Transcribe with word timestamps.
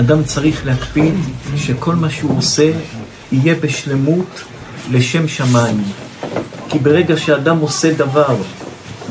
אדם 0.00 0.24
צריך 0.24 0.66
להקפיד 0.66 1.14
שכל 1.56 1.94
מה 1.94 2.10
שהוא 2.10 2.38
עושה 2.38 2.70
יהיה 3.32 3.54
בשלמות 3.54 4.42
לשם 4.90 5.28
שמיים. 5.28 5.82
כי 6.68 6.78
ברגע 6.78 7.16
שאדם 7.16 7.58
עושה 7.58 7.92
דבר, 7.92 8.36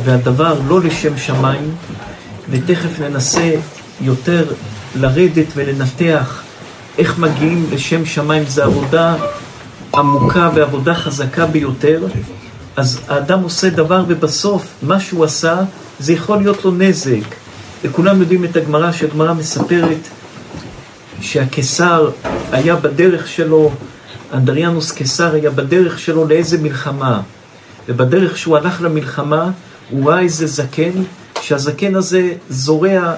והדבר 0.03 0.59
לא 0.67 0.81
לשם 0.81 1.17
שמיים, 1.17 1.75
ותכף 2.49 2.99
ננסה 2.99 3.51
יותר 4.01 4.45
לרדת 4.95 5.45
ולנתח 5.55 6.43
איך 6.97 7.19
מגיעים 7.19 7.65
לשם 7.71 8.05
שמיים, 8.05 8.43
זו 8.47 8.63
עבודה 8.63 9.15
עמוקה 9.93 10.49
ועבודה 10.55 10.95
חזקה 10.95 11.45
ביותר. 11.45 12.07
אז 12.75 12.99
האדם 13.07 13.43
עושה 13.43 13.69
דבר 13.69 14.03
ובסוף 14.07 14.67
מה 14.81 14.99
שהוא 14.99 15.25
עשה 15.25 15.57
זה 15.99 16.13
יכול 16.13 16.37
להיות 16.37 16.65
לו 16.65 16.71
נזק. 16.71 17.35
וכולם 17.83 18.21
יודעים 18.21 18.45
את 18.45 18.55
הגמרא, 18.55 18.91
שהגמרא 18.91 19.33
מספרת 19.33 20.07
שהקיסר 21.21 22.09
היה 22.51 22.75
בדרך 22.75 23.27
שלו, 23.27 23.71
אנדריאנוס 24.33 24.91
קיסר 24.91 25.33
היה 25.33 25.49
בדרך 25.49 25.99
שלו 25.99 26.27
לאיזה 26.27 26.57
מלחמה. 26.57 27.21
ובדרך 27.87 28.37
שהוא 28.37 28.57
הלך 28.57 28.81
למלחמה, 28.81 29.51
הוא 29.89 30.11
ראה 30.11 30.19
איזה 30.19 30.47
זקן, 30.47 30.91
שהזקן 31.41 31.95
הזה 31.95 32.33
זורע 32.49 33.13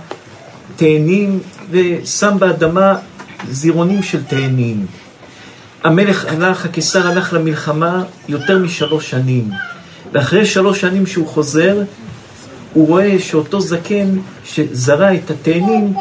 תאנים 0.75 1.39
ושם 1.71 2.35
באדמה 2.39 2.95
זירונים 3.49 4.03
של 4.03 4.23
תאנים. 4.23 4.85
המלך 5.83 6.25
הלך, 6.25 6.65
הקיסר 6.65 7.07
הלך 7.07 7.33
למלחמה 7.33 8.03
יותר 8.27 8.57
משלוש 8.57 9.09
שנים. 9.09 9.49
ואחרי 10.13 10.45
שלוש 10.45 10.81
שנים 10.81 11.05
שהוא 11.05 11.27
חוזר, 11.27 11.83
הוא 12.73 12.87
רואה 12.87 13.19
שאותו 13.19 13.61
זקן 13.61 14.17
שזרע 14.45 15.13
את 15.13 15.31
התאנים, 15.31 15.93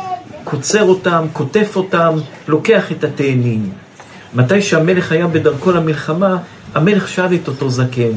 קוצר 0.50 0.82
אותם, 0.82 1.26
קוטף 1.32 1.76
אותם, 1.76 2.14
לוקח 2.48 2.92
את 2.92 3.04
התאנים. 3.04 3.70
מתי 4.34 4.62
שהמלך 4.62 5.12
היה 5.12 5.26
בדרכו 5.26 5.70
למלחמה, 5.70 6.36
המלך 6.74 7.08
שאל 7.08 7.34
את 7.34 7.48
אותו 7.48 7.70
זקן, 7.70 8.12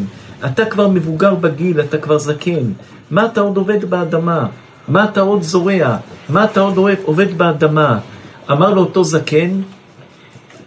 אתה 0.46 0.66
כבר 0.66 0.88
מבוגר 0.88 1.36
בגיל, 1.36 1.80
אתה 1.80 1.98
כבר 1.98 2.18
זקן, 2.18 2.72
מה 3.12 3.26
אתה 3.26 3.42
עוד 3.42 3.58
עובד 3.58 3.86
באדמה? 3.86 4.46
מה 4.88 5.04
אתה 5.04 5.22
עוד 5.22 5.42
זורע? 5.44 5.98
מה 6.30 6.44
אתה 6.44 6.60
עוד 6.60 6.78
עובד 7.04 7.38
באדמה? 7.38 8.00
אמר 8.52 8.74
לו 8.74 8.82
אותו 8.82 9.04
זקן, 9.04 9.62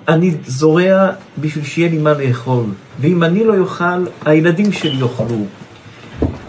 אני 0.08 0.34
זורע 0.46 1.10
בשביל 1.38 1.64
שיהיה 1.64 1.88
לי 1.88 1.98
מה 1.98 2.12
לאכול, 2.12 2.64
ואם 3.00 3.24
אני 3.24 3.44
לא 3.44 3.58
אוכל, 3.58 4.04
הילדים 4.24 4.72
שלי 4.72 4.96
יאכלו. 4.96 5.44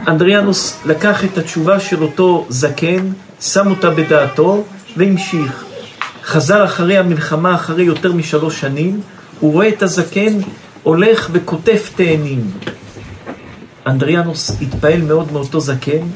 אנדריאנוס 0.07 0.79
לקח 0.85 1.25
את 1.25 1.37
התשובה 1.37 1.79
של 1.79 2.03
אותו 2.03 2.45
זקן, 2.49 3.07
שם 3.41 3.67
אותה 3.67 3.89
בדעתו 3.89 4.63
והמשיך. 4.97 5.65
חזר 6.23 6.65
אחרי 6.65 6.97
המלחמה, 6.97 7.55
אחרי 7.55 7.83
יותר 7.83 8.13
משלוש 8.13 8.61
שנים, 8.61 9.01
הוא 9.39 9.53
רואה 9.53 9.69
את 9.69 9.83
הזקן 9.83 10.33
הולך 10.83 11.29
וקוטף 11.31 11.91
תאנים. 11.95 12.51
אנדריאנוס 13.87 14.61
התפעל 14.61 15.01
מאוד 15.01 15.31
מאותו 15.31 15.59
זקן, 15.59 16.07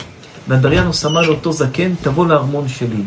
ואנדריאנוס 0.48 1.06
אמר 1.06 1.22
לאותו 1.22 1.52
זקן, 1.52 1.92
תבוא 2.02 2.28
לארמון 2.28 2.68
שלי. 2.68 3.04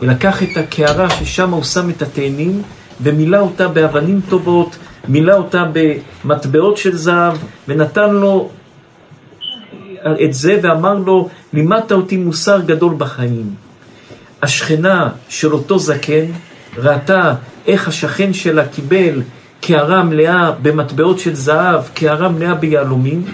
ולקח 0.00 0.42
את 0.42 0.56
הקערה 0.56 1.10
ששם 1.10 1.50
הוא 1.50 1.64
שם 1.64 1.90
את 1.90 2.02
התאנים, 2.02 2.62
ומילא 3.00 3.38
אותה 3.38 3.68
באבנים 3.68 4.20
טובות, 4.28 4.76
מילא 5.08 5.32
אותה 5.32 5.64
במטבעות 6.24 6.76
של 6.76 6.96
זהב, 6.96 7.36
ונתן 7.68 8.10
לו 8.10 8.50
את 10.24 10.34
זה 10.34 10.60
ואמר 10.62 10.94
לו, 10.94 11.28
לימדת 11.52 11.92
אותי 11.92 12.16
מוסר 12.16 12.60
גדול 12.60 12.94
בחיים. 12.98 13.67
השכנה 14.42 15.08
של 15.28 15.52
אותו 15.52 15.78
זקן 15.78 16.24
ראתה 16.76 17.34
איך 17.66 17.88
השכן 17.88 18.32
שלה 18.32 18.66
קיבל 18.66 19.22
קערה 19.60 20.02
מלאה 20.02 20.50
במטבעות 20.62 21.18
של 21.18 21.34
זהב, 21.34 21.82
קערה 21.94 22.28
מלאה 22.28 22.54
ביהלומים, 22.54 23.24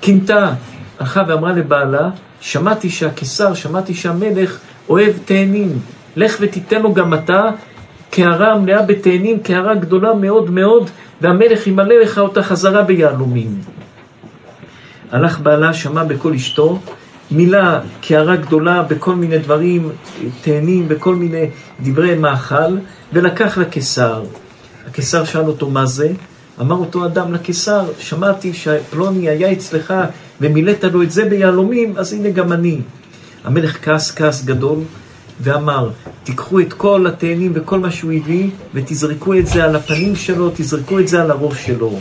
קינתה, 0.00 0.52
הלכה 1.00 1.22
ואמרה 1.28 1.52
לבעלה, 1.52 2.10
שמעתי 2.40 2.90
שהקיסר, 2.90 3.54
שמעתי 3.54 3.94
שהמלך 3.94 4.58
אוהב 4.88 5.12
תאנים, 5.24 5.78
לך 6.16 6.36
ותיתן 6.40 6.82
לו 6.82 6.94
גם 6.94 7.14
אתה 7.14 7.50
קערה 8.10 8.58
מלאה 8.58 8.82
בתאנים, 8.82 9.40
קערה 9.40 9.74
גדולה 9.74 10.14
מאוד 10.14 10.50
מאוד, 10.50 10.90
והמלך 11.20 11.66
ימלא 11.66 11.94
לך 11.94 12.18
אותה 12.18 12.42
חזרה 12.42 12.82
ביהלומים. 12.82 13.60
הלך 15.10 15.40
בעלה, 15.40 15.74
שמע 15.74 16.04
בקול 16.04 16.34
אשתו, 16.34 16.78
מילא 17.32 17.78
קערה 18.00 18.36
גדולה 18.36 18.82
בכל 18.82 19.14
מיני 19.14 19.38
דברים, 19.38 19.88
תאנים, 20.40 20.88
בכל 20.88 21.14
מיני 21.14 21.46
דברי 21.80 22.14
מאכל, 22.14 22.76
ולקח 23.12 23.58
לקיסר. 23.58 24.22
הקיסר 24.86 25.24
שאל 25.24 25.44
אותו 25.44 25.70
מה 25.70 25.86
זה, 25.86 26.12
אמר 26.60 26.76
אותו 26.76 27.06
אדם 27.06 27.34
לקיסר, 27.34 27.84
שמעתי 27.98 28.52
שפלוני 28.52 29.28
היה 29.28 29.52
אצלך 29.52 29.94
ומילאת 30.40 30.84
לו 30.84 31.02
את 31.02 31.10
זה 31.10 31.24
ביהלומים, 31.24 31.94
אז 31.96 32.12
הנה 32.12 32.30
גם 32.30 32.52
אני. 32.52 32.80
המלך 33.44 33.84
כעס 33.84 34.10
כעס 34.10 34.44
גדול, 34.44 34.78
ואמר, 35.40 35.90
תיקחו 36.24 36.60
את 36.60 36.72
כל 36.72 37.06
התאנים 37.06 37.52
וכל 37.54 37.78
מה 37.78 37.90
שהוא 37.90 38.12
הביא, 38.12 38.50
ותזרקו 38.74 39.34
את 39.34 39.46
זה 39.46 39.64
על 39.64 39.76
הפנים 39.76 40.16
שלו, 40.16 40.50
תזרקו 40.54 40.98
את 40.98 41.08
זה 41.08 41.22
על 41.22 41.30
הראש 41.30 41.66
שלו. 41.66 41.98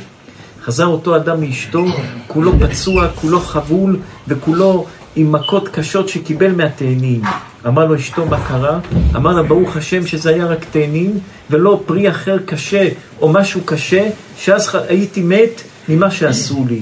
חזר 0.63 0.85
אותו 0.85 1.15
אדם 1.15 1.41
מאשתו, 1.41 1.85
כולו 2.27 2.53
פצוע, 2.59 3.07
כולו 3.07 3.39
חבול, 3.39 3.99
וכולו 4.27 4.85
עם 5.15 5.31
מכות 5.31 5.67
קשות 5.67 6.09
שקיבל 6.09 6.51
מהתאנים. 6.51 7.21
אמר 7.67 7.85
לו 7.85 7.95
אשתו 7.95 8.25
מה 8.25 8.47
קרה? 8.47 8.79
אמר 9.15 9.31
לה 9.31 9.43
ברוך 9.43 9.77
השם 9.77 10.07
שזה 10.07 10.29
היה 10.29 10.45
רק 10.45 10.65
תאנים 10.71 11.19
ולא 11.49 11.83
פרי 11.85 12.09
אחר 12.09 12.37
קשה 12.45 12.89
או 13.21 13.29
משהו 13.29 13.61
קשה 13.65 14.09
שאז 14.37 14.75
הייתי 14.87 15.21
מת 15.21 15.61
ממה 15.89 16.11
שעשו 16.11 16.65
לי. 16.69 16.81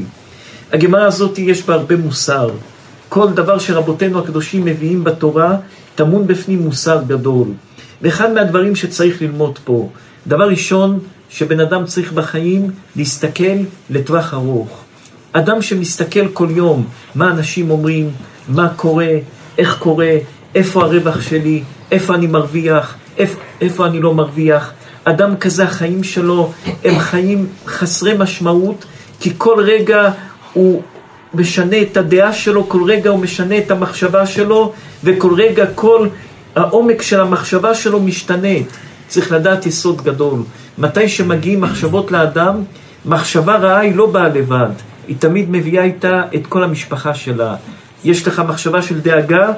הגמרא 0.73 1.03
הזאת 1.03 1.39
יש 1.39 1.63
בה 1.63 1.73
הרבה 1.73 1.97
מוסר. 1.97 2.49
כל 3.09 3.29
דבר 3.33 3.59
שרבותינו 3.59 4.19
הקדושים 4.19 4.65
מביאים 4.65 5.03
בתורה 5.03 5.57
טמון 5.95 6.27
בפנים 6.27 6.59
מוסר 6.59 7.01
גדול. 7.07 7.47
ואחד 8.01 8.33
מהדברים 8.33 8.75
שצריך 8.75 9.21
ללמוד 9.21 9.59
פה, 9.63 9.89
דבר 10.27 10.49
ראשון, 10.49 10.99
שבן 11.29 11.59
אדם 11.59 11.85
צריך 11.85 12.13
בחיים 12.13 12.71
להסתכל 12.95 13.57
לטווח 13.89 14.33
ארוך. 14.33 14.83
אדם 15.33 15.61
שמסתכל 15.61 16.27
כל 16.33 16.47
יום 16.55 16.85
מה 17.15 17.31
אנשים 17.31 17.71
אומרים, 17.71 18.09
מה 18.47 18.69
קורה, 18.75 19.09
איך 19.57 19.77
קורה, 19.79 20.11
איפה 20.55 20.83
הרווח 20.83 21.21
שלי, 21.21 21.63
איפה 21.91 22.15
אני 22.15 22.27
מרוויח, 22.27 22.95
איפה, 23.17 23.39
איפה 23.61 23.85
אני 23.85 23.99
לא 23.99 24.13
מרוויח. 24.13 24.71
אדם 25.03 25.37
כזה, 25.37 25.63
החיים 25.63 26.03
שלו 26.03 26.51
הם 26.83 26.99
חיים 26.99 27.47
חסרי 27.65 28.13
משמעות, 28.17 28.85
כי 29.19 29.31
כל 29.37 29.63
רגע 29.63 30.11
הוא 30.53 30.81
משנה 31.33 31.81
את 31.81 31.97
הדעה 31.97 32.33
שלו, 32.33 32.69
כל 32.69 32.83
רגע 32.83 33.09
הוא 33.09 33.19
משנה 33.19 33.57
את 33.57 33.71
המחשבה 33.71 34.25
שלו, 34.25 34.73
וכל 35.03 35.33
רגע 35.33 35.65
כל 35.75 36.07
העומק 36.55 37.01
של 37.01 37.21
המחשבה 37.21 37.75
שלו 37.75 37.99
משתנה. 37.99 38.57
צריך 39.07 39.31
לדעת 39.31 39.65
יסוד 39.65 40.01
גדול. 40.01 40.39
מתי 40.77 41.09
שמגיעים 41.09 41.61
מחשבות 41.61 42.11
לאדם, 42.11 42.63
מחשבה 43.05 43.55
רעה 43.55 43.79
היא 43.79 43.95
לא 43.95 44.05
באה 44.05 44.27
לבד, 44.27 44.69
היא 45.09 45.17
תמיד 45.19 45.45
מביאה 45.51 45.83
איתה 45.83 46.23
את 46.35 46.47
כל 46.47 46.63
המשפחה 46.63 47.13
שלה. 47.13 47.55
יש 48.03 48.27
לך 48.27 48.41
מחשבה 48.47 48.81
של 48.81 48.99
דאגה, 48.99 49.51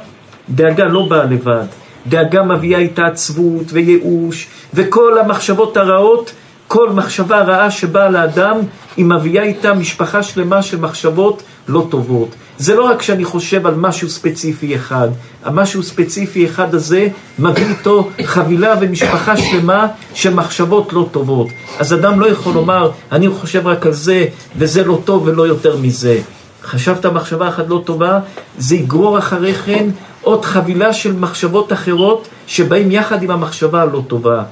דאגה 0.50 0.86
לא 0.86 1.06
באה 1.10 1.24
לבד. 1.24 1.66
דאגה 2.08 2.44
מביאה 2.44 2.80
איתה 2.80 3.06
עצבות 3.06 3.66
וייאוש, 3.74 4.48
וכל 4.74 5.20
המחשבות 5.20 5.78
הרעות, 5.78 6.34
כל 6.68 6.90
מחשבה 6.90 7.42
רעה 7.42 7.72
שבאה 7.72 8.10
לאדם, 8.10 8.58
היא 8.98 9.06
מביאה 9.06 9.44
איתה 9.44 9.74
משפחה 9.74 10.24
שלמה 10.24 10.62
של 10.62 10.80
מחשבות 10.80 11.44
לא 11.68 11.88
טובות. 11.90 12.30
זה 12.58 12.76
לא 12.76 12.84
רק 12.84 13.02
שאני 13.02 13.26
חושב 13.26 13.68
על 13.68 13.76
משהו 13.76 14.10
ספציפי 14.10 14.76
אחד, 14.76 15.10
המשהו 15.44 15.84
ספציפי 15.84 16.46
אחד 16.46 16.76
הזה 16.76 17.08
מביא 17.40 17.66
איתו 17.66 18.10
חבילה 18.24 18.76
ומשפחה 18.82 19.38
שלמה 19.38 19.88
של 20.14 20.34
מחשבות 20.34 20.94
לא 20.94 21.08
טובות. 21.12 21.48
אז 21.80 21.94
אדם 21.94 22.20
לא 22.20 22.30
יכול 22.30 22.54
לומר, 22.54 22.92
אני 23.12 23.30
חושב 23.30 23.68
רק 23.68 23.86
על 23.86 23.94
זה, 23.94 24.26
וזה 24.58 24.84
לא 24.84 25.02
טוב 25.06 25.28
ולא 25.28 25.48
יותר 25.48 25.78
מזה. 25.78 26.20
חשבת 26.64 27.06
מחשבה 27.06 27.50
אחת 27.50 27.66
לא 27.68 27.82
טובה, 27.86 28.20
זה 28.58 28.76
יגרור 28.76 29.18
אחרי 29.18 29.54
כן 29.54 29.90
עוד 30.22 30.46
חבילה 30.46 30.94
של 30.94 31.14
מחשבות 31.14 31.74
אחרות 31.74 32.28
שבאים 32.48 32.92
יחד 32.92 33.24
עם 33.24 33.32
המחשבה 33.32 33.82
הלא 33.82 34.02
טובה. 34.08 34.44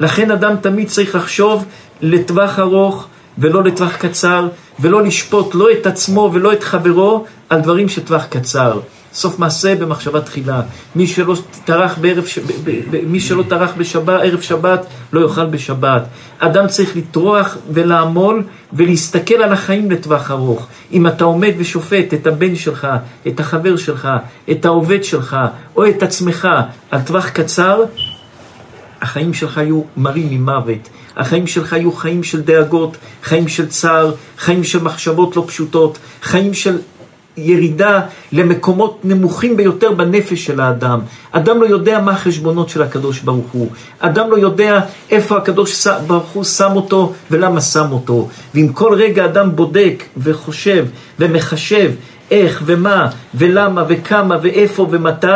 לכן 0.00 0.30
אדם 0.30 0.56
תמיד 0.60 0.88
צריך 0.88 1.14
לחשוב 1.14 1.64
לטווח 2.00 2.58
ארוך 2.58 3.06
ולא 3.38 3.62
לטווח 3.62 3.96
קצר, 3.96 4.48
ולא 4.80 5.02
לשפוט 5.02 5.54
לא 5.54 5.68
את 5.72 5.86
עצמו 5.86 6.30
ולא 6.32 6.52
את 6.52 6.62
חברו 6.62 7.24
על 7.48 7.60
דברים 7.60 7.88
של 7.88 8.02
טווח 8.02 8.24
קצר. 8.24 8.80
סוף 9.12 9.38
מעשה 9.38 9.74
במחשבה 9.74 10.20
תחילה. 10.20 10.62
מי 10.96 11.06
שלא 11.06 11.36
טרח 11.64 11.98
בערב, 11.98 12.24
ב, 12.64 12.96
מי 13.06 13.20
שלא 13.20 13.42
טרח 13.48 13.72
בשבת, 13.78 14.20
ערב 14.22 14.40
שבת, 14.40 14.86
לא 15.12 15.20
יאכל 15.20 15.46
בשבת. 15.46 16.02
אדם 16.38 16.66
צריך 16.66 16.96
לטרוח 16.96 17.56
ולעמול 17.72 18.42
ולהסתכל 18.72 19.34
על 19.34 19.52
החיים 19.52 19.90
לטווח 19.90 20.30
ארוך. 20.30 20.66
אם 20.92 21.06
אתה 21.06 21.24
עומד 21.24 21.52
ושופט 21.58 22.14
את 22.14 22.26
הבן 22.26 22.56
שלך, 22.56 22.88
את 23.26 23.40
החבר 23.40 23.76
שלך, 23.76 24.08
את 24.50 24.64
העובד 24.64 25.04
שלך, 25.04 25.36
או 25.76 25.88
את 25.88 26.02
עצמך 26.02 26.48
על 26.90 27.00
טווח 27.00 27.28
קצר, 27.28 27.84
החיים 29.02 29.34
שלך 29.34 29.56
יהיו 29.56 29.82
מרים 29.96 30.30
ממוות. 30.30 30.88
החיים 31.16 31.46
שלך 31.46 31.72
יהיו 31.72 31.92
חיים 31.92 32.22
של 32.22 32.42
דאגות, 32.42 32.96
חיים 33.22 33.48
של 33.48 33.68
צער, 33.68 34.14
חיים 34.38 34.64
של 34.64 34.82
מחשבות 34.82 35.36
לא 35.36 35.44
פשוטות, 35.46 35.98
חיים 36.22 36.54
של 36.54 36.78
ירידה 37.38 38.00
למקומות 38.32 39.00
נמוכים 39.04 39.56
ביותר 39.56 39.92
בנפש 39.92 40.44
של 40.44 40.60
האדם. 40.60 41.00
אדם 41.32 41.60
לא 41.60 41.66
יודע 41.66 42.00
מה 42.00 42.12
החשבונות 42.12 42.68
של 42.68 42.82
הקדוש 42.82 43.20
ברוך 43.20 43.50
הוא. 43.52 43.68
אדם 43.98 44.30
לא 44.30 44.38
יודע 44.38 44.80
איפה 45.10 45.36
הקדוש 45.36 45.86
ברוך 46.06 46.28
הוא 46.28 46.44
שם 46.44 46.72
אותו 46.76 47.12
ולמה 47.30 47.60
שם 47.60 47.86
אותו. 47.92 48.28
ואם 48.54 48.68
כל 48.72 48.94
רגע 48.94 49.24
אדם 49.24 49.56
בודק 49.56 50.04
וחושב 50.16 50.86
ומחשב 51.18 51.92
איך 52.30 52.62
ומה 52.66 53.10
ולמה 53.34 53.84
וכמה 53.88 54.36
ואיפה 54.42 54.86
ומתי, 54.90 55.26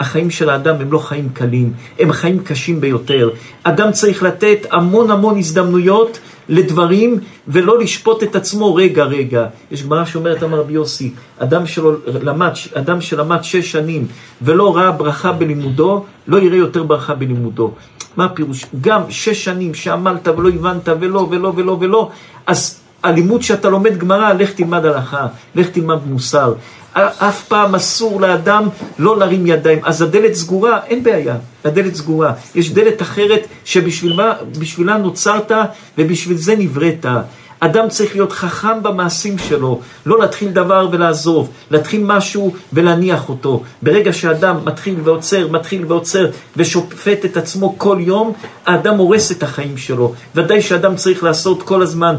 החיים 0.00 0.30
של 0.30 0.50
האדם 0.50 0.74
הם 0.80 0.92
לא 0.92 0.98
חיים 0.98 1.28
קלים, 1.28 1.72
הם 1.98 2.12
חיים 2.12 2.38
קשים 2.38 2.80
ביותר. 2.80 3.30
אדם 3.62 3.92
צריך 3.92 4.22
לתת 4.22 4.66
המון 4.70 5.10
המון 5.10 5.38
הזדמנויות 5.38 6.18
לדברים 6.48 7.18
ולא 7.48 7.78
לשפוט 7.78 8.22
את 8.22 8.36
עצמו 8.36 8.74
רגע 8.74 9.04
רגע. 9.04 9.46
יש 9.70 9.82
גמרא 9.82 10.04
שאומרת, 10.04 10.42
אמר 10.42 10.58
רבי 10.60 10.72
יוסי, 10.72 11.12
אדם, 11.38 11.66
שלא 11.66 11.92
למד, 12.06 12.52
אדם 12.74 13.00
שלמד 13.00 13.44
שש 13.44 13.72
שנים 13.72 14.06
ולא 14.42 14.76
ראה 14.76 14.90
ברכה 14.90 15.32
בלימודו, 15.32 16.04
לא 16.26 16.36
יראה 16.36 16.58
יותר 16.58 16.82
ברכה 16.82 17.14
בלימודו. 17.14 17.72
מה 18.16 18.24
הפירוש? 18.24 18.66
גם 18.80 19.02
שש 19.08 19.44
שנים 19.44 19.74
שעמלת 19.74 20.28
ולא 20.28 20.48
הבנת 20.48 20.88
ולא 21.00 21.28
ולא 21.30 21.52
ולא 21.56 21.76
ולא, 21.80 22.10
אז 22.46 22.83
הלימוד 23.04 23.42
שאתה 23.42 23.68
לומד 23.68 23.98
גמרא, 23.98 24.32
לך 24.32 24.50
תלמד 24.52 24.84
הלכה, 24.84 25.26
לך 25.54 25.68
תלמד 25.68 25.98
מוסר. 26.06 26.54
אף 26.94 27.44
פעם 27.48 27.74
אסור 27.74 28.20
לאדם 28.20 28.68
לא 28.98 29.18
להרים 29.18 29.46
ידיים. 29.46 29.78
אז 29.82 30.02
הדלת 30.02 30.34
סגורה, 30.34 30.80
אין 30.86 31.02
בעיה, 31.02 31.36
הדלת 31.64 31.94
סגורה. 31.94 32.32
יש 32.54 32.72
דלת 32.72 33.02
אחרת 33.02 33.46
שבשבילה 33.64 34.96
נוצרת 34.98 35.52
ובשביל 35.98 36.36
זה 36.36 36.56
נבראת. 36.56 37.06
אדם 37.60 37.88
צריך 37.88 38.14
להיות 38.14 38.32
חכם 38.32 38.82
במעשים 38.82 39.38
שלו, 39.38 39.80
לא 40.06 40.18
להתחיל 40.18 40.50
דבר 40.50 40.88
ולעזוב, 40.92 41.50
להתחיל 41.70 42.04
משהו 42.04 42.54
ולהניח 42.72 43.28
אותו. 43.28 43.62
ברגע 43.82 44.12
שאדם 44.12 44.56
מתחיל 44.64 44.94
ועוצר, 45.04 45.48
מתחיל 45.48 45.84
ועוצר 45.88 46.26
ושופט 46.56 47.24
את 47.24 47.36
עצמו 47.36 47.74
כל 47.78 47.96
יום, 48.00 48.32
האדם 48.66 48.96
הורס 48.96 49.32
את 49.32 49.42
החיים 49.42 49.76
שלו. 49.76 50.14
ודאי 50.34 50.62
שאדם 50.62 50.96
צריך 50.96 51.22
לעשות 51.22 51.62
כל 51.62 51.82
הזמן 51.82 52.16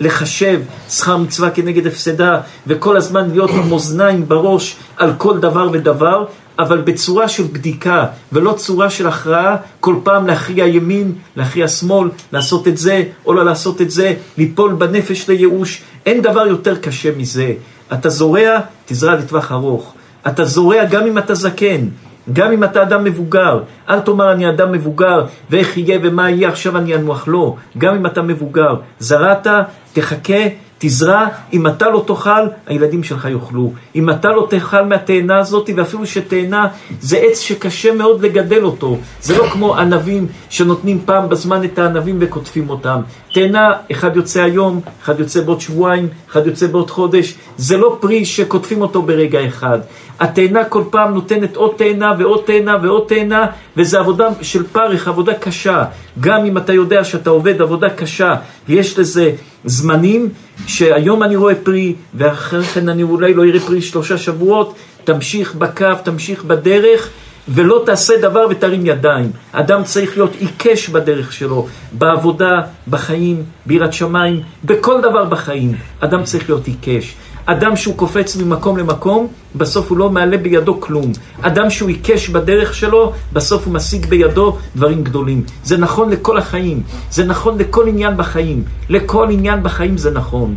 לחשב 0.00 0.60
שכר 0.90 1.16
מצווה 1.16 1.50
כנגד 1.50 1.86
הפסדה, 1.86 2.40
וכל 2.66 2.96
הזמן 2.96 3.30
להיות 3.30 3.50
עם 3.50 3.72
אוזניים 3.72 4.28
בראש 4.28 4.76
על 4.96 5.12
כל 5.18 5.38
דבר 5.38 5.68
ודבר, 5.72 6.24
אבל 6.58 6.80
בצורה 6.80 7.28
של 7.28 7.42
בדיקה, 7.42 8.06
ולא 8.32 8.52
צורה 8.52 8.90
של 8.90 9.06
הכרעה, 9.06 9.56
כל 9.80 9.96
פעם 10.02 10.26
להכריע 10.26 10.66
ימין, 10.66 11.12
להכריע 11.36 11.68
שמאל, 11.68 12.08
לעשות 12.32 12.68
את 12.68 12.78
זה 12.78 13.02
או 13.26 13.32
לא 13.32 13.44
לעשות 13.44 13.80
את 13.80 13.90
זה, 13.90 14.14
ליפול 14.38 14.74
בנפש 14.74 15.28
לייאוש. 15.28 15.82
אין 16.06 16.22
דבר 16.22 16.46
יותר 16.46 16.76
קשה 16.76 17.10
מזה. 17.16 17.52
אתה 17.92 18.08
זורע, 18.08 18.60
תזרע 18.86 19.14
לטווח 19.14 19.52
ארוך. 19.52 19.94
אתה 20.26 20.44
זורע 20.44 20.84
גם 20.84 21.06
אם 21.06 21.18
אתה 21.18 21.34
זקן. 21.34 21.88
גם 22.32 22.52
אם 22.52 22.64
אתה 22.64 22.82
אדם 22.82 23.04
מבוגר, 23.04 23.60
אל 23.88 24.00
תאמר 24.00 24.32
אני 24.32 24.48
אדם 24.48 24.72
מבוגר, 24.72 25.24
ואיך 25.50 25.78
יהיה 25.78 25.98
ומה 26.02 26.30
יהיה, 26.30 26.48
עכשיו 26.48 26.76
אני 26.76 26.94
אנוח. 26.94 27.28
לא, 27.28 27.56
גם 27.78 27.94
אם 27.94 28.06
אתה 28.06 28.22
מבוגר, 28.22 28.74
זרעת, 28.98 29.46
תחכה, 29.92 30.42
תזרע, 30.78 31.26
אם 31.52 31.66
אתה 31.66 31.90
לא 31.90 32.04
תאכל, 32.06 32.30
הילדים 32.66 33.02
שלך 33.02 33.28
יאכלו. 33.30 33.72
אם 33.94 34.10
אתה 34.10 34.32
לא 34.32 34.46
תאכל 34.50 34.82
מהתאנה 34.82 35.38
הזאת, 35.38 35.70
ואפילו 35.76 36.06
שתאנה 36.06 36.66
זה 37.00 37.16
עץ 37.16 37.40
שקשה 37.40 37.94
מאוד 37.94 38.22
לגדל 38.22 38.64
אותו. 38.64 38.98
זה 39.22 39.38
לא 39.38 39.46
כמו 39.46 39.76
ענבים 39.76 40.26
שנותנים 40.50 41.00
פעם 41.04 41.28
בזמן 41.28 41.64
את 41.64 41.78
הענבים 41.78 42.16
וקוטפים 42.20 42.70
אותם. 42.70 43.00
תאנה, 43.32 43.72
אחד 43.92 44.16
יוצא 44.16 44.42
היום, 44.42 44.80
אחד 45.02 45.20
יוצא 45.20 45.40
בעוד 45.40 45.60
שבועיים, 45.60 46.08
אחד 46.30 46.46
יוצא 46.46 46.66
בעוד 46.66 46.90
חודש. 46.90 47.34
זה 47.56 47.76
לא 47.76 47.96
פרי 48.00 48.24
שקוטפים 48.24 48.80
אותו 48.80 49.02
ברגע 49.02 49.46
אחד. 49.46 49.78
התאנה 50.20 50.64
כל 50.64 50.82
פעם 50.90 51.14
נותנת 51.14 51.56
עוד 51.56 51.74
תאנה 51.76 52.12
ועוד 52.18 52.42
תאנה 52.46 52.76
ועוד 52.82 53.04
תאנה, 53.08 53.46
וזו 53.76 53.98
עבודה 53.98 54.28
של 54.42 54.66
פרך, 54.66 55.08
עבודה 55.08 55.34
קשה. 55.34 55.84
גם 56.20 56.44
אם 56.44 56.58
אתה 56.58 56.72
יודע 56.72 57.04
שאתה 57.04 57.30
עובד 57.30 57.62
עבודה 57.62 57.90
קשה, 57.90 58.34
ויש 58.68 58.98
לזה 58.98 59.32
זמנים, 59.64 60.28
שהיום 60.66 61.22
אני 61.22 61.36
רואה 61.36 61.54
פרי, 61.54 61.94
ואחרי 62.14 62.64
כן 62.64 62.88
אני 62.88 63.02
אולי 63.02 63.34
לא 63.34 63.44
אראה 63.44 63.60
פרי 63.60 63.82
שלושה 63.82 64.18
שבועות, 64.18 64.74
תמשיך 65.04 65.54
בקו, 65.54 65.86
תמשיך 66.04 66.44
בדרך. 66.44 67.10
ולא 67.48 67.82
תעשה 67.86 68.14
דבר 68.20 68.46
ותרים 68.50 68.86
ידיים. 68.86 69.30
אדם 69.52 69.84
צריך 69.84 70.16
להיות 70.16 70.34
עיקש 70.38 70.88
בדרך 70.88 71.32
שלו, 71.32 71.66
בעבודה, 71.92 72.60
בחיים, 72.88 73.42
בירת 73.66 73.92
שמיים, 73.92 74.40
בכל 74.64 75.00
דבר 75.00 75.24
בחיים. 75.24 75.74
אדם 76.00 76.22
צריך 76.22 76.50
להיות 76.50 76.66
עיקש. 76.66 77.14
אדם 77.46 77.76
שהוא 77.76 77.96
קופץ 77.96 78.36
ממקום 78.36 78.76
למקום, 78.76 79.26
בסוף 79.56 79.90
הוא 79.90 79.98
לא 79.98 80.10
מעלה 80.10 80.36
בידו 80.36 80.80
כלום. 80.80 81.12
אדם 81.40 81.70
שהוא 81.70 81.88
עיקש 81.88 82.28
בדרך 82.28 82.74
שלו, 82.74 83.12
בסוף 83.32 83.66
הוא 83.66 83.74
משיג 83.74 84.06
בידו 84.06 84.56
דברים 84.76 85.04
גדולים. 85.04 85.44
זה 85.64 85.76
נכון 85.76 86.10
לכל 86.10 86.38
החיים, 86.38 86.82
זה 87.10 87.24
נכון 87.24 87.58
לכל 87.58 87.88
עניין 87.88 88.16
בחיים. 88.16 88.64
לכל 88.88 89.28
עניין 89.30 89.62
בחיים 89.62 89.98
זה 89.98 90.10
נכון. 90.10 90.54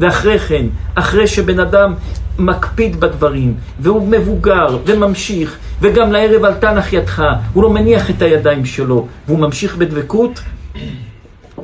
ואחרי 0.00 0.38
כן, 0.38 0.66
אחרי 0.94 1.26
שבן 1.26 1.60
אדם 1.60 1.94
מקפיד 2.38 3.00
בדברים, 3.00 3.54
והוא 3.80 4.08
מבוגר 4.08 4.78
וממשיך, 4.86 5.56
וגם 5.80 6.12
לערב 6.12 6.44
אל 6.44 6.54
תנח 6.54 6.92
ידך, 6.92 7.22
הוא 7.52 7.62
לא 7.62 7.70
מניח 7.70 8.10
את 8.10 8.22
הידיים 8.22 8.64
שלו, 8.64 9.06
והוא 9.26 9.38
ממשיך 9.38 9.76
בדבקות, 9.76 10.40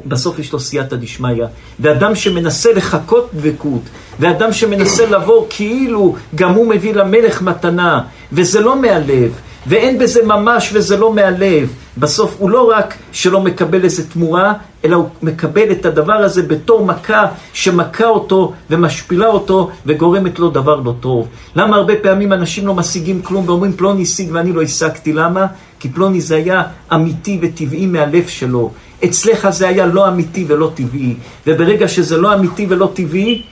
בסוף 0.07 0.39
יש 0.39 0.53
לו 0.53 0.61
סייעתא 0.61 0.97
דשמיא. 0.97 1.45
ואדם 1.81 2.15
שמנסה 2.15 2.73
לחכות 2.73 3.31
דבקות, 3.35 3.83
ואדם 4.21 4.53
שמנסה 4.53 5.07
לבוא 5.07 5.47
כאילו 5.51 6.17
גם 6.35 6.55
הוא 6.55 6.67
מביא 6.67 6.95
למלך 6.95 7.43
מתנה, 7.43 8.01
וזה 8.33 8.61
לא 8.61 8.81
מהלב, 8.81 9.33
ואין 9.69 9.99
בזה 9.99 10.27
ממש 10.27 10.71
וזה 10.73 10.97
לא 10.97 11.13
מהלב, 11.13 11.73
בסוף 11.99 12.37
הוא 12.39 12.51
לא 12.51 12.71
רק 12.71 12.95
שלא 13.13 13.41
מקבל 13.41 13.85
איזה 13.85 14.11
תמורה, 14.11 14.53
אלא 14.85 14.97
הוא 14.97 15.09
מקבל 15.23 15.73
את 15.73 15.87
הדבר 15.87 16.13
הזה 16.13 16.43
בתור 16.43 16.85
מכה 16.87 17.27
שמכה 17.53 18.07
אותו 18.07 18.53
ומשפילה 18.71 19.27
אותו 19.27 19.71
וגורמת 19.87 20.39
לו 20.39 20.51
דבר 20.51 20.81
לא 20.81 20.95
טוב. 21.01 21.29
למה 21.57 21.77
הרבה 21.77 21.97
פעמים 22.03 22.33
אנשים 22.33 22.67
לא 22.67 22.75
משיגים 22.75 23.23
כלום 23.23 23.49
ואומרים 23.49 23.73
פלוני 23.73 24.03
השיג 24.03 24.29
ואני 24.33 24.53
לא 24.53 24.63
השגתי? 24.63 25.13
למה? 25.13 25.47
כי 25.81 25.89
פלוני 25.89 26.21
זה 26.21 26.37
היה 26.37 26.63
אמיתי 26.95 27.39
וטבעי 27.43 27.87
מהלב 27.87 28.27
שלו. 28.27 28.71
אצלך 29.05 29.49
זה 29.51 29.69
היה 29.69 29.87
לא 29.87 30.09
אמיתי 30.09 30.45
ולא 30.49 30.71
טבעי. 30.75 31.15
וברגע 31.47 31.89
שזה 31.89 32.17
לא 32.17 32.35
אמיתי 32.35 32.67
ולא 32.69 32.91
טבעי, 32.95 33.43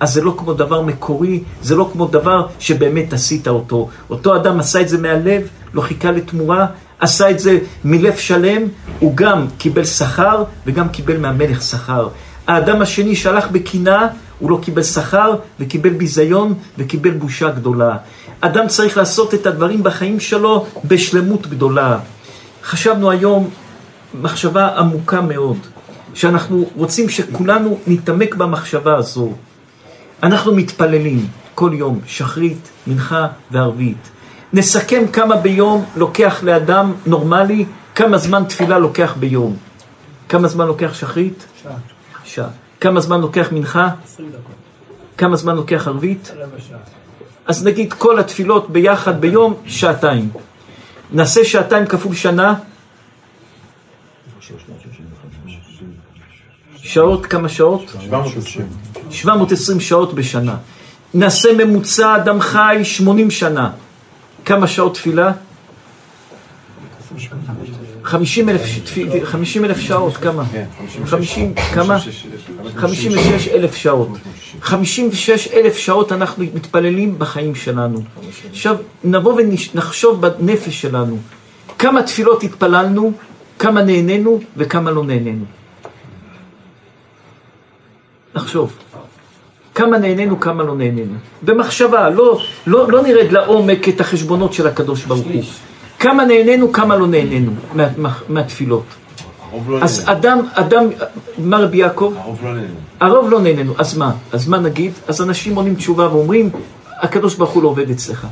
אז 0.00 0.14
זה 0.14 0.22
לא 0.22 0.34
כמו 0.38 0.54
דבר 0.54 0.82
מקורי, 0.82 1.40
זה 1.62 1.76
לא 1.76 1.90
כמו 1.92 2.06
דבר 2.06 2.46
שבאמת 2.58 3.12
עשית 3.12 3.48
אותו. 3.48 3.88
אותו 4.10 4.36
אדם 4.36 4.60
עשה 4.60 4.80
את 4.80 4.88
זה 4.88 4.98
מהלב, 4.98 5.42
לא 5.74 5.80
חיכה 5.80 6.10
לתמורה, 6.10 6.66
עשה 6.98 7.30
את 7.30 7.38
זה 7.38 7.58
מלב 7.84 8.16
שלם, 8.16 8.62
הוא 8.98 9.16
גם 9.16 9.46
קיבל 9.58 9.84
שכר 9.84 10.44
וגם 10.66 10.88
קיבל 10.88 11.16
מהמלך 11.16 11.62
שכר. 11.62 12.08
האדם 12.46 12.82
השני 12.82 13.16
שהלך 13.16 13.50
בקנאה, 13.50 14.06
הוא 14.38 14.50
לא 14.50 14.58
קיבל 14.62 14.82
שכר 14.82 15.34
וקיבל 15.60 15.90
ביזיון 15.90 16.54
וקיבל 16.78 17.10
בושה 17.10 17.50
גדולה. 17.50 17.96
אדם 18.40 18.68
צריך 18.68 18.96
לעשות 18.96 19.34
את 19.34 19.46
הדברים 19.46 19.82
בחיים 19.82 20.20
שלו 20.20 20.66
בשלמות 20.84 21.46
גדולה. 21.46 21.98
חשבנו 22.62 23.10
היום 23.10 23.50
מחשבה 24.22 24.68
עמוקה 24.78 25.20
מאוד, 25.20 25.56
שאנחנו 26.14 26.70
רוצים 26.76 27.08
שכולנו 27.08 27.78
נתעמק 27.86 28.34
במחשבה 28.34 28.96
הזו. 28.96 29.32
אנחנו 30.22 30.54
מתפללים 30.54 31.26
כל 31.54 31.70
יום, 31.74 32.00
שחרית, 32.06 32.70
מנחה 32.86 33.26
וערבית. 33.50 34.10
נסכם 34.52 35.06
כמה 35.12 35.36
ביום 35.36 35.84
לוקח 35.96 36.42
לאדם 36.42 36.92
נורמלי, 37.06 37.64
כמה 37.94 38.18
זמן 38.18 38.44
תפילה 38.44 38.78
לוקח 38.78 39.14
ביום. 39.20 39.56
כמה 40.28 40.48
זמן 40.48 40.66
לוקח 40.66 40.94
שחרית? 40.94 41.46
שעה. 41.62 41.72
שעה. 42.24 42.48
כמה 42.80 43.00
זמן 43.00 43.20
לוקח 43.20 43.48
מנחה? 43.52 43.88
עשרים 44.04 44.28
דקות. 44.28 44.54
כמה 45.18 45.36
זמן 45.36 45.56
לוקח 45.56 45.88
ערבית? 45.88 46.30
רבע 46.36 46.60
שעה. 46.68 46.78
אז 47.46 47.66
נגיד 47.66 47.92
כל 47.92 48.18
התפילות 48.18 48.70
ביחד 48.70 49.20
ביום, 49.20 49.54
שעתיים. 49.66 50.30
נעשה 51.12 51.44
שעתיים 51.44 51.86
כפול 51.86 52.14
שנה, 52.14 52.54
שעות, 56.82 57.26
כמה 57.26 57.48
שעות? 57.48 57.82
720. 58.00 58.66
720 59.10 59.80
שעות 59.80 60.14
בשנה. 60.14 60.56
נעשה 61.14 61.48
ממוצע 61.58 62.16
אדם 62.16 62.40
חי 62.40 62.80
80 62.82 63.30
שנה. 63.30 63.70
כמה 64.50 64.66
שעות 64.66 64.94
תפילה? 64.94 65.32
50 68.04 68.48
אלף, 68.48 68.62
תפי- 68.84 69.26
50 69.26 69.64
אלף 69.64 69.78
שעות, 69.80 70.16
כמה? 70.16 70.44
כן, 70.52 70.64
50, 71.06 71.54
כמה? 71.74 71.98
56 72.76 73.48
אלף 73.48 73.74
שעות. 73.74 74.08
56 74.60 75.48
אלף 75.48 75.76
שעות 75.76 76.12
אנחנו 76.12 76.44
מתפללים 76.54 77.18
בחיים 77.18 77.54
שלנו. 77.54 78.02
עכשיו, 78.50 78.76
נבוא 79.04 79.40
ונחשוב 79.74 80.26
בנפש 80.26 80.80
שלנו. 80.82 81.18
כמה 81.78 82.02
תפילות 82.02 82.42
התפללנו 82.42 83.12
כמה 83.58 83.82
נהנינו 83.82 84.40
וכמה 84.56 84.90
לא 84.90 85.04
נהנינו. 85.04 85.44
לחשוב. 88.34 88.72
כמה 89.74 89.98
נהנינו, 89.98 90.40
כמה 90.40 90.62
לא 90.62 90.76
נהנינו. 90.76 91.14
במחשבה, 91.42 92.10
לא, 92.10 92.40
לא, 92.66 92.92
לא 92.92 93.02
נרד 93.02 93.32
לעומק 93.32 93.88
את 93.88 94.00
החשבונות 94.00 94.52
של 94.52 94.66
הקדוש 94.66 95.04
ברוך 95.04 95.26
הוא. 95.26 95.42
כמה 95.98 96.24
נהנינו, 96.24 96.72
כמה 96.72 96.96
לא 96.96 97.06
נהנינו 97.06 97.52
מה, 97.74 97.86
מה, 97.96 98.14
מהתפילות. 98.28 98.84
לא 99.68 99.78
אז 99.82 100.02
אדם, 100.06 100.38
אדם, 100.52 100.84
מה 101.38 101.58
רבי 101.58 101.76
יעקב? 101.76 102.14
הרוב 102.16 102.38
לא 102.44 102.54
נהנה. 102.54 102.66
הרוב 103.00 103.30
לא 103.30 103.40
נהנינו, 103.40 103.74
אז 103.78 103.96
מה? 103.96 104.12
אז 104.32 104.48
מה 104.48 104.58
נגיד? 104.58 104.92
אז 105.08 105.22
אנשים 105.22 105.54
עונים 105.54 105.74
תשובה 105.74 106.14
ואומרים, 106.14 106.50
הקדוש 107.00 107.34
ברוך 107.34 107.50
הוא 107.50 107.62
לא 107.62 107.68
עובד 107.68 107.90
אצלך. 107.90 108.26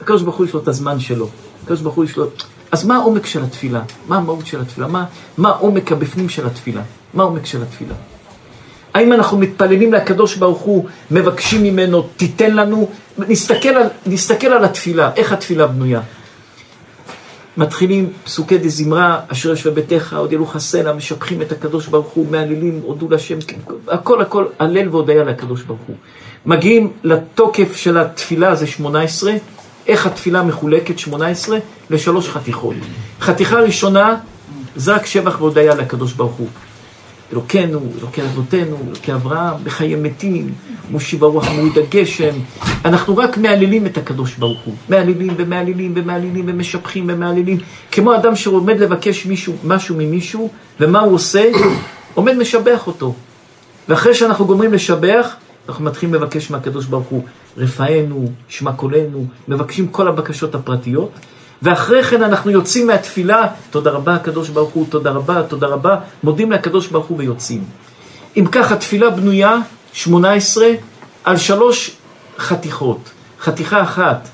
הקדוש 0.00 0.22
ברוך 0.22 0.36
הוא 0.36 0.46
יש 0.46 0.52
לו 0.52 0.60
את 0.60 0.68
הזמן 0.68 1.00
שלו. 1.00 1.28
הקדוש 1.62 1.80
ברוך 1.80 1.94
הוא 1.94 2.04
יש 2.04 2.16
לו... 2.16 2.26
אז 2.72 2.86
מה 2.86 2.96
העומק 2.96 3.26
של 3.26 3.42
התפילה? 3.42 3.82
מה 4.08 4.16
המהות 4.16 4.46
של 4.46 4.60
התפילה? 4.60 4.86
מה, 4.86 5.04
מה 5.38 5.48
העומק 5.48 5.92
הבפנים 5.92 6.28
של 6.28 6.46
התפילה? 6.46 6.82
מה 7.14 7.22
העומק 7.22 7.46
של 7.46 7.62
התפילה? 7.62 7.94
האם 8.96 9.12
אנחנו 9.12 9.38
מתפללים 9.38 9.92
לקדוש 9.92 10.36
ברוך 10.36 10.58
הוא, 10.58 10.86
מבקשים 11.10 11.62
ממנו, 11.62 12.02
תיתן 12.16 12.56
לנו? 12.56 12.90
נסתכל 13.18 13.68
על, 13.68 13.88
נסתכל 14.06 14.46
על 14.46 14.64
התפילה, 14.64 15.10
איך 15.16 15.32
התפילה 15.32 15.66
בנויה. 15.66 16.00
מתחילים 17.56 18.12
פסוקי 18.24 18.58
דזמרה, 18.58 19.20
אשר 19.28 19.52
יש 19.52 19.66
בביתך, 19.66 20.16
עוד 20.18 20.32
ילוך 20.32 20.56
הסלע, 20.56 20.92
משבחים 20.92 21.42
את 21.42 21.52
הקדוש 21.52 21.86
ברוך 21.86 22.06
הוא, 22.06 22.26
מהללים, 22.30 22.80
הודו 22.84 23.08
להשם, 23.10 23.38
הכל 23.88 24.22
הכל 24.22 24.46
הלל 24.58 24.88
והודיה 24.88 25.24
לקדוש 25.24 25.62
ברוך 25.62 25.80
הוא. 25.86 25.96
מגיעים 26.46 26.92
לתוקף 27.04 27.76
של 27.76 27.98
התפילה, 27.98 28.54
זה 28.54 28.66
18, 28.66 29.32
איך 29.86 30.06
התפילה 30.06 30.42
מחולקת, 30.42 30.98
18, 30.98 31.58
לשלוש 31.90 32.28
חתיכות. 32.28 32.76
חתיכה 33.20 33.60
ראשונה, 33.60 34.16
זה 34.76 34.94
רק 34.94 35.06
שבח 35.06 35.40
והודיה 35.40 35.74
לקדוש 35.74 36.12
ברוך 36.12 36.34
הוא. 36.34 36.48
אלוקינו, 37.32 37.80
אלוקי 38.00 38.22
אבותינו, 38.22 38.76
אלוקי 38.88 39.12
אברהם, 39.12 39.64
בחיי 39.64 39.94
מתים, 39.94 40.54
מושיב 40.90 41.24
הרוח 41.24 41.48
מוריד 41.48 41.78
הגשם. 41.78 42.34
אנחנו 42.84 43.16
רק 43.16 43.38
מהללים 43.38 43.86
את 43.86 43.98
הקדוש 43.98 44.34
ברוך 44.34 44.60
הוא. 44.64 44.74
מהללים 44.88 45.34
ומהללים 45.36 45.92
ומהללים 45.96 46.44
ומשבחים 46.48 47.04
ומהללים. 47.08 47.58
כמו 47.92 48.14
אדם 48.14 48.36
שעומד 48.36 48.80
לבקש 48.80 49.26
מישהו, 49.26 49.54
משהו 49.64 49.96
ממישהו, 49.98 50.50
ומה 50.80 51.00
הוא 51.00 51.14
עושה? 51.14 51.50
עומד 52.14 52.36
משבח 52.36 52.86
אותו. 52.86 53.14
ואחרי 53.88 54.14
שאנחנו 54.14 54.46
גומרים 54.46 54.72
לשבח, 54.72 55.36
אנחנו 55.68 55.84
מתחילים 55.84 56.14
לבקש 56.14 56.50
מהקדוש 56.50 56.86
ברוך 56.86 57.06
הוא, 57.06 57.24
רפאנו, 57.56 58.30
שמע 58.48 58.72
קולנו, 58.72 59.26
מבקשים 59.48 59.88
כל 59.88 60.08
הבקשות 60.08 60.54
הפרטיות. 60.54 61.10
ואחרי 61.62 62.02
כן 62.02 62.22
אנחנו 62.22 62.50
יוצאים 62.50 62.86
מהתפילה, 62.86 63.46
תודה 63.70 63.90
רבה 63.90 64.14
הקדוש 64.14 64.48
ברוך 64.48 64.70
הוא, 64.70 64.86
תודה 64.88 65.10
רבה, 65.10 65.42
תודה 65.42 65.66
רבה, 65.66 65.96
מודים 66.22 66.52
לקדוש 66.52 66.86
ברוך 66.86 67.06
הוא 67.06 67.18
ויוצאים. 67.18 67.64
אם 68.36 68.44
כך, 68.52 68.72
התפילה 68.72 69.10
בנויה, 69.10 69.58
18, 69.92 70.66
על 71.24 71.36
שלוש 71.36 71.90
חתיכות. 72.38 73.10
חתיכה 73.40 73.82
אחת, 73.82 74.28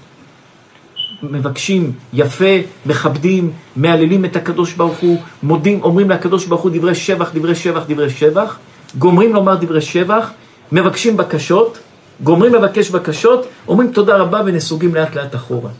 מבקשים 1.22 1.92
יפה, 2.12 2.54
מכבדים, 2.86 3.52
מהללים 3.76 4.24
את 4.24 4.36
הקדוש 4.36 4.72
ברוך 4.72 4.98
הוא, 4.98 5.20
מודים, 5.42 5.82
אומרים 5.82 6.10
לקדוש 6.10 6.46
ברוך 6.46 6.62
הוא 6.62 6.70
דברי 6.74 6.94
שבח, 6.94 7.30
דברי 7.34 7.54
שבח, 7.54 7.82
דברי 7.88 8.10
שבח, 8.10 8.58
גומרים 8.98 9.34
לומר 9.34 9.54
דברי 9.54 9.80
שבח, 9.80 10.30
מבקשים 10.72 11.16
בקשות, 11.16 11.78
גומרים 12.22 12.54
לבקש 12.54 12.90
בקשות, 12.90 13.46
אומרים 13.68 13.92
תודה 13.92 14.16
רבה 14.16 14.42
ונסוגים 14.46 14.94
לאט 14.94 15.14
לאט 15.14 15.34
אחורה. 15.34 15.70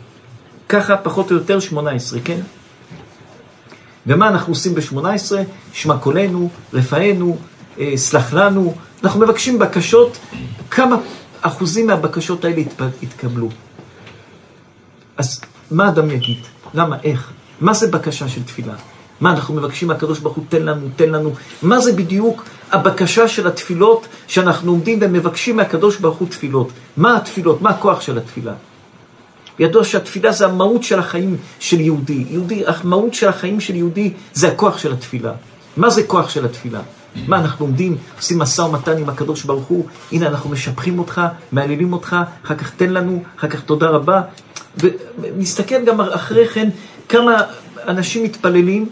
ככה 0.73 0.97
פחות 0.97 1.31
או 1.31 1.35
יותר 1.35 1.59
18, 1.59 2.19
כן? 2.23 2.39
ומה 4.07 4.27
אנחנו 4.27 4.53
עושים 4.53 4.75
ב-18? 4.75 5.31
שמע 5.73 5.97
קולנו, 5.97 6.49
רפאנו, 6.73 7.37
אה, 7.79 7.93
סלח 7.95 8.33
לנו. 8.33 8.73
אנחנו 9.03 9.19
מבקשים 9.19 9.59
בקשות, 9.59 10.17
כמה 10.71 10.95
אחוזים 11.41 11.87
מהבקשות 11.87 12.45
האלה 12.45 12.61
יתקבלו. 13.01 13.49
אז 15.17 15.41
מה 15.71 15.89
אדם 15.89 16.11
יגיד? 16.11 16.37
למה? 16.73 16.97
איך? 17.03 17.31
מה 17.61 17.73
זה 17.73 17.87
בקשה 17.87 18.29
של 18.29 18.43
תפילה? 18.43 18.73
מה 19.21 19.31
אנחנו 19.31 19.55
מבקשים 19.55 19.87
מהקדוש 19.87 20.19
ברוך 20.19 20.35
הוא, 20.35 20.45
תן 20.49 20.63
לנו, 20.63 20.87
תן 20.95 21.09
לנו. 21.09 21.33
מה 21.61 21.79
זה 21.79 21.93
בדיוק 21.93 22.43
הבקשה 22.71 23.27
של 23.27 23.47
התפילות 23.47 24.07
שאנחנו 24.27 24.71
עומדים 24.71 24.99
ומבקשים 25.01 25.57
מהקדוש 25.57 25.97
ברוך 25.97 26.17
הוא 26.17 26.27
תפילות? 26.27 26.69
מה 26.97 27.17
התפילות? 27.17 27.61
מה 27.61 27.69
הכוח 27.69 28.01
של 28.01 28.17
התפילה? 28.17 28.53
ידוע 29.59 29.83
שהתפילה 29.83 30.31
זה 30.31 30.45
המהות 30.45 30.83
של 30.83 30.99
החיים 30.99 31.37
של 31.59 31.79
יהודי. 31.79 32.25
יהודי, 32.29 32.63
המהות 32.67 33.13
של 33.13 33.27
החיים 33.27 33.59
של 33.59 33.75
יהודי 33.75 34.13
זה 34.33 34.47
הכוח 34.47 34.77
של 34.77 34.93
התפילה. 34.93 35.31
מה 35.77 35.89
זה 35.89 36.03
כוח 36.03 36.29
של 36.29 36.45
התפילה? 36.45 36.81
מה, 37.27 37.39
אנחנו 37.39 37.65
עומדים, 37.65 37.97
עושים 38.17 38.39
משא 38.39 38.61
ומתן 38.61 38.97
עם 38.97 39.09
הקדוש 39.09 39.43
ברוך 39.43 39.65
הוא, 39.65 39.85
הנה 40.11 40.27
אנחנו 40.27 40.49
משבחים 40.49 40.99
אותך, 40.99 41.21
מעללים 41.51 41.93
אותך, 41.93 42.15
אחר 42.45 42.55
כך 42.55 42.75
תן 42.75 42.89
לנו, 42.89 43.23
אחר 43.39 43.47
כך 43.47 43.61
תודה 43.61 43.89
רבה. 43.89 44.21
ונסתכל 45.17 45.85
גם 45.85 46.01
אחרי 46.01 46.47
כן 46.47 46.69
כמה 47.09 47.37
אנשים 47.87 48.23
מתפללים, 48.23 48.89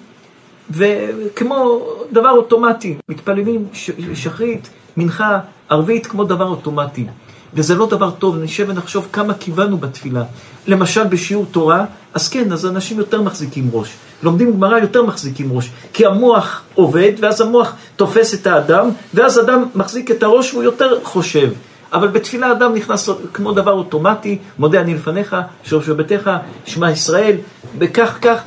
וכמו 0.72 1.82
דבר 2.12 2.30
אוטומטי, 2.30 2.98
מתפללים 3.10 3.68
שחרית, 4.13 4.70
מנחה, 4.98 5.39
ערבית, 5.70 6.08
כמו 6.08 6.24
דבר 6.24 6.48
אוטומטי. 6.48 7.06
וזה 7.53 7.75
לא 7.75 7.86
דבר 7.86 8.12
טוב, 8.12 8.38
נשב 8.38 8.65
ונחשוב 8.70 9.08
כמה 9.12 9.34
כיוונו 9.34 9.77
בתפילה. 9.77 10.24
למשל 10.67 11.03
בשיעור 11.03 11.46
תורה, 11.51 11.86
אז 12.13 12.29
כן, 12.29 12.51
אז 12.51 12.65
אנשים 12.65 12.98
יותר 12.98 13.22
מחזיקים 13.22 13.70
ראש. 13.74 13.89
לומדים 14.24 14.53
גמרא 14.53 14.77
יותר 14.77 15.03
מחזיקים 15.03 15.53
ראש, 15.53 15.70
כי 15.93 16.05
המוח 16.05 16.62
עובד, 16.75 17.12
ואז 17.20 17.41
המוח 17.41 17.74
תופס 17.96 18.34
את 18.34 18.48
האדם, 18.48 18.89
ואז 19.13 19.39
אדם 19.39 19.63
מחזיק 19.75 20.12
את 20.12 20.24
הראש 20.24 20.53
והוא 20.53 20.63
יותר 20.63 21.00
חושב. 21.03 21.50
אבל 21.93 22.08
בתפילה 22.08 22.51
אדם 22.51 22.74
נכנס 22.75 23.10
כמו 23.34 23.51
דבר 23.51 23.72
אוטומטי, 23.72 24.38
מודה 24.60 24.81
אני 24.81 24.93
לפניך, 24.93 25.36
שורש 25.63 25.89
בביתך, 25.89 26.31
שמע 26.65 26.91
ישראל, 26.91 27.36
וכך 27.79 28.17
כך, 28.22 28.41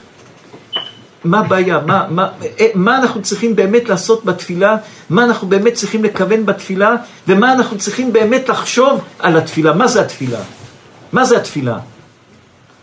מה 1.25 1.39
הבעיה? 1.41 1.81
מה, 1.87 2.07
מה, 2.11 2.29
אה, 2.61 2.67
מה 2.75 2.99
אנחנו 2.99 3.23
צריכים 3.23 3.57
באמת 3.57 3.89
לעשות 3.89 4.25
בתפילה? 4.25 4.77
מה 5.11 5.25
אנחנו 5.25 5.49
באמת 5.49 5.75
צריכים 5.75 6.05
לכוון 6.05 6.47
בתפילה? 6.47 6.97
ומה 7.29 7.53
אנחנו 7.53 7.79
צריכים 7.79 8.13
באמת 8.13 8.49
לחשוב 8.49 9.01
על 9.19 9.37
התפילה? 9.37 9.73
מה 9.73 9.89
זה 9.89 10.01
התפילה? 10.01 10.39
מה 11.13 11.25
זה 11.25 11.37
התפילה? 11.37 11.79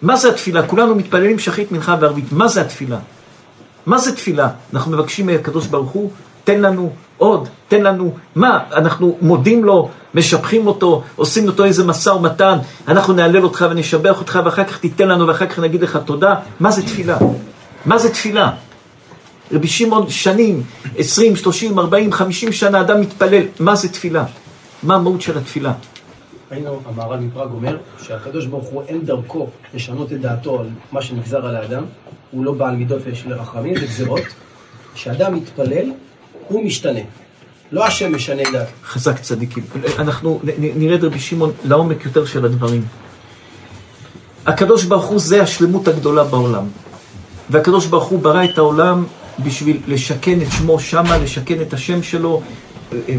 מה 0.01 0.15
זה 0.15 0.29
התפילה? 0.29 0.67
כולנו 0.67 0.95
מתפללים 0.95 1.39
שחית 1.39 1.71
מנחה 1.71 1.95
וערבית. 1.99 2.31
מה 2.31 2.47
זה 2.47 2.61
התפילה? 2.61 2.97
מה 3.85 3.97
זה 3.97 4.15
תפילה? 4.15 4.47
אנחנו 4.73 4.91
מבקשים 4.91 5.25
מהקדוש 5.25 5.67
ברוך 5.67 5.91
הוא, 5.91 6.11
תן 6.43 6.61
לנו 6.61 6.91
עוד, 7.17 7.47
תן 7.67 7.81
לנו, 7.83 8.13
מה? 8.35 8.59
אנחנו 8.73 9.17
מודים 9.21 9.63
לו, 9.63 9.89
משבחים 10.13 10.67
אותו, 10.67 11.03
עושים 11.15 11.47
אותו 11.47 11.65
איזה 11.65 11.83
משא 11.83 12.09
ומתן, 12.09 12.57
אנחנו 12.87 13.13
נהלל 13.13 13.43
אותך 13.43 13.65
ונשבח 13.69 14.19
אותך 14.19 14.39
ואחר 14.45 14.63
כך 14.63 14.77
תיתן 14.77 15.07
לנו 15.07 15.27
ואחר 15.27 15.47
כך 15.47 15.59
נגיד 15.59 15.81
לך 15.81 15.99
תודה. 16.05 16.35
מה 16.59 16.71
זה 16.71 16.81
תפילה? 16.81 17.17
מה 17.85 17.97
זה 17.97 18.09
תפילה? 18.09 18.51
רבי 19.51 19.67
שמעון 19.67 20.09
שנים, 20.09 20.63
20, 20.97 21.35
30, 21.35 21.79
40, 21.79 22.13
50 22.13 22.51
שנה 22.51 22.81
אדם 22.81 23.01
מתפלל, 23.01 23.43
מה 23.59 23.75
זה 23.75 23.89
תפילה? 23.89 24.25
מה 24.83 24.95
המהות 24.95 25.21
של 25.21 25.37
התפילה? 25.37 25.73
היינו, 26.49 26.79
המהר"ל 26.85 27.19
מפראג 27.19 27.51
אומר 27.51 27.77
שהקדוש 28.03 28.45
ברוך 28.45 28.69
הוא 28.69 28.83
אין 28.87 29.05
דרכו 29.05 29.47
לשנות 29.73 30.11
את 30.11 30.21
דעתו 30.21 30.59
על 30.59 30.69
מה 30.91 31.01
שנגזר 31.01 31.45
על 31.45 31.55
האדם, 31.55 31.83
הוא 32.31 32.45
לא 32.45 32.51
בעל 32.51 32.75
מידות 32.75 33.01
ויש 33.05 33.25
לרחמים 33.25 33.73
וגזירות. 33.81 34.21
כשאדם 34.93 35.35
מתפלל, 35.35 35.91
הוא 36.47 36.65
משתנה. 36.65 36.99
לא 37.71 37.85
השם 37.85 38.15
משנה 38.15 38.43
דעת. 38.51 38.67
חזק 38.83 39.19
צדיקים. 39.19 39.63
אנחנו 39.99 40.39
נראה 40.57 40.95
את 40.95 41.03
רבי 41.03 41.19
שמעון 41.19 41.51
לעומק 41.63 42.05
יותר 42.05 42.25
של 42.25 42.45
הדברים. 42.45 42.85
הקדוש 44.45 44.83
ברוך 44.83 45.05
הוא 45.05 45.19
זה 45.19 45.41
השלמות 45.41 45.87
הגדולה 45.87 46.23
בעולם. 46.23 46.65
והקדוש 47.51 47.85
ברוך 47.85 48.03
הוא 48.03 48.19
ברא 48.19 48.43
את 48.43 48.57
העולם 48.57 49.03
בשביל 49.43 49.81
לשכן 49.87 50.41
את 50.41 50.51
שמו 50.51 50.79
שמה, 50.79 51.17
לשכן 51.17 51.61
את 51.61 51.73
השם 51.73 52.03
שלו, 52.03 52.41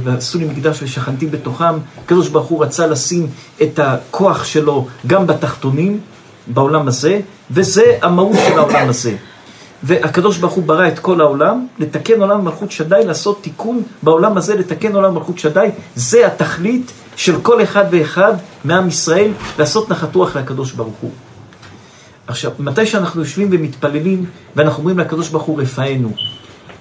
ועשו 0.05 0.39
לי 0.39 0.45
מקדש 0.45 0.83
ושכנתי 0.83 1.27
בתוכם. 1.27 1.75
הקדוש 2.05 2.29
ברוך 2.29 2.47
הוא 2.47 2.65
רצה 2.65 2.87
לשים 2.87 3.27
את 3.63 3.79
הכוח 3.79 4.45
שלו 4.45 4.87
גם 5.07 5.27
בתחתונים, 5.27 6.01
בעולם 6.47 6.89
הזה, 6.89 7.21
וזה 7.51 7.99
המהות 8.03 8.37
של 8.47 8.59
העולם 8.59 8.89
הזה. 8.89 9.15
והקדוש 9.83 10.39
ברוך 10.39 10.53
הוא 10.53 10.65
ברא 10.65 10.89
את 10.89 10.99
כל 10.99 11.21
העולם, 11.21 11.67
לתקן 11.79 12.21
עולם 12.21 12.45
מלכות 12.45 12.71
שדי, 12.71 13.01
לעשות 13.07 13.43
תיקון 13.43 13.83
בעולם 14.03 14.37
הזה, 14.37 14.55
לתקן 14.55 14.95
עולם 14.95 15.15
מלכות 15.15 15.39
שדי, 15.39 15.69
זה 15.95 16.27
התכלית 16.27 16.93
של 17.17 17.41
כל 17.41 17.63
אחד 17.63 17.85
ואחד 17.91 18.33
מעם 18.65 18.89
ישראל, 18.89 19.31
לעשות 19.59 19.91
נחת 19.91 20.15
רוח 20.15 20.37
לקדוש 20.37 20.73
ברוך 20.73 20.97
הוא. 21.01 21.11
עכשיו, 22.33 22.51
מתי 22.59 22.87
שאנחנו 22.87 23.21
יושבים 23.21 23.49
ומתפללים, 23.53 24.25
ואנחנו 24.57 24.79
אומרים 24.79 24.99
לקדוש 24.99 25.29
ברוך 25.29 25.43
הוא 25.43 25.61
רפאנו, 25.61 26.13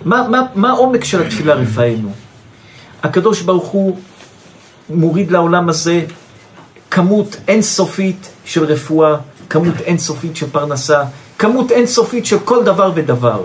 מה, 0.05 0.69
העומק 0.69 1.03
של 1.03 1.21
התפילה 1.21 1.53
רפאנו? 1.53 2.11
הקדוש 3.03 3.41
ברוך 3.41 3.67
הוא 3.67 3.97
מוריד 4.89 5.31
לעולם 5.31 5.69
הזה 5.69 6.01
כמות 6.91 7.35
אינסופית 7.47 8.29
של 8.45 8.63
רפואה, 8.63 9.15
כמות 9.49 9.81
אינסופית 9.81 10.35
של 10.35 10.49
פרנסה, 10.51 11.03
כמות 11.39 11.71
אינסופית 11.71 12.25
של 12.25 12.39
כל 12.39 12.63
דבר 12.63 12.91
ודבר. 12.95 13.43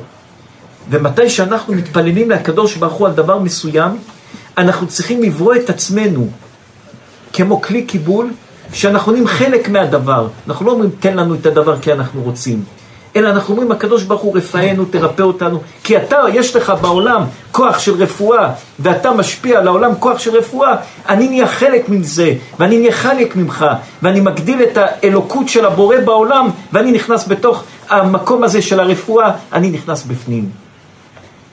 ומתי 0.90 1.30
שאנחנו 1.30 1.74
מתפללים 1.74 2.30
לקדוש 2.30 2.76
ברוך 2.76 2.94
הוא 2.94 3.06
על 3.06 3.12
דבר 3.12 3.38
מסוים, 3.38 3.98
אנחנו 4.58 4.86
צריכים 4.86 5.22
לברוא 5.22 5.54
את 5.54 5.70
עצמנו 5.70 6.28
כמו 7.32 7.62
כלי 7.62 7.82
קיבול, 7.82 8.30
שאנחנו 8.72 9.12
נהיים 9.12 9.26
חלק 9.26 9.68
מהדבר. 9.68 10.28
אנחנו 10.48 10.66
לא 10.66 10.72
אומרים 10.72 10.90
תן 11.00 11.16
לנו 11.16 11.34
את 11.34 11.46
הדבר 11.46 11.78
כי 11.78 11.92
אנחנו 11.92 12.22
רוצים. 12.22 12.64
אלא 13.16 13.28
אנחנו 13.28 13.54
אומרים, 13.54 13.72
הקדוש 13.72 14.02
ברוך 14.02 14.22
הוא 14.22 14.36
רפאנו, 14.36 14.84
תרפא 14.84 15.22
אותנו, 15.22 15.60
כי 15.84 15.96
אתה, 15.96 16.20
יש 16.32 16.56
לך 16.56 16.72
בעולם 16.80 17.22
כוח 17.52 17.78
של 17.78 18.02
רפואה, 18.02 18.52
ואתה 18.78 19.12
משפיע 19.12 19.58
על 19.58 19.68
העולם 19.68 19.92
כוח 19.98 20.18
של 20.18 20.36
רפואה, 20.36 20.76
אני 21.08 21.28
נהיה 21.28 21.48
חלק 21.48 21.88
מזה, 21.88 22.32
ואני 22.58 22.78
נהיה 22.78 22.92
חלק 22.92 23.36
ממך, 23.36 23.66
ואני 24.02 24.20
מגדיל 24.20 24.62
את 24.62 24.78
האלוקות 24.80 25.48
של 25.48 25.66
הבורא 25.66 25.96
בעולם, 26.04 26.48
ואני 26.72 26.92
נכנס 26.92 27.28
בתוך 27.28 27.64
המקום 27.88 28.44
הזה 28.44 28.62
של 28.62 28.80
הרפואה, 28.80 29.30
אני 29.52 29.70
נכנס 29.70 30.04
בפנים. 30.04 30.65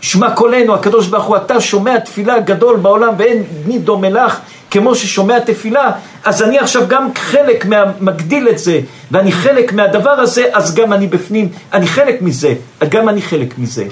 שמע 0.04 0.32
קולנו, 0.32 0.74
הקדוש 0.74 1.08
ברוך 1.08 1.24
הוא, 1.24 1.38
אתה 1.38 1.62
שומע 1.62 2.00
תפילה 2.00 2.40
גדול 2.40 2.78
בעולם 2.78 3.14
ואין 3.18 3.44
מי 3.66 3.80
דומה 3.80 4.10
לך, 4.10 4.40
כמו 4.72 4.96
ששומע 4.96 5.40
תפילה, 5.40 5.92
אז 6.26 6.44
אני 6.44 6.60
עכשיו 6.60 6.84
גם 6.88 7.08
חלק 7.16 7.66
מה... 7.66 7.84
מגדיל 8.00 8.50
את 8.50 8.60
זה, 8.60 8.80
ואני 9.12 9.32
חלק 9.32 9.74
מהדבר 9.74 10.10
הזה, 10.10 10.46
אז 10.54 10.76
גם 10.76 10.94
אני 10.94 11.08
בפנים, 11.08 11.50
אני 11.74 11.88
חלק 11.88 12.22
מזה, 12.22 12.54
גם 12.90 13.10
אני 13.10 13.22
חלק 13.22 13.58
מזה. 13.58 13.86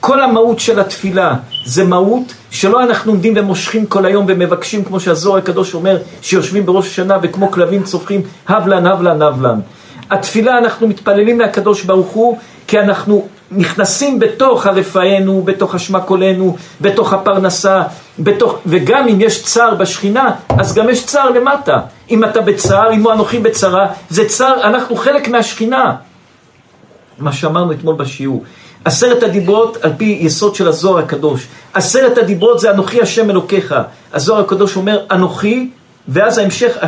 כל 0.00 0.20
המהות 0.20 0.60
של 0.60 0.80
התפילה 0.80 1.34
זה 1.64 1.84
מהות 1.84 2.34
שלא 2.50 2.82
אנחנו 2.82 3.12
עומדים 3.12 3.34
ומושכים 3.36 3.86
כל 3.86 4.06
היום 4.06 4.24
ומבקשים, 4.28 4.84
כמו 4.84 5.00
שהזוהר 5.00 5.38
הקדוש 5.38 5.74
אומר, 5.74 5.98
שיושבים 6.22 6.66
בראש 6.66 6.86
השנה 6.86 7.18
וכמו 7.22 7.50
כלבים 7.50 7.82
צופחים, 7.82 8.22
הבלן, 8.48 8.86
הבלן, 8.86 9.22
הבלן. 9.22 9.60
התפילה 10.10 10.58
אנחנו 10.58 10.88
מתפללים 10.88 11.40
לקדוש 11.40 11.82
ברוך 11.82 12.08
הוא, 12.08 12.38
כי 12.66 12.80
אנחנו 12.80 13.28
נכנסים 13.50 14.18
בתוך 14.18 14.66
הרפאנו, 14.66 15.42
בתוך 15.44 15.74
אשמה 15.74 16.00
קולנו, 16.00 16.56
בתוך 16.80 17.12
הפרנסה, 17.12 17.82
בתוך, 18.18 18.58
וגם 18.66 19.08
אם 19.08 19.20
יש 19.20 19.42
צער 19.42 19.74
בשכינה, 19.74 20.30
אז 20.48 20.74
גם 20.74 20.88
יש 20.88 21.06
צער 21.06 21.30
למטה. 21.30 21.80
אם 22.10 22.24
אתה 22.24 22.40
בצער, 22.40 22.92
אם 22.92 23.02
הוא 23.02 23.12
אנוכי 23.12 23.38
בצרה, 23.38 23.86
זה 24.10 24.28
צער, 24.28 24.62
אנחנו 24.64 24.96
חלק 24.96 25.28
מהשכינה. 25.28 25.94
מה 27.18 27.32
שאמרנו 27.32 27.72
אתמול 27.72 27.94
בשיעור. 27.94 28.44
עשרת 28.84 29.22
הדיברות 29.22 29.76
על 29.84 29.92
פי 29.96 30.18
יסוד 30.20 30.54
של 30.54 30.68
הזוהר 30.68 30.98
הקדוש. 30.98 31.46
עשרת 31.74 32.18
הדיברות 32.18 32.60
זה 32.60 32.70
אנוכי 32.70 33.02
השם 33.02 33.30
אלוקיך. 33.30 33.74
הזוהר 34.12 34.40
הקדוש 34.40 34.76
אומר 34.76 35.00
אנוכי 35.10 35.70
ואז 36.08 36.38
ההמשך, 36.38 36.78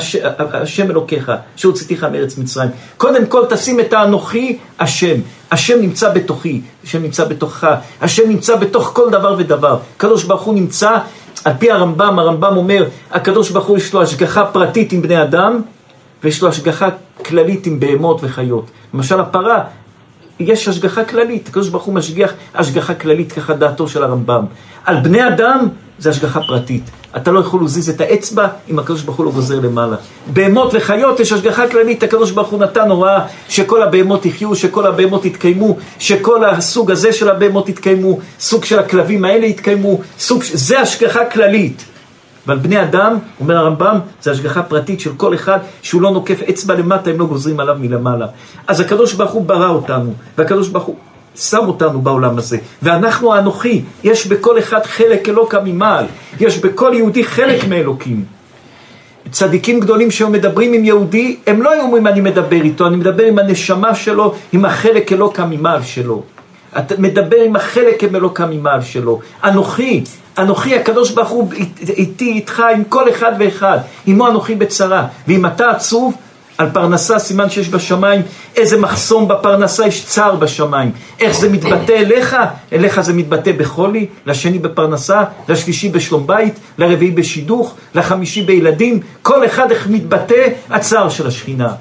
השם 0.53 0.91
אלוקיך, 0.91 1.33
שהוצאתיך 1.57 2.05
מארץ 2.05 2.39
מצרים. 2.39 2.71
קודם 2.97 3.27
כל 3.27 3.43
תשים 3.51 3.81
את 3.81 3.93
האנוכי 3.93 4.59
השם. 4.79 5.21
השם 5.53 5.81
נמצא 5.81 6.13
בתוכי, 6.13 6.61
השם 6.85 7.03
נמצא 7.03 7.25
בתוכך, 7.25 7.75
השם 8.01 8.29
נמצא 8.29 8.57
בתוך 8.57 8.91
כל 8.95 9.11
דבר 9.11 9.35
ודבר. 9.39 9.79
הקדוש 9.97 10.25
ברוך 10.25 10.43
הוא 10.43 10.55
נמצא, 10.55 10.99
על 11.45 11.53
פי 11.59 11.71
הרמב"ם, 11.71 12.19
הרמב"ם 12.19 12.57
אומר, 12.57 12.85
הקדוש 13.11 13.51
ברוך 13.51 13.67
הוא 13.67 13.77
יש 13.77 13.95
לו 13.95 14.03
השגחה 14.03 14.45
פרטית 14.45 14.93
עם 14.93 15.03
בני 15.03 15.23
אדם, 15.23 15.61
ויש 16.25 16.43
לו 16.43 16.49
השגחה 16.49 16.89
כללית 17.25 17.67
עם 17.67 17.81
בהמות 17.81 18.21
וחיות. 18.23 18.71
למשל 18.95 19.21
הפרה, 19.21 19.65
יש 20.41 20.69
השגחה 20.69 21.05
כללית, 21.05 21.49
הקדוש 21.49 21.69
ברוך 21.69 21.85
הוא 21.85 21.95
משגיח 21.95 22.33
השגחה 22.55 22.95
כללית, 22.95 23.33
ככה 23.33 23.55
דעתו 23.55 23.89
של 23.89 24.03
הרמב"ם. 24.03 24.45
על 24.85 25.01
בני 25.01 25.29
אדם 25.29 25.69
זה 26.03 26.11
השגחה 26.11 26.41
פרטית. 26.41 26.91
אתה 27.17 27.31
לא 27.31 27.41
יכול 27.41 27.61
להזיז 27.61 27.91
את 27.91 28.01
האצבע 28.01 28.49
אם 28.71 28.79
הקדוש 28.79 29.03
ברוך 29.03 29.17
הוא 29.17 29.27
לא 29.27 29.31
גוזר 29.31 29.61
למעלה. 29.61 29.97
בהמות 30.33 30.71
וחיות 30.75 31.21
יש 31.21 31.33
השגחה 31.33 31.69
כללית, 31.69 32.03
הקדוש 32.03 32.31
ברוך 32.31 32.49
הוא 32.49 32.61
נתן 32.61 32.91
הוראה 32.91 33.27
שכל 33.49 33.83
הבהמות 33.83 34.27
יחיו, 34.27 34.57
שכל 34.57 34.87
הבהמות 34.87 35.25
יתקיימו, 35.25 35.77
שכל 35.99 36.45
הסוג 36.45 36.91
הזה 36.91 37.13
של 37.13 37.29
הבהמות 37.29 37.69
יתקיימו, 37.69 38.19
סוג 38.41 38.65
של 38.65 38.79
הכלבים 38.79 39.25
האלה 39.25 39.47
יתקיימו, 39.47 40.01
סוג, 40.19 40.43
זה 40.53 40.81
השגחה 40.81 41.25
כללית. 41.25 41.85
ועל 42.47 42.59
בני 42.59 42.83
אדם, 42.83 43.19
אומר 43.41 43.57
הרמב"ם, 43.57 43.99
זה 44.23 44.31
השגחה 44.31 44.63
פרטית 44.63 45.01
של 45.01 45.11
כל 45.17 45.35
אחד 45.35 45.59
שהוא 45.83 46.03
לא 46.03 46.11
נוקף 46.11 46.43
אצבע 46.51 46.75
למטה, 46.75 47.11
הם 47.11 47.19
לא 47.19 47.27
גוזרים 47.27 47.61
עליו 47.61 47.77
מלמעלה. 47.81 48.27
אז 48.67 48.81
הקדוש 48.81 49.13
ברוך 49.13 49.33
הוא 49.33 49.45
ברא 49.45 49.69
אותנו, 49.69 50.13
והקדוש 50.39 50.69
ברוך 50.69 50.85
הוא 50.85 50.97
שם 51.37 51.59
אותנו 51.59 52.03
בעולם 52.03 52.39
הזה. 52.39 52.59
ואנחנו 52.83 53.35
האנוכי, 53.35 53.83
יש 54.05 54.27
בכל 54.27 54.59
אחד 54.59 54.87
חלק 54.87 55.29
אלוקה 55.29 55.61
ממעל, 55.65 56.05
יש 56.41 56.59
בכל 56.59 56.93
יהודי 56.95 57.25
חלק 57.25 57.65
מאלוקים. 57.69 58.25
צדיקים 59.31 59.81
גדולים 59.81 60.11
שמדברים 60.11 60.73
עם 60.73 60.85
יהודי, 60.85 61.37
הם 61.47 61.63
לא 61.63 61.71
היו 61.71 61.83
אומרים 61.83 62.07
אני 62.07 62.21
מדבר 62.21 62.63
איתו, 62.63 62.87
אני 62.87 62.97
מדבר 62.97 63.25
עם 63.25 63.39
הנשמה 63.39 63.95
שלו, 63.95 64.35
עם 64.53 64.65
החלק 64.65 65.13
אלוקה 65.13 65.45
ממעל 65.45 65.83
שלו. 65.83 66.23
אתה 66.79 66.95
מדבר 66.99 67.37
עם 67.37 67.57
החלק 67.57 68.05
אלוקה 68.05 68.47
ממעל 68.47 68.83
שלו. 68.83 69.21
אנוכי, 69.45 70.05
אנוכי 70.39 70.77
הקדוש 70.77 71.11
ברוך 71.11 71.29
הוא 71.29 71.53
איתי, 71.89 72.33
איתך, 72.33 72.63
עם 72.75 72.85
כל 72.85 73.11
אחד 73.11 73.33
ואחד. 73.39 73.79
עמו 74.07 74.29
אנוכי 74.29 74.55
בצרה. 74.55 75.07
ואם 75.29 75.47
אתה 75.47 75.71
עצוב, 75.71 76.15
על 76.59 76.71
פרנסה, 76.73 77.19
סימן 77.19 77.51
שיש 77.51 77.69
בשמיים, 77.69 78.23
איזה 78.57 78.79
מחסום 78.79 79.29
בפרנסה, 79.29 79.87
יש 79.87 80.05
צער 80.05 80.37
בשמיים. 80.37 80.91
איך 81.21 81.37
זה 81.37 81.49
מתבטא 81.49 81.93
אליך? 81.93 82.37
אליך 82.73 83.01
זה 83.01 83.13
מתבטא 83.13 83.53
בחולי, 83.53 84.07
לשני 84.27 84.59
בפרנסה, 84.59 85.23
לשלישי 85.49 85.89
בשלום 85.89 86.27
בית, 86.27 86.55
לרביעי 86.79 87.11
בשידוך, 87.11 87.75
לחמישי 87.95 88.43
בילדים. 88.43 89.01
כל 89.23 89.47
אחד 89.47 89.71
איך 89.71 89.87
מתבטא 89.91 90.49
הצער 90.71 91.09
של 91.09 91.27
השכינה. 91.27 91.73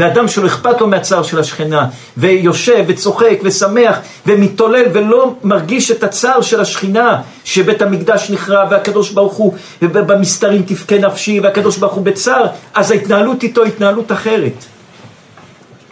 ואדם 0.00 0.28
שלא 0.28 0.46
אכפת 0.46 0.80
לו 0.80 0.86
מהצער 0.86 1.22
של 1.22 1.38
השכנה, 1.38 1.86
ויושב 2.16 2.84
וצוחק 2.86 3.38
ושמח 3.42 3.98
ומתעולל 4.26 4.84
ולא 4.92 5.34
מרגיש 5.44 5.90
את 5.90 6.02
הצער 6.04 6.40
של 6.40 6.60
השכינה, 6.60 7.20
שבית 7.44 7.82
המקדש 7.82 8.30
נחרב 8.30 8.68
והקדוש 8.70 9.10
ברוך 9.10 9.34
הוא 9.34 9.54
במסתרים 9.82 10.62
תבכה 10.62 10.98
נפשי 10.98 11.40
והקדוש 11.40 11.78
ברוך 11.78 11.92
הוא 11.92 12.04
בצער, 12.04 12.46
אז 12.74 12.90
ההתנהלות 12.90 13.42
איתו 13.42 13.62
היא 13.62 13.72
התנהלות 13.72 14.12
אחרת. 14.12 14.64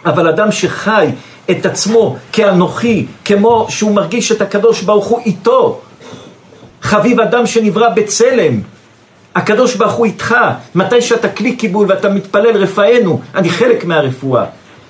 אבל 0.05 0.27
אדם 0.27 0.51
שחי 0.51 1.07
את 1.51 1.65
עצמו 1.65 2.17
כאנוכי, 2.31 3.05
כמו 3.25 3.67
שהוא 3.69 3.91
מרגיש 3.91 4.31
את 4.31 4.41
הקדוש 4.41 4.81
ברוך 4.81 5.05
הוא 5.05 5.19
איתו, 5.25 5.81
חביב 6.81 7.19
אדם 7.19 7.47
שנברא 7.47 7.89
בצלם, 7.89 8.61
הקדוש 9.39 9.75
ברוך 9.75 9.93
הוא 9.93 10.05
איתך, 10.05 10.35
מתי 10.75 11.01
שאתה 11.01 11.29
כלי 11.29 11.55
קיבול 11.55 11.85
ואתה 11.89 12.09
מתפלל 12.09 12.57
רפאנו, 12.57 13.21
אני 13.35 13.49
חלק 13.49 13.85
מהרפואה. 13.85 14.45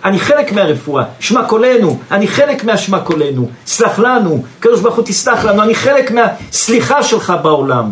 אני 0.06 0.20
חלק 0.20 0.52
מהרפואה, 0.52 1.04
שמע 1.20 1.44
קולנו, 1.44 2.00
אני 2.12 2.28
חלק 2.28 2.64
מהשמע 2.64 3.00
קולנו, 3.00 3.50
סלח 3.66 4.00
לנו, 4.00 4.44
הקדוש 4.60 4.82
ברוך 4.82 4.96
הוא 4.96 5.06
תסלח 5.06 5.46
לנו, 5.46 5.64
אני 5.64 5.76
חלק 5.76 6.12
מהסליחה 6.12 7.04
שלך 7.04 7.34
בעולם. 7.44 7.92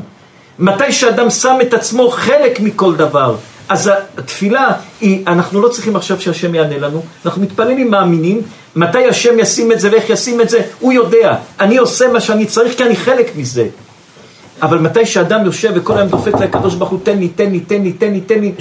מתי 0.59 0.91
שאדם 0.91 1.29
שם 1.29 1.57
את 1.61 1.73
עצמו 1.73 2.09
חלק 2.09 2.59
מכל 2.59 2.95
דבר, 2.95 3.35
אז 3.69 3.91
התפילה 4.17 4.71
היא, 5.01 5.23
אנחנו 5.27 5.61
לא 5.61 5.67
צריכים 5.67 5.95
עכשיו 5.95 6.21
שהשם 6.21 6.55
יענה 6.55 6.77
לנו, 6.77 7.03
אנחנו 7.25 7.41
מתפללים 7.41 7.91
מאמינים, 7.91 8.41
מתי 8.75 9.07
השם 9.07 9.39
ישים 9.39 9.71
את 9.71 9.79
זה 9.79 9.91
ואיך 9.91 10.09
ישים 10.09 10.41
את 10.41 10.49
זה, 10.49 10.61
הוא 10.79 10.93
יודע, 10.93 11.35
אני 11.59 11.77
עושה 11.77 12.07
מה 12.07 12.19
שאני 12.19 12.45
צריך 12.45 12.77
כי 12.77 12.83
אני 12.83 12.95
חלק 12.95 13.31
מזה. 13.35 13.67
אבל 14.61 14.77
מתי 14.77 15.05
שאדם 15.05 15.45
יושב 15.45 15.71
וכל 15.75 15.97
היום 15.97 16.07
דופק 16.07 16.33
לקדוש 16.41 16.75
ברוך 16.75 16.89
הוא, 16.89 16.99
תן 17.03 17.17
לי, 17.17 17.27
תן 17.27 17.51
לי, 17.51 17.59
תן 17.59 17.81
לי, 17.81 17.93
תן 17.93 18.11
לי, 18.11 18.21
תן 18.21 18.39
לי, 18.39 18.51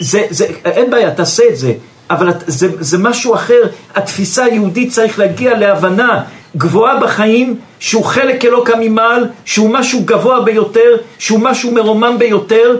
זה, 0.00 0.22
זה, 0.30 0.46
אין 0.64 0.90
בעיה, 0.90 1.10
תעשה 1.10 1.42
את 1.50 1.56
זה. 1.56 1.72
אבל 2.10 2.30
זה, 2.46 2.68
זה 2.80 2.98
משהו 2.98 3.34
אחר, 3.34 3.62
התפיסה 3.94 4.44
היהודית 4.44 4.92
צריך 4.92 5.18
להגיע 5.18 5.58
להבנה 5.58 6.22
גבוהה 6.56 7.00
בחיים, 7.00 7.56
שהוא 7.78 8.04
חלק 8.04 8.44
אלוקא 8.44 8.72
ממעל, 8.80 9.28
שהוא 9.44 9.70
משהו 9.70 10.00
גבוה 10.04 10.40
ביותר, 10.40 10.96
שהוא 11.18 11.40
משהו 11.40 11.70
מרומם 11.70 12.16
ביותר, 12.18 12.76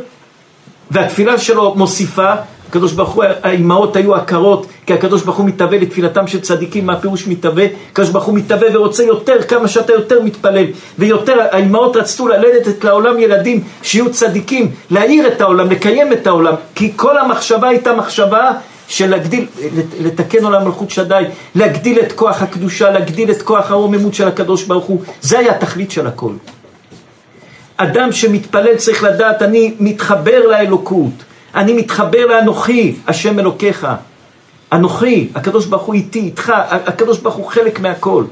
והתפילה 0.90 1.38
שלו 1.38 1.74
מוסיפה, 1.74 2.34
הקדוש 2.74 2.92
ברוך 2.92 3.10
הוא, 3.10 3.24
האימהות 3.42 3.96
היו 3.96 4.14
עקרות, 4.14 4.66
כי 4.86 4.94
הקדוש 4.94 5.22
ברוך 5.22 5.36
הוא 5.36 5.46
מתהווה 5.46 5.78
לתפילתם 5.78 6.26
של 6.26 6.40
צדיקים, 6.40 6.86
מה 6.86 6.92
הפירוש 6.92 7.26
מתהווה? 7.26 7.66
הקדוש 7.92 8.10
ברוך 8.10 8.24
הוא 8.24 8.34
מתהווה 8.34 8.68
ורוצה 8.72 9.04
יותר, 9.04 9.42
כמה 9.42 9.68
שאתה 9.68 9.92
יותר 9.92 10.22
מתפלל. 10.22 10.66
ויותר, 10.98 11.40
האימהות 11.50 11.96
רצו 11.96 12.28
ללדת 12.28 12.68
את 12.68 12.84
לעולם 12.84 13.18
ילדים 13.18 13.64
שיהיו 13.82 14.12
צדיקים, 14.12 14.70
להאיר 14.90 15.26
את 15.26 15.40
העולם, 15.40 15.70
לקיים 15.70 16.12
את 16.12 16.26
העולם, 16.26 16.54
כי 16.74 16.92
כל 16.96 17.18
המחשבה 17.18 17.68
הייתה 17.68 17.92
מחשבה 17.92 18.50
של 18.88 19.10
להגדיל, 19.10 19.46
לתקן 20.00 20.44
עולם 20.44 20.64
מלכות 20.64 20.90
שדי, 20.90 21.24
להגדיל 21.54 21.98
את 22.00 22.12
כוח 22.12 22.42
הקדושה, 22.42 22.90
להגדיל 22.90 23.30
את 23.30 23.42
כוח 23.42 23.70
הרוממות 23.70 24.14
של 24.14 24.28
הקדוש 24.28 24.64
ברוך 24.64 24.84
הוא, 24.84 25.02
זה 25.20 25.38
היה 25.38 25.52
התכלית 25.52 25.90
של 25.90 26.06
הכל. 26.06 26.32
אדם 27.76 28.12
שמתפלל 28.12 28.76
צריך 28.76 29.02
לדעת, 29.02 29.42
אני 29.42 29.74
מתחבר 29.80 30.46
לאלוקות. 30.46 31.33
אני 31.54 31.72
מתחבר 31.72 32.26
לאנוכי, 32.26 32.94
השם 33.06 33.38
אלוקיך. 33.38 33.86
אנוכי, 34.72 35.28
הקדוש 35.34 35.66
ברוך 35.66 35.82
הוא 35.82 35.94
איתי, 35.94 36.18
איתך, 36.18 36.52
הקדוש 36.70 37.18
ברוך 37.18 37.34
הוא 37.34 37.46
חלק 37.46 37.80
מהכל. 37.80 38.24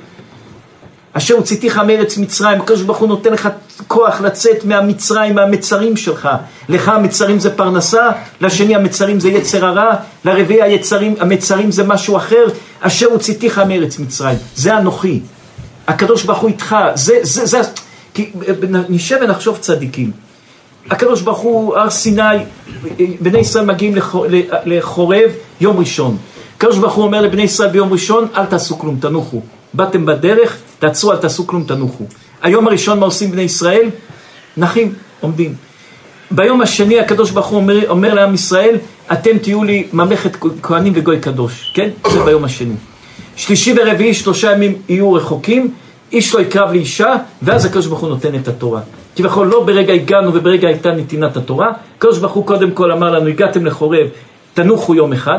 אשר 1.12 1.35
הוצאתיך 1.35 1.78
מארץ 1.78 2.18
מצרים, 2.18 2.61
הקדוש 2.61 2.82
ברוך 2.82 2.98
הוא 2.98 3.08
נותן 3.08 3.32
לך 3.32 3.48
כוח 3.88 4.20
לצאת 4.20 4.64
מהמצרים, 4.64 5.35
מהמצרים 5.35 5.96
שלך. 5.96 6.28
לך 6.68 6.88
המצרים 6.88 7.38
זה 7.38 7.56
פרנסה, 7.56 8.11
לשני 8.40 8.74
המצרים 8.74 9.20
זה 9.20 9.28
יצר 9.28 9.66
הרע, 9.66 9.94
לרביעי 10.24 10.62
היצרים, 10.62 11.14
המצרים 11.20 11.70
זה 11.70 11.85
משהו 11.85 12.16
אחר, 12.16 12.44
אשר 12.80 13.06
הוצאתיך 13.06 13.58
מארץ 13.58 13.98
מצרים. 13.98 14.38
זה 14.56 14.78
אנוכי. 14.78 15.20
הקדוש 15.88 16.24
ברוך 16.24 16.38
הוא 16.38 16.48
איתך, 16.48 16.76
זה, 16.94 17.18
זה, 17.22 17.46
זה, 17.46 17.61
כי 18.14 18.32
נשב 18.88 19.18
ונחשוב 19.22 19.58
צדיקים. 19.58 20.11
הקדוש 20.90 21.22
ברוך 21.22 21.38
הוא, 21.38 21.76
הר 21.76 21.90
סיני, 21.90 22.22
בני 23.20 23.38
ישראל 23.38 23.64
מגיעים 23.64 23.94
לחורב 24.64 25.30
יום 25.60 25.78
ראשון. 25.78 26.16
הקדוש 26.56 26.78
ברוך 26.78 26.94
הוא 26.94 27.04
אומר 27.04 27.20
לבני 27.20 27.42
ישראל 27.42 27.68
ביום 27.68 27.92
ראשון, 27.92 28.26
אל 28.36 28.46
תעשו 28.46 28.78
כלום, 28.78 28.96
תנוחו. 29.00 29.40
באתם 29.74 30.06
בדרך, 30.06 30.56
תעצרו, 30.78 31.12
אל 31.12 31.16
תעשו 31.16 31.46
כלום, 31.46 31.64
תנוחו. 31.64 32.04
היום 32.42 32.68
הראשון 32.68 32.98
מה 32.98 33.06
עושים 33.06 33.30
בני 33.30 33.42
ישראל? 33.42 33.90
נחים, 34.56 34.92
עומדים. 35.20 35.54
ביום 36.30 36.60
השני 36.60 37.00
הקדוש 37.00 37.30
ברוך 37.30 37.46
הוא 37.46 37.56
אומר, 37.56 37.90
אומר 37.90 38.14
לעם 38.14 38.34
ישראל, 38.34 38.76
אתם 39.12 39.38
תהיו 39.38 39.64
לי 39.64 39.86
ממלכת 39.92 40.36
כהנים 40.62 40.92
וגוי 40.96 41.20
קדוש, 41.20 41.72
כן? 41.74 41.90
זה 42.12 42.24
ביום 42.24 42.44
השני. 42.44 42.74
שלישי 43.36 43.74
ורביעי, 43.76 44.14
שלושה 44.14 44.52
ימים 44.52 44.74
יהיו 44.88 45.12
רחוקים, 45.12 45.74
איש 46.12 46.34
לא 46.34 46.40
יקרב 46.40 46.72
לאישה, 46.72 47.14
ואז 47.42 47.64
הקדוש 47.64 47.86
ברוך 47.86 48.00
הוא 48.00 48.08
נותן 48.08 48.34
את 48.34 48.48
התורה. 48.48 48.80
כביכול 49.16 49.46
לא 49.46 49.64
ברגע 49.64 49.92
הגענו 49.92 50.35
וברגע 50.35 50.68
הייתה 50.68 50.92
נתינת 50.92 51.37
התורה, 51.37 51.72
הקדוש 51.96 52.18
ברוך 52.18 52.33
הוא 52.33 52.46
קודם 52.46 52.70
כל 52.70 52.92
אמר 52.92 53.11
לנו, 53.11 53.27
הגעתם 53.27 53.66
לחורב, 53.66 54.07
תנוחו 54.55 54.94
יום 54.94 55.12
אחד, 55.12 55.38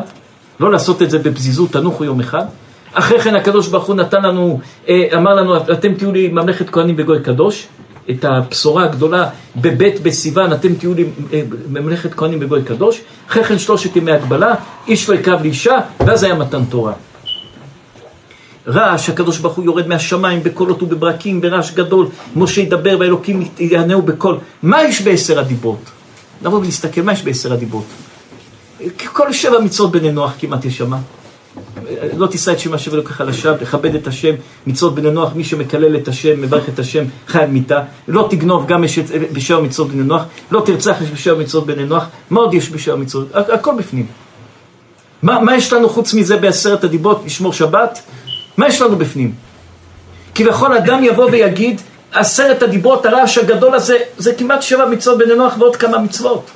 לא 0.59 0.71
לעשות 0.71 1.01
את 1.01 1.09
זה 1.09 1.19
בפזיזות, 1.19 1.71
תנוחו 1.71 2.03
יום 2.03 2.19
אחד. 2.19 2.45
אחרי 2.93 3.19
כן 3.19 3.35
הקדוש 3.35 3.67
ברוך 3.67 3.85
הוא 3.85 3.95
נתן 3.95 4.21
לנו, 4.21 4.59
אה, 4.89 5.07
אמר 5.15 5.33
לנו, 5.33 5.57
אתם 5.57 5.93
תהיו 5.93 6.11
לי 6.11 6.27
ממלכת 6.27 6.69
כהנים 6.69 6.95
וגוי 6.97 7.19
קדוש, 7.19 7.67
את 8.09 8.25
הבשורה 8.25 8.83
הגדולה 8.83 9.29
בבית 9.55 10.03
בסיוון, 10.03 10.53
אתם 10.53 10.75
תהיו 10.75 10.93
לי 10.93 11.05
אה, 11.33 11.41
ממלכת 11.69 12.13
כהנים 12.13 12.39
וגוי 12.41 12.63
קדוש, 12.63 13.01
אחרי 13.29 13.43
כן 13.43 13.59
שלושת 13.59 13.95
ימי 13.95 14.11
הגבלה, 14.11 14.55
איש 14.87 15.09
לא 15.09 15.15
יקרב 15.15 15.41
לאישה, 15.41 15.77
ואז 15.99 16.23
היה 16.23 16.35
מתן 16.35 16.65
תורה. 16.65 16.93
רעש, 18.67 19.09
הקדוש 19.09 19.37
ברוך 19.37 19.53
הוא 19.53 19.65
יורד 19.65 19.87
מהשמיים 19.87 20.43
בקולות 20.43 20.83
ובברקים, 20.83 21.41
ברעש 21.41 21.71
גדול, 21.71 22.07
משה 22.35 22.61
ידבר 22.61 22.97
והאלוקים 22.99 23.49
יענהו 23.59 24.01
בקול. 24.01 24.37
מה 24.63 24.83
יש 24.83 25.01
בעשר 25.01 25.39
הדיברות? 25.39 25.89
לבוא 26.41 26.59
ולהסתכל, 26.59 27.01
מה 27.01 27.13
יש 27.13 27.23
בעשר 27.23 27.53
הדיברות? 27.53 27.85
כל 29.05 29.33
שבע 29.33 29.59
מצוות 29.59 29.91
בני 29.91 30.11
נוח 30.11 30.33
כמעט 30.39 30.65
יש 30.65 30.77
שמה. 30.77 30.97
לא 32.17 32.27
תישא 32.27 32.51
את 32.51 32.59
שם 32.59 32.73
השם 32.73 32.93
אלוקיך 32.93 33.21
לשווא, 33.21 33.55
לכבד 33.61 33.95
את 33.95 34.07
השם, 34.07 34.33
מצוות 34.67 34.95
בני 34.95 35.11
נוח, 35.11 35.35
מי 35.35 35.43
שמקלל 35.43 35.95
את 35.95 36.07
השם, 36.07 36.41
מברך 36.41 36.69
את 36.69 36.79
השם, 36.79 37.03
חי 37.27 37.39
על 37.39 37.49
מיתה, 37.49 37.81
לא 38.07 38.27
תגנוב 38.29 38.67
גם 38.67 38.83
יש 38.83 38.99
בשבע 39.33 39.61
מצוות 39.61 39.87
בני 39.87 40.03
נוח, 40.03 40.23
לא 40.51 40.61
תרצח 40.65 41.01
יש 41.01 41.09
בשבע 41.09 41.39
מצוות 41.39 41.65
בני 41.65 41.85
נוח, 41.85 42.05
מה 42.29 42.39
עוד 42.39 42.53
יש 42.53 42.69
בשבע 42.69 42.95
מצוות? 42.95 43.27
הכל 43.33 43.75
בפנים. 43.77 44.05
מה, 45.23 45.39
מה 45.39 45.55
יש 45.55 45.73
לנו 45.73 45.89
חוץ 45.89 46.13
מזה 46.13 46.37
בעשרת 46.37 46.83
הדיברות, 46.83 47.21
לשמור 47.25 47.53
שבת? 47.53 48.01
מה 48.57 48.67
יש 48.67 48.81
לנו 48.81 48.95
בפנים? 48.95 49.33
כביכול 50.35 50.77
אדם 50.77 51.03
יבוא 51.03 51.29
ויגיד, 51.31 51.81
עשרת 52.11 52.63
הדיברות, 52.63 53.05
הרעש 53.05 53.37
הגדול 53.37 53.75
הזה, 53.75 53.97
זה 54.17 54.33
כמעט 54.33 54.61
שבע 54.61 54.85
מצוות 54.85 55.17
בני 55.17 55.35
נוח 55.35 55.53
ועוד 55.59 55.75
כמה 55.75 55.97
מצוות. 55.97 56.51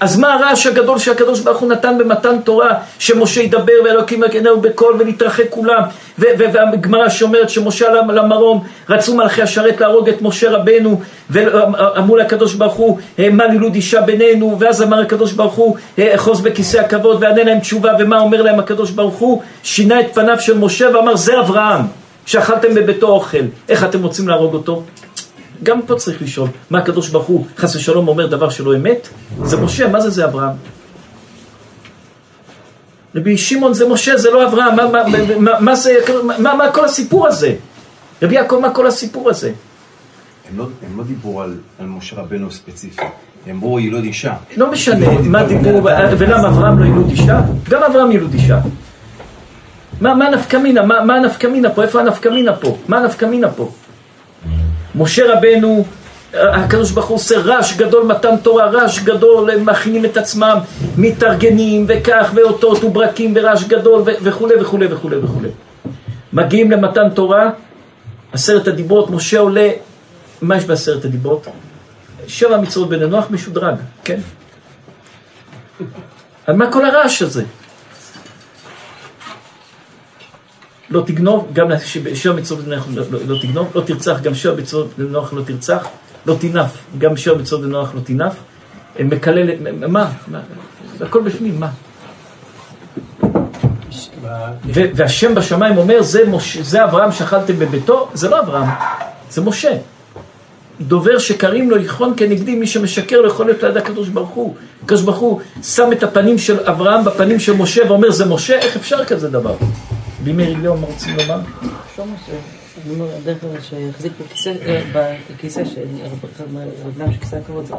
אז 0.00 0.18
מה 0.18 0.34
הרעש 0.34 0.66
הגדול 0.66 0.98
שהקדוש 0.98 1.40
ברוך 1.40 1.58
הוא 1.58 1.72
נתן 1.72 1.98
במתן 1.98 2.40
תורה, 2.40 2.74
שמשה 2.98 3.42
ידבר 3.42 3.72
ואלוקים 3.84 4.24
יקנהו 4.24 4.60
בקול 4.60 4.96
ונתרחק 4.98 5.44
כולם, 5.50 5.82
והגמרא 6.18 7.08
שאומרת 7.08 7.50
שמשה 7.50 7.88
עלה 7.88 8.02
למרום, 8.12 8.64
רצו 8.88 9.14
מלכי 9.14 9.42
השרת 9.42 9.80
להרוג 9.80 10.08
את 10.08 10.22
משה 10.22 10.50
רבנו, 10.50 11.00
ואמרו 11.30 12.16
לקדוש 12.16 12.54
ברוך 12.54 12.74
הוא, 12.74 12.98
מה 13.32 13.46
לילוד 13.46 13.74
אישה 13.74 14.00
בינינו, 14.00 14.56
ואז 14.60 14.82
אמר 14.82 15.00
הקדוש 15.00 15.32
ברוך 15.32 15.54
הוא, 15.54 15.76
אחוז 15.98 16.40
בכיסא 16.40 16.78
הכבוד, 16.78 17.18
וענה 17.20 17.44
להם 17.44 17.60
תשובה, 17.60 17.92
ומה 17.98 18.20
אומר 18.20 18.42
להם 18.42 18.58
הקדוש 18.58 18.90
ברוך 18.90 19.18
הוא? 19.18 19.42
שינה 19.62 20.00
את 20.00 20.14
פניו 20.14 20.40
של 20.40 20.58
משה 20.58 20.88
ואמר, 20.94 21.16
זה 21.16 21.40
אברהם, 21.40 21.80
שאכלתם 22.26 22.74
בביתו 22.74 23.08
אוכל, 23.08 23.38
איך 23.68 23.84
אתם 23.84 24.02
רוצים 24.02 24.28
להרוג 24.28 24.54
אותו? 24.54 24.82
גם 25.62 25.82
פה 25.82 25.94
צריך 25.94 26.22
לשאול, 26.22 26.48
מה 26.70 26.78
הקדוש 26.78 27.08
ברוך 27.08 27.26
הוא 27.26 27.46
חס 27.56 27.76
ושלום 27.76 28.08
אומר 28.08 28.26
דבר 28.26 28.50
שלא 28.50 28.76
אמת? 28.76 29.08
זה 29.44 29.56
משה, 29.56 29.88
מה 29.88 30.00
זה 30.00 30.10
זה 30.10 30.24
אברהם? 30.24 30.56
רבי 33.14 33.36
שמעון 33.36 33.74
זה 33.74 33.88
משה, 33.88 34.16
זה 34.16 34.30
לא 34.30 34.48
אברהם, 34.48 34.76
מה, 34.76 34.88
מה, 34.88 35.02
מה, 35.38 35.60
מה 35.60 35.74
זה, 35.74 35.98
מה, 36.38 36.54
מה 36.54 36.72
כל 36.72 36.84
הסיפור 36.84 37.26
הזה? 37.26 37.54
רבי 38.22 38.34
יעקב, 38.34 38.58
מה 38.62 38.70
כל 38.70 38.86
הסיפור 38.86 39.30
הזה? 39.30 39.52
הם 40.50 40.58
לא, 40.58 40.64
הם 40.86 40.98
לא 40.98 41.04
דיברו 41.04 41.42
על, 41.42 41.56
על 41.78 41.86
משה 41.86 42.16
רבנו 42.16 42.50
ספציפי, 42.50 43.02
הם 43.46 43.56
אמרו 43.56 43.80
ילוד 43.80 44.04
אישה. 44.04 44.34
לא 44.56 44.70
משנה, 44.70 45.06
מה 45.24 45.44
דיברו, 45.44 45.84
ולמה 46.18 46.48
אברהם 46.48 46.78
לא 46.78 46.84
ילוד 46.84 47.10
אישה? 47.10 47.40
גם 47.68 47.82
אברהם 47.82 48.12
ילוד 48.12 48.32
אישה. 48.32 48.58
מה, 50.00 50.14
מה 50.14 50.30
נפקא 50.30 50.56
מינה? 50.56 50.82
מה, 50.82 51.04
מה 51.04 51.14
הנפקא 51.16 51.46
מינה 51.46 51.70
פה? 51.70 51.82
איפה 51.82 52.00
הנפקא 52.00 52.28
מינה 52.28 52.56
פה? 52.56 52.76
מה 52.88 52.98
הנפקא 52.98 53.24
מינה 53.26 53.50
פה? 53.50 53.70
משה 54.94 55.34
רבנו, 55.34 55.84
הקדוש 56.34 56.90
ברוך 56.90 57.06
הוא 57.06 57.16
עושה 57.16 57.38
רעש 57.38 57.76
גדול, 57.76 58.04
מתן 58.04 58.36
תורה, 58.36 58.70
רעש 58.70 58.98
גדול, 58.98 59.50
הם 59.50 59.66
מכינים 59.66 60.04
את 60.04 60.16
עצמם, 60.16 60.58
מתארגנים 60.96 61.84
וכך, 61.88 62.30
ואותות 62.34 62.84
וברקים 62.84 63.32
ורעש 63.36 63.64
גדול 63.64 64.02
וכולי 64.06 64.54
וכולי 64.60 64.86
וכולי 64.86 65.16
וכולי. 65.16 65.48
מגיעים 66.32 66.70
למתן 66.70 67.10
תורה, 67.14 67.50
עשרת 68.32 68.68
הדיברות, 68.68 69.10
משה 69.10 69.38
עולה, 69.38 69.70
מה 70.42 70.56
יש 70.56 70.64
בעשרת 70.64 71.04
הדיברות? 71.04 71.46
שבע 72.26 72.56
מצוות 72.60 72.88
בני 72.88 73.06
נוח 73.06 73.26
משודרג, 73.30 73.74
כן? 74.04 74.20
על 76.46 76.56
מה 76.56 76.72
כל 76.72 76.84
הרעש 76.84 77.22
הזה? 77.22 77.44
לא 80.90 81.02
תגנוב, 81.06 81.48
גם 81.52 81.68
שבע 82.14 82.34
מצוות 82.36 82.64
בני 82.64 82.76
נוח 82.76 82.86
לא, 82.94 83.02
לא, 83.10 83.18
לא 83.26 83.38
תגנוב, 83.42 83.70
לא 83.74 83.80
תרצח, 83.80 84.20
גם 84.20 84.34
שבע 84.34 84.54
מצוות 84.54 84.88
בני 84.98 85.08
נוח 85.08 85.32
לא 85.32 85.42
תרצח, 85.42 85.86
לא 86.26 86.36
תינף, 86.40 86.78
גם 86.98 87.16
שבע 87.16 87.38
מצוות 87.38 87.60
בני 87.60 87.70
נוח 87.70 87.94
לא 87.94 88.00
תינף, 88.00 88.32
מקלל, 89.00 89.48
מה? 89.88 90.10
מה? 90.28 90.40
הכל 91.00 91.22
בפנים, 91.22 91.60
מה? 91.60 91.68
והשם 94.72 95.34
בשמיים 95.34 95.78
אומר, 95.78 96.02
זה, 96.02 96.28
מוש, 96.28 96.56
זה 96.56 96.84
אברהם 96.84 97.12
שאכלתם 97.12 97.58
בביתו, 97.58 98.08
זה 98.14 98.28
לא 98.28 98.40
אברהם, 98.40 98.68
זה 99.30 99.40
משה. 99.40 99.76
דובר 100.80 101.18
שקרים 101.18 101.70
לו 101.70 101.78
יכון 101.78 102.14
כנגדי, 102.16 102.54
מי 102.54 102.66
שמשקר 102.66 103.20
לא 103.20 103.26
יכול 103.26 103.46
להיות 103.46 103.62
ליד 103.62 103.76
הקדוש 103.76 104.08
ברוך 104.08 104.30
הוא. 104.30 104.54
הקדוש 104.84 105.02
ברוך 105.02 105.18
הוא 105.18 105.40
שם 105.62 105.92
את 105.92 106.02
הפנים 106.02 106.38
של 106.38 106.60
אברהם 106.60 107.04
בפנים 107.04 107.40
של 107.40 107.52
משה 107.52 107.82
ואומר, 107.88 108.10
זה 108.10 108.26
משה, 108.26 108.58
איך 108.58 108.76
אפשר 108.76 109.04
כזה 109.04 109.30
דבר? 109.30 109.54
בימי 110.24 110.44
ריליון, 110.44 110.80
מה 110.80 110.86
רוצים 110.86 111.16
לומר? 111.16 111.40
שומע 111.96 112.14
שהדרך 112.26 113.44
הזאת 113.44 113.64
שיחזיק 113.64 114.12
בכיסא 115.30 115.64
של 115.64 115.80
רגלם 116.86 117.12
של 117.12 117.18
כיסא 117.20 117.36
הכבוד 117.36 117.66
זה 117.66 117.74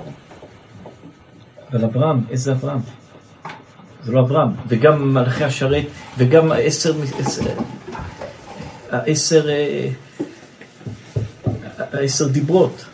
אבל 1.71 1.84
אברהם, 1.86 2.21
איזה 2.30 2.51
אברהם? 2.51 2.80
זה 4.04 4.12
לא 4.12 4.19
אברהם, 4.19 4.49
וגם 4.67 5.13
מלאכי 5.13 5.43
השרת, 5.43 5.86
וגם 6.17 6.51
עשר, 6.51 6.93
עשר, 8.89 9.47
עשר 11.91 12.27
דיברות. 12.27 12.86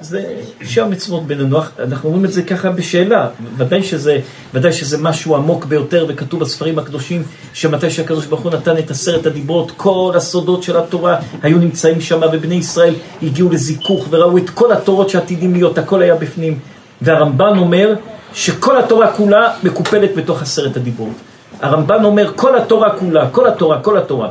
זה 0.00 0.40
שבע 0.62 0.86
מצוות 0.86 1.26
בן 1.26 1.40
הנוח, 1.40 1.70
אנחנו 1.78 2.08
אומרים 2.08 2.24
את 2.24 2.32
זה 2.32 2.42
ככה 2.42 2.70
בשאלה, 2.70 3.28
ודאי 3.56 3.82
שזה, 3.82 4.20
ודאי 4.54 4.72
שזה 4.72 4.98
משהו 4.98 5.36
עמוק 5.36 5.64
ביותר 5.64 6.06
וכתוב 6.08 6.40
בספרים 6.40 6.78
הקדושים 6.78 7.22
שמתי 7.52 7.90
שהקדוש 7.90 8.26
ברוך 8.26 8.40
הוא 8.40 8.52
נתן 8.52 8.78
את 8.78 8.90
עשרת 8.90 9.26
הדיברות, 9.26 9.72
כל 9.76 10.12
הסודות 10.16 10.62
של 10.62 10.76
התורה 10.76 11.16
היו 11.42 11.58
נמצאים 11.58 12.00
שם 12.00 12.20
ובני 12.32 12.54
ישראל 12.54 12.94
הגיעו 13.22 13.50
לזיכוך 13.50 14.06
וראו 14.10 14.38
את 14.38 14.50
כל 14.50 14.72
התורות 14.72 15.10
שעתידים 15.10 15.52
להיות, 15.52 15.78
הכל 15.78 16.02
היה 16.02 16.14
בפנים. 16.14 16.58
והרמב"ן 17.02 17.58
אומר 17.58 17.94
שכל 18.34 18.78
התורה 18.78 19.12
כולה 19.12 19.52
מקופלת 19.62 20.16
בתוך 20.16 20.42
עשרת 20.42 20.76
הדיברות. 20.76 21.14
הרמב"ן 21.60 22.04
אומר 22.04 22.32
כל 22.36 22.58
התורה 22.58 22.98
כולה, 22.98 23.30
כל 23.30 23.46
התורה, 23.46 23.80
כל 23.82 23.98
התורה 23.98 24.28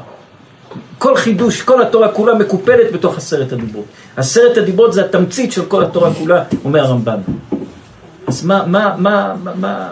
כל 0.98 1.16
חידוש, 1.16 1.62
כל 1.62 1.82
התורה 1.82 2.12
כולה 2.12 2.36
מקופלת 2.36 2.92
בתוך 2.92 3.18
עשרת 3.18 3.52
הדיברות. 3.52 3.86
עשרת 4.16 4.58
הדיברות 4.58 4.94
זה 4.94 5.06
התמצית 5.06 5.52
של 5.52 5.66
כל 5.66 5.84
התורה 5.84 6.14
כולה, 6.14 6.44
אומר 6.66 6.80
הרמב"ן. 6.80 7.20
אז 8.28 8.46
מה, 8.46 8.64
מה, 8.68 8.96
מה, 8.98 9.34
מה, 9.44 9.52
מה 9.56 9.90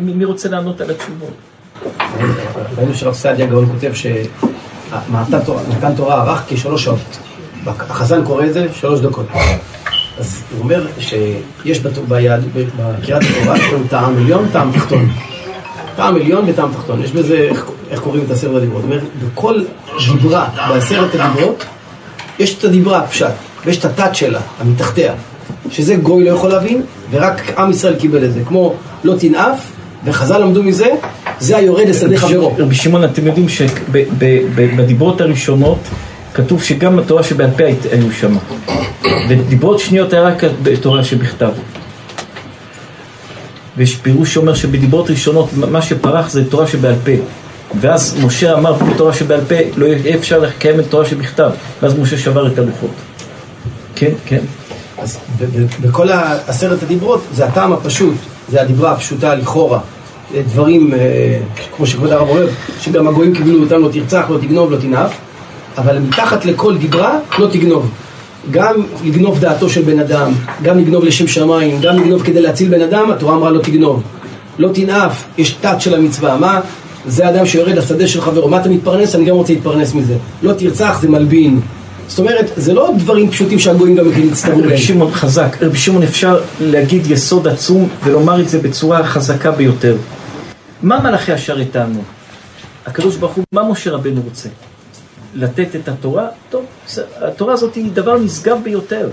מי 0.00 0.24
רוצה 0.24 0.48
לענות 0.48 0.80
על 0.80 0.90
התשובות? 0.90 1.30
ראינו 2.78 2.94
שרב 2.94 3.14
סעדיה 3.14 3.46
גאון 3.46 3.66
כותב 3.66 3.92
שמתן 3.94 5.38
תורה 5.96 6.22
ארך 6.22 6.44
כשלוש 6.48 6.84
שעות. 6.84 7.18
החזן 7.66 8.24
קורא 8.24 8.44
את 8.44 8.52
זה 8.52 8.66
שלוש 8.72 9.00
דקות. 9.00 9.26
אז 10.18 10.42
הוא 10.52 10.62
אומר 10.62 10.86
שיש 10.98 11.80
בקריאת 11.80 13.22
התורה, 13.22 13.56
טעם 13.90 14.16
עליון, 14.16 14.48
טעם 14.52 14.72
תחתון. 14.72 15.08
טעם 15.96 16.16
עליון 16.16 16.44
וטעם 16.46 16.72
תחתון. 16.72 17.02
יש 17.02 17.12
בזה, 17.12 17.36
איך, 17.36 17.66
איך 17.90 18.00
קוראים 18.00 18.22
את 18.26 18.30
עשרת 18.30 18.56
הדיברות? 18.56 18.82
זאת 18.82 18.90
אומרת, 18.90 19.02
בכל 19.34 19.62
דיברה 20.12 20.48
בעשרת 20.68 21.14
הדיברות, 21.14 21.64
יש 22.38 22.58
את 22.58 22.64
הדיברה, 22.64 23.06
פשט. 23.06 23.26
ויש 23.66 23.78
את 23.78 23.84
התת 23.84 24.14
שלה, 24.14 24.40
המתחתיה, 24.60 25.14
שזה 25.70 25.96
גוי 25.96 26.24
לא 26.24 26.30
יכול 26.30 26.50
להבין, 26.50 26.82
ורק 27.10 27.58
עם 27.58 27.70
ישראל 27.70 27.94
קיבל 27.94 28.24
את 28.24 28.32
זה, 28.32 28.40
כמו 28.48 28.74
לא 29.04 29.14
תנאף, 29.18 29.72
וחז"ל 30.04 30.38
למדו 30.38 30.62
מזה, 30.62 30.88
זה 31.40 31.56
היורד 31.56 31.88
לשדה 31.88 32.18
חברו. 32.18 32.54
רבי 32.58 32.74
שמעון, 32.74 33.04
אתם 33.04 33.26
יודעים 33.26 33.46
שבדיברות 33.48 35.20
הראשונות 35.20 35.78
כתוב 36.34 36.62
שגם 36.62 36.98
התורה 36.98 37.22
שבעל 37.22 37.50
פה 37.56 37.64
היו 37.92 38.12
שם. 38.12 38.36
ודיברות 39.28 39.78
שניות 39.78 40.12
היה 40.12 40.22
רק 40.22 40.42
בתורה 40.62 41.04
שבכתב. 41.04 41.50
ויש 43.76 43.96
פירוש 43.96 44.34
שאומר 44.34 44.54
שבדיברות 44.54 45.10
ראשונות 45.10 45.48
מה 45.70 45.82
שפרח 45.82 46.30
זה 46.30 46.50
תורה 46.50 46.66
שבעל 46.66 46.94
פה. 47.04 47.12
ואז 47.80 48.16
משה 48.24 48.54
אמר 48.54 48.72
בתורה 48.72 49.12
שבעל 49.12 49.40
פה 49.48 49.54
לא 49.76 49.86
יהיה 49.86 50.16
אפשר 50.16 50.38
לקיים 50.38 50.80
את 50.80 50.84
תורה 50.88 51.04
שבכתב. 51.04 51.50
ואז 51.82 51.98
משה 51.98 52.18
שבר 52.18 52.46
את 52.46 52.58
הלוחות. 52.58 52.90
כן, 53.94 54.10
כן. 54.26 54.40
אז 54.98 55.18
בכל 55.80 56.08
עשרת 56.46 56.82
הדיברות 56.82 57.20
זה 57.34 57.46
הטעם 57.46 57.72
הפשוט, 57.72 58.14
זה 58.48 58.62
הדיברה 58.62 58.92
הפשוטה 58.92 59.34
לכאורה. 59.34 59.80
דברים, 60.52 60.94
אה, 60.94 61.38
כמו 61.76 61.86
שכבוד 61.86 62.10
הרב 62.10 62.28
אומר, 62.28 62.48
שגם 62.80 63.08
הגויים 63.08 63.34
קיבלו 63.34 63.62
אותם 63.62 63.82
לא 63.82 63.88
תרצח, 63.92 64.24
לא 64.30 64.38
תגנוב, 64.38 64.72
לא 64.72 64.76
תנאף, 64.76 65.18
אבל 65.78 65.98
מתחת 65.98 66.44
לכל 66.44 66.78
דיברה 66.78 67.18
לא 67.38 67.48
תגנוב. 67.52 67.90
גם 68.50 68.74
לגנוב 69.04 69.40
דעתו 69.40 69.68
של 69.68 69.82
בן 69.82 69.98
אדם, 69.98 70.32
גם 70.62 70.78
לגנוב 70.78 71.04
לשם 71.04 71.26
שמיים, 71.26 71.80
גם 71.80 71.96
לגנוב 71.96 72.22
כדי 72.22 72.42
להציל 72.42 72.68
בן 72.68 72.82
אדם, 72.82 73.10
התורה 73.10 73.34
אמרה 73.34 73.50
לא 73.50 73.60
תגנוב. 73.62 74.02
לא 74.58 74.68
תנאף, 74.74 75.24
יש 75.38 75.50
תת 75.50 75.76
של 75.78 75.94
המצווה. 75.94 76.36
מה? 76.36 76.60
זה 77.06 77.28
אדם 77.28 77.46
שיורד 77.46 77.76
לשדה 77.76 78.06
של 78.08 78.20
חברו. 78.20 78.48
מה 78.48 78.60
אתה 78.60 78.68
מתפרנס? 78.68 79.14
אני 79.14 79.24
גם 79.24 79.34
רוצה 79.34 79.52
להתפרנס 79.52 79.94
מזה. 79.94 80.16
לא 80.42 80.52
תרצח 80.52 80.98
זה 81.00 81.08
מלבין. 81.08 81.60
זאת 82.08 82.18
אומרת, 82.18 82.50
זה 82.56 82.74
לא 82.74 82.90
דברים 82.98 83.30
פשוטים 83.30 83.58
שהגויים 83.58 83.96
גם 83.96 84.08
מכירים 84.08 84.28
להצטרפו 84.28 84.58
רבי 84.58 84.78
שמעון 84.78 85.12
חזק. 85.12 85.56
רבי 85.62 85.78
שמעון 85.78 86.02
אפשר 86.02 86.40
להגיד 86.60 87.10
יסוד 87.10 87.48
עצום 87.48 87.88
ולומר 88.04 88.40
את 88.40 88.48
זה 88.48 88.58
בצורה 88.58 89.04
חזקה 89.04 89.50
ביותר. 89.50 89.96
מה 90.82 91.00
מלאכי 91.00 91.32
השרת 91.32 91.66
טענו? 91.72 92.02
הקדוש 92.86 93.16
ברוך 93.16 93.32
הוא, 93.32 93.44
מה 93.52 93.70
משה 93.70 93.90
רבנו 93.90 94.20
רוצה? 94.24 94.48
לתת 95.36 95.76
את 95.76 95.88
התורה? 95.88 96.26
טוב, 96.50 96.64
התורה 97.20 97.52
הזאת 97.52 97.74
היא 97.74 97.92
דבר 97.92 98.18
נשגב 98.18 98.58
ביותר. 98.62 99.08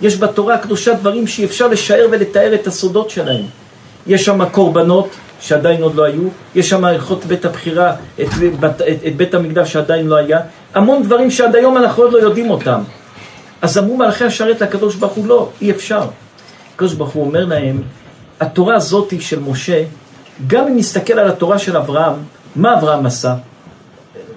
יש 0.00 0.18
בתורה 0.18 0.54
הקדושה 0.54 0.94
דברים 0.94 1.26
שאי 1.26 1.44
אפשר 1.44 1.66
לשער 1.66 2.06
ולתאר 2.10 2.54
את 2.54 2.66
הסודות 2.66 3.10
שלהם. 3.10 3.44
יש 4.06 4.24
שם 4.24 4.48
קורבנות 4.48 5.08
שעדיין 5.40 5.82
עוד 5.82 5.94
לא 5.94 6.04
היו, 6.04 6.28
יש 6.54 6.70
שם 6.70 6.84
הלכות 6.84 7.24
בית 7.24 7.44
הבחירה, 7.44 7.96
את, 8.20 8.28
את, 8.64 8.82
את 9.06 9.16
בית 9.16 9.34
המקדש 9.34 9.72
שעדיין 9.72 10.06
לא 10.06 10.16
היה, 10.16 10.40
המון 10.74 11.02
דברים 11.02 11.30
שעד 11.30 11.56
היום 11.56 11.76
אנחנו 11.76 12.02
עוד 12.02 12.12
לא 12.12 12.18
יודעים 12.18 12.50
אותם. 12.50 12.82
אז 13.62 13.78
אמרו 13.78 13.96
מלאכי 13.96 14.24
השרת 14.24 14.60
לקדוש 14.60 14.94
ברוך 14.94 15.12
הוא, 15.12 15.26
לא, 15.26 15.48
אי 15.60 15.70
אפשר. 15.70 16.02
הקדוש 16.74 16.94
ברוך 16.94 17.10
הוא 17.10 17.26
אומר 17.26 17.44
להם, 17.44 17.82
התורה 18.40 18.76
הזאת 18.76 19.14
של 19.20 19.40
משה, 19.40 19.82
גם 20.46 20.66
אם 20.66 20.76
נסתכל 20.76 21.12
על 21.12 21.28
התורה 21.28 21.58
של 21.58 21.76
אברהם, 21.76 22.14
מה 22.56 22.74
אברהם 22.78 23.06
עשה? 23.06 23.34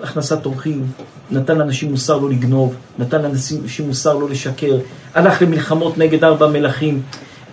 הכנסת 0.03 0.45
אורחים, 0.45 0.85
נתן 1.31 1.57
לאנשים 1.57 1.91
מוסר 1.91 2.17
לא 2.17 2.29
לגנוב, 2.29 2.75
נתן 2.99 3.21
לאנשים 3.21 3.85
מוסר 3.87 4.13
לא 4.17 4.29
לשקר, 4.29 4.77
הלך 5.13 5.41
למלחמות 5.41 5.97
נגד 5.97 6.23
ארבע 6.23 6.47
מלכים. 6.47 7.01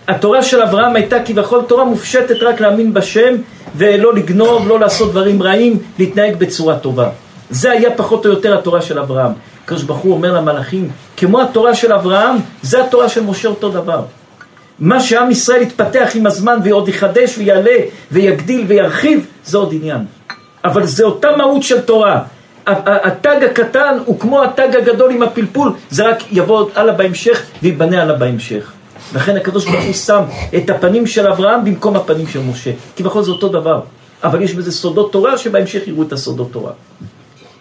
התורה 0.07 0.43
של 0.43 0.61
אברהם 0.61 0.95
הייתה 0.95 1.23
כביכול 1.23 1.61
תורה 1.67 1.85
מופשטת 1.85 2.35
רק 2.41 2.61
להאמין 2.61 2.93
בשם 2.93 3.35
ולא 3.75 4.13
לגנוב, 4.13 4.67
לא 4.67 4.79
לעשות 4.79 5.11
דברים 5.11 5.43
רעים, 5.43 5.79
להתנהג 5.99 6.35
בצורה 6.37 6.79
טובה. 6.79 7.09
זה 7.49 7.71
היה 7.71 7.91
פחות 7.91 8.25
או 8.25 8.31
יותר 8.31 8.59
התורה 8.59 8.81
של 8.81 8.99
אברהם. 8.99 9.31
הקדוש 9.63 9.83
ברוך 9.83 9.99
הוא 9.99 10.13
אומר 10.13 10.33
למלאכים, 10.33 10.89
כמו 11.17 11.41
התורה 11.41 11.75
של 11.75 11.93
אברהם, 11.93 12.35
זה 12.61 12.83
התורה 12.83 13.09
של 13.09 13.23
משה 13.23 13.47
אותו 13.47 13.69
דבר. 13.69 14.01
מה 14.79 14.99
שעם 14.99 15.31
ישראל 15.31 15.61
יתפתח 15.61 16.09
עם 16.15 16.25
הזמן 16.25 16.57
ועוד 16.63 16.89
יחדש 16.89 17.37
ויעלה 17.37 17.75
ויגדיל 18.11 18.65
וירחיב, 18.67 19.27
זה 19.45 19.57
עוד 19.57 19.73
עניין. 19.73 20.05
אבל 20.65 20.85
זה 20.85 21.03
אותה 21.03 21.37
מהות 21.37 21.63
של 21.63 21.81
תורה. 21.81 22.23
התג 22.67 23.43
הקטן 23.43 23.97
הוא 24.05 24.19
כמו 24.19 24.43
התג 24.43 24.75
הגדול 24.75 25.11
עם 25.11 25.23
הפלפול, 25.23 25.73
זה 25.89 26.07
רק 26.07 26.23
יבוא 26.31 26.69
הלאה 26.75 26.93
בהמשך 26.93 27.41
וייבנה 27.61 28.01
הלאה 28.01 28.15
בהמשך. 28.15 28.71
לכן 29.15 29.37
הקדוש 29.37 29.65
ברוך 29.65 29.85
הוא 29.85 29.93
שם 29.93 30.21
את 30.57 30.69
הפנים 30.69 31.07
של 31.07 31.27
אברהם 31.27 31.65
במקום 31.65 31.95
הפנים 31.95 32.27
של 32.27 32.39
משה. 32.39 32.71
כי 32.95 33.03
בכל 33.03 33.23
זה 33.23 33.31
אותו 33.31 33.49
דבר. 33.49 33.81
אבל 34.23 34.41
יש 34.41 34.53
בזה 34.53 34.71
סודות 34.71 35.11
תורה 35.11 35.37
שבהמשך 35.37 35.87
יראו 35.87 36.03
את 36.03 36.13
הסודות 36.13 36.51
תורה. 36.51 36.71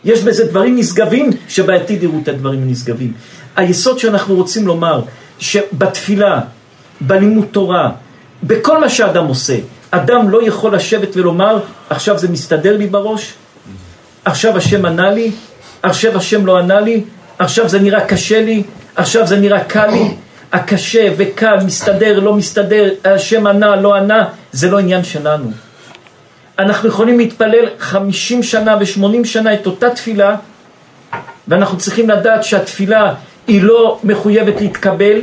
יש 0.04 0.22
בזה 0.22 0.44
דברים 0.46 0.76
נשגבים 0.76 1.30
שבעתיד 1.48 2.02
יראו 2.02 2.18
את 2.22 2.28
הדברים 2.28 2.62
הנשגבים. 2.62 3.12
היסוד 3.56 3.98
שאנחנו 3.98 4.34
רוצים 4.34 4.66
לומר, 4.66 5.00
שבתפילה, 5.38 6.40
בלימוד 7.00 7.46
תורה, 7.50 7.90
בכל 8.42 8.80
מה 8.80 8.88
שאדם 8.88 9.26
עושה, 9.26 9.56
אדם 9.90 10.30
לא 10.30 10.46
יכול 10.46 10.74
לשבת 10.74 11.16
ולומר, 11.16 11.58
עכשיו 11.90 12.18
זה 12.18 12.28
מסתדר 12.28 12.76
לי 12.76 12.86
בראש, 12.86 13.34
עכשיו 14.24 14.56
השם 14.56 14.86
ענה 14.86 15.10
לי, 15.10 15.30
עכשיו 15.82 16.16
השם 16.16 16.46
לא 16.46 16.58
ענה 16.58 16.80
לי, 16.80 17.04
עכשיו 17.38 17.68
זה 17.68 17.80
נראה 17.80 18.06
קשה 18.06 18.42
לי, 18.42 18.62
עכשיו 18.96 19.26
זה 19.26 19.36
נראה 19.36 19.64
קל 19.64 19.86
לי, 19.86 20.14
הקשה 20.52 21.08
וקל, 21.16 21.56
מסתדר, 21.66 22.20
לא 22.20 22.34
מסתדר, 22.34 22.90
השם 23.04 23.46
ענה, 23.46 23.76
לא 23.76 23.94
ענה, 23.94 24.28
זה 24.52 24.70
לא 24.70 24.78
עניין 24.78 25.04
שלנו. 25.04 25.50
אנחנו 26.58 26.88
יכולים 26.88 27.18
להתפלל 27.18 27.66
חמישים 27.78 28.42
שנה 28.42 28.76
ושמונים 28.80 29.24
שנה 29.24 29.54
את 29.54 29.66
אותה 29.66 29.90
תפילה, 29.90 30.36
ואנחנו 31.48 31.78
צריכים 31.78 32.10
לדעת 32.10 32.44
שהתפילה 32.44 33.14
היא 33.46 33.62
לא 33.62 34.00
מחויבת 34.04 34.60
להתקבל, 34.60 35.20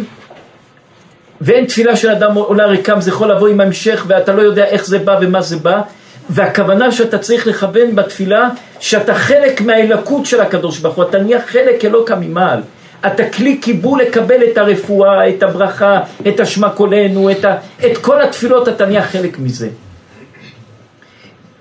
ואין 1.42 1.66
תפילה 1.66 1.96
של 1.96 2.10
אדם 2.10 2.36
עולה 2.36 2.66
ריקם, 2.66 3.02
זה 3.02 3.10
יכול 3.10 3.32
לבוא 3.32 3.48
עם 3.48 3.62
המשך, 3.62 4.04
ואתה 4.08 4.34
לא 4.34 4.42
יודע 4.42 4.66
איך 4.66 4.86
זה 4.86 5.00
בא 5.00 5.18
ומה 5.22 5.42
זה 5.42 5.58
בא, 5.58 5.82
והכוונה 6.30 6.92
שאתה 6.92 7.18
צריך 7.18 7.48
לכוון 7.48 7.96
בתפילה, 7.96 8.50
שאתה 8.80 9.14
חלק 9.14 9.62
מהאלקות 9.62 10.26
של 10.26 10.42
הקדוש 10.42 10.80
ברוך 10.80 10.96
הוא, 10.96 11.04
אתה 11.04 11.20
נהיה 11.20 11.42
חלק 11.42 11.86
אלוקה 11.86 12.16
ממעל. 12.16 12.62
אתה 13.08 13.30
כלי 13.30 13.58
קיבול 13.58 14.02
לקבל 14.02 14.44
את 14.52 14.58
הרפואה, 14.58 15.30
את 15.30 15.44
הברכה, 15.44 16.00
את 16.28 16.40
השמע 16.40 16.70
קולנו, 16.70 17.32
את, 17.32 17.46
ה... 17.46 17.56
את 17.86 17.98
כל 17.98 18.22
התפילות, 18.22 18.68
אתה 18.68 18.86
נהיה 18.86 19.04
חלק 19.04 19.40
מזה. 19.40 19.68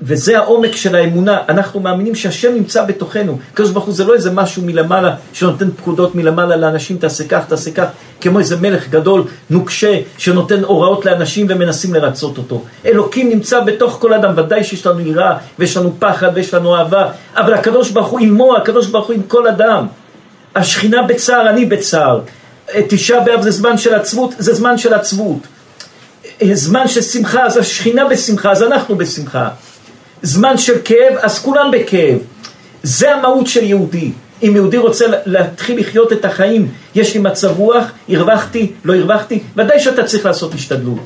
וזה 0.02 0.38
העומק 0.38 0.76
של 0.76 0.96
האמונה, 0.96 1.38
אנחנו 1.48 1.80
מאמינים 1.80 2.14
שהשם 2.14 2.54
נמצא 2.54 2.84
בתוכנו. 2.84 3.38
הקדוש 3.52 3.70
ברוך 3.70 3.84
הוא 3.84 3.94
זה 3.94 4.04
לא 4.04 4.14
איזה 4.14 4.30
משהו 4.30 4.62
מלמעלה 4.62 5.14
שנותן 5.32 5.70
פקודות 5.70 6.14
מלמעלה 6.14 6.56
לאנשים, 6.56 6.98
תעשה 6.98 7.24
כך, 7.28 7.44
תעשה 7.48 7.70
כך, 7.70 7.86
כמו 8.20 8.38
איזה 8.38 8.56
מלך 8.56 8.88
גדול, 8.88 9.24
נוקשה, 9.50 9.98
שנותן 10.18 10.64
הוראות 10.64 11.06
לאנשים 11.06 11.46
ומנסים 11.48 11.94
לרצות 11.94 12.38
אותו. 12.38 12.64
אלוקים 12.86 13.28
נמצא 13.28 13.60
בתוך 13.60 13.96
כל 14.00 14.14
אדם, 14.14 14.32
ודאי 14.36 14.64
שיש 14.64 14.86
לנו 14.86 15.00
יראה, 15.00 15.36
ויש 15.58 15.76
לנו 15.76 15.92
פחד, 15.98 16.30
ויש 16.34 16.54
לנו 16.54 16.76
אהבה, 16.76 17.08
אבל 17.36 17.54
הקדוש 17.54 17.90
ברוך 17.90 18.08
הוא 18.08 18.20
עמו, 18.20 18.56
הקדוש 18.56 18.86
ברוך 18.86 19.06
הוא 19.06 19.14
עם 19.14 19.22
כל 19.22 19.48
אדם. 19.48 19.86
השכינה 20.54 21.02
בצער, 21.02 21.50
אני 21.50 21.66
בצער. 21.66 22.20
תשעה 22.88 23.20
באב 23.20 23.42
זה 23.42 23.50
זמן 23.50 23.78
של 23.78 23.94
עצבות, 23.94 24.34
זה 24.38 24.54
זמן 24.54 24.78
של 24.78 24.94
עצבות. 24.94 25.38
זמן 26.52 26.88
של 26.88 27.02
שמחה, 27.02 27.46
אז 27.46 27.56
השכינה 27.56 28.04
בשמחה, 28.04 28.50
אז 28.50 28.62
אנחנו 28.62 28.96
בשמחה. 28.96 29.48
זמן 30.22 30.59
של 30.59 30.74
כאב, 30.85 31.14
אז 31.20 31.38
כולם 31.38 31.70
בכאב. 31.70 32.18
זה 32.83 33.14
המהות 33.14 33.46
של 33.46 33.64
יהודי. 33.64 34.11
אם 34.42 34.52
יהודי 34.54 34.76
רוצה 34.76 35.04
להתחיל 35.26 35.80
לחיות 35.80 36.12
את 36.12 36.24
החיים, 36.24 36.68
יש 36.94 37.14
לי 37.14 37.20
מצב 37.20 37.59
רוח, 37.59 37.85
הרווחתי, 38.09 38.72
לא 38.85 38.94
הרווחתי, 38.94 39.42
ודאי 39.56 39.80
שאתה 39.80 40.04
צריך 40.04 40.26
לעשות 40.26 40.54
השתדלות. 40.54 41.00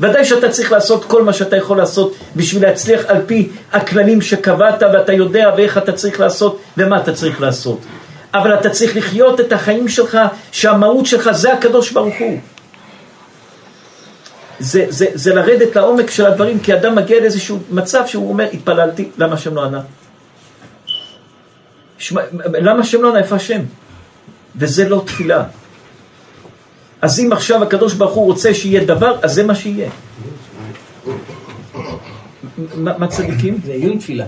ודאי 0.00 0.24
שאתה 0.24 0.48
צריך 0.48 0.72
לעשות 0.72 1.04
כל 1.04 1.22
מה 1.22 1.32
שאתה 1.32 1.56
יכול 1.56 1.76
לעשות 1.76 2.14
בשביל 2.36 2.62
להצליח 2.62 3.04
על 3.06 3.16
פי 3.26 3.48
הכללים 3.72 4.20
שקבעת 4.20 4.82
ואתה 4.92 5.12
יודע 5.12 5.50
ואיך 5.56 5.78
אתה 5.78 5.92
צריך 5.92 6.20
לעשות 6.20 6.60
ומה 6.76 6.96
אתה 6.96 7.12
צריך 7.12 7.40
לעשות. 7.40 7.78
אבל 8.34 8.54
אתה 8.54 8.70
צריך 8.70 8.96
לחיות 8.96 9.40
את 9.40 9.52
החיים 9.52 9.88
שלך, 9.88 10.18
שהמהות 10.52 11.06
שלך 11.06 11.30
זה 11.30 11.52
הקדוש 11.52 11.90
ברוך 11.90 12.14
הוא. 12.18 12.38
זה, 14.60 14.86
זה, 14.88 15.06
זה 15.14 15.34
לרדת 15.34 15.76
לעומק 15.76 16.10
של 16.10 16.26
הדברים, 16.26 16.60
כי 16.60 16.74
אדם 16.74 16.94
מגיע 16.94 17.20
לאיזשהו 17.20 17.58
מצב 17.70 18.06
שהוא 18.06 18.28
אומר, 18.28 18.48
התפללתי, 18.52 19.08
למה 19.18 19.34
השם 19.34 19.54
לא 19.54 19.64
ענה? 19.64 19.80
שמה, 21.98 22.20
למה 22.44 22.80
השם 22.80 23.02
לא 23.02 23.08
ענה? 23.08 23.18
איפה 23.18 23.36
השם? 23.36 23.60
וזה 24.56 24.88
לא 24.88 25.02
תפילה. 25.06 25.44
אז 27.02 27.20
אם 27.20 27.32
עכשיו 27.32 27.62
הקדוש 27.62 27.94
ברוך 27.94 28.14
הוא 28.14 28.24
רוצה 28.24 28.54
שיהיה 28.54 28.84
דבר, 28.84 29.18
אז 29.22 29.32
זה 29.34 29.42
מה 29.42 29.54
שיהיה. 29.54 29.90
מה 32.74 33.06
צדיקים? 33.06 33.58
זה 33.64 33.72
עיון 33.72 33.98
תפילה. 33.98 34.24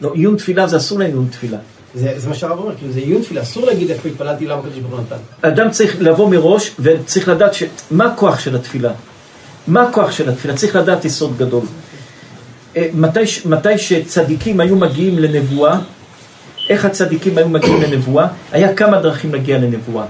לא, 0.00 0.12
עיון 0.14 0.36
תפילה 0.36 0.66
זה 0.66 0.76
אסור 0.76 0.98
לעיון 0.98 1.28
תפילה. 1.30 1.58
זה, 1.94 2.12
זה 2.16 2.28
מה 2.28 2.34
שהרב 2.34 2.58
אומר, 2.58 2.76
כאילו 2.76 2.92
זה 2.92 3.00
עיון 3.00 3.22
תפילה, 3.22 3.42
אסור 3.42 3.66
להגיד 3.66 3.90
איפה 3.90 4.08
התפללתי, 4.08 4.46
למה 4.46 4.60
הקדוש 4.60 4.78
ברוך 4.78 4.94
הוא 4.94 5.00
נתן. 5.00 5.16
אדם 5.42 5.70
צריך 5.70 5.96
לבוא 6.00 6.30
מראש 6.30 6.70
וצריך 6.80 7.28
לדעת 7.28 7.54
ש... 7.54 7.62
מה 7.90 8.06
הכוח 8.06 8.38
של 8.38 8.56
התפילה. 8.56 8.92
מה 9.66 9.82
הכוח 9.82 10.10
של 10.10 10.28
התפילה? 10.28 10.54
צריך 10.54 10.76
לדעת 10.76 11.04
יסוד 11.04 11.38
גדול. 11.38 11.64
אה, 12.76 12.88
מתי, 12.94 13.20
מתי 13.44 13.78
שצדיקים 13.78 14.60
היו 14.60 14.76
מגיעים 14.76 15.18
לנבואה, 15.18 15.78
איך 16.68 16.84
הצדיקים 16.84 17.38
היו 17.38 17.48
מגיעים 17.48 17.82
לנבואה? 17.82 18.26
היה 18.52 18.74
כמה 18.74 19.00
דרכים 19.00 19.32
להגיע 19.34 19.58
לנבואה. 19.58 20.04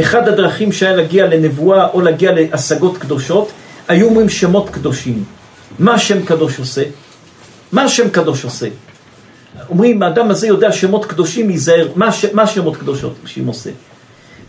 אחד 0.00 0.28
הדרכים 0.28 0.72
שהיה 0.72 0.96
להגיע 0.96 1.26
לנבואה 1.26 1.86
או 1.86 2.00
להגיע 2.00 2.32
להשגות 2.32 2.98
קדושות, 2.98 3.52
היו 3.88 4.06
אומרים 4.06 4.28
שמות 4.28 4.70
קדושים. 4.70 5.24
מה 5.78 5.94
השם 5.94 6.24
קדוש 6.24 6.58
עושה? 6.58 6.82
מה 7.72 7.82
השם 7.82 8.10
קדוש 8.10 8.44
עושה? 8.44 8.66
אומרים, 9.68 10.02
האדם 10.02 10.30
הזה 10.30 10.46
יודע 10.46 10.72
שמות 10.72 11.04
קדושים, 11.04 11.50
ייזהר. 11.50 11.88
מה, 11.96 12.10
מה 12.32 12.46
שמות 12.46 12.76
שהוא 12.96 13.12
עושה? 13.46 13.70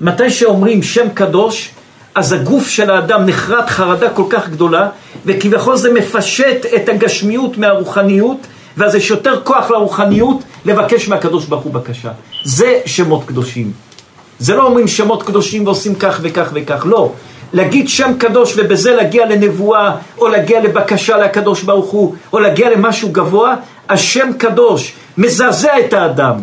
מתי 0.02 0.30
שאומרים 0.30 0.84
שם 0.84 1.10
קדוש, 1.14 1.70
אז 2.16 2.34
הגוף 2.34 2.68
של 2.68 2.90
האדם 2.90 3.26
נחרט 3.26 3.70
חרדה 3.70 4.10
כל 4.10 4.24
כך 4.30 4.50
גדולה, 4.50 4.90
וכביכול 5.26 5.76
זה 5.78 5.94
מפשט 5.94 6.66
את 6.76 6.90
הגשמיות 6.90 7.58
מהרוחניות, 7.58 8.38
ואז 8.78 8.96
יש 8.96 9.10
יותר 9.10 9.42
כוח 9.44 9.72
לרוחניות 9.72 10.44
לבקש 10.66 11.08
מהקדוש 11.08 11.46
ברוך 11.46 11.64
הוא 11.64 11.74
בקשה. 11.74 12.12
זה 12.44 12.80
שמות 12.86 13.26
קדושים. 13.26 13.72
זה 14.40 14.56
לא 14.56 14.66
אומרים 14.66 14.88
שמות 14.88 15.24
קדושים 15.24 15.66
ועושים 15.66 15.96
כך 15.96 16.20
וכך 16.22 16.50
וכך, 16.54 16.86
לא. 16.90 17.12
להגיד 17.54 17.90
שם 17.90 18.12
קדוש 18.18 18.54
ובזה 18.58 18.96
להגיע 18.96 19.26
לנבואה, 19.26 19.96
או 20.18 20.28
להגיע 20.28 20.60
לבקשה 20.60 21.18
לקדוש 21.18 21.64
ברוך 21.64 21.90
הוא, 21.92 22.16
או 22.34 22.40
להגיע 22.40 22.70
למשהו 22.70 23.10
גבוה, 23.12 23.56
השם 23.90 24.30
קדוש 24.38 24.94
מזעזע 25.18 25.80
את 25.80 25.94
האדם. 25.94 26.36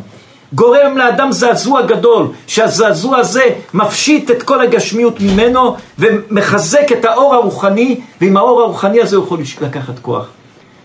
גורם 0.52 0.98
לאדם 0.98 1.32
זעזוע 1.32 1.82
גדול, 1.82 2.26
שהזעזוע 2.46 3.18
הזה 3.18 3.44
מפשיט 3.74 4.30
את 4.30 4.42
כל 4.42 4.60
הגשמיות 4.60 5.20
ממנו 5.20 5.76
ומחזק 5.98 6.92
את 6.92 7.04
האור 7.04 7.34
הרוחני, 7.34 8.00
ועם 8.20 8.36
האור 8.36 8.60
הרוחני 8.60 9.00
הזה 9.00 9.16
הוא 9.16 9.24
יכול 9.24 9.38
לקחת 9.60 9.98
כוח. 10.02 10.26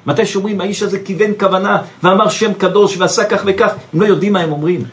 מתי 0.05 0.25
שאומרים 0.25 0.61
האיש 0.61 0.83
הזה 0.83 0.99
כיוון 0.99 1.31
כוונה 1.39 1.77
ואמר 2.03 2.29
שם 2.29 2.53
קדוש 2.53 2.97
ועשה 2.97 3.23
כך 3.23 3.41
וכך, 3.45 3.71
הם 3.93 4.01
לא 4.01 4.05
יודעים 4.05 4.33
מה 4.33 4.39
הם 4.39 4.51
אומרים. 4.51 4.83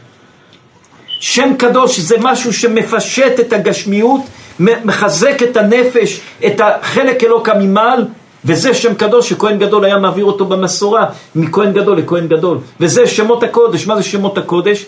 שם 1.21 1.55
קדוש 1.59 2.01
זה 2.01 2.17
משהו 2.21 2.53
שמפשט 2.53 3.41
את 3.41 3.53
הגשמיות, 3.53 4.21
מחזק 4.61 5.43
את 5.43 5.57
הנפש, 5.57 6.21
את 6.47 6.61
החלק 6.61 7.25
אלוקא 7.25 7.53
ממעל, 7.61 8.07
וזה 8.45 8.75
שם 8.75 8.95
קדוש 8.95 9.29
שכהן 9.29 9.59
גדול 9.59 9.85
היה 9.85 9.99
מעביר 9.99 10.25
אותו 10.25 10.45
במסורה, 10.45 11.07
מכהן 11.35 11.73
גדול 11.73 11.99
לכהן 11.99 12.29
גדול. 12.29 12.59
וזה 12.81 13.07
שמות 13.07 13.43
הקודש. 13.43 13.87
מה 13.87 13.97
זה 13.97 14.03
שמות 14.03 14.39
הקודש? 14.39 14.87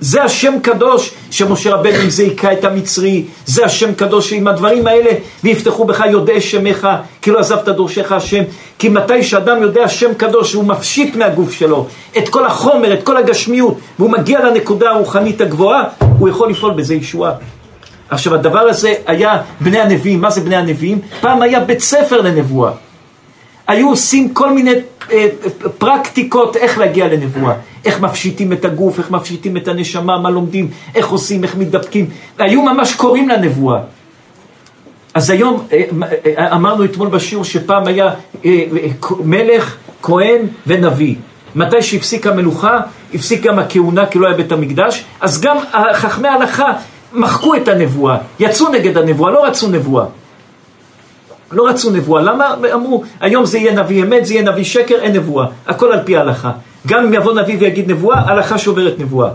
זה 0.00 0.22
השם 0.22 0.54
קדוש 0.62 1.10
שמשה 1.30 1.74
רבנו 1.74 1.98
עם 2.02 2.10
זה 2.10 2.22
היכה 2.22 2.52
את 2.52 2.64
המצרי, 2.64 3.24
זה 3.46 3.64
השם 3.64 3.94
קדוש 3.94 4.30
שעם 4.30 4.48
הדברים 4.48 4.86
האלה 4.86 5.10
ויפתחו 5.44 5.84
בך 5.84 6.04
יודעי 6.10 6.40
שמך, 6.40 6.88
כי 7.22 7.30
לא 7.30 7.38
עזבת 7.38 7.68
דורשך 7.68 8.12
השם. 8.12 8.42
כי 8.78 8.88
מתי 8.88 9.22
שאדם 9.22 9.62
יודע 9.62 9.88
שם 9.88 10.14
קדוש 10.14 10.52
הוא 10.52 10.64
מפשיט 10.64 11.16
מהגוף 11.16 11.52
שלו 11.52 11.86
את 12.18 12.28
כל 12.28 12.46
החומר, 12.46 12.92
את 12.94 13.02
כל 13.02 13.16
הגשמיות, 13.16 13.74
והוא 13.98 14.10
מגיע 14.10 14.44
לנקודה 14.44 14.90
הרוחנית 14.90 15.40
הגבוהה, 15.40 15.84
הוא 16.18 16.28
יכול 16.28 16.50
לפעול 16.50 16.72
בזה 16.72 16.94
ישועה. 16.94 17.32
עכשיו 18.10 18.34
הדבר 18.34 18.60
הזה 18.60 18.94
היה 19.06 19.42
בני 19.60 19.80
הנביאים, 19.80 20.20
מה 20.20 20.30
זה 20.30 20.40
בני 20.40 20.56
הנביאים? 20.56 20.98
פעם 21.20 21.42
היה 21.42 21.60
בית 21.60 21.80
ספר 21.80 22.20
לנבואה. 22.20 22.89
היו 23.70 23.88
עושים 23.88 24.34
כל 24.34 24.52
מיני 24.52 24.70
אה, 25.12 25.26
פרקטיקות 25.78 26.56
איך 26.56 26.78
להגיע 26.78 27.08
לנבואה. 27.08 27.54
איך 27.84 28.00
מפשיטים 28.00 28.52
את 28.52 28.64
הגוף, 28.64 28.98
איך 28.98 29.10
מפשיטים 29.10 29.56
את 29.56 29.68
הנשמה, 29.68 30.18
מה 30.18 30.30
לומדים, 30.30 30.70
איך 30.94 31.08
עושים, 31.08 31.44
איך 31.44 31.56
מתדפקים. 31.56 32.06
היו 32.38 32.62
ממש 32.62 32.94
קוראים 32.94 33.28
לנבואה. 33.28 33.80
אז 35.14 35.30
היום, 35.30 35.66
אה, 35.72 35.82
אה, 36.38 36.56
אמרנו 36.56 36.84
אתמול 36.84 37.08
בשיעור 37.08 37.44
שפעם 37.44 37.86
היה 37.86 38.10
מלך, 39.24 39.76
כהן 40.02 40.42
ונביא. 40.66 41.14
מתי 41.54 41.82
שהפסיק 41.82 42.26
המלוכה, 42.26 42.80
הפסיק 43.14 43.42
גם 43.42 43.58
הכהונה 43.58 44.06
כי 44.06 44.18
לא 44.18 44.26
היה 44.26 44.36
בית 44.36 44.52
המקדש, 44.52 45.04
אז 45.20 45.40
גם 45.40 45.56
חכמי 45.92 46.28
ההלכה 46.28 46.72
מחקו 47.12 47.54
את 47.54 47.68
הנבואה, 47.68 48.16
יצאו 48.40 48.68
נגד 48.68 48.96
הנבואה, 48.96 49.30
לא 49.30 49.44
רצו 49.44 49.68
נבואה. 49.68 50.04
לא 51.52 51.68
רצו 51.68 51.90
נבואה, 51.90 52.22
למה? 52.22 52.54
אמרו, 52.74 53.02
היום 53.20 53.46
זה 53.46 53.58
יהיה 53.58 53.72
נביא 53.72 54.02
אמת, 54.02 54.26
זה 54.26 54.34
יהיה 54.34 54.52
נביא 54.52 54.64
שקר, 54.64 54.94
אין 54.94 55.16
נבואה. 55.16 55.46
הכל 55.66 55.92
על 55.92 56.00
פי 56.04 56.16
ההלכה. 56.16 56.50
גם 56.86 57.04
אם 57.04 57.14
יבוא 57.14 57.32
נביא 57.32 57.56
ויגיד 57.60 57.90
נבואה, 57.90 58.20
הלכה 58.20 58.58
שוברת 58.58 58.98
נבואה. 58.98 59.30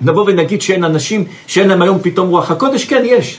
נבוא 0.00 0.24
ונגיד 0.26 0.62
שאין 0.62 0.84
אנשים 0.84 1.24
שאין 1.46 1.68
להם 1.68 1.82
היום 1.82 1.98
פתאום 2.02 2.28
רוח 2.28 2.50
הקודש, 2.50 2.84
כן, 2.84 3.02
יש. 3.04 3.38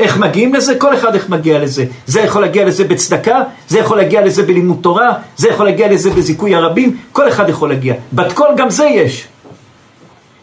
איך 0.00 0.18
מגיעים 0.18 0.54
לזה? 0.54 0.78
כל 0.78 0.94
אחד 0.94 1.14
איך 1.14 1.28
מגיע 1.28 1.58
לזה. 1.58 1.84
זה 2.06 2.20
יכול 2.20 2.42
להגיע 2.42 2.64
לזה 2.64 2.84
בצדקה, 2.84 3.42
זה 3.68 3.78
יכול 3.78 3.96
להגיע 3.96 4.24
לזה 4.24 4.42
בלימוד 4.42 4.78
תורה, 4.80 5.12
זה 5.36 5.48
יכול 5.48 5.66
להגיע 5.66 5.88
לזה 5.88 6.10
בזיכוי 6.10 6.54
הרבים, 6.54 6.96
כל 7.12 7.28
אחד 7.28 7.48
יכול 7.48 7.68
להגיע. 7.68 7.94
בת 8.12 8.32
קול 8.32 8.48
גם 8.56 8.70
זה 8.70 8.84
יש. 8.84 9.26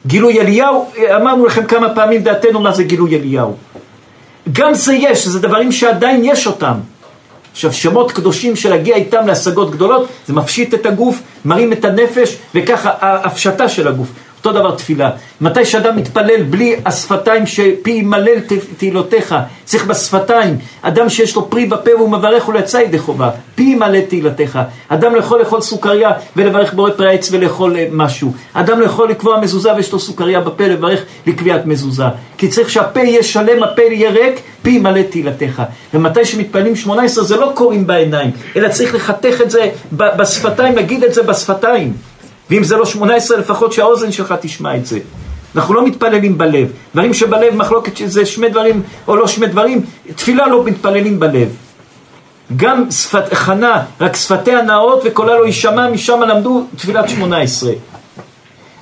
גילוי 0.08 0.41
אליהו, 0.41 0.91
אמרנו 1.15 1.46
לכם 1.46 1.65
כמה 1.65 1.96
פעמים 1.96 2.24
דעתנו 2.24 2.60
מה 2.60 2.72
זה 2.72 2.84
גילוי 2.84 3.15
אליהו. 3.15 3.56
גם 4.51 4.73
זה 4.73 4.93
יש, 4.93 5.27
זה 5.27 5.39
דברים 5.39 5.71
שעדיין 5.71 6.21
יש 6.23 6.47
אותם. 6.47 6.73
עכשיו, 7.51 7.73
שמות 7.73 8.12
קדושים 8.12 8.56
של 8.56 8.69
להגיע 8.69 8.95
איתם 8.95 9.27
להשגות 9.27 9.71
גדולות, 9.71 10.08
זה 10.27 10.34
מפשיט 10.34 10.73
את 10.73 10.86
הגוף, 10.86 11.21
מרים 11.45 11.73
את 11.73 11.86
הנפש, 11.86 12.38
וככה 12.56 12.91
ההפשטה 12.99 13.69
של 13.69 13.88
הגוף. 13.88 14.08
אותו 14.45 14.60
דבר 14.60 14.75
תפילה. 14.75 15.10
מתי 15.41 15.65
שאדם 15.65 15.95
מתפלל 15.95 16.43
בלי 16.43 16.75
השפתיים 16.86 17.45
שפי 17.45 17.91
ימלל 17.91 18.39
תהילותיך, 18.77 19.36
צריך 19.65 19.86
בשפתיים. 19.86 20.58
אדם 20.82 21.10
שיש 21.10 21.36
לו 21.36 21.49
פרי 21.49 21.65
בפה 21.65 21.91
והוא 21.97 22.10
מברך 22.10 22.49
ולא 22.49 22.60
יצא 22.60 22.77
ידי 22.77 22.99
חובה, 22.99 23.29
פי 23.56 23.63
ימלא 23.63 23.99
תהילתך. 24.08 24.60
אדם 24.88 25.15
לא 25.15 25.19
יכול 25.19 25.39
לאכול 25.39 25.62
סוכריה 25.62 26.12
ולברך 26.36 26.73
בורא 26.73 26.91
פרי 26.91 27.08
העץ 27.08 27.29
ולאכול 27.32 27.77
אה, 27.77 27.88
משהו. 27.91 28.34
אדם 28.53 28.79
לא 28.79 28.86
יכול 28.86 29.10
לקבוע 29.10 29.39
מזוזה 29.39 29.75
ויש 29.75 29.91
לו 29.91 29.99
סוכריה 29.99 30.41
בפה 30.41 30.67
לברך 30.67 30.99
לקביעת 31.27 31.65
מזוזה. 31.65 32.06
כי 32.38 32.47
צריך 32.47 32.69
שהפה 32.69 32.99
יהיה 32.99 33.23
שלם, 33.23 33.63
הפה 33.63 33.82
יהיה 33.82 34.12
ריק, 34.12 34.39
פי 34.62 34.69
ימלא 34.69 35.01
תהילתך. 35.01 35.63
ומתי 35.93 36.25
שמתפללים 36.25 36.75
18 36.75 37.23
זה 37.23 37.38
לא 37.38 37.51
קוראים 37.53 37.88
בעיניים, 37.88 38.32
אלא 38.56 38.69
צריך 38.69 38.95
לחתך 38.95 39.41
את 39.41 39.51
זה 39.51 39.69
בשפתיים, 39.91 40.75
להגיד 40.75 41.03
את 41.03 41.13
זה 41.13 41.23
בשפתיים. 41.23 41.93
ואם 42.49 42.63
זה 42.63 42.77
לא 42.77 42.86
שמונה 42.86 43.15
עשרה, 43.15 43.38
לפחות 43.38 43.73
שהאוזן 43.73 44.12
שלך 44.12 44.34
תשמע 44.41 44.75
את 44.75 44.86
זה. 44.86 44.99
אנחנו 45.56 45.73
לא 45.73 45.86
מתפללים 45.86 46.38
בלב. 46.38 46.71
דברים 46.93 47.13
שבלב 47.13 47.56
מחלוקת 47.56 47.97
שזה 47.97 48.25
שמי 48.25 48.49
דברים 48.49 48.84
או 49.08 49.15
לא 49.15 49.27
שמי 49.27 49.47
דברים, 49.47 49.82
תפילה 50.15 50.47
לא 50.47 50.63
מתפללים 50.63 51.19
בלב. 51.19 51.49
גם 52.56 52.91
שפת 52.91 53.34
חנה, 53.34 53.84
רק 54.01 54.15
שפתיה 54.15 54.62
נאות 54.62 55.01
וקולה 55.06 55.39
לא 55.39 55.45
יישמע, 55.45 55.89
משם 55.89 56.21
למדו 56.21 56.65
תפילת 56.75 57.10
שמונה 57.10 57.38
עשרה. 57.41 57.73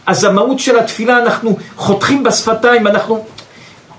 אז 0.05 0.23
המהות 0.23 0.59
של 0.59 0.79
התפילה, 0.79 1.17
אנחנו 1.17 1.57
חותכים 1.75 2.23
בשפתיים, 2.23 2.87
אנחנו... 2.87 3.25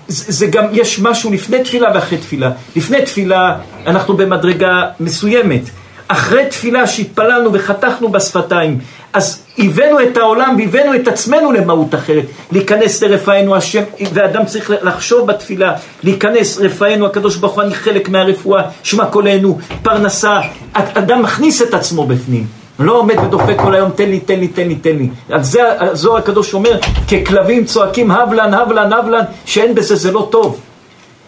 זה, 0.07 0.31
זה 0.31 0.47
גם, 0.47 0.65
יש 0.71 0.99
משהו 0.99 1.31
לפני 1.31 1.63
תפילה 1.63 1.91
ואחרי 1.93 2.17
תפילה. 2.17 2.51
לפני 2.75 3.01
תפילה 3.01 3.57
אנחנו 3.87 4.17
במדרגה 4.17 4.89
מסוימת. 4.99 5.61
אחרי 6.07 6.45
תפילה 6.45 6.87
שהתפללנו 6.87 7.53
וחתכנו 7.53 8.09
בשפתיים, 8.09 8.79
אז 9.13 9.43
הבאנו 9.57 10.01
את 10.01 10.17
העולם 10.17 10.55
והבאנו 10.59 10.95
את 10.95 11.07
עצמנו 11.07 11.51
למהות 11.51 11.95
אחרת, 11.95 12.23
להיכנס 12.51 13.03
לרפאנו 13.03 13.55
השם, 13.55 13.83
ואדם 14.13 14.45
צריך 14.45 14.71
לחשוב 14.81 15.27
בתפילה, 15.27 15.73
להיכנס, 16.03 16.57
רפאנו 16.57 17.05
הקדוש 17.05 17.35
ברוך 17.35 17.53
הוא, 17.53 17.63
אני 17.63 17.75
חלק 17.75 18.09
מהרפואה, 18.09 18.63
שמע 18.83 19.05
קולנו, 19.05 19.57
פרנסה, 19.81 20.39
אדם 20.73 21.21
מכניס 21.21 21.61
את 21.61 21.73
עצמו 21.73 22.05
בפנים. 22.05 22.47
לא 22.79 22.99
עומד 22.99 23.15
ודופק 23.25 23.55
כל 23.57 23.75
היום, 23.75 23.91
תן 23.91 24.09
לי, 24.09 24.19
תן 24.19 24.39
לי, 24.39 24.47
תן 24.47 24.67
לי, 24.67 24.75
תן 24.75 24.97
לי. 24.97 25.09
על 25.29 25.43
זה 25.43 25.61
הזוהר 25.79 26.17
הקדוש 26.17 26.53
אומר, 26.53 26.79
ככלבים 27.11 27.65
צועקים 27.65 28.11
הבלן, 28.11 28.53
הבלן, 28.53 28.93
הבלן, 28.93 29.23
שאין 29.45 29.75
בזה, 29.75 29.95
זה 29.95 30.11
לא 30.11 30.27
טוב. 30.31 30.59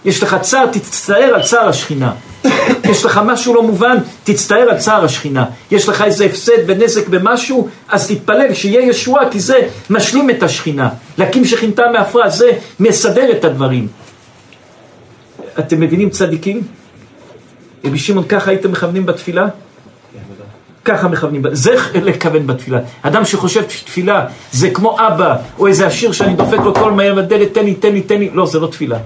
יש 0.05 0.23
לך 0.23 0.37
צער, 0.41 0.65
תצטער 0.71 1.31
על 1.35 1.43
צער 1.43 1.69
השכינה. 1.69 2.13
יש 2.83 3.05
לך 3.05 3.21
משהו 3.25 3.53
לא 3.53 3.63
מובן, 3.63 3.97
תצטער 4.23 4.69
על 4.69 4.77
צער 4.77 5.05
השכינה. 5.05 5.45
יש 5.71 5.89
לך 5.89 6.01
איזה 6.01 6.25
הפסד 6.25 6.57
ונזק 6.67 7.07
במשהו, 7.07 7.69
אז 7.89 8.07
תתפלל 8.07 8.53
שיהיה 8.53 8.81
ישועה, 8.89 9.29
כי 9.29 9.39
זה 9.39 9.59
משלים 9.89 10.29
את 10.29 10.43
השכינה. 10.43 10.89
להקים 11.17 11.45
שכינתה 11.45 11.83
מעפרה, 11.93 12.29
זה 12.29 12.51
מסדר 12.79 13.31
את 13.31 13.45
הדברים. 13.45 13.87
אתם 15.59 15.79
מבינים 15.79 16.09
צדיקים? 16.09 16.61
רבי 17.85 17.99
שמעון, 17.99 18.25
ככה 18.27 18.51
הייתם 18.51 18.71
מכוונים 18.71 19.05
בתפילה? 19.05 19.47
ככה 20.85 21.07
מכוונים, 21.07 21.43
זה 21.51 21.75
לכוון 22.07 22.47
בתפילה. 22.47 22.79
אדם 23.01 23.25
שחושב 23.25 23.69
שתפילה 23.69 24.25
זה 24.51 24.69
כמו 24.69 24.97
אבא, 25.07 25.35
או 25.59 25.67
איזה 25.67 25.87
עשיר 25.87 26.11
שאני 26.11 26.33
דופק 26.33 26.59
לו 26.59 26.73
כל 26.75 26.91
מהר 26.91 27.15
בדלת, 27.15 27.53
תן 27.53 27.65
לי, 27.65 27.75
תן 27.75 27.93
לי, 27.93 28.01
תן 28.01 28.19
לי, 28.19 28.29
לא, 28.33 28.45
זה 28.45 28.59
לא 28.59 28.67
תפילה. 28.67 28.97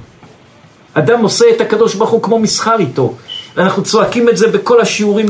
אדם 0.93 1.21
עושה 1.21 1.45
את 1.55 1.61
הקדוש 1.61 1.95
ברוך 1.95 2.09
הוא 2.09 2.23
כמו 2.23 2.39
מסחר 2.39 2.75
איתו. 2.79 3.13
ואנחנו 3.55 3.83
צועקים 3.83 4.29
את 4.29 4.37
זה 4.37 4.47
בכל 4.47 4.81
השיעורים 4.81 5.25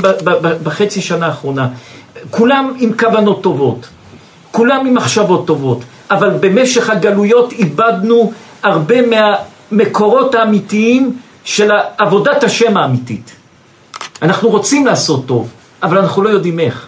בחצי 0.64 1.02
שנה 1.02 1.26
האחרונה. 1.26 1.68
כולם 2.30 2.74
עם 2.78 2.94
כוונות 2.98 3.42
טובות, 3.42 3.88
כולם 4.52 4.86
עם 4.86 4.94
מחשבות 4.94 5.48
טובות, 5.48 5.82
אבל 6.12 6.30
במשך 6.40 6.90
הגלויות 6.90 7.52
איבדנו 7.52 8.32
הרבה 8.64 8.96
מהמקורות 9.02 10.36
האמיתיים 10.36 11.18
של 11.44 11.72
עבודת 11.98 12.44
השם 12.44 12.78
האמיתית. 12.78 13.32
אנחנו 14.22 14.50
רוצים 14.50 14.86
לעשות 14.86 15.26
טוב, 15.26 15.50
אבל 15.84 15.98
אנחנו 15.98 16.24
לא 16.24 16.30
יודעים 16.30 16.60
איך. 16.60 16.88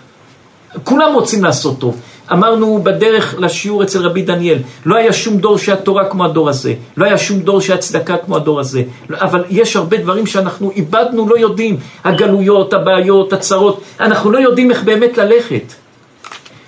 כולם 0.84 1.14
רוצים 1.14 1.44
לעשות 1.44 1.80
טוב, 1.80 2.00
אמרנו 2.32 2.80
בדרך 2.84 3.36
לשיעור 3.38 3.84
אצל 3.84 4.06
רבי 4.06 4.22
דניאל, 4.22 4.58
לא 4.86 4.96
היה 4.96 5.14
שום 5.14 5.38
דור 5.38 5.58
שהיה 5.58 5.78
תורה 5.78 6.06
כמו 6.10 6.26
הדור 6.26 6.50
הזה, 6.50 6.74
לא 6.98 7.06
היה 7.06 7.18
שום 7.18 7.40
דור 7.40 7.62
שהיה 7.62 7.78
צדקה 7.78 8.18
כמו 8.18 8.36
הדור 8.36 8.60
הזה, 8.60 8.84
אבל 9.10 9.44
יש 9.50 9.76
הרבה 9.76 9.98
דברים 9.98 10.26
שאנחנו 10.26 10.72
איבדנו, 10.72 11.30
לא 11.30 11.38
יודעים, 11.38 11.78
הגלויות, 12.04 12.74
הבעיות, 12.74 13.34
הצרות, 13.34 13.82
אנחנו 14.00 14.32
לא 14.32 14.38
יודעים 14.38 14.72
איך 14.72 14.84
באמת 14.84 15.18
ללכת. 15.18 15.74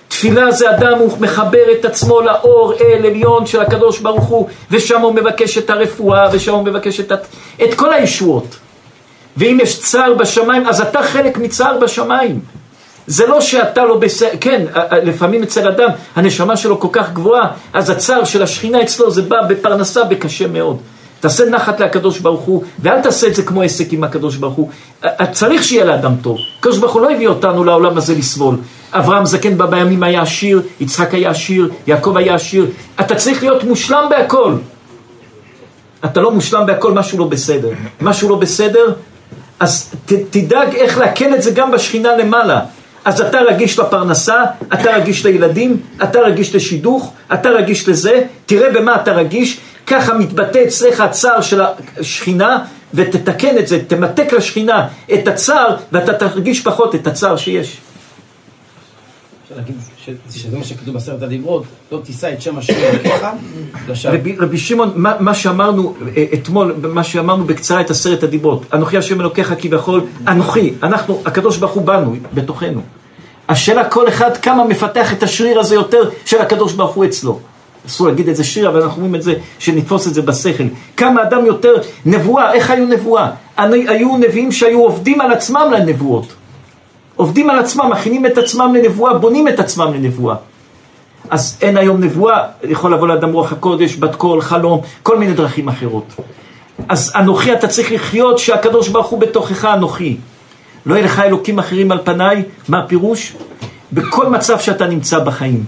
תפילה 0.08 0.52
זה 0.52 0.70
אדם, 0.70 0.98
הוא 1.00 1.12
מחבר 1.20 1.72
את 1.80 1.86
עצמו 1.86 2.22
לאור 2.22 2.74
אל 2.82 3.06
עליון 3.06 3.46
של 3.46 3.62
הקדוש 3.62 4.00
ברוך 4.00 4.24
הוא, 4.24 4.48
ושם 4.72 5.02
הוא 5.02 5.14
מבקש 5.14 5.58
את 5.58 5.70
הרפואה, 5.70 6.28
ושם 6.32 6.54
הוא 6.54 6.64
מבקש 6.64 7.00
את, 7.00 7.12
את 7.64 7.74
כל 7.74 7.94
הישועות. 7.94 8.56
ואם 9.38 9.58
יש 9.62 9.80
צער 9.80 10.14
בשמיים, 10.14 10.68
אז 10.68 10.82
אתה 10.82 11.04
חלק 11.04 11.38
מצער 11.38 11.80
בשמיים. 11.80 12.40
זה 13.08 13.28
לא 13.28 13.42
שאתה 13.42 13.84
לא 13.84 13.98
בסדר, 13.98 14.30
כן, 14.42 14.66
לפעמים 15.04 15.44
אצל 15.44 15.68
אדם 15.68 15.90
הנשמה 16.16 16.58
שלו 16.58 16.80
כל 16.80 16.88
כך 16.92 17.14
גבוהה, 17.14 17.48
אז 17.74 17.90
הצער 17.90 18.24
של 18.24 18.44
השכינה 18.44 18.82
אצלו 18.82 19.12
זה 19.12 19.22
בא 19.22 19.42
בפרנסה 19.50 20.04
בקשה 20.04 20.48
מאוד. 20.48 20.78
תעשה 21.20 21.46
נחת 21.46 21.80
לקדוש 21.80 22.20
ברוך 22.20 22.42
הוא, 22.42 22.64
ואל 22.80 23.02
תעשה 23.02 23.28
את 23.28 23.36
זה 23.36 23.44
כמו 23.44 23.62
עסק 23.62 23.94
עם 23.94 24.04
הקדוש 24.04 24.36
ברוך 24.36 24.54
הוא. 24.54 24.70
צריך 25.32 25.64
שיהיה 25.64 25.86
לאדם 25.86 26.16
טוב. 26.22 26.38
הקדוש 26.60 26.78
ברוך 26.78 26.94
הוא 26.94 27.02
לא 27.02 27.12
הביא 27.12 27.28
אותנו 27.28 27.64
לעולם 27.64 27.98
הזה 27.98 28.16
לסבול. 28.16 28.56
אברהם 28.92 29.26
זקן 29.26 29.58
בא 29.58 29.66
בימים 29.66 30.04
היה 30.04 30.22
עשיר, 30.22 30.62
יצחק 30.80 31.14
היה 31.14 31.30
עשיר, 31.30 31.70
יעקב 31.88 32.18
היה 32.18 32.36
עשיר. 32.36 32.66
אתה 33.00 33.16
צריך 33.16 33.44
להיות 33.44 33.64
מושלם 33.64 34.04
בהכל. 34.10 34.54
אתה 36.06 36.22
לא 36.22 36.32
מושלם 36.32 36.66
בהכל, 36.66 36.92
משהו 36.92 37.18
לא 37.20 37.26
בסדר. 37.26 37.70
משהו 38.02 38.30
לא 38.30 38.36
בסדר, 38.36 38.94
אז 39.60 39.92
ת, 40.06 40.14
תדאג 40.30 40.76
איך 40.76 40.98
לעכל 40.98 41.34
את 41.36 41.42
זה 41.44 41.52
גם 41.52 41.72
בשכינה 41.72 42.18
למעלה. 42.18 42.60
אז 43.06 43.22
אתה 43.22 43.42
רגיש 43.42 43.80
לפרנסה, 43.80 44.44
אתה 44.74 44.96
רגיש 44.96 45.26
לילדים, 45.26 45.78
אתה 46.04 46.20
רגיש 46.20 46.56
לשידוך, 46.56 47.14
אתה 47.34 47.50
רגיש 47.50 47.90
לזה, 47.90 48.22
תראה 48.46 48.70
במה 48.70 48.96
אתה 48.96 49.12
רגיש, 49.12 49.60
ככה 49.88 50.14
מתבטא 50.14 50.64
אצלך 50.68 51.00
הצער 51.00 51.42
של 51.42 51.62
השכינה, 51.98 52.60
ותתקן 52.94 53.58
את 53.58 53.68
זה, 53.68 53.80
תמתק 53.88 54.34
לשכינה 54.34 54.88
את 55.14 55.28
הצער, 55.28 55.76
ואתה 55.92 56.14
תרגיש 56.14 56.62
פחות 56.62 56.96
את 56.96 57.08
הצער 57.08 57.38
שיש. 57.38 57.78
שזה 60.32 60.58
מה 60.58 60.64
שכתוב 60.64 60.94
בעשרת 60.94 61.22
הדיברות, 61.22 61.64
לא 61.92 62.02
תישא 62.04 62.34
את 62.34 62.42
שם 62.42 62.58
השם 62.58 62.74
אלוקיך 62.74 63.26
לשווא. 63.90 64.18
רבי, 64.40 64.58
שמעון, 64.58 64.92
מה, 64.96 65.34
שאמרנו 65.34 65.96
אה, 66.18 66.26
אתמול, 66.34 66.76
מה 66.94 67.04
שאמרנו 67.04 67.46
בקצרה 67.46 67.82
את 67.82 67.90
עשרת 67.90 68.24
הדיברות, 68.24 68.66
אנוכי 68.74 68.98
השם 68.98 69.22
אלוקיך 69.22 69.54
כביכול, 69.60 70.02
אנוכי, 70.28 70.74
אנחנו, 70.84 71.22
הקדוש 71.26 71.58
ברוך 71.58 71.72
הוא 71.72 71.84
בנו, 71.84 72.16
בתוכנו. 72.34 72.82
השאלה 73.50 73.90
כל 73.90 74.08
אחד 74.08 74.38
כמה 74.38 74.66
מפתח 74.66 75.14
את 75.14 75.24
השריר 75.24 75.60
הזה 75.60 75.76
יותר 75.76 76.10
של 76.26 76.42
הקדוש 76.42 76.74
ברוך 76.74 76.96
הוא 76.96 77.06
אצלו. 77.06 77.40
אסור 77.88 78.08
להגיד 78.08 78.30
את 78.30 78.36
זה 78.36 78.44
שיר, 78.44 78.70
אבל 78.70 78.82
אנחנו 78.82 78.96
אומרים 78.96 79.16
את 79.16 79.24
זה, 79.24 79.34
שנתפוס 79.60 80.08
את 80.08 80.14
זה 80.14 80.22
בשכל. 80.22 80.64
כמה 80.98 81.24
אדם 81.24 81.46
יותר 81.46 81.74
נבואה, 82.06 82.54
איך 82.54 82.72
היו 82.72 82.86
נבואה? 82.86 83.30
היו 83.58 84.18
נביאים 84.18 84.52
שהיו 84.52 84.80
עובדים 84.80 85.22
על 85.22 85.32
עצמם 85.32 85.72
לנבואות. 85.74 86.34
עובדים 87.16 87.50
על 87.50 87.60
עצמם, 87.60 87.90
מכינים 87.92 88.26
את 88.26 88.38
עצמם 88.38 88.76
לנבואה, 88.76 89.14
בונים 89.14 89.48
את 89.48 89.60
עצמם 89.60 89.94
לנבואה. 89.94 90.36
אז 91.30 91.58
אין 91.62 91.78
היום 91.78 92.04
נבואה, 92.04 92.48
יכול 92.64 92.94
לבוא 92.94 93.08
לאדם 93.08 93.34
רוח 93.34 93.52
הקודש, 93.52 93.96
בת 93.96 94.16
קול, 94.16 94.42
חלום, 94.42 94.82
כל 95.04 95.18
מיני 95.18 95.34
דרכים 95.34 95.70
אחרות. 95.70 96.16
אז 96.90 97.12
אנוכי 97.16 97.54
אתה 97.54 97.68
צריך 97.68 97.92
לחיות 97.92 98.40
שהקדוש 98.40 98.88
ברוך 98.88 99.08
הוא 99.08 99.20
בתוכך 99.20 99.66
אנוכי. 99.66 100.18
לא 100.86 100.96
יהיה 100.96 101.06
לך 101.06 101.20
אלוקים 101.20 101.60
אחרים 101.60 101.92
על 101.92 102.00
פניי, 102.04 102.44
מה 102.68 102.80
הפירוש? 102.80 103.34
בכל 103.94 104.30
מצב 104.30 104.60
שאתה 104.60 104.88
נמצא 104.88 105.20
בחיים. 105.20 105.66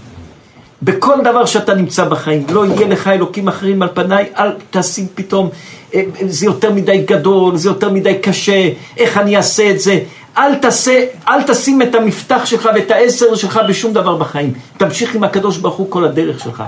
בכל 0.82 1.14
דבר 1.24 1.44
שאתה 1.44 1.74
נמצא 1.74 2.04
בחיים, 2.04 2.46
לא 2.50 2.66
יהיה 2.66 2.88
לך 2.88 3.08
אלוקים 3.08 3.48
אחרים 3.48 3.82
על 3.82 3.88
פניי, 3.94 4.26
אל 4.38 4.50
תשים 4.70 5.06
פתאום, 5.14 5.48
אה, 5.94 6.02
זה 6.28 6.46
יותר 6.46 6.72
מדי 6.72 7.04
גדול, 7.06 7.56
זה 7.56 7.68
יותר 7.68 7.90
מדי 7.90 8.18
קשה, 8.22 8.68
איך 8.96 9.18
אני 9.18 9.36
אעשה 9.36 9.70
את 9.70 9.80
זה? 9.80 9.98
אל, 10.38 10.54
תעשה, 10.54 11.04
אל 11.28 11.42
תשים 11.42 11.82
את 11.82 11.94
המפתח 11.94 12.44
שלך 12.44 12.68
ואת 12.74 12.90
העשר 12.90 13.34
שלך 13.34 13.60
בשום 13.68 13.92
דבר 13.92 14.16
בחיים. 14.16 14.52
תמשיך 14.76 15.14
עם 15.14 15.24
הקדוש 15.24 15.58
ברוך 15.58 15.74
הוא 15.74 15.90
כל 15.90 16.04
הדרך 16.04 16.40
שלך. 16.40 16.62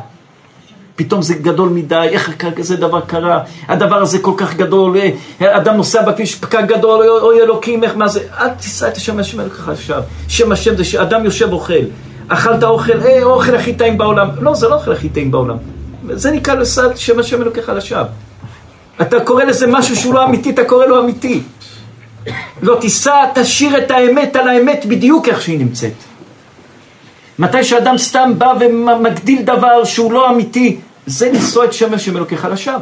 פתאום 0.96 1.22
זה 1.22 1.34
גדול 1.34 1.68
מדי, 1.68 2.08
איך 2.10 2.44
כזה 2.56 2.76
דבר 2.76 3.00
קרה, 3.00 3.40
הדבר 3.68 3.96
הזה 3.96 4.18
כל 4.18 4.32
כך 4.36 4.54
גדול, 4.54 4.96
אה, 4.96 5.10
אדם 5.40 5.76
נוסע 5.76 6.02
בכביש 6.02 6.34
פקק 6.34 6.64
גדול, 6.66 7.08
אוי 7.08 7.42
אלוקים, 7.42 7.84
איך, 7.84 7.96
מה 7.96 8.08
זה, 8.08 8.20
אל 8.40 8.48
תישא 8.48 8.88
את 8.88 8.96
השם 8.96 9.18
השם 9.18 9.40
אלוקיך 9.40 9.68
עכשיו. 9.68 10.02
שם 10.28 10.52
השם 10.52 10.76
זה 10.76 10.84
שאדם 10.84 11.24
יושב 11.24 11.52
אוכל, 11.52 11.74
אכלת 12.28 12.64
אוכל, 12.64 13.00
אה, 13.06 13.22
אוכל 13.22 13.54
הכי 13.54 13.74
טעים 13.74 13.98
בעולם. 13.98 14.28
לא, 14.40 14.54
זה 14.54 14.68
לא 14.68 14.74
אוכל 14.74 14.92
הכי 14.92 15.08
טעים 15.08 15.30
בעולם. 15.30 15.56
זה 16.10 16.30
נקרא 16.30 16.54
לסד 16.54 16.96
שם 16.96 17.18
השם 17.18 17.42
אלוקיך 17.42 17.68
לשווא. 17.68 18.02
אתה 19.00 19.20
קורא 19.20 19.44
לזה 19.44 19.66
משהו 19.66 19.96
שהוא 19.96 20.14
לא 20.14 20.24
אמיתי, 20.24 20.50
אתה 20.50 20.64
קורא 20.64 20.86
לו 20.86 21.00
אמיתי. 21.00 21.42
לא 22.62 22.76
תישא, 22.80 23.24
תשאיר 23.34 23.78
את 23.78 23.90
האמת 23.90 24.36
על 24.36 24.48
האמת 24.48 24.86
בדיוק 24.86 25.28
איך 25.28 25.42
שהיא 25.42 25.58
נמצאת. 25.58 25.92
מתי 27.38 27.64
שאדם 27.64 27.98
סתם 27.98 28.32
בא 28.38 28.54
ומגדיל 28.60 29.42
דבר 29.42 29.84
שהוא 29.84 30.12
לא 30.12 30.30
אמיתי, 30.30 30.76
זה 31.06 31.30
לשוא 31.32 31.64
את 31.64 31.72
שם 31.72 31.94
השם 31.94 32.16
אלוקיך 32.16 32.44
לשווא. 32.50 32.78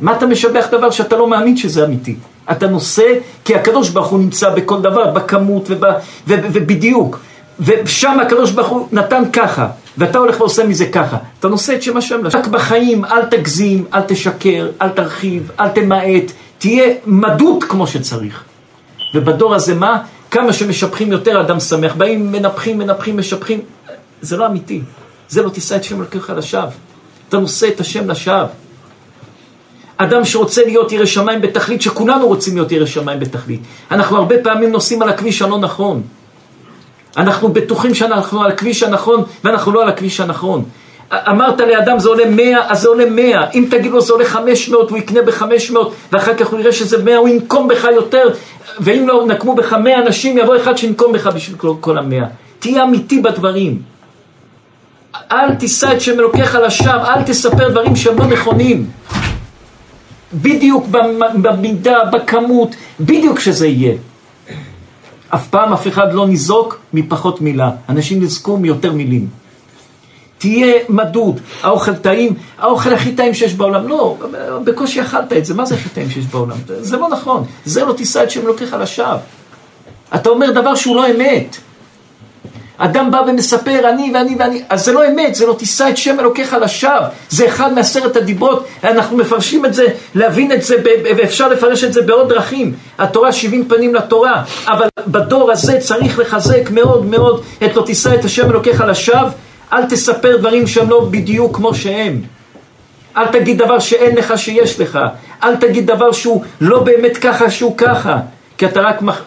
מה 0.00 0.16
אתה 0.16 0.26
משבח 0.26 0.66
דבר 0.70 0.90
שאתה 0.90 1.16
לא 1.16 1.28
מאמין 1.28 1.56
שזה 1.56 1.84
אמיתי? 1.84 2.16
אתה 2.50 2.66
נושא, 2.66 3.02
כי 3.44 3.54
הקדוש 3.54 3.88
ברוך 3.88 4.06
הוא 4.06 4.18
נמצא 4.18 4.50
בכל 4.50 4.82
דבר, 4.82 5.10
בכמות 5.10 5.66
וב, 5.70 5.84
וב, 6.26 6.40
ובדיוק. 6.52 7.18
ושם 7.60 8.20
הקדוש 8.20 8.50
ברוך 8.50 8.68
הוא 8.68 8.88
נתן 8.92 9.22
ככה, 9.32 9.68
ואתה 9.98 10.18
הולך 10.18 10.40
ועושה 10.40 10.66
מזה 10.66 10.86
ככה. 10.86 11.16
אתה 11.40 11.48
נושא 11.48 11.74
את 11.74 11.82
שם 11.82 11.96
השם. 11.96 12.20
רק 12.32 12.46
בחיים 12.46 13.04
אל 13.04 13.24
תגזים, 13.24 13.84
אל 13.94 14.00
תשקר, 14.00 14.68
אל 14.82 14.88
תרחיב, 14.88 15.50
אל 15.60 15.68
תמעט, 15.68 16.32
תהיה 16.64 16.94
מדות 17.06 17.64
כמו 17.64 17.86
שצריך. 17.86 18.44
ובדור 19.14 19.54
הזה 19.54 19.74
מה? 19.74 20.02
כמה 20.30 20.52
שמשבחים 20.52 21.12
יותר 21.12 21.40
אדם 21.40 21.60
שמח. 21.60 21.94
באים, 21.94 22.32
מנפחים, 22.32 22.78
מנפחים, 22.78 23.16
משבחים. 23.16 23.60
זה 24.20 24.36
לא 24.36 24.46
אמיתי. 24.46 24.80
זה 25.28 25.42
לא 25.42 25.48
תישא 25.48 25.76
את 25.76 25.84
שם 25.84 26.00
אלוקיך 26.00 26.32
לשווא. 26.36 26.70
אתה 27.28 27.38
נושא 27.38 27.68
את 27.68 27.80
השם 27.80 28.10
לשווא. 28.10 28.46
אדם 29.96 30.24
שרוצה 30.24 30.64
להיות 30.64 30.92
ירא 30.92 31.06
שמיים 31.06 31.40
בתכלית, 31.40 31.82
שכולנו 31.82 32.26
רוצים 32.26 32.54
להיות 32.54 32.72
ירא 32.72 32.86
שמיים 32.86 33.20
בתכלית. 33.20 33.60
אנחנו 33.90 34.16
הרבה 34.16 34.34
פעמים 34.42 34.72
נוסעים 34.72 35.02
על 35.02 35.08
הכביש 35.08 35.42
הלא 35.42 35.58
נכון. 35.58 36.02
אנחנו 37.16 37.52
בטוחים 37.52 37.94
שאנחנו 37.94 38.42
על 38.42 38.50
הכביש 38.50 38.82
הנכון, 38.82 39.24
ואנחנו 39.44 39.72
לא 39.72 39.82
על 39.82 39.88
הכביש 39.88 40.20
הנכון. 40.20 40.64
אמרת 41.12 41.60
לאדם 41.60 41.98
זה 41.98 42.08
עולה 42.08 42.30
100, 42.30 42.70
אז 42.70 42.80
זה 42.80 42.88
עולה 42.88 43.10
100. 43.10 43.50
אם 43.50 43.66
תגיד 43.70 43.92
לו 43.92 44.00
זה 44.00 44.12
עולה 44.12 44.24
500, 44.24 44.90
הוא 44.90 44.98
יקנה 44.98 45.22
ב-500, 45.22 45.76
ואחר 46.12 46.34
כך 46.34 46.46
הוא 46.46 46.60
יראה 46.60 46.72
שזה 46.72 47.02
100, 47.02 47.16
הוא 47.16 47.28
ינקום 47.28 47.68
בך 47.68 47.84
יותר, 47.94 48.28
ואם 48.80 49.08
לא 49.08 49.26
נקמו 49.26 49.54
בך 49.54 49.72
100 49.72 49.98
אנשים, 49.98 50.38
יבוא 50.38 50.56
אחד 50.56 50.76
שינקום 50.76 51.12
בך 51.12 51.26
בשביל 51.26 51.56
כל, 51.80 51.98
המאה. 51.98 52.26
תהיה 52.58 52.84
אמיתי 52.84 53.20
בדברים. 53.20 53.82
אל 55.32 55.54
תישא 55.54 55.92
את 55.92 56.00
שם 56.00 56.20
אלוקיך 56.20 56.54
לשווא, 56.54 56.92
אל 56.92 57.22
תספר 57.22 57.68
דברים 57.68 57.96
שהם 57.96 58.18
לא 58.18 58.26
נכונים. 58.26 58.86
בדיוק 60.34 60.86
במידה, 61.42 61.98
בכמות, 62.12 62.74
בדיוק 63.00 63.40
שזה 63.40 63.66
יהיה. 63.66 63.94
אף 65.34 65.48
פעם 65.48 65.72
אף 65.72 65.88
אחד 65.88 66.14
לא 66.14 66.26
ניזוק 66.26 66.78
מפחות 66.92 67.40
מילה. 67.40 67.70
אנשים 67.88 68.22
נזקו 68.22 68.56
מיותר 68.56 68.92
מילים. 68.92 69.43
תהיה 70.44 70.74
מדוד, 70.88 71.40
האוכל 71.62 71.94
טעים, 71.94 72.34
האוכל 72.58 72.92
הכי 72.94 73.12
טעים 73.12 73.34
שיש 73.34 73.54
בעולם. 73.54 73.88
לא, 73.88 74.16
בקושי 74.64 75.00
אכלת 75.00 75.32
את 75.32 75.44
זה, 75.44 75.54
מה 75.54 75.64
זה 75.64 75.74
הכי 75.74 75.88
טעים 75.88 76.10
שיש 76.10 76.24
בעולם? 76.24 76.56
זה 76.66 76.96
לא 76.96 77.08
נכון, 77.08 77.44
זה 77.64 77.84
לא 77.84 77.92
תישא 77.92 78.22
את 78.22 78.30
שם 78.30 78.40
אלוקיך 78.40 78.76
לשווא. 78.80 79.16
אתה 80.14 80.28
אומר 80.28 80.50
דבר 80.50 80.74
שהוא 80.74 80.96
לא 80.96 81.10
אמת. 81.10 81.56
אדם 82.78 83.10
בא 83.10 83.22
ומספר 83.26 83.88
אני 83.88 84.10
ואני 84.14 84.36
ואני, 84.38 84.62
אז 84.68 84.84
זה 84.84 84.92
לא 84.92 85.08
אמת, 85.08 85.34
זה 85.34 85.46
לא 85.46 85.54
תישא 85.58 85.88
את 85.90 85.96
שם 85.96 86.20
אלוקיך 86.20 86.56
לשווא, 86.60 87.06
זה 87.30 87.46
אחד 87.46 87.72
מעשרת 87.72 88.16
הדיברות, 88.16 88.66
אנחנו 88.84 89.16
מפרשים 89.16 89.64
את 89.64 89.74
זה, 89.74 89.86
להבין 90.14 90.52
את 90.52 90.62
זה, 90.62 90.76
ואפשר 91.16 91.48
לפרש 91.48 91.84
את 91.84 91.92
זה 91.92 92.02
בעוד 92.02 92.28
דרכים, 92.28 92.74
התורה 92.98 93.32
שבעים 93.32 93.68
פנים 93.68 93.94
לתורה, 93.94 94.42
אבל 94.66 94.88
בדור 95.06 95.52
הזה 95.52 95.78
צריך 95.80 96.18
לחזק 96.18 96.70
מאוד 96.70 97.06
מאוד 97.06 97.42
את 97.64 97.76
לא 97.76 97.82
תישא 97.82 98.14
את 98.14 98.24
השם 98.24 98.50
אלוקיך 98.50 98.80
לשווא, 98.80 99.28
אל 99.74 99.84
תספר 99.84 100.36
דברים 100.36 100.66
שהם 100.66 100.90
לא 100.90 101.08
בדיוק 101.10 101.56
כמו 101.56 101.74
שהם. 101.74 102.20
אל 103.16 103.26
תגיד 103.26 103.58
דבר 103.58 103.78
שאין 103.78 104.16
לך 104.16 104.38
שיש 104.38 104.80
לך. 104.80 104.98
אל 105.42 105.56
תגיד 105.56 105.86
דבר 105.86 106.12
שהוא 106.12 106.44
לא 106.60 106.82
באמת 106.82 107.16
ככה 107.16 107.50
שהוא 107.50 107.76
ככה. 107.76 108.20
כי 108.58 108.66
אתה 108.66 108.80
רק... 108.80 109.02
מח... 109.02 109.24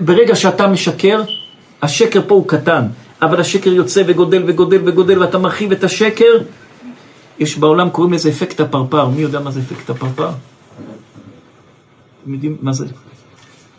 ברגע 0.00 0.36
שאתה 0.36 0.66
משקר, 0.66 1.22
השקר 1.82 2.20
פה 2.26 2.34
הוא 2.34 2.48
קטן. 2.48 2.82
אבל 3.22 3.40
השקר 3.40 3.70
יוצא 3.70 4.02
וגודל 4.06 4.42
וגודל 4.46 4.80
וגודל 4.84 5.18
ואתה 5.18 5.38
מרחיב 5.38 5.72
את 5.72 5.84
השקר. 5.84 6.38
יש 7.38 7.58
בעולם 7.58 7.90
קוראים 7.90 8.12
לזה 8.12 8.28
אפקט 8.28 8.60
הפרפר. 8.60 9.08
מי 9.08 9.22
יודע 9.22 9.40
מה 9.40 9.50
זה 9.50 9.60
אפקט 9.60 9.90
הפרפר? 9.90 10.30
אתם 12.22 12.34
יודעים 12.34 12.56
מה 12.60 12.72
זה? 12.72 12.86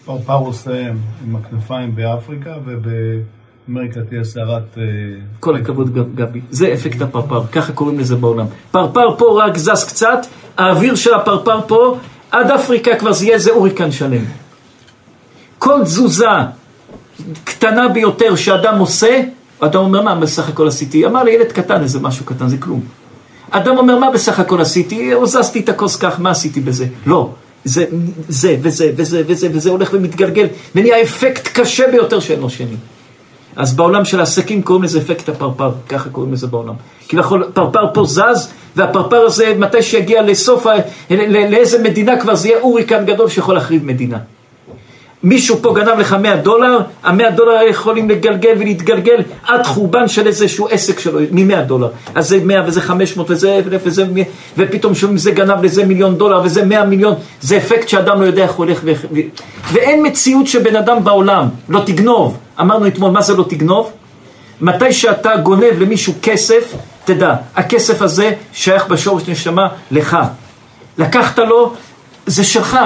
פרפר 0.05 0.33
עושה 0.33 0.87
עם 1.23 1.35
הכנפיים 1.35 1.95
באפריקה 1.95 2.53
וב... 2.65 2.87
אמריקה 3.69 3.99
תהיה 4.09 4.23
סערת... 4.23 4.77
אה, 4.77 4.83
כל 5.39 5.55
הכבוד 5.55 6.15
גבי, 6.15 6.41
זה 6.49 6.73
אפקט 6.73 7.01
הפרפר, 7.01 7.41
ככה 7.51 7.71
קוראים 7.73 7.99
לזה 7.99 8.15
בעולם. 8.15 8.45
פרפר 8.71 9.15
פה 9.17 9.43
רק 9.43 9.57
זז 9.57 9.85
קצת, 9.87 10.25
האוויר 10.57 10.95
של 10.95 11.13
הפרפר 11.13 11.61
פה, 11.67 11.97
עד 12.31 12.51
אפריקה 12.51 12.95
כבר 12.95 13.11
זה 13.11 13.25
יהיה 13.25 13.35
איזה 13.35 13.51
הוריקן 13.51 13.91
שלם. 13.91 14.23
כל 15.59 15.83
תזוזה 15.83 16.27
קטנה 17.43 17.87
ביותר 17.87 18.35
שאדם 18.35 18.79
עושה, 18.79 19.21
אדם 19.59 19.79
אומר 19.79 20.01
מה 20.01 20.15
בסך 20.15 20.49
הכל 20.49 20.67
עשיתי? 20.67 21.05
אמר 21.05 21.23
לילד 21.23 21.51
קטן 21.51 21.81
איזה 21.81 21.99
משהו 21.99 22.25
קטן, 22.25 22.47
זה 22.47 22.57
כלום. 22.57 22.81
אדם 23.49 23.77
אומר 23.77 23.99
מה 23.99 24.11
בסך 24.11 24.39
הכל 24.39 24.61
עשיתי? 24.61 25.11
הוזזתי 25.11 25.59
את 25.59 25.69
הכוס 25.69 25.95
כך, 25.95 26.19
מה 26.19 26.29
עשיתי 26.29 26.61
בזה? 26.61 26.85
לא. 27.05 27.33
זה, 27.63 27.85
זה 28.29 28.57
וזה 28.61 28.91
וזה 28.95 29.23
וזה 29.27 29.49
וזה 29.53 29.69
הולך 29.69 29.89
ומתגלגל 29.93 30.47
ונהיה 30.75 31.01
אפקט 31.01 31.47
קשה 31.53 31.83
ביותר 31.91 32.19
שאין 32.19 32.39
לו 32.39 32.49
שני. 32.49 32.75
אז 33.57 33.75
בעולם 33.75 34.05
של 34.05 34.19
העסקים 34.19 34.61
קוראים 34.61 34.83
לזה 34.83 34.99
אפקט 34.99 35.29
הפרפר, 35.29 35.71
ככה 35.89 36.09
קוראים 36.09 36.33
לזה 36.33 36.47
בעולם. 36.47 36.73
כביכול 37.09 37.43
פרפר 37.53 37.93
פה 37.93 38.03
זז, 38.05 38.51
והפרפר 38.75 39.21
הזה, 39.21 39.53
מתי 39.59 39.81
שיגיע 39.83 40.21
לסוף, 40.21 40.65
לאיזה 41.29 41.83
מדינה 41.83 42.19
כבר 42.19 42.35
זה 42.35 42.47
יהיה 42.47 42.59
הוריקן 42.59 43.05
גדול 43.05 43.29
שיכול 43.29 43.55
להחריב 43.55 43.85
מדינה. 43.85 44.17
מישהו 45.27 45.57
פה 45.61 45.73
גנב 45.75 45.99
לך 45.99 46.13
100 46.13 46.35
דולר, 46.35 46.79
ה-100 47.03 47.29
דולר 47.35 47.61
יכולים 47.69 48.09
לגלגל 48.09 48.53
ולהתגלגל 48.59 49.21
עד 49.43 49.65
חורבן 49.65 50.07
של 50.07 50.27
איזשהו 50.27 50.67
עסק 50.71 50.99
שלו, 50.99 51.19
מ-100 51.31 51.61
דולר. 51.61 51.89
אז 52.15 52.29
זה 52.29 52.39
100 52.43 52.63
וזה 52.67 52.81
500 52.81 53.31
וזה 53.31 53.55
1,000 53.57 53.81
וזה, 53.83 54.05
ופתאום 54.57 54.95
שומעים 54.95 55.17
זה 55.17 55.31
גנב 55.31 55.63
לזה 55.63 55.85
מיליון 55.85 56.17
דולר 56.17 56.41
וזה 56.43 56.65
100 56.65 56.85
מיליון, 56.85 57.15
זה 57.41 57.57
אפקט 57.57 57.87
שאדם 57.87 58.21
לא 58.21 58.25
יודע 58.25 58.43
איך 58.43 58.51
הולך 58.51 58.79
ו... 58.83 58.91
ו... 59.13 59.19
ואין 59.71 60.07
מציאות 60.07 60.47
שבן 60.47 60.75
אדם 60.75 61.03
בעולם 61.03 61.47
לא 61.69 61.81
תגנוב. 61.85 62.37
אמרנו 62.59 62.87
אתמול, 62.87 63.11
מה 63.11 63.21
זה 63.21 63.37
לא 63.37 63.45
תגנוב? 63.49 63.91
מתי 64.61 64.93
שאתה 64.93 65.37
גונב 65.37 65.73
למישהו 65.79 66.13
כסף, 66.21 66.73
תדע, 67.05 67.35
הכסף 67.55 68.01
הזה 68.01 68.31
שייך 68.53 68.87
בשורש 68.87 69.29
נשמה 69.29 69.67
לך. 69.91 70.17
לקחת 70.97 71.39
לו, 71.39 71.73
זה 72.25 72.43
שלך. 72.43 72.77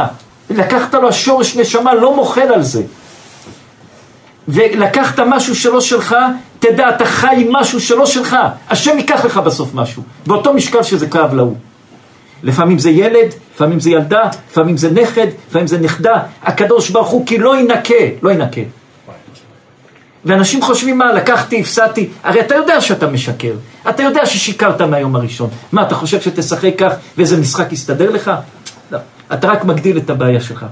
לקחת 0.55 0.93
לו 0.93 1.09
השורש 1.09 1.55
נשמה, 1.55 1.93
לא 1.93 2.15
מוחל 2.15 2.41
על 2.53 2.63
זה. 2.63 2.83
ולקחת 4.47 5.19
משהו 5.19 5.55
שלא 5.55 5.81
שלך, 5.81 6.15
תדע, 6.59 6.89
אתה 6.89 7.05
חי 7.05 7.35
עם 7.37 7.51
משהו 7.51 7.81
שלא 7.81 8.05
שלך. 8.05 8.37
השם 8.69 8.97
ייקח 8.97 9.25
לך 9.25 9.37
בסוף 9.37 9.73
משהו. 9.73 10.03
באותו 10.27 10.53
משקל 10.53 10.83
שזה 10.83 11.07
כאב 11.07 11.33
להוא. 11.33 11.55
לפעמים 12.43 12.79
זה 12.79 12.89
ילד, 12.89 13.33
לפעמים 13.55 13.79
זה 13.79 13.89
ילדה, 13.89 14.29
לפעמים 14.51 14.77
זה 14.77 14.91
נכד, 14.91 15.27
לפעמים 15.49 15.67
זה 15.67 15.79
נכדה. 15.79 16.23
הקדוש 16.43 16.89
ברוך 16.89 17.09
הוא 17.09 17.25
כי 17.25 17.37
לא 17.37 17.59
ינקה, 17.59 18.03
לא 18.21 18.31
ינקה. 18.31 18.61
ואנשים 20.25 20.61
חושבים 20.61 20.97
מה, 20.97 21.13
לקחתי, 21.13 21.61
הפסדתי, 21.61 22.09
הרי 22.23 22.39
אתה 22.39 22.55
יודע 22.55 22.81
שאתה 22.81 23.07
משקר, 23.07 23.53
אתה 23.89 24.03
יודע 24.03 24.25
ששיקרת 24.25 24.81
מהיום 24.81 25.15
הראשון. 25.15 25.49
מה, 25.71 25.81
אתה 25.81 25.95
חושב 25.95 26.21
שתשחק 26.21 26.73
כך 26.77 26.93
ואיזה 27.17 27.37
משחק 27.37 27.71
יסתדר 27.71 28.11
לך? 28.11 28.31
אתה 29.33 29.47
רק 29.47 29.63
מגדיל 29.63 29.97
את 29.97 30.09
הבעיה 30.09 30.41
שלך. 30.41 30.65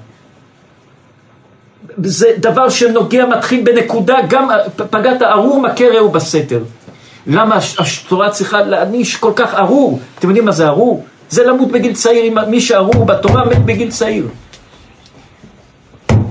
זה 2.03 2.27
דבר 2.37 2.69
שנוגע, 2.69 3.25
מתחיל 3.25 3.63
בנקודה, 3.63 4.17
גם 4.29 4.49
פגעת 4.89 5.21
ארור 5.21 5.61
מכה 5.61 5.85
רעהו 5.85 6.09
בסתר. 6.09 6.59
למה 7.27 7.59
התורה 7.79 8.29
צריכה 8.29 8.61
להעניש 8.61 9.15
כל 9.15 9.31
כך 9.35 9.53
ארור? 9.53 9.99
אתם 10.19 10.27
יודעים 10.27 10.45
מה 10.45 10.51
זה 10.51 10.67
ארור? 10.67 11.05
זה 11.29 11.43
למות 11.43 11.71
בגיל 11.71 11.93
צעיר, 11.93 12.33
מי 12.47 12.61
שארור 12.61 13.05
בתורה 13.05 13.45
מת 13.45 13.65
בגיל 13.65 13.91
צעיר. 13.91 14.27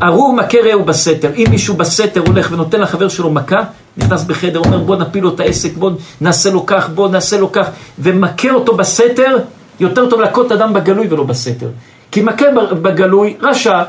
ארור 0.03 0.33
מכה 0.33 0.59
רעהו 0.65 0.85
בסתר. 0.85 1.31
אם 1.37 1.47
מישהו 1.51 1.77
בסתר 1.77 2.21
הולך 2.27 2.49
ונותן 2.53 2.81
לחבר 2.81 3.09
שלו 3.09 3.31
מכה, 3.31 3.63
נכנס 3.97 4.25
בחדר, 4.25 4.59
אומר 4.59 4.79
בוא 4.79 4.97
נפיל 4.97 5.23
לו 5.23 5.35
את 5.35 5.41
העסק, 5.41 5.77
בוא 5.77 5.91
נעשה 6.21 6.51
לו 6.51 6.67
כך, 6.67 6.89
בוא 6.89 7.09
נעשה 7.09 7.39
לו 7.39 7.53
כך, 7.53 7.71
ומכה 7.99 8.51
אותו 8.51 8.77
בסתר, 8.77 9.37
יותר 9.81 10.11
טוב 10.11 10.21
להכות 10.21 10.53
אדם 10.53 10.73
בגלוי 10.73 11.07
ולא 11.11 11.25
בסתר. 11.25 11.69
כי 12.11 12.23
מכה 12.23 12.47
בגלוי, 12.83 13.37
רשע, 13.41 13.83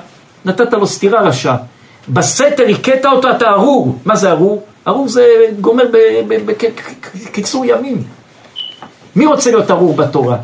נתת 0.45 0.73
לו 0.73 0.87
סטירה 0.87 1.21
רשע. 1.21 1.55
בסתר 2.09 2.63
הכית 2.69 3.05
אותו, 3.05 3.31
אתה 3.31 3.49
ארור. 3.49 3.95
מה 4.05 4.15
זה 4.15 4.31
ארור? 4.31 4.63
ארור 4.87 5.07
זה 5.07 5.27
גומר 5.61 5.83
בקיצור 6.27 7.65
ימים. 7.65 8.03
מי 9.15 9.25
רוצה 9.25 9.51
להיות 9.51 9.71
ארור 9.71 9.95
בתורה? 9.95 10.37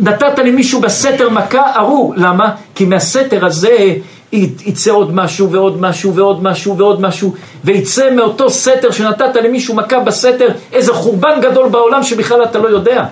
נתת 0.00 0.38
למישהו 0.38 0.80
בסתר 0.80 1.30
מכה 1.30 1.72
ארור. 1.76 2.14
למה? 2.16 2.54
כי 2.74 2.84
מהסתר 2.84 3.46
הזה 3.46 3.94
יצא 4.66 4.90
עוד 4.90 5.14
משהו 5.14 5.50
ועוד 5.50 5.80
משהו 5.80 6.14
ועוד 6.14 6.42
משהו 6.42 6.78
ועוד 6.78 7.00
משהו, 7.00 7.34
ויצא 7.64 8.10
מאותו 8.10 8.50
סתר 8.50 8.90
שנתת 8.90 9.36
למישהו 9.36 9.74
מכה 9.74 10.00
בסתר 10.00 10.48
איזה 10.72 10.92
חורבן 10.92 11.40
גדול 11.42 11.68
בעולם 11.68 12.02
שבכלל 12.02 12.44
אתה 12.44 12.58
לא 12.58 12.68
יודע. 12.68 13.04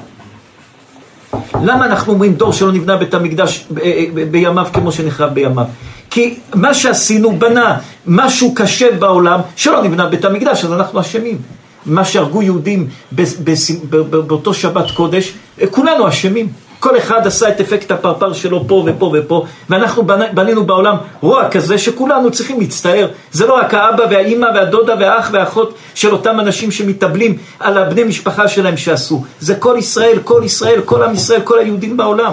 למה 1.62 1.86
אנחנו 1.86 2.12
אומרים 2.12 2.34
דור 2.34 2.52
שלא 2.52 2.72
נבנה 2.72 2.96
בית 2.96 3.14
המקדש 3.14 3.66
ב- 3.70 3.80
ב- 4.14 4.30
בימיו 4.30 4.66
כמו 4.72 4.92
שנחרב 4.92 5.34
בימיו? 5.34 5.64
כי 6.10 6.38
מה 6.54 6.74
שעשינו 6.74 7.38
בנה 7.38 7.78
משהו 8.06 8.54
קשה 8.54 8.86
בעולם 8.98 9.40
שלא 9.56 9.82
נבנה 9.82 10.06
בית 10.06 10.24
המקדש, 10.24 10.64
אז 10.64 10.72
אנחנו 10.72 11.00
אשמים. 11.00 11.38
מה 11.86 12.04
שהרגו 12.04 12.42
יהודים 12.42 12.88
באותו 14.10 14.54
שבת 14.54 14.90
קודש, 14.90 15.32
כולנו 15.70 16.08
אשמים. 16.08 16.48
כל 16.82 16.98
אחד 16.98 17.26
עשה 17.26 17.48
את 17.48 17.60
אפקט 17.60 17.90
הפרפר 17.90 18.32
שלו 18.32 18.64
פה 18.68 18.84
ופה 18.86 19.12
ופה, 19.18 19.44
ואנחנו 19.70 20.02
בנ- 20.02 20.34
בנינו 20.34 20.66
בעולם 20.66 20.96
רוע 21.20 21.48
כזה 21.50 21.78
שכולנו 21.78 22.30
צריכים 22.30 22.60
להצטער. 22.60 23.08
זה 23.32 23.46
לא 23.46 23.54
רק 23.54 23.74
האבא 23.74 24.04
והאימא 24.10 24.46
והדודה 24.54 24.94
והאח 25.00 25.28
והאחות 25.32 25.74
של 25.94 26.12
אותם 26.12 26.40
אנשים 26.40 26.70
שמתאבלים 26.70 27.36
על 27.60 27.78
הבני 27.78 28.04
משפחה 28.04 28.48
שלהם 28.48 28.76
שעשו. 28.76 29.24
זה 29.40 29.54
כל 29.54 29.74
ישראל, 29.78 30.18
כל 30.24 30.42
ישראל, 30.44 30.80
כל 30.84 31.02
עם 31.02 31.14
ישראל, 31.14 31.40
כל 31.40 31.58
היהודים 31.58 31.96
בעולם. 31.96 32.32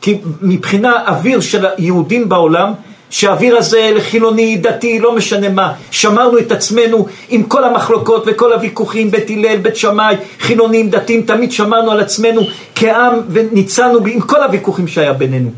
כי 0.00 0.20
מבחינה 0.42 0.92
אוויר 1.06 1.40
של 1.40 1.66
היהודים 1.76 2.28
בעולם, 2.28 2.72
שהאוויר 3.10 3.56
הזה 3.56 3.90
לחילוני, 3.94 4.56
דתי, 4.56 4.98
לא 4.98 5.14
משנה 5.14 5.48
מה, 5.48 5.72
שמרנו 5.90 6.38
את 6.38 6.52
עצמנו 6.52 7.06
עם 7.28 7.42
כל 7.42 7.64
המחלוקות 7.64 8.24
וכל 8.26 8.52
הוויכוחים, 8.52 9.10
בית 9.10 9.30
הלל, 9.30 9.56
בית 9.56 9.76
שמאי, 9.76 10.16
חילונים, 10.40 10.90
דתיים, 10.90 11.22
תמיד 11.22 11.52
שמרנו 11.52 11.90
על 11.90 12.00
עצמנו 12.00 12.42
כעם 12.74 13.14
וניצלנו 13.28 13.98
עם 14.06 14.20
כל 14.20 14.42
הוויכוחים 14.42 14.88
שהיה 14.88 15.12
בינינו. 15.12 15.50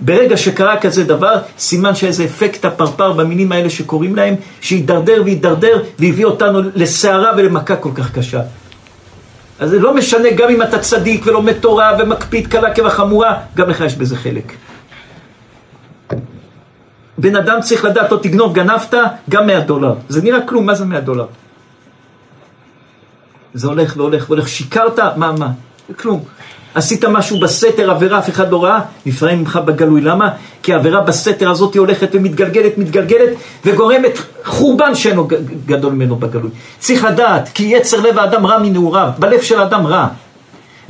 ברגע 0.00 0.36
שקרה 0.36 0.80
כזה 0.80 1.04
דבר, 1.04 1.36
סימן 1.58 1.94
שאיזה 1.94 2.24
אפקט 2.24 2.64
הפרפר 2.64 3.12
במינים 3.12 3.52
האלה 3.52 3.70
שקוראים 3.70 4.16
להם, 4.16 4.34
שהידרדר 4.60 5.22
והידרדר 5.24 5.82
והביא 5.98 6.24
אותנו 6.24 6.60
לסערה 6.74 7.32
ולמכה 7.36 7.76
כל 7.76 7.90
כך 7.94 8.12
קשה. 8.18 8.40
אז 9.58 9.70
זה 9.70 9.78
לא 9.78 9.94
משנה 9.94 10.30
גם 10.30 10.48
אם 10.48 10.62
אתה 10.62 10.78
צדיק 10.78 11.26
ולומד 11.26 11.52
תורה 11.52 11.96
ומקפיד 11.98 12.46
קלה 12.46 12.74
כבחמורה, 12.74 13.34
גם 13.56 13.70
לך 13.70 13.80
יש 13.80 13.94
בזה 13.94 14.16
חלק. 14.16 14.52
בן 17.20 17.36
אדם 17.36 17.60
צריך 17.60 17.84
לדעת, 17.84 18.12
לא 18.12 18.16
תגנוב, 18.16 18.54
גנבת, 18.54 18.94
גם 19.30 19.46
100 19.46 19.60
דולר. 19.60 19.94
זה 20.08 20.22
נראה 20.22 20.40
כלום, 20.40 20.66
מה 20.66 20.74
זה 20.74 20.84
100 20.84 21.00
דולר? 21.00 21.26
זה 23.54 23.68
הולך 23.68 23.96
והולך 23.96 24.30
והולך, 24.30 24.48
שיקרת, 24.48 24.98
מה, 25.16 25.32
מה? 25.32 25.48
זה 25.88 25.94
כלום. 25.94 26.24
עשית 26.74 27.04
משהו 27.04 27.40
בסתר, 27.40 27.90
עבירה, 27.90 28.18
אף 28.18 28.28
אחד 28.28 28.50
לא 28.50 28.64
ראה, 28.64 28.80
נפרעים 29.06 29.38
ממך 29.38 29.56
בגלוי. 29.64 30.00
למה? 30.00 30.28
כי 30.62 30.72
העבירה 30.72 31.00
בסתר 31.00 31.50
הזאת 31.50 31.74
היא 31.74 31.80
הולכת 31.80 32.08
ומתגלגלת, 32.12 32.78
מתגלגלת, 32.78 33.28
וגורמת 33.64 34.18
חורבן 34.44 34.94
שאינו 34.94 35.28
גדול 35.66 35.92
ממנו 35.92 36.16
בגלוי. 36.16 36.50
צריך 36.78 37.04
לדעת, 37.04 37.48
כי 37.54 37.62
יצר 37.62 38.00
לב 38.00 38.18
האדם 38.18 38.46
רע 38.46 38.58
מנעוריו, 38.58 39.10
בלב 39.18 39.40
של 39.40 39.60
האדם 39.60 39.86
רע. 39.86 40.08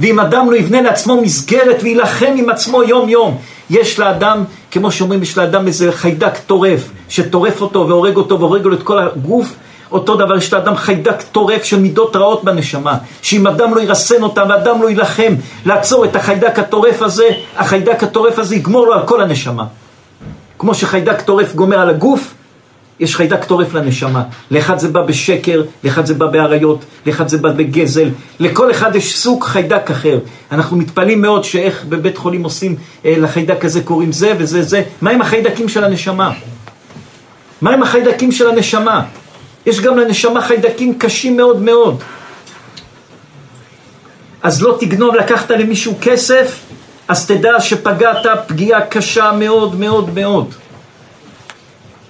ואם 0.01 0.20
אדם 0.20 0.51
לא 0.51 0.57
יבנה 0.57 0.82
לעצמו 0.82 1.20
מסגרת 1.22 1.82
ויילחם 1.82 2.32
עם 2.36 2.51
עצמו 2.51 2.82
יום 2.82 3.09
יום, 3.09 3.38
יש 3.70 3.98
לאדם, 3.98 4.44
כמו 4.70 4.90
שאומרים, 4.90 5.22
יש 5.22 5.38
לאדם 5.38 5.66
איזה 5.66 5.92
חיידק 5.92 6.38
טורף, 6.46 6.90
שטורף 7.09 7.61
אותו 7.61 7.88
והורג 7.88 8.16
אותו 8.16 8.40
והורג 8.40 8.66
לו 8.66 8.74
את 8.74 8.82
כל 8.82 8.98
הגוף, 8.98 9.55
אותו 9.92 10.16
דבר 10.16 10.36
יש 10.36 10.53
לאדם 10.53 10.76
חיידק 10.76 11.22
טורף 11.32 11.64
של 11.64 11.80
מידות 11.80 12.16
רעות 12.16 12.44
בנשמה, 12.44 12.96
שאם 13.22 13.46
אדם 13.46 13.74
לא 13.74 13.80
ירסן 13.80 14.22
אותם 14.22 14.46
ואדם 14.48 14.82
לא 14.82 14.88
יילחם 14.88 15.34
לעצור 15.66 16.05
את 16.05 16.16
החיידק 16.16 16.59
הטורף 16.59 17.03
הזה, 17.03 17.28
החיידק 17.57 18.03
הטורף 18.03 18.38
הזה 18.38 18.57
יגמור 18.57 18.86
לו 18.86 18.92
על 18.94 19.07
כל 19.07 19.22
הנשמה. 19.22 19.64
כמו 20.59 20.74
שחיידק 20.74 21.20
טורף 21.20 21.55
גומר 21.55 21.78
על 21.78 21.90
הגוף, 21.90 22.34
יש 23.01 23.16
חיידק 23.16 23.44
טורף 23.44 23.74
לנשמה. 23.74 24.22
לאחד 24.51 24.78
זה 24.78 24.88
בא 24.88 25.03
בשקר, 25.03 25.62
לאחד 25.84 26.07
זה 26.07 26.14
בא 26.14 26.26
באריות, 26.26 26.84
לאחד 27.07 27.28
זה 27.28 27.38
בא 27.38 27.53
בגזל. 27.53 28.09
לכל 28.40 28.70
אחד 28.70 28.96
יש 28.96 29.18
סוג 29.18 29.44
חיידק 29.44 29.90
אחר. 29.90 30.18
אנחנו 30.53 30.76
מתפלאים 30.76 31.22
מאוד 31.22 31.44
שאיך 31.44 31.84
בבית 31.88 32.18
חולים 32.18 32.44
עושים, 32.44 32.76
אה, 33.05 33.14
לחיידק 33.18 33.64
הזה 33.64 33.80
קוראים 33.80 34.12
זה 34.12 34.32
וזה 34.38 34.62
זה. 34.62 34.82
מה 35.03 35.11
עם 35.11 35.20
החיידקים 35.20 35.68
של 35.68 35.84
הנשמה? 35.84 36.32
מה 37.61 37.70
עם 37.70 37.82
החיידקים 37.82 38.32
של 38.32 38.48
הנשמה? 38.48 39.03
יש 39.66 39.80
גם 39.80 39.98
לנשמה 39.98 40.40
חיידקים 40.40 40.98
קשים 40.98 41.36
מאוד 41.36 41.62
מאוד. 41.62 42.03
אז 44.42 44.62
לא 44.62 44.76
תגנוב, 44.80 45.14
לקחת 45.14 45.51
למישהו 45.51 45.94
כסף, 46.01 46.61
אז 47.09 47.26
תדע 47.26 47.61
שפגעת 47.61 48.26
פגיעה 48.46 48.86
קשה 48.86 49.32
מאוד 49.32 49.80
מאוד 49.80 50.14
מאוד. 50.14 50.55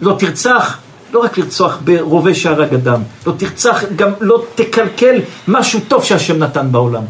לא 0.00 0.16
תרצח, 0.18 0.78
לא 1.12 1.18
רק 1.18 1.38
לרצוח 1.38 1.78
ברובה 1.84 2.34
שהרג 2.34 2.74
אדם, 2.74 3.02
לא 3.26 3.32
תרצח, 3.36 3.84
גם 3.96 4.10
לא 4.20 4.44
תקלקל 4.54 5.20
משהו 5.48 5.80
טוב 5.88 6.04
שהשם 6.04 6.38
נתן 6.38 6.72
בעולם. 6.72 7.02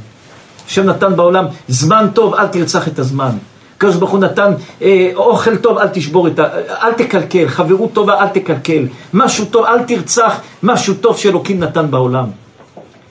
השם 0.67 0.87
נתן 0.87 1.17
בעולם 1.17 1.45
זמן 1.69 2.07
טוב, 2.15 2.35
אל 2.35 2.47
תרצח 2.47 2.89
את 2.89 2.99
הזמן. 2.99 3.31
הקדוש 3.77 3.97
ברוך 3.97 4.11
הוא 4.11 4.21
נתן 4.21 4.53
אה, 4.83 5.11
אוכל 5.15 5.57
טוב, 5.57 5.79
אל 5.79 5.89
תשבור 5.89 6.29
את 6.29 6.39
ה... 6.39 6.45
אל 6.69 6.93
תקלקל, 6.93 7.49
חברות 7.49 7.93
טובה, 7.93 8.21
אל 8.21 8.29
תקלקל. 8.29 8.87
משהו 9.15 9.45
טוב, 9.45 9.65
אל 9.65 9.83
תרצח, 9.83 10.41
משהו 10.63 10.95
טוב 10.95 11.19
שאלוקים 11.19 11.61
נתן 11.61 11.91
בעולם. 11.91 12.27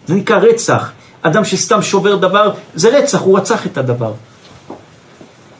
זה 0.07 0.15
נקרא 0.15 0.37
רצח. 0.37 0.91
אדם 1.21 1.45
שסתם 1.45 1.81
שובר 1.81 2.15
דבר, 2.15 2.51
זה 2.75 2.97
רצח, 2.97 3.21
הוא 3.21 3.37
רצח 3.37 3.65
את 3.65 3.77
הדבר. 3.77 4.11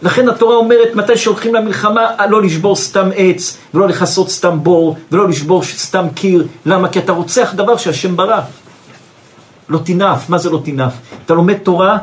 לכן 0.01 0.29
התורה 0.29 0.55
אומרת, 0.55 0.95
מתי 0.95 1.17
שהולכים 1.17 1.55
למלחמה, 1.55 2.07
לא 2.29 2.41
לשבור 2.41 2.75
סתם 2.75 3.09
עץ, 3.15 3.57
ולא 3.73 3.87
לכסות 3.87 4.29
סתם 4.29 4.63
בור, 4.63 4.97
ולא 5.11 5.29
לשבור 5.29 5.63
סתם 5.63 6.05
קיר. 6.15 6.47
למה? 6.65 6.89
כי 6.89 6.99
אתה 6.99 7.11
רוצח 7.11 7.53
דבר 7.55 7.77
שהשם 7.77 8.15
ברא. 8.15 8.41
לא 9.69 9.79
תנאף, 9.83 10.29
מה 10.29 10.37
זה 10.37 10.49
לא 10.49 10.61
תנאף? 10.65 10.93
אתה 11.25 11.33
לומד 11.33 11.57
תורה, 11.57 11.97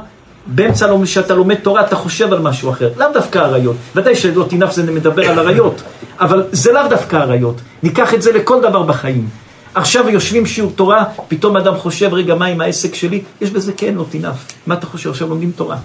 באמצע 0.46 0.86
שאתה 1.04 1.34
לומד 1.34 1.54
תורה 1.54 1.80
אתה 1.80 1.96
חושב 1.96 2.32
על 2.32 2.38
משהו 2.38 2.70
אחר, 2.70 2.90
לאו 2.96 3.06
דווקא 3.14 3.38
אריות, 3.38 3.76
ודאי 3.94 4.16
שלא 4.16 4.46
תנאף 4.48 4.72
זה 4.72 4.92
מדבר 4.92 5.30
על 5.30 5.38
אריות, 5.38 5.82
אבל 6.20 6.44
זה 6.52 6.72
לאו 6.72 6.88
דווקא 6.90 7.16
אריות, 7.16 7.56
ניקח 7.82 8.14
את 8.14 8.22
זה 8.22 8.32
לכל 8.32 8.60
דבר 8.60 8.82
בחיים. 8.82 9.28
עכשיו 9.74 10.08
יושבים 10.08 10.46
שיעור 10.46 10.72
תורה, 10.76 11.04
פתאום 11.28 11.56
אדם 11.56 11.76
חושב, 11.76 12.14
רגע, 12.14 12.34
מה 12.34 12.46
עם 12.46 12.60
העסק 12.60 12.94
שלי? 12.94 13.22
יש 13.40 13.50
בזה 13.50 13.72
כן, 13.72 13.94
לא 13.94 14.04
תנאף. 14.10 14.36
מה 14.66 14.74
אתה 14.74 14.86
חושב? 14.86 15.10
עכשיו 15.10 15.28
לומדים 15.28 15.50
תורה. 15.56 15.76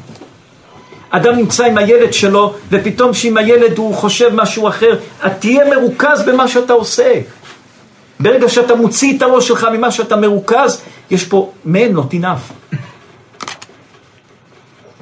אדם 1.11 1.35
נמצא 1.35 1.65
עם 1.65 1.77
הילד 1.77 2.13
שלו, 2.13 2.53
ופתאום 2.69 3.13
שעם 3.13 3.37
הילד 3.37 3.77
הוא 3.77 3.95
חושב 3.95 4.29
משהו 4.33 4.67
אחר, 4.67 4.95
תהיה 5.39 5.65
מרוכז 5.69 6.23
במה 6.27 6.47
שאתה 6.47 6.73
עושה. 6.73 7.21
ברגע 8.19 8.49
שאתה 8.49 8.75
מוציא 8.75 9.17
את 9.17 9.21
הראש 9.21 9.47
שלך 9.47 9.67
ממה 9.73 9.91
שאתה 9.91 10.15
מרוכז, 10.15 10.81
יש 11.11 11.25
פה 11.25 11.51
מעין 11.65 11.93
לא 11.93 12.03
תנאף. 12.09 12.51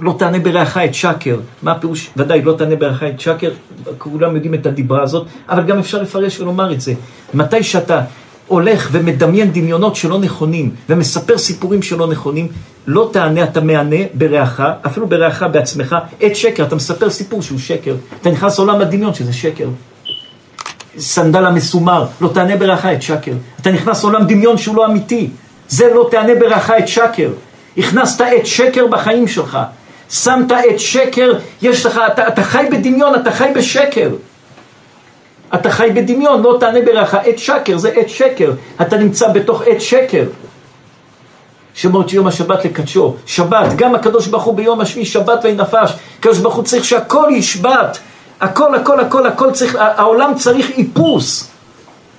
לא 0.02 0.16
תענה 0.20 0.40
ברעך 0.40 0.78
את 0.78 0.94
שקר. 0.94 1.40
מה 1.64 1.72
הפירוש? 1.72 2.10
ודאי, 2.18 2.42
לא 2.42 2.54
תענה 2.58 2.76
ברעך 2.76 3.04
את 3.04 3.20
שקר, 3.20 3.52
כולם 3.98 4.36
יודעים 4.36 4.54
את 4.54 4.66
הדיברה 4.66 5.04
הזאת, 5.04 5.28
אבל 5.50 5.64
גם 5.64 5.80
אפשר 5.80 6.02
לפרש 6.02 6.40
ולומר 6.40 6.74
את 6.74 6.82
זה. 6.82 6.94
מתי 7.34 7.64
שאתה 7.64 8.02
הולך 8.50 8.90
ומדמיין 8.92 9.52
דמיונות 9.52 9.96
שלא 9.96 10.20
נכונים, 10.20 10.72
ומספר 10.90 11.38
סיפורים 11.38 11.82
שלא 11.82 12.08
נכונים, 12.08 12.48
לא 12.88 13.10
תענה, 13.14 13.44
אתה 13.44 13.62
מענה 13.62 13.96
ברעך, 14.14 14.62
אפילו 14.86 15.08
ברעך 15.08 15.44
בעצמך, 15.52 15.96
את 16.26 16.36
שקר, 16.36 16.64
אתה 16.64 16.76
מספר 16.76 17.10
סיפור 17.10 17.42
שהוא 17.42 17.60
שקר. 17.60 17.96
אתה 18.22 18.32
נכנס 18.32 18.60
לעולם 18.60 18.82
הדמיון 18.82 19.14
שזה 19.14 19.34
שקר. 19.34 19.68
סנדל 20.98 21.46
המסומר, 21.46 22.06
לא 22.22 22.28
תענה 22.34 22.56
ברעך 22.56 22.86
את 22.86 23.02
שקר. 23.02 23.34
אתה 23.62 23.72
נכנס 23.72 24.04
לעולם 24.04 24.28
דמיון 24.28 24.58
שהוא 24.58 24.76
לא 24.76 24.86
אמיתי. 24.86 25.30
זה 25.70 25.94
לא 25.94 26.08
תענה 26.12 26.36
ברעך 26.40 26.72
את 26.80 26.88
שקר. 26.88 27.30
הכנסת 27.78 28.22
את 28.22 28.46
שקר 28.46 28.88
בחיים 28.88 29.28
שלך. 29.28 29.58
שמת 30.10 30.52
את 30.52 30.80
שקר, 30.80 31.32
יש 31.62 31.86
לך, 31.86 32.00
אתה, 32.14 32.28
אתה 32.28 32.44
חי 32.44 32.66
בדמיון, 32.72 33.16
אתה 33.16 33.32
חי 33.32 33.50
בשקר. 33.56 34.10
אתה 35.54 35.72
חי 35.72 35.90
בדמיון, 35.96 36.42
לא 36.42 36.58
תענה 36.60 36.80
ברעך 36.82 37.16
עת 37.16 37.40
שקר, 37.40 37.78
זה 37.78 37.90
עת 37.90 38.10
שקר. 38.10 38.52
אתה 38.82 38.98
נמצא 38.98 39.28
בתוך 39.32 39.62
עת 39.66 39.82
שקר. 39.82 40.24
שמות 41.74 42.14
יום 42.14 42.28
השבת 42.28 42.66
לקדשו. 42.66 43.16
שבת, 43.26 43.76
גם 43.76 43.96
הקדוש 43.96 44.28
ברוך 44.28 44.44
הוא 44.44 44.56
ביום 44.56 44.82
השביעי 44.82 45.06
שבת 45.06 45.46
נפש. 45.46 45.94
הקדוש 46.20 46.38
ברוך 46.38 46.56
הוא 46.56 46.64
צריך 46.64 46.86
שהכל 46.86 47.28
ישבת. 47.32 47.98
הכל, 48.42 48.76
הכל, 48.76 49.00
הכל, 49.00 49.28
הכל 49.28 49.52
צריך, 49.52 49.76
העולם 49.80 50.34
צריך 50.36 50.70
איפוס. 50.78 51.50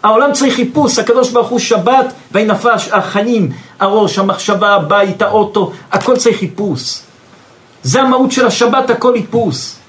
העולם 0.03 0.33
צריך 0.33 0.59
איפוס, 0.59 0.99
הקדוש 0.99 1.31
ברוך 1.31 1.49
הוא 1.49 1.59
שבת 1.59 2.13
נפש, 2.35 2.89
החיים, 2.93 3.51
הראש, 3.81 4.19
המחשבה, 4.19 4.75
הבית, 4.75 5.23
האוטו, 5.23 5.73
הכל 5.93 6.17
צריך 6.17 6.43
איפוס. 6.43 7.03
זה 7.83 8.01
המהות 8.01 8.33
של 8.33 8.47
השבת, 8.47 8.91
הכל 8.91 9.15
איפוס. 9.15 9.80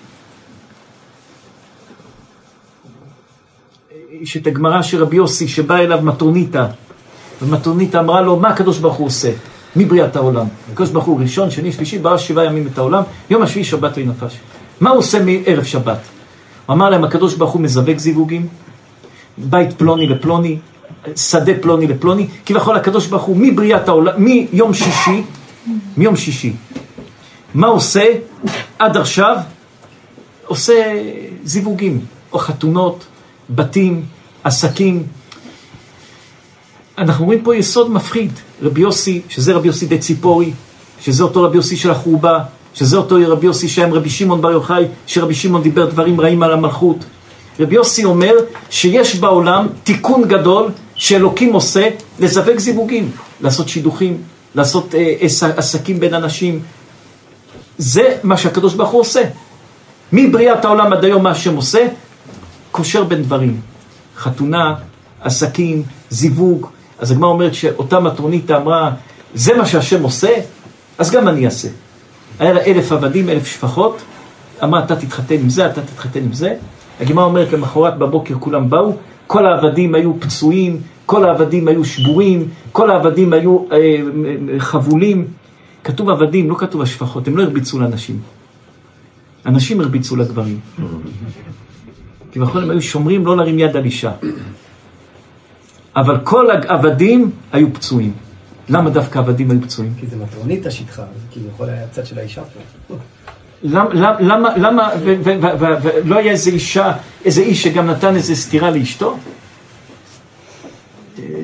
יש 4.22 4.38
את 4.38 4.48
הגמרא 4.48 4.82
של 4.82 5.04
רבי 5.04 5.16
יוסי 5.16 5.48
שבא 5.48 5.76
אליו 5.76 6.00
מטרוניתא, 6.02 6.66
ומטרוניתא 7.42 7.98
אמרה 7.98 8.22
לו, 8.22 8.40
מה 8.40 8.50
הקדוש 8.50 8.78
ברוך 8.78 8.96
הוא 8.96 9.08
עושה? 9.08 9.32
מבריאת 9.76 10.16
העולם. 10.16 10.46
הקדוש 10.72 10.90
ברוך 10.90 11.06
הוא 11.06 11.22
ראשון, 11.22 11.52
שני, 11.52 11.72
שלישי, 11.72 12.00
ברא 12.00 12.18
שבעה 12.18 12.46
ימים 12.46 12.68
את 12.74 12.78
העולם, 12.78 13.04
יום 13.30 13.42
השביעי 13.42 13.64
שבת 13.64 13.98
נפש. 13.98 14.38
מה 14.80 14.90
הוא 14.90 15.00
עושה 15.00 15.24
מערב 15.24 15.64
שבת? 15.64 16.00
הוא 16.66 16.74
אמר 16.74 16.90
להם, 16.90 17.04
הקדוש 17.04 17.36
ברוך 17.36 17.52
הוא 17.52 17.62
מזווק 17.62 17.98
זיווגים, 17.98 18.48
בית 19.38 19.74
פלוני 19.74 20.08
לפלוני, 20.08 20.58
שדה 21.16 21.54
פלוני 21.62 21.88
לפלוני, 21.88 22.28
כביכול 22.46 22.76
הקדוש 22.76 23.08
ברוך 23.08 23.24
הוא 23.24 23.38
מבריאת 23.40 23.88
העולם, 23.88 24.14
מיום 24.18 24.74
שישי, 24.74 25.24
מיום 25.98 26.16
שישי, 26.16 26.54
מה 27.54 27.68
עושה 27.68 28.06
עד 28.80 28.98
עכשיו? 28.98 29.38
עושה 30.48 30.94
זיווגים, 31.44 32.00
או 32.34 32.40
חתונות, 32.40 33.06
בתים, 33.56 34.06
עסקים. 34.44 35.04
אנחנו 36.98 37.26
רואים 37.26 37.44
פה 37.44 37.56
יסוד 37.56 37.92
מפחיד. 37.92 38.32
רבי 38.62 38.82
יוסי, 38.82 39.22
שזה 39.30 39.54
רבי 39.54 39.68
יוסי 39.68 39.86
די 39.86 39.98
ציפורי, 39.98 40.52
שזה 41.02 41.24
אותו 41.24 41.44
רבי 41.44 41.58
יוסי 41.58 41.78
של 41.78 41.92
החורבה, 41.92 42.40
שזה 42.74 42.98
אותו 42.98 43.16
רבי 43.28 43.46
יוסי 43.46 43.70
שהיה 43.70 43.88
רבי 43.88 44.10
שמעון 44.10 44.42
בר 44.42 44.52
יוחאי, 44.52 44.86
שרבי 45.08 45.36
שמעון 45.36 45.64
דיבר 45.64 45.86
דברים 45.86 46.22
רעים 46.22 46.44
על 46.44 46.54
המלכות. 46.54 46.98
רבי 47.60 47.76
יוסי 47.76 48.06
אומר 48.06 48.34
שיש 48.70 49.16
בעולם 49.16 49.68
תיקון 49.84 50.28
גדול 50.28 50.70
שאלוקים 50.96 51.54
עושה 51.54 51.90
לזווג 52.20 52.58
זיווגים, 52.60 53.12
לעשות 53.42 53.70
שידוכים, 53.70 54.18
לעשות 54.56 54.96
אה, 54.96 55.16
עסקים 55.58 56.00
בין 56.00 56.14
אנשים. 56.14 56.60
זה 57.78 58.18
מה 58.24 58.38
שהקדוש 58.38 58.74
ברוך 58.74 58.90
הוא 58.90 59.02
עושה. 59.02 59.24
מבריאת 60.14 60.66
העולם 60.66 60.94
עד 60.94 61.04
היום 61.04 61.24
מה 61.24 61.32
השם 61.32 61.56
עושה? 61.56 61.88
קושר 62.72 63.04
בין 63.04 63.22
דברים. 63.22 63.62
חתונה, 64.18 64.76
עסקים, 65.22 65.84
זיווג. 66.10 66.68
אז 67.00 67.12
הגמרא 67.12 67.30
אומרת 67.30 67.54
שאותה 67.54 68.00
מטרונית 68.00 68.52
אמרה, 68.52 68.92
זה 69.34 69.58
מה 69.58 69.66
שהשם 69.66 70.04
עושה, 70.04 70.30
אז 70.98 71.12
גם 71.12 71.28
אני 71.28 71.46
אעשה. 71.46 71.68
היה 72.40 72.54
לה 72.54 72.62
אלף 72.62 72.92
עבדים, 72.92 73.30
אלף 73.30 73.46
שפחות, 73.46 74.02
אמרה, 74.64 74.84
אתה 74.84 74.96
תתחתן 74.96 75.36
עם 75.36 75.50
זה, 75.50 75.66
אתה 75.66 75.82
תתחתן 75.82 76.20
עם 76.20 76.34
זה. 76.34 76.56
הגמרא 77.00 77.26
אומרת, 77.26 77.54
למחרת 77.54 77.98
בבוקר 77.98 78.36
כולם 78.40 78.70
באו, 78.70 78.96
כל 79.28 79.46
העבדים 79.46 79.96
היו 79.96 80.20
פצועים, 80.20 80.82
כל 81.06 81.26
העבדים 81.26 81.68
היו 81.68 81.86
שבורים, 81.86 82.48
כל 82.72 82.92
העבדים 82.92 83.34
היו 83.34 83.66
אה, 83.72 84.60
חבולים. 84.60 85.28
כתוב 85.84 86.10
עבדים, 86.10 86.50
לא 86.50 86.56
כתוב 86.56 86.82
השפחות, 86.82 87.28
הם 87.28 87.38
לא 87.38 87.44
הרביצו 87.44 87.80
לאנשים. 87.80 88.20
אנשים 89.46 89.82
הרביצו 89.82 90.16
לגברים. 90.16 90.60
כביכול 92.32 92.64
הם 92.64 92.70
היו 92.70 92.82
שומרים 92.82 93.26
לא 93.26 93.38
להרים 93.38 93.60
יד 93.60 93.76
על 93.76 93.86
אישה. 93.86 94.12
אבל 95.96 96.18
כל 96.24 96.52
העבדים 96.52 97.32
היו 97.52 97.74
פצועים. 97.74 98.14
למה 98.70 98.90
דווקא 98.90 99.20
עבדים 99.20 99.52
היו 99.52 99.62
פצועים? 99.62 99.94
כי 100.00 100.08
זה 100.08 100.16
מטרונית 100.16 100.66
השטחה, 100.66 101.02
זה 101.02 101.34
כביכול 101.34 101.70
היה 101.70 101.84
הצד 101.84 102.06
של 102.06 102.20
האישה 102.20 102.42
פה. 102.88 102.96
למה, 103.64 104.50
למה, 104.58 104.90
ולא 105.04 106.18
היה 106.18 106.32
איזה 106.32 106.52
אישה, 106.52 106.94
איזה 107.26 107.42
איש 107.42 107.64
שגם 107.64 107.88
נתן 107.88 108.16
איזה 108.16 108.36
סטירה 108.36 108.72
לאשתו? 108.72 109.18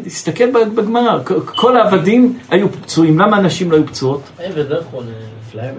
תסתכל 0.03 0.51
בגמרא, 0.75 1.19
כל 1.45 1.77
העבדים 1.77 2.39
היו 2.49 2.71
פצועים, 2.71 3.19
למה 3.19 3.37
הנשים 3.37 3.71
לא 3.71 3.75
היו 3.75 3.87
פצועות? 3.87 4.21
עבד, 4.39 4.69
לא 4.69 4.79
יכול... 4.79 5.03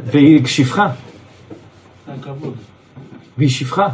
והיא 0.05 0.47
שפחה. 0.47 0.89
והיא 3.39 3.51
שפחה. 3.51 3.89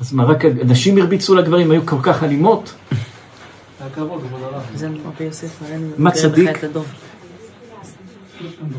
אז 0.00 0.12
מה, 0.12 0.24
רק 0.24 0.44
נשים 0.44 0.98
הרביצו 0.98 1.34
לגברים, 1.34 1.70
היו 1.70 1.86
כל 1.86 1.96
כך 2.02 2.24
אלימות? 2.24 2.74
מה 5.98 6.10
צדיק? 6.10 6.64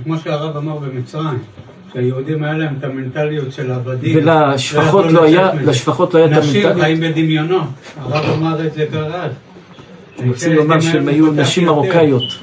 כמו 0.04 0.18
שהרב 0.18 0.58
אמר 0.58 0.78
במצרים, 0.78 1.40
שהיהודים 1.94 2.44
היה 2.44 2.54
להם 2.54 2.76
את 2.80 2.84
המנטליות 2.84 3.52
של 3.52 3.72
עבדים. 3.72 4.18
ולשפחות 4.18 5.06
לא 5.12 5.24
היה, 5.24 5.54
לשפחות 5.54 6.14
לא 6.14 6.20
היה 6.20 6.28
את 6.28 6.32
המנטליות. 6.32 6.72
נשים 6.72 6.82
חיים 6.82 7.00
בדמיונו, 7.00 7.60
הרב 7.98 8.26
אמר 8.38 8.68
את 8.68 8.74
זה 8.74 8.86
כרז. 8.92 9.32
רוצים 10.28 10.54
לומר 10.54 10.80
שהם 10.80 11.08
היו 11.08 11.32
נשים 11.32 11.66
מרוקאיות. 11.66 12.24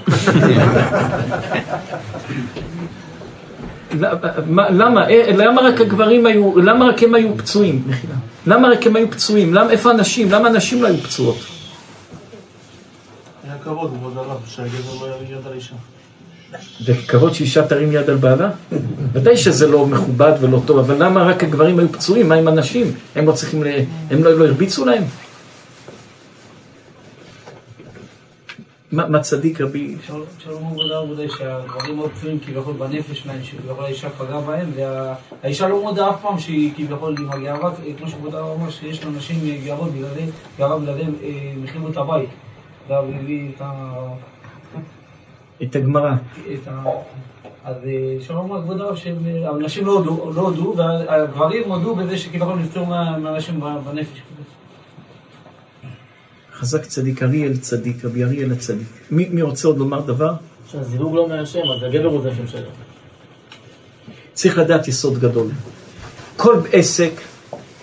למה? 4.71 5.09
אה, 5.11 5.31
למה 5.37 5.63
רק 5.63 5.81
הגברים 5.81 6.27
היו, 6.27 6.59
למה 6.59 6.89
רק 6.89 7.03
הם 7.03 7.15
היו 7.15 7.37
פצועים? 7.37 7.85
למה 8.47 8.69
רק 8.69 8.87
הם 8.87 8.97
היו 8.97 9.11
פצועים? 9.11 9.55
למה, 9.55 9.71
איפה 9.71 9.91
הנשים? 9.91 10.31
למה 10.31 10.49
הנשים 10.49 10.83
לא 10.83 10.89
היו 10.89 10.99
פצועות? 10.99 11.37
היה 13.45 13.55
כבוד, 13.65 13.91
כבוד 13.99 14.17
הרב, 14.17 14.41
שהגבר 14.47 14.95
לא 15.01 15.07
ירים 15.07 15.39
יד 15.39 15.47
על 15.47 15.53
אישה. 15.53 15.75
זה 16.81 16.93
כבוד 17.09 17.35
שאישה 17.35 17.67
תרים 17.67 17.93
יד 17.93 18.11
על 18.11 18.17
בעלה? 18.17 18.51
ודאי 19.13 19.37
שזה 19.37 19.67
לא 19.67 19.87
מכובד 19.87 20.33
ולא 20.41 20.61
טוב, 20.67 20.79
אבל 20.79 21.05
למה 21.05 21.23
רק 21.23 21.45
הגברים 21.45 21.79
היו 21.79 21.93
פצועים? 21.93 22.29
מה 22.29 22.35
עם 22.35 22.49
הנשים? 22.49 22.93
הם 23.17 23.27
לא 23.27 23.33
צריכים 23.33 23.65
ל... 23.65 23.67
הם 24.11 24.25
לא, 24.25 24.39
לא 24.39 24.47
הרביצו 24.47 24.85
להם? 24.85 25.03
מה 28.95 29.21
צדיק 29.21 29.61
רבי... 29.61 29.97
שלום 30.39 30.63
עבודה 30.71 30.99
עבודה 30.99 31.23
שהגברים 31.29 31.97
מאוד 31.97 32.11
פצועים 32.11 32.39
כביכול 32.39 32.75
בנפש 32.75 33.19
שלהם, 33.19 33.43
שכביכול 33.43 33.85
האישה 33.85 34.11
פגעה 34.11 34.41
בהם, 34.41 34.71
והאישה 34.77 35.69
לא 35.69 35.83
מודה 35.83 36.11
אף 36.11 36.23
פעם 36.23 36.39
שהיא 36.39 36.73
כביכול 36.77 37.17
עם 37.19 37.31
הגאווה, 37.31 37.71
כמו 37.99 38.09
שכבודה 38.09 38.41
אמר 38.41 38.71
שיש 38.71 39.05
לאנשים 39.05 39.37
גאווה 39.65 39.89
בלעדיהם, 39.91 40.29
גאווה 40.59 40.79
בלעדיהם 40.79 41.13
אה, 41.23 41.29
החריבו 41.65 41.89
את 41.89 41.97
הבית. 41.97 42.29
והביא 42.89 43.49
את 43.57 43.61
ה... 43.61 43.93
את 45.63 45.77
הגמרא. 45.77 46.13
אז 47.65 47.77
אה, 47.87 48.17
שלום 48.21 48.61
כבוד 48.63 48.81
הרב 48.81 48.97
שהנשים 48.97 49.87
לא 49.87 49.93
הודו, 49.93 50.33
לא 50.35 50.53
והגברים 50.77 51.71
הודו 51.73 51.95
בזה 51.97 52.19
שכביכול 52.19 52.55
נפטרו 52.55 52.87
מה- 52.87 53.19
מהנשים 53.19 53.61
בנפש. 53.61 54.23
חזק 56.65 56.87
צדיק, 56.87 57.23
אריאל 57.23 57.57
צדיק, 57.57 58.05
רבי 58.05 58.25
אריאל 58.25 58.53
הצדיק. 58.53 58.89
מי 59.11 59.29
מי 59.31 59.43
רוצה 59.43 59.69
עוד 59.69 59.79
לומר 59.79 60.01
דבר? 60.01 60.33
שהזיווג 60.73 61.15
לא 61.15 61.29
מהשם, 61.29 61.59
אז 61.59 61.83
הגבר 61.83 62.09
הוא 62.09 62.23
זה 62.23 62.31
שמשלם. 62.37 62.73
צריך 64.33 64.59
לדעת 64.59 64.89
יסוד 64.89 65.19
גדול. 65.19 65.47
כל 66.37 66.61
עסק, 66.73 67.13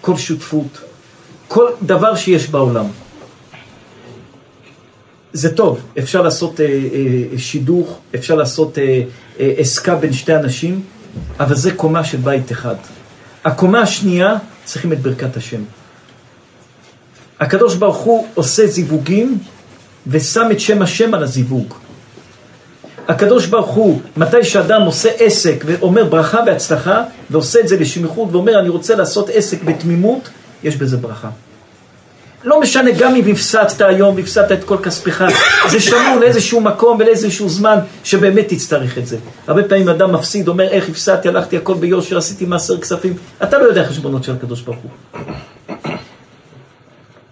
כל 0.02 0.18
שותפות, 0.18 0.80
כל 1.48 1.72
דבר 1.82 2.16
שיש 2.16 2.50
בעולם. 2.50 2.86
זה 5.34 5.56
טוב, 5.56 5.80
אפשר 6.00 6.22
לעשות 6.22 6.62
אה, 6.62 6.66
אה, 6.66 7.38
שידוך, 7.38 8.00
אפשר 8.16 8.36
לעשות 8.36 8.78
אה, 8.78 9.04
אה, 9.40 9.54
עסקה 9.58 9.96
בין 9.96 10.14
שתי 10.14 10.36
אנשים, 10.36 10.82
אבל 11.40 11.56
זה 11.56 11.72
קומה 11.72 12.04
של 12.04 12.18
בית 12.18 12.52
אחד. 12.52 12.76
הקומה 13.46 13.82
השנייה, 13.82 14.36
צריכים 14.66 14.94
את 14.94 15.00
ברכת 15.00 15.38
השם. 15.38 15.62
הקדוש 17.42 17.76
ברוך 17.76 17.98
הוא 17.98 18.28
עושה 18.34 18.68
זיווגים 18.68 19.38
ושם 20.08 20.48
את 20.52 20.60
שם 20.60 20.82
השם 20.82 21.14
על 21.14 21.24
הזיווג. 21.24 21.74
הקדוש 23.08 23.46
ברוך 23.46 23.70
הוא, 23.70 24.02
מתי 24.18 24.44
שאדם 24.44 24.82
עושה 24.82 25.10
עסק 25.20 25.64
ואומר 25.66 26.04
ברכה 26.04 26.39
והצלחה, 26.46 27.04
ועושה 27.30 27.60
את 27.60 27.68
זה 27.68 27.78
לשמיכות 27.78 28.30
ואומר 28.32 28.60
אני 28.60 28.70
רוצה 28.70 28.96
לעשות 28.96 29.30
עסק 29.34 29.64
בתמימות, 29.64 30.30
יש 30.64 30.76
בזה 30.76 30.98
ברכה. 30.98 31.30
לא 32.44 32.60
משנה 32.60 32.92
גם 32.92 33.16
אם 33.16 33.32
הפסדת 33.32 33.82
היום 33.82 34.16
והפסדת 34.16 34.52
את 34.52 34.64
כל 34.64 34.78
כספך, 34.84 35.24
זה 35.70 35.80
שמור 35.80 36.20
לאיזשהו 36.20 36.62
מקום 36.62 36.98
ולאיזשהו 37.00 37.50
זמן 37.50 37.78
שבאמת 38.04 38.48
תצטרך 38.48 38.98
את 38.98 39.08
זה. 39.08 39.18
הרבה 39.48 39.64
פעמים 39.64 39.89
אדם 39.89 40.12
מפסיד, 40.12 40.48
אומר 40.48 40.68
איך 40.68 40.89
הפסדתי, 40.89 41.30
הלכתי 41.30 41.58
הכל 41.58 41.74
ביושר, 41.74 42.18
עשיתי 42.18 42.46
מעשר 42.46 42.82
כספים, 42.82 43.14
אתה 43.44 43.58
לא 43.58 43.64
יודע 43.64 43.84
חשבונות 43.84 44.24
של 44.24 44.32
הקדוש 44.32 44.62
ברוך 44.62 44.78
הוא. 44.84 45.22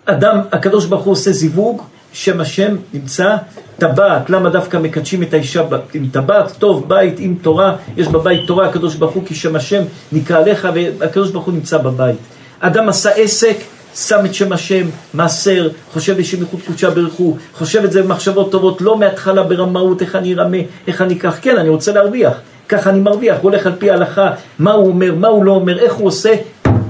אדם, 0.10 0.40
הקדוש 0.52 0.86
ברוך 0.86 1.04
הוא 1.04 1.12
עושה 1.12 1.32
זיווג, 1.32 1.82
שם 2.14 2.42
השם 2.42 2.76
נמצא, 2.94 3.36
טבעת, 3.78 4.30
למה 4.30 4.50
דווקא 4.50 4.78
מקדשים 4.78 5.24
את 5.24 5.34
האישה 5.34 5.64
עם 5.94 6.08
טבעת? 6.12 6.52
טוב, 6.60 6.90
בית 6.90 7.20
עם 7.20 7.36
תורה, 7.42 7.76
יש 7.98 8.08
בבית 8.08 8.48
תורה, 8.48 8.68
הקדוש 8.68 8.96
ברוך 8.96 9.14
הוא, 9.14 9.24
כי 9.26 9.36
שם 9.36 9.56
השם 9.56 9.84
נקרא 10.12 10.38
עליך, 10.38 10.68
והקדוש 10.74 11.32
ברוך 11.32 11.46
הוא 11.46 11.54
נמצא 11.54 11.78
בבית. 11.78 12.18
אדם 12.60 12.90
עשה 12.90 13.10
עסק, 13.10 13.58
שם 13.96 14.26
את 14.26 14.34
שם 14.34 14.52
השם, 14.52 14.86
מעשר, 15.14 15.70
חושב 15.94 16.18
בשמיכות 16.18 16.60
קודשה 16.68 16.90
ברכו, 16.90 17.38
חושב 17.54 17.84
את 17.84 17.92
זה 17.92 18.04
במחשבות 18.04 18.52
טובות, 18.52 18.82
לא 18.82 18.98
מההתחלה 18.98 19.44
ברמאות, 19.44 20.02
איך 20.02 20.16
אני 20.16 20.34
ארמה, 20.34 20.58
איך 20.88 21.02
אני 21.02 21.14
אקח, 21.14 21.38
כן, 21.42 21.58
אני 21.58 21.70
רוצה 21.70 21.92
להרוויח, 21.92 22.34
ככה 22.70 22.90
אני 22.90 23.00
מרוויח, 23.00 23.38
הוא 23.42 23.52
הולך 23.52 23.66
על 23.66 23.74
פי 23.80 23.90
ההלכה, 23.90 24.32
מה 24.60 24.72
הוא 24.72 24.88
אומר, 24.88 25.16
מה 25.16 25.28
הוא 25.28 25.44
לא 25.44 25.52
אומר, 25.52 25.80
איך 25.80 25.94
הוא 25.94 26.08
עושה, 26.08 26.36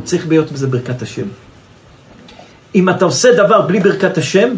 צריך 0.04 0.28
להיות 0.30 0.52
בזה 0.52 0.68
ברכת 0.68 1.02
השם. 1.02 1.49
אם 2.76 2.90
אתה 2.90 3.06
עושה 3.06 3.34
דבר 3.34 3.62
בלי 3.62 3.80
ברכת 3.80 4.18
השם, 4.18 4.50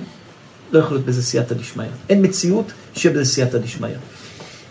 לא 0.72 0.80
יכול 0.80 0.98
להיות 0.98 1.06
בזה 1.06 1.24
סייעתא 1.24 1.56
דשמיא. 1.56 1.86
אין 2.10 2.26
מציאות 2.26 2.72
שיהיה 2.96 3.16
בזה 3.16 3.26
סייעתא 3.26 3.58
דשמיא. 3.58 3.90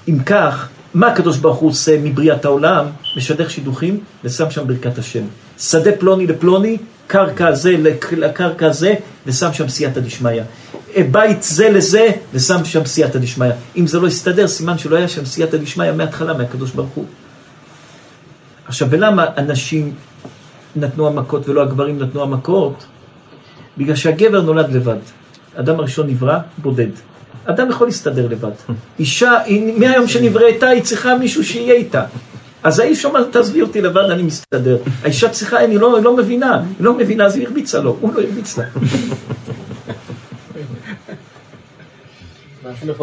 אם 0.08 0.18
כך, 0.26 0.68
מה 0.94 1.06
הקדוש 1.06 1.36
ברוך 1.38 1.56
הוא 1.58 1.70
עושה 1.70 1.98
מבריאת 2.02 2.44
העולם? 2.44 2.86
משדך 3.16 3.50
שידוכים 3.50 4.00
ושם 4.24 4.50
שם 4.50 4.66
ברכת 4.66 4.98
השם. 4.98 5.22
שדה 5.58 5.92
פלוני 5.92 6.26
לפלוני, 6.26 6.76
קרקע 7.06 7.52
זה 7.52 7.70
לק- 7.70 8.12
לקרקע 8.12 8.72
זה, 8.72 8.94
ושם 9.26 9.52
שם 9.52 9.68
סייעתא 9.68 10.00
דשמיא. 10.00 10.42
אה, 10.96 11.02
בית 11.10 11.42
זה 11.42 11.68
לזה, 11.70 12.08
ושם 12.34 12.64
שם 12.64 12.84
סייעתא 12.84 13.18
דשמיא. 13.18 13.50
אם 13.76 13.86
זה 13.86 14.00
לא 14.00 14.06
יסתדר, 14.08 14.48
סימן 14.48 14.78
שלא 14.78 14.96
היה 14.96 15.08
שם 15.08 15.24
סייעתא 15.24 15.56
דשמיא 15.56 15.92
מההתחלה, 15.92 16.34
מהקדוש 16.34 16.70
ברוך 16.70 16.90
הוא. 16.94 17.04
עכשיו, 18.66 18.88
ולמה 18.90 19.26
הנשים 19.36 19.94
נתנו 20.76 21.06
המכות 21.06 21.48
ולא 21.48 21.62
הגברים 21.62 21.98
נתנו 21.98 22.22
המכות? 22.22 22.84
בגלל 23.78 23.94
שהגבר 23.96 24.40
נולד 24.40 24.72
לבד. 24.72 24.96
אדם 25.56 25.78
הראשון 25.78 26.06
נברא 26.06 26.38
בודד. 26.58 26.86
אדם 27.44 27.70
יכול 27.70 27.86
להסתדר 27.86 28.28
לבד. 28.28 28.50
אישה, 28.98 29.38
היא- 29.44 29.78
מהיום 29.78 30.08
שנבראתה, 30.08 30.68
היא 30.68 30.82
צריכה 30.82 31.14
מישהו 31.14 31.44
שיהיה 31.44 31.74
איתה. 31.74 32.04
אז 32.62 32.78
האיש 32.78 33.04
אומר, 33.04 33.24
תעזבי 33.24 33.62
אותי 33.62 33.80
לבד, 33.80 34.10
אני 34.10 34.22
מסתדר. 34.22 34.76
האישה 35.02 35.28
צריכה, 35.28 35.58
היא 35.58 35.78
לא, 35.78 36.02
לא 36.02 36.16
מבינה. 36.16 36.54
היא 36.56 36.84
לא 36.84 36.94
מבינה, 36.94 37.24
אז 37.26 37.36
היא 37.36 37.46
הרביצה 37.46 37.80
לו, 37.80 37.96
הוא 38.00 38.14
לא 38.14 38.20
הרביץ 38.20 38.58
לה. 38.58 38.64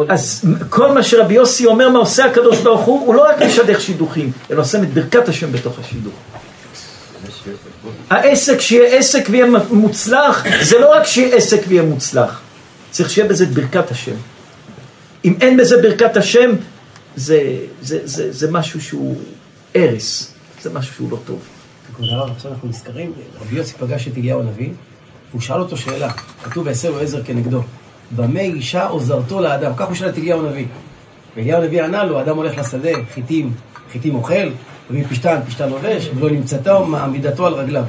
אז 0.08 0.44
כל 0.70 0.92
מה 0.92 1.02
שרבי 1.02 1.34
יוסי 1.34 1.66
אומר, 1.66 1.88
מה 1.90 1.98
עושה 1.98 2.24
הקדוש 2.24 2.60
ברוך 2.60 2.80
הוא, 2.80 3.06
הוא 3.06 3.14
לא 3.14 3.24
רק 3.28 3.42
משדך 3.42 3.80
שידוכים, 3.80 4.32
אלא 4.50 4.60
עושה 4.60 4.82
את 4.82 4.94
ברכת 4.94 5.28
השם 5.28 5.52
בתוך 5.52 5.78
השידוך. 5.78 6.14
העסק 8.10 8.60
שיהיה 8.60 8.98
עסק 8.98 9.28
ויהיה 9.30 9.46
מוצלח, 9.70 10.44
זה 10.62 10.78
לא 10.78 10.92
רק 10.92 11.04
שיהיה 11.04 11.36
עסק 11.36 11.60
ויהיה 11.68 11.82
מוצלח, 11.82 12.40
צריך 12.90 13.10
שיהיה 13.10 13.28
בזה 13.28 13.46
ברכת 13.46 13.90
השם. 13.90 14.14
אם 15.24 15.34
אין 15.40 15.56
בזה 15.56 15.82
ברכת 15.82 16.16
השם, 16.16 16.50
זה, 17.16 17.56
זה, 17.82 17.98
זה, 18.04 18.32
זה 18.32 18.50
משהו 18.50 18.80
שהוא 18.80 19.16
הרס, 19.74 20.34
זה 20.62 20.70
משהו 20.70 20.94
שהוא 20.94 21.10
לא 21.10 21.18
טוב. 21.24 21.38
כבוד 21.96 22.08
הרב, 22.08 22.30
עכשיו 22.30 22.52
אנחנו 22.52 22.68
נזכרים, 22.68 23.12
רבי 23.40 23.56
יוסי 23.56 23.74
פגש 23.78 24.08
את 24.08 24.18
אליהו 24.18 24.40
הנביא, 24.40 24.70
והוא 25.30 25.40
שאל 25.40 25.60
אותו 25.60 25.76
שאלה, 25.76 26.12
כתוב 26.42 26.66
ויעשה 26.66 26.90
לו 26.90 27.00
עזר 27.00 27.24
כנגדו, 27.24 27.62
במה 28.16 28.40
אישה 28.40 28.86
עוזרתו 28.86 29.40
לאדם? 29.40 29.72
כך 29.76 29.86
הוא 29.86 29.94
שאל 29.94 30.08
את 30.08 30.18
אליהו 30.18 30.46
הנביא. 30.46 30.66
ואליהו 31.36 31.62
הנביא 31.62 31.82
ענה 31.82 32.04
לו, 32.04 32.20
אדם 32.20 32.36
הולך 32.36 32.58
לשדה, 32.58 32.90
חיטים, 33.14 33.52
חיטים 33.92 34.14
אוכל, 34.14 34.48
מביא 34.90 35.04
פשתן, 35.10 35.40
פשתן 35.46 35.68
לובש, 35.68 36.10
ולא 36.14 36.30
נמצאתו, 36.30 36.86
מעמידתו 36.86 37.46
על 37.46 37.54
רגליו. 37.54 37.84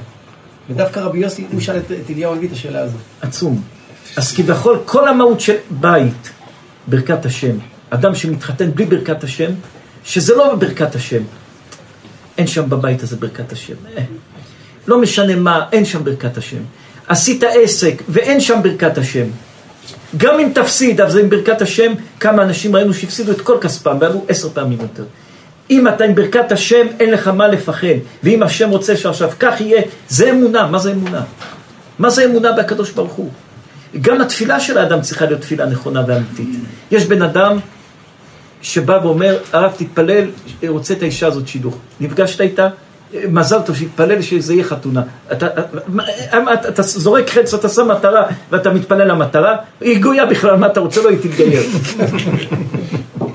ודווקא 0.70 1.00
רבי 1.00 1.20
יוסי, 1.20 1.46
הוא 1.52 1.62
שאל 1.62 1.78
את, 1.78 1.92
את 1.92 2.10
אליהו 2.10 2.34
הנביא 2.34 2.48
את 2.48 2.54
השאלה 2.54 2.80
הזו. 2.82 2.98
עצום. 3.22 3.62
אז 4.16 4.32
כביכול 4.32 4.80
כל 4.86 5.08
המהות 5.08 5.40
של 5.40 5.56
בית, 5.70 6.30
ברכת 6.88 7.26
השם. 7.26 7.58
אדם 7.90 8.16
שמתחתן 8.16 8.72
בלי 8.72 8.86
ברכת 8.86 9.24
השם, 9.24 9.52
שזה 10.04 10.36
לא 10.36 10.56
בברכת 10.56 10.96
השם. 10.96 11.22
אין 12.38 12.48
שם 12.48 12.70
בבית 12.70 13.04
הזה 13.04 13.16
ברכת 13.16 13.52
השם. 13.52 13.74
אה. 13.98 14.04
לא 14.88 15.02
משנה 15.02 15.36
מה, 15.36 15.66
אין 15.72 15.86
שם 15.86 16.04
ברכת 16.04 16.38
השם. 16.38 16.62
עשית 17.08 17.44
עסק 17.44 18.02
ואין 18.10 18.42
שם 18.42 18.60
ברכת 18.64 18.98
השם. 18.98 19.26
גם 20.18 20.40
אם 20.40 20.52
תפסיד, 20.56 21.02
אבל 21.02 21.12
זה 21.12 21.20
עם 21.20 21.30
ברכת 21.30 21.62
השם, 21.62 21.94
כמה 22.20 22.44
אנשים 22.44 22.76
ראינו 22.76 22.94
שהפסידו 22.94 23.32
את 23.32 23.42
כל 23.42 23.58
כספם 23.62 23.98
ועלו 24.02 24.26
עשר 24.28 24.50
פעמים 24.50 24.78
יותר. 24.82 25.04
אם 25.70 25.88
אתה 25.88 26.04
עם 26.04 26.16
ברכת 26.16 26.52
השם, 26.52 26.88
אין 27.00 27.12
לך 27.12 27.28
מה 27.28 27.48
לפחד. 27.48 27.88
ואם 28.24 28.44
השם 28.44 28.70
רוצה 28.70 28.98
שעכשיו 28.98 29.30
כך 29.40 29.62
יהיה, 29.62 29.82
זה 30.08 30.30
אמונה. 30.32 30.68
מה 30.68 30.80
זה 30.80 30.92
אמונה? 30.92 31.22
מה 32.00 32.10
זה 32.10 32.26
אמונה 32.26 32.52
בהקדוש 32.52 32.92
ברוך 32.92 33.14
הוא? 33.14 33.30
גם 34.02 34.22
התפילה 34.22 34.60
של 34.60 34.78
האדם 34.78 35.02
צריכה 35.02 35.26
להיות 35.26 35.42
תפילה 35.42 35.66
נכונה 35.66 36.04
ואמיתית. 36.08 36.50
יש 36.92 37.06
בן 37.06 37.22
אדם 37.22 37.58
שבא 38.62 39.00
ואומר, 39.04 39.38
הרב 39.54 39.72
תתפלל, 39.78 40.28
רוצה 40.68 40.94
את 40.94 41.02
האישה 41.02 41.28
הזאת 41.28 41.48
שידוך. 41.48 41.78
נפגשת 42.00 42.42
איתה? 42.42 42.68
מזל 43.30 43.62
טוב, 43.62 43.76
שיתפלל 43.76 44.22
שזה 44.22 44.54
יהיה 44.54 44.64
חתונה. 44.64 45.02
אתה, 45.32 45.48
אתה, 45.48 45.62
אתה, 46.54 46.70
אתה 46.70 46.82
זורק 46.82 47.30
חץ, 47.30 47.54
אתה 47.54 47.70
שם 47.70 47.88
מטרה 47.88 48.24
ואתה 48.52 48.70
מתפלל 48.70 49.08
למטרה, 49.08 49.56
היא 49.82 50.02
גויה 50.02 50.26
בכלל, 50.26 50.56
מה 50.56 50.68
אתה 50.68 50.80
רוצה? 50.80 51.02
לא, 51.02 51.10
היא 51.10 51.18
תתגייר. 51.18 51.64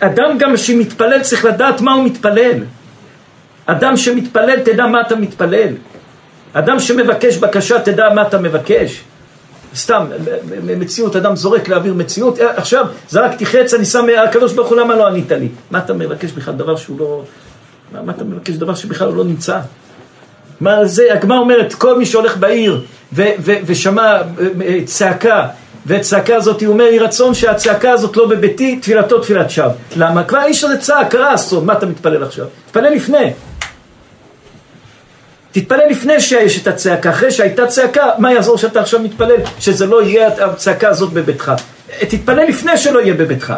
אדם 0.00 0.38
גם 0.38 0.56
שמתפלל 0.56 1.22
צריך 1.22 1.44
לדעת 1.44 1.80
מה 1.80 1.92
הוא 1.92 2.04
מתפלל. 2.04 2.58
אדם 3.66 3.96
שמתפלל, 3.96 4.60
תדע 4.60 4.86
מה 4.86 5.00
אתה 5.00 5.16
מתפלל. 5.16 5.74
אדם 6.52 6.78
שמבקש 6.78 7.36
בקשה, 7.36 7.80
תדע 7.80 8.08
מה 8.14 8.22
אתה 8.22 8.38
מבקש. 8.38 9.04
סתם, 9.74 10.06
מציאות, 10.78 11.16
אדם 11.16 11.36
זורק 11.36 11.68
לאוויר 11.68 11.94
מציאות, 11.94 12.40
אה, 12.40 12.56
עכשיו 12.56 12.86
זרקתי 13.08 13.46
חץ, 13.46 13.74
אני 13.74 13.84
שם, 13.84 14.06
הקדוש 14.28 14.52
ברוך 14.52 14.68
הוא, 14.68 14.76
למה 14.76 14.96
לא 14.96 15.06
ענית 15.06 15.32
לי? 15.32 15.48
מה 15.70 15.78
אתה 15.78 15.92
מבקש 15.94 16.32
בכלל 16.32 16.54
דבר 16.54 16.76
שהוא 16.76 17.00
לא... 17.00 17.22
מה, 17.92 18.02
מה 18.02 18.12
אתה 18.12 18.24
מבקש 18.24 18.54
דבר 18.54 18.74
שבכלל 18.74 19.08
הוא 19.08 19.16
לא 19.16 19.24
נמצא? 19.24 19.60
מה 20.60 20.84
זה, 20.84 21.12
הגמרא 21.12 21.38
אומרת, 21.38 21.74
כל 21.74 21.98
מי 21.98 22.06
שהולך 22.06 22.36
בעיר 22.36 22.80
ושמע 23.42 24.02
אה, 24.02 24.22
אה, 24.66 24.78
צעקה, 24.84 25.48
והצעקה 25.86 26.36
הזאת, 26.36 26.62
הוא 26.62 26.72
אומר, 26.72 26.84
יהי 26.84 26.98
רצון 26.98 27.34
שהצעקה 27.34 27.92
הזאת 27.92 28.16
לא 28.16 28.28
בביתי, 28.28 28.76
תפילתו 28.76 29.18
תפילת 29.18 29.50
שווא. 29.50 29.72
למה? 29.96 30.24
כבר 30.24 30.38
האיש 30.38 30.64
הזה 30.64 30.78
צעק, 30.78 31.14
אסון, 31.14 31.66
מה 31.66 31.72
אתה 31.72 31.86
מתפלל 31.86 32.22
עכשיו? 32.22 32.46
תתפלל 32.66 32.92
לפני. 32.94 33.32
תתפלל 35.52 35.86
לפני 35.90 36.20
שיש 36.20 36.62
את 36.62 36.66
הצעקה, 36.66 37.10
אחרי 37.10 37.30
שהייתה 37.30 37.66
צעקה, 37.66 38.06
מה 38.18 38.32
יעזור 38.32 38.58
שאתה 38.58 38.80
עכשיו 38.80 39.00
מתפלל? 39.00 39.36
שזה 39.58 39.86
לא 39.86 40.02
יהיה 40.02 40.28
הצעקה 40.28 40.88
הזאת 40.88 41.12
בביתך. 41.12 41.52
תתפלל 41.98 42.44
לפני 42.48 42.76
שלא 42.76 43.00
יהיה 43.00 43.14
בביתך. 43.14 43.54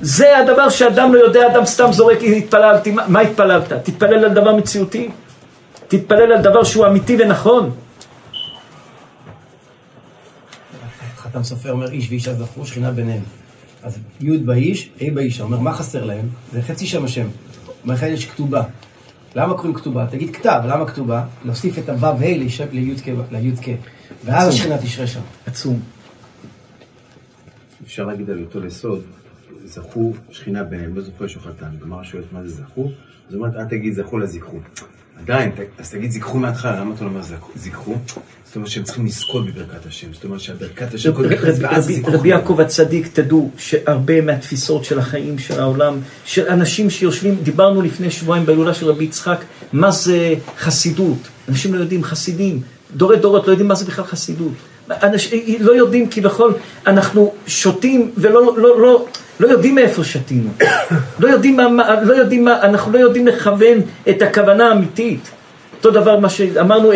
זה 0.00 0.38
הדבר 0.38 0.68
שאדם 0.68 1.14
לא 1.14 1.20
יודע, 1.20 1.46
אדם 1.46 1.64
סתם 1.64 1.92
זורק, 1.92 2.18
התפללתי, 2.22 2.94
מה 3.08 3.20
התפללת? 3.20 3.72
תתפלל 3.72 4.24
על 4.24 4.30
דבר 4.30 4.54
מציאותי? 4.54 5.10
תתפלל 5.88 6.32
על 6.32 6.42
דבר 6.42 6.64
שהוא 6.64 6.86
אמיתי 6.86 7.16
ונכון? 7.18 7.70
חתם 11.32 11.42
סופר 11.42 11.72
אומר, 11.72 11.90
איש 11.90 12.10
ואישה 12.10 12.34
זכו, 12.34 12.66
שכינה 12.66 12.90
ביניהם. 12.90 13.22
אז 13.82 13.98
י' 14.20 14.38
באיש, 14.38 14.90
ה' 15.00 15.10
באישה. 15.14 15.42
אומר, 15.42 15.58
מה 15.58 15.72
חסר 15.72 16.04
להם? 16.04 16.28
זה 16.52 16.62
חצי 16.62 16.86
שם 16.86 17.04
השם. 17.04 17.26
אומר 17.82 17.94
לך, 17.94 18.02
יש 18.02 18.26
כתובה. 18.26 18.62
למה 19.36 19.54
קוראים 19.54 19.74
כתובה? 19.74 20.06
תגיד 20.10 20.36
כתב, 20.36 20.60
למה 20.64 20.86
כתובה? 20.86 21.24
נוסיף 21.44 21.78
את 21.78 21.88
הו' 21.88 22.06
ה' 22.06 22.36
לי' 22.72 23.56
כ', 23.62 23.68
ואז 24.24 24.48
השכינה 24.48 24.78
תשרה 24.78 25.06
שם. 25.06 25.20
עצום. 25.46 25.80
אפשר 27.84 28.04
להגיד 28.04 28.30
על 28.30 28.44
אותו 28.44 28.66
יסוד, 28.66 29.02
זכו 29.64 30.12
שכינה 30.30 30.64
ביניהם, 30.64 30.96
לא 30.96 31.02
זכו 31.02 31.24
לשוחטן. 31.24 31.70
גמרא 31.80 32.02
שואלת 32.02 32.32
מה 32.32 32.42
זה 32.42 32.48
זכו, 32.48 32.90
זאת 33.28 33.34
אומרת, 33.34 33.54
אל 33.56 33.64
תגיד 33.64 33.94
זכו 33.94 34.18
לזכרו. 34.18 34.58
עדיין, 35.22 35.50
אז 35.78 35.90
תגיד 35.90 36.10
זכרו 36.10 36.38
מההתחלה, 36.38 36.80
למה 36.80 36.94
אתה 36.94 37.04
לא 37.04 37.08
אומר 37.08 37.20
זכרו? 37.56 37.96
זאת 38.44 38.56
אומרת 38.56 38.70
שהם 38.70 38.84
צריכים 38.84 39.06
לזכות 39.06 39.46
בברכת 39.46 39.86
השם, 39.86 40.14
זאת 40.14 40.24
אומרת 40.24 40.40
שהברכת 40.40 40.94
השם 40.94 41.12
קודם 41.12 41.28
כל, 41.28 41.46
ואז 41.60 41.86
זכרו. 41.86 42.14
רבי 42.14 42.28
יעקב 42.28 42.60
הצדיק, 42.60 43.06
תדעו 43.12 43.50
שהרבה 43.56 44.20
מהתפיסות 44.20 44.84
של 44.84 44.98
החיים 44.98 45.38
של 45.38 45.60
העולם, 45.60 45.98
של 46.24 46.48
אנשים 46.48 46.90
שיושבים, 46.90 47.34
דיברנו 47.42 47.82
לפני 47.82 48.10
שבועיים 48.10 48.46
בהילולה 48.46 48.74
של 48.74 48.86
רבי 48.86 49.04
יצחק, 49.04 49.44
מה 49.72 49.90
זה 49.90 50.34
חסידות. 50.58 51.18
אנשים 51.48 51.74
לא 51.74 51.80
יודעים, 51.80 52.04
חסידים, 52.04 52.60
דורי 52.96 53.16
דורות 53.16 53.46
לא 53.46 53.52
יודעים 53.52 53.68
מה 53.68 53.74
זה 53.74 53.84
בכלל 53.84 54.04
חסידות. 54.04 54.52
אנשים 54.90 55.40
לא 55.60 55.72
יודעים 55.72 56.10
כביכול, 56.10 56.54
אנחנו 56.86 57.34
שותים 57.46 58.10
ולא 58.16 58.56
לא, 58.56 58.80
לא, 58.80 59.06
לא 59.40 59.48
יודעים 59.48 59.74
מאיפה 59.74 60.04
שתינו. 60.04 60.50
לא 61.18 61.28
יודעים 61.28 61.56
מה, 61.56 62.02
לא 62.02 62.14
יודעים 62.14 62.44
מה, 62.44 62.62
אנחנו 62.62 62.92
לא 62.92 62.98
יודעים 62.98 63.26
לכוון 63.26 63.78
את 64.08 64.22
הכוונה 64.22 64.68
האמיתית. 64.68 65.30
אותו 65.76 65.90
דבר 65.90 66.18
מה 66.18 66.28
שאמרנו, 66.28 66.92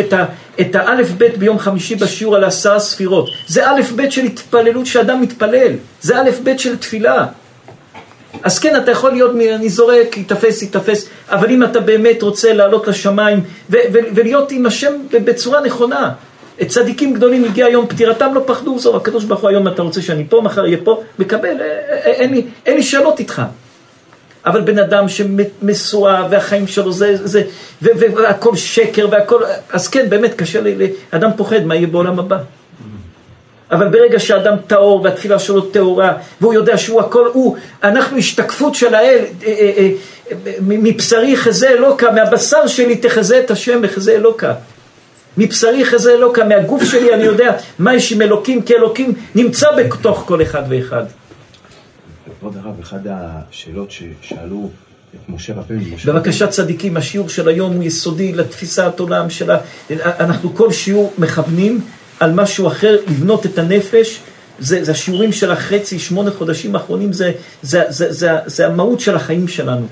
את, 0.59 0.75
האלף 0.75 1.11
בית 1.11 1.37
ביום 1.37 1.59
חמישי 1.59 1.95
בשיעור 1.95 2.35
על 2.35 2.43
עשרה 2.43 2.79
ספירות. 2.79 3.29
זה 3.47 3.71
אלף 3.71 3.91
בית 3.91 4.11
של 4.11 4.23
התפללות 4.23 4.85
שאדם 4.85 5.21
מתפלל. 5.21 5.71
זה 6.01 6.21
אלף 6.21 6.39
בית 6.39 6.59
של 6.59 6.77
תפילה. 6.77 7.25
אז 8.43 8.59
כן, 8.59 8.75
אתה 8.75 8.91
יכול 8.91 9.11
להיות, 9.11 9.31
אני 9.55 9.69
זורק, 9.69 10.17
ייתפס, 10.17 10.61
ייתפס, 10.61 11.09
אבל 11.29 11.49
אם 11.49 11.63
אתה 11.63 11.79
באמת 11.79 12.21
רוצה 12.21 12.53
לעלות 12.53 12.87
לשמיים 12.87 13.43
ולהיות 13.69 14.51
עם 14.51 14.65
השם 14.65 14.91
בצורה 15.11 15.61
נכונה. 15.61 16.11
צדיקים 16.65 17.13
גדולים 17.13 17.43
הגיע 17.43 17.69
יום 17.69 17.87
פטירתם, 17.87 18.33
לא 18.33 18.41
פחדו, 18.45 18.79
זו 18.79 18.97
הקדוש 18.97 19.23
ברוך 19.23 19.41
הוא 19.41 19.49
היום 19.49 19.67
אתה 19.67 19.81
רוצה 19.81 20.01
שאני 20.01 20.25
פה, 20.29 20.41
מחר 20.41 20.61
אהיה 20.61 20.77
פה, 20.83 21.03
מקבל, 21.19 21.61
אה, 21.61 21.65
אה, 21.89 22.11
אין 22.11 22.33
לי, 22.33 22.45
אין 22.65 22.75
לי 22.77 22.83
שאלות 22.83 23.19
איתך. 23.19 23.41
אבל 24.45 24.61
בן 24.61 24.79
אדם 24.79 25.09
שמסועה 25.09 26.27
והחיים 26.29 26.67
שלו 26.67 26.91
זה, 26.91 27.27
זה, 27.27 27.43
והכל 27.81 28.55
שקר 28.55 29.07
והכל, 29.11 29.41
אז 29.69 29.87
כן, 29.87 30.09
באמת 30.09 30.33
קשה 30.33 30.61
לי, 30.61 30.91
אדם 31.11 31.29
פוחד 31.37 31.63
מה 31.63 31.75
יהיה 31.75 31.87
בעולם 31.87 32.19
הבא. 32.19 32.37
אבל 33.71 33.87
ברגע 33.87 34.19
שאדם 34.19 34.55
טהור 34.67 35.01
והתפילה 35.03 35.39
שלו 35.39 35.61
טהורה, 35.61 36.13
והוא 36.41 36.53
יודע 36.53 36.77
שהוא 36.77 37.01
הכל, 37.01 37.29
הוא, 37.33 37.55
אנחנו 37.83 38.17
השתקפות 38.17 38.75
של 38.75 38.95
האל, 38.95 39.19
אה, 39.45 39.47
אה, 39.47 39.89
אה, 40.31 40.37
מבשרי 40.61 41.37
חזה 41.37 41.69
אלוקה, 41.69 42.11
מהבשר 42.11 42.67
שלי 42.67 42.95
תחזה 42.95 43.39
את 43.39 43.51
השם 43.51 43.79
וחזה 43.83 44.11
אלוקה. 44.11 44.53
מבשרי 45.37 45.85
חזה 45.85 46.13
אלוקה, 46.13 46.45
מהגוף 46.45 46.83
שלי 46.83 47.13
אני 47.13 47.23
יודע 47.23 47.57
מה 47.79 47.95
יש 47.95 48.11
עם 48.11 48.21
אלוקים, 48.21 48.61
כי 48.61 48.75
אלוקים 48.75 49.13
נמצא 49.35 49.67
בתוך 49.77 50.23
כל 50.27 50.41
אחד 50.41 50.63
ואחד. 50.69 51.03
כבוד 52.39 52.57
הרב, 52.57 52.79
אחת 52.81 52.99
השאלות 53.05 53.91
ששאלו 53.91 54.69
את 55.15 55.29
משה 55.29 55.53
רבנו, 55.53 55.81
משה 55.95 56.13
בבקשה 56.13 56.47
צדיקים, 56.47 56.97
השיעור 56.97 57.29
של 57.29 57.47
היום 57.47 57.73
הוא 57.73 57.83
יסודי 57.83 58.33
לתפיסת 58.33 58.93
עולם 58.99 59.29
של 59.29 59.51
ה... 59.51 59.57
אנחנו 59.99 60.55
כל 60.55 60.71
שיעור 60.71 61.13
מכוונים 61.17 61.81
על 62.19 62.33
משהו 62.33 62.67
אחר, 62.67 62.97
לבנות 63.07 63.45
את 63.45 63.59
הנפש. 63.59 64.19
זה, 64.59 64.83
זה 64.83 64.91
השיעורים 64.91 65.31
של 65.31 65.51
החצי, 65.51 65.99
שמונה 65.99 66.31
חודשים 66.31 66.75
האחרונים, 66.75 67.13
זה, 67.13 67.31
זה, 67.61 67.83
זה, 67.89 68.11
זה, 68.13 68.31
זה 68.45 68.67
המהות 68.67 68.99
של 68.99 69.15
החיים 69.15 69.47
שלנו. 69.47 69.87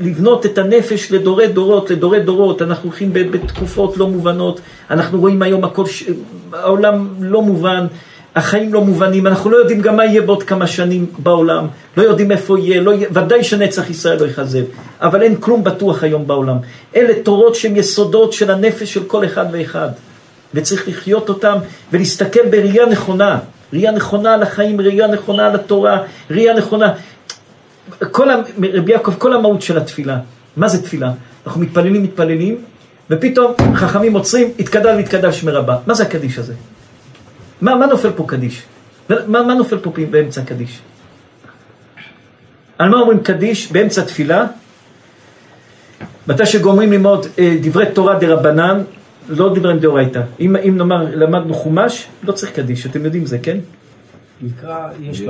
לבנות 0.00 0.46
את 0.46 0.58
הנפש 0.58 1.12
לדורי 1.12 1.48
דורות, 1.48 1.90
לדורי 1.90 2.20
דורות, 2.20 2.62
אנחנו 2.62 2.88
הולכים 2.88 3.12
בתקופות 3.12 3.96
לא 3.96 4.08
מובנות, 4.08 4.60
אנחנו 4.90 5.20
רואים 5.20 5.42
היום 5.42 5.64
הכל, 5.64 5.86
ש... 5.86 6.04
העולם 6.52 7.08
לא 7.20 7.42
מובן, 7.42 7.86
החיים 8.34 8.72
לא 8.74 8.80
מובנים, 8.80 9.26
אנחנו 9.26 9.50
לא 9.50 9.56
יודעים 9.56 9.80
גם 9.80 9.96
מה 9.96 10.04
יהיה 10.04 10.22
בעוד 10.22 10.42
כמה 10.42 10.66
שנים 10.66 11.06
בעולם, 11.18 11.66
לא 11.96 12.02
יודעים 12.02 12.32
איפה 12.32 12.58
יהיה, 12.58 12.80
לא 12.80 12.90
יהיה 12.90 13.08
ודאי 13.12 13.44
שנצח 13.44 13.90
ישראל 13.90 14.20
לא 14.20 14.26
יכזב, 14.26 14.64
אבל 15.00 15.22
אין 15.22 15.36
כלום 15.36 15.64
בטוח 15.64 16.02
היום 16.02 16.26
בעולם. 16.26 16.56
אלה 16.96 17.22
תורות 17.22 17.54
שהן 17.54 17.76
יסודות 17.76 18.32
של 18.32 18.50
הנפש 18.50 18.94
של 18.94 19.04
כל 19.04 19.24
אחד 19.24 19.46
ואחד, 19.52 19.88
וצריך 20.54 20.88
לחיות 20.88 21.28
אותם 21.28 21.56
ולהסתכל 21.92 22.46
בראייה 22.50 22.86
נכונה, 22.86 23.38
ראייה 23.72 23.92
נכונה 23.92 24.34
על 24.34 24.42
החיים, 24.42 24.80
ראייה 24.80 25.06
נכונה 25.06 25.46
על 25.46 25.54
התורה, 25.54 26.02
ראייה 26.30 26.54
נכונה. 26.54 26.92
כל, 28.10 28.28
רבי 28.74 28.92
יעקב, 28.92 29.14
כל 29.18 29.34
המהות 29.34 29.62
של 29.62 29.78
התפילה, 29.78 30.18
מה 30.56 30.68
זה 30.68 30.82
תפילה? 30.82 31.12
אנחנו 31.46 31.60
מתפללים, 31.60 32.02
מתפללים, 32.02 32.56
ופתאום 33.10 33.54
חכמים 33.74 34.14
עוצרים, 34.14 34.48
התקדל 34.58 34.94
והתקדל 34.96 35.32
שמי 35.32 35.50
רבה. 35.50 35.76
מה 35.86 35.94
זה 35.94 36.02
הקדיש 36.02 36.38
הזה? 36.38 36.54
מה, 37.60 37.74
מה 37.74 37.86
נופל 37.86 38.10
פה 38.16 38.24
קדיש? 38.28 38.62
מה, 39.08 39.42
מה 39.42 39.54
נופל 39.54 39.78
פה 39.78 39.92
באמצע 40.10 40.42
קדיש? 40.42 40.80
על 42.78 42.88
מה 42.88 43.00
אומרים 43.00 43.20
קדיש 43.20 43.72
באמצע 43.72 44.02
תפילה? 44.02 44.46
מתי 46.26 46.46
שגומרים 46.46 46.92
ללמוד 46.92 47.26
אה, 47.38 47.56
דברי 47.62 47.86
תורה 47.92 48.18
דה 48.18 48.34
רבנן, 48.34 48.82
לא 49.28 49.54
דברי 49.54 49.78
דאורייתא. 49.78 50.20
אם, 50.40 50.56
אם 50.56 50.74
נאמר 50.76 51.06
למדנו 51.14 51.54
חומש, 51.54 52.06
לא 52.22 52.32
צריך 52.32 52.52
קדיש, 52.52 52.86
אתם 52.86 53.04
יודעים 53.04 53.26
זה, 53.26 53.38
כן? 53.38 53.58
נקרא 54.42 54.88
יש 55.00 55.20
יש 55.20 55.28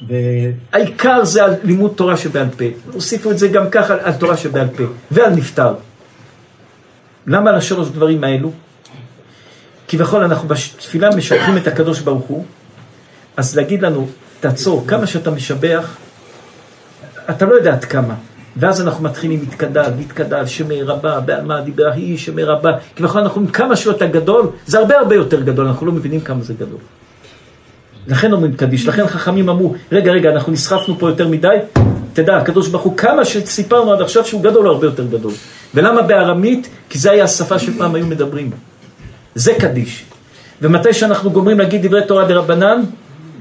למה. 0.00 0.08
למה. 0.08 0.08
ו- 0.08 0.50
העיקר 0.72 1.24
זה 1.24 1.44
על 1.44 1.54
לימוד 1.64 1.92
תורה 1.96 2.16
שבעל 2.16 2.48
פה. 2.58 2.64
הוסיפו 2.92 3.30
את 3.30 3.38
זה 3.38 3.48
גם 3.48 3.70
ככה 3.70 3.94
על, 3.94 4.00
על 4.00 4.12
תורה 4.12 4.36
שבעל 4.36 4.68
פה, 4.76 4.84
ועל 5.10 5.30
נפטר. 5.30 5.74
למה 7.26 7.50
על 7.50 7.56
השלוש 7.56 7.88
דברים 7.88 8.24
האלו? 8.24 8.52
כביכול 9.88 10.24
אנחנו 10.24 10.48
בתפילה 10.48 11.16
משבחים 11.16 11.56
את 11.56 11.66
הקדוש 11.66 12.00
ברוך 12.00 12.24
הוא, 12.26 12.44
אז 13.36 13.56
להגיד 13.56 13.82
לנו, 13.82 14.08
תעצור, 14.40 14.84
כמה 14.88 15.06
שאתה 15.06 15.30
משבח, 15.30 15.96
אתה 17.30 17.44
לא 17.44 17.54
יודע 17.54 17.72
עד 17.72 17.84
כמה. 17.84 18.14
ואז 18.56 18.80
אנחנו 18.80 19.04
מתחילים 19.04 19.42
מתקדל, 19.42 19.90
מתקדל, 19.98 20.46
שמי 20.46 20.82
רבה, 20.82 21.20
בעלמא 21.20 21.60
דיברה 21.60 21.92
היא, 21.92 22.18
שמי 22.18 22.44
רבה. 22.44 22.72
כביכול 22.96 23.20
אנחנו 23.20 23.36
אומרים 23.36 23.52
כמה 23.52 23.76
שאתה 23.76 24.06
גדול, 24.06 24.50
זה 24.66 24.78
הרבה 24.78 24.98
הרבה 24.98 25.14
יותר 25.14 25.40
גדול, 25.40 25.66
אנחנו 25.66 25.86
לא 25.86 25.92
מבינים 25.92 26.20
כמה 26.20 26.42
זה 26.42 26.54
גדול. 26.54 26.78
לכן 28.08 28.32
אומרים 28.32 28.52
קדיש, 28.52 28.86
לכן 28.86 29.06
חכמים 29.06 29.48
אמרו, 29.48 29.74
רגע, 29.92 30.12
רגע, 30.12 30.30
אנחנו 30.30 30.52
נסחפנו 30.52 30.98
פה 30.98 31.08
יותר 31.08 31.28
מדי, 31.28 31.56
תדע, 32.12 32.36
הקדוש 32.36 32.68
ברוך 32.68 32.82
הוא, 32.82 32.96
כמה 32.96 33.24
שסיפרנו 33.24 33.92
עד 33.92 34.00
עכשיו 34.00 34.24
שהוא 34.24 34.42
גדול, 34.42 34.66
הוא 34.66 34.72
הרבה 34.72 34.86
יותר 34.86 35.06
גדול. 35.06 35.32
ולמה 35.74 36.02
בארמית? 36.02 36.68
כי 36.88 36.98
זה 36.98 37.10
היה 37.10 37.24
השפה 37.24 37.58
שפעם 37.58 37.94
היו 37.94 38.06
מדברים. 38.06 38.50
זה 39.34 39.54
קדיש. 39.54 40.04
ומתי 40.62 40.92
שאנחנו 40.92 41.30
גומרים 41.30 41.58
להגיד 41.58 41.86
דברי 41.86 42.06
תורה 42.06 42.24
דרבנן, 42.24 42.82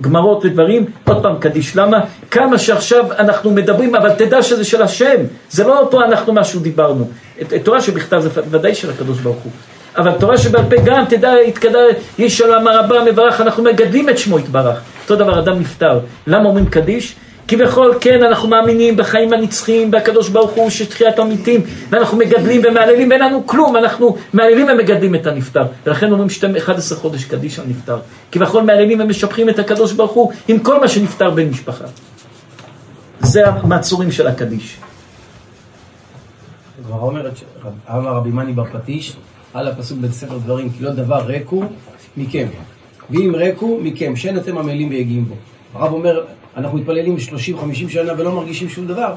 גמרות 0.01 0.45
ודברים, 0.45 0.86
עוד 1.03 1.24
פעם 1.24 1.36
קדיש. 1.39 1.76
למה? 1.76 1.99
כמה 2.32 2.57
שעכשיו 2.57 3.05
אנחנו 3.11 3.51
מדברים, 3.51 3.95
אבל 3.95 4.11
תדע 4.13 4.43
שזה 4.43 4.63
של 4.63 4.82
השם. 4.82 5.18
זה 5.49 5.63
לא 5.63 5.88
פה 5.91 6.05
אנחנו 6.05 6.34
משהו 6.34 6.59
דיברנו. 6.59 7.09
את, 7.41 7.53
את 7.53 7.66
תורה 7.66 7.82
שבכתב 7.82 8.20
זה 8.20 8.30
ודאי 8.49 8.76
של 8.76 8.89
הקדוש 8.89 9.20
ברוך 9.20 9.43
הוא. 9.43 9.51
אבל 9.98 10.12
תורה 10.20 10.38
שבעל 10.38 10.64
פה 10.70 10.76
גם, 10.86 11.06
תדע, 11.10 11.34
יתקדע, 11.48 11.80
איש 12.20 12.41
עולם 12.41 12.68
הרבה 12.68 13.04
מברך, 13.04 13.41
אנחנו 13.41 13.64
מגדלים 13.64 14.10
את 14.10 14.18
שמו 14.18 14.39
יתברך. 14.39 14.82
אותו 15.04 15.16
דבר, 15.16 15.39
אדם 15.39 15.60
נפטר. 15.60 16.00
למה 16.28 16.50
אומרים 16.50 16.66
קדיש? 16.66 17.16
כביכול, 17.48 17.98
כן, 18.02 18.24
אנחנו 18.24 18.48
מאמינים 18.48 18.98
בחיים 18.98 19.34
הנצחיים, 19.34 19.91
בהקדוש 19.91 20.30
ברוך 20.30 20.52
הוא, 20.52 20.70
שתחיית 20.70 21.20
המתים, 21.20 21.62
ואנחנו 21.89 22.18
מגדלים 22.18 22.62
ומהללים, 22.64 23.10
ואין 23.10 23.22
לנו 23.22 23.48
כלום, 23.48 23.76
אנחנו 23.76 24.18
מהללים 24.34 24.68
ומגדלים 24.68 25.16
את 25.16 25.28
הנפטר. 25.28 25.64
ולכן 25.86 26.12
אומרים 26.12 26.30
שתי 26.30 26.48
11 26.58 26.98
חודש 26.98 27.24
קדיש 27.24 27.60
על 27.60 27.66
נפטר. 27.68 27.98
כביכול 28.32 28.64
מהללים 28.64 29.00
ומשבחים 29.02 29.50
את 29.50 29.60
הקדוש 29.60 29.93
ברוך 29.93 30.12
הוא 30.12 30.32
עם 30.48 30.60
כל 30.60 30.80
מה 30.80 30.88
שנפטר 30.88 31.30
בן 31.30 31.50
משפחה. 31.50 31.86
זה 33.20 33.48
המעצורים 33.48 34.12
של 34.12 34.28
הקדיש. 34.28 34.78
הגמרא 36.86 37.02
אומרת, 37.02 37.34
אמר 37.89 38.16
רבי 38.16 38.30
מני 38.30 38.54
פטיש, 38.74 39.16
על 39.56 39.68
הפסוק 39.68 39.97
בספר 39.99 40.38
דברים, 40.38 40.70
כי 40.70 40.84
לא 40.84 40.91
דבר 40.91 41.22
ריקו 41.26 41.64
מכם. 42.18 42.47
ואם 43.10 43.36
ריקו 43.36 43.80
מכם, 43.82 44.16
שאין 44.16 44.38
אתם 44.38 44.58
עמלים 44.58 44.89
ויגיעים 44.89 45.26
בו. 45.26 45.36
הרב 45.74 45.93
אומר, 45.93 46.24
אנחנו 46.58 46.78
מתפללים 46.78 47.18
30-50 47.18 47.89
שנה 47.89 48.14
ולא 48.18 48.32
מרגישים 48.32 48.70
שום 48.70 48.88
דבר, 48.88 49.14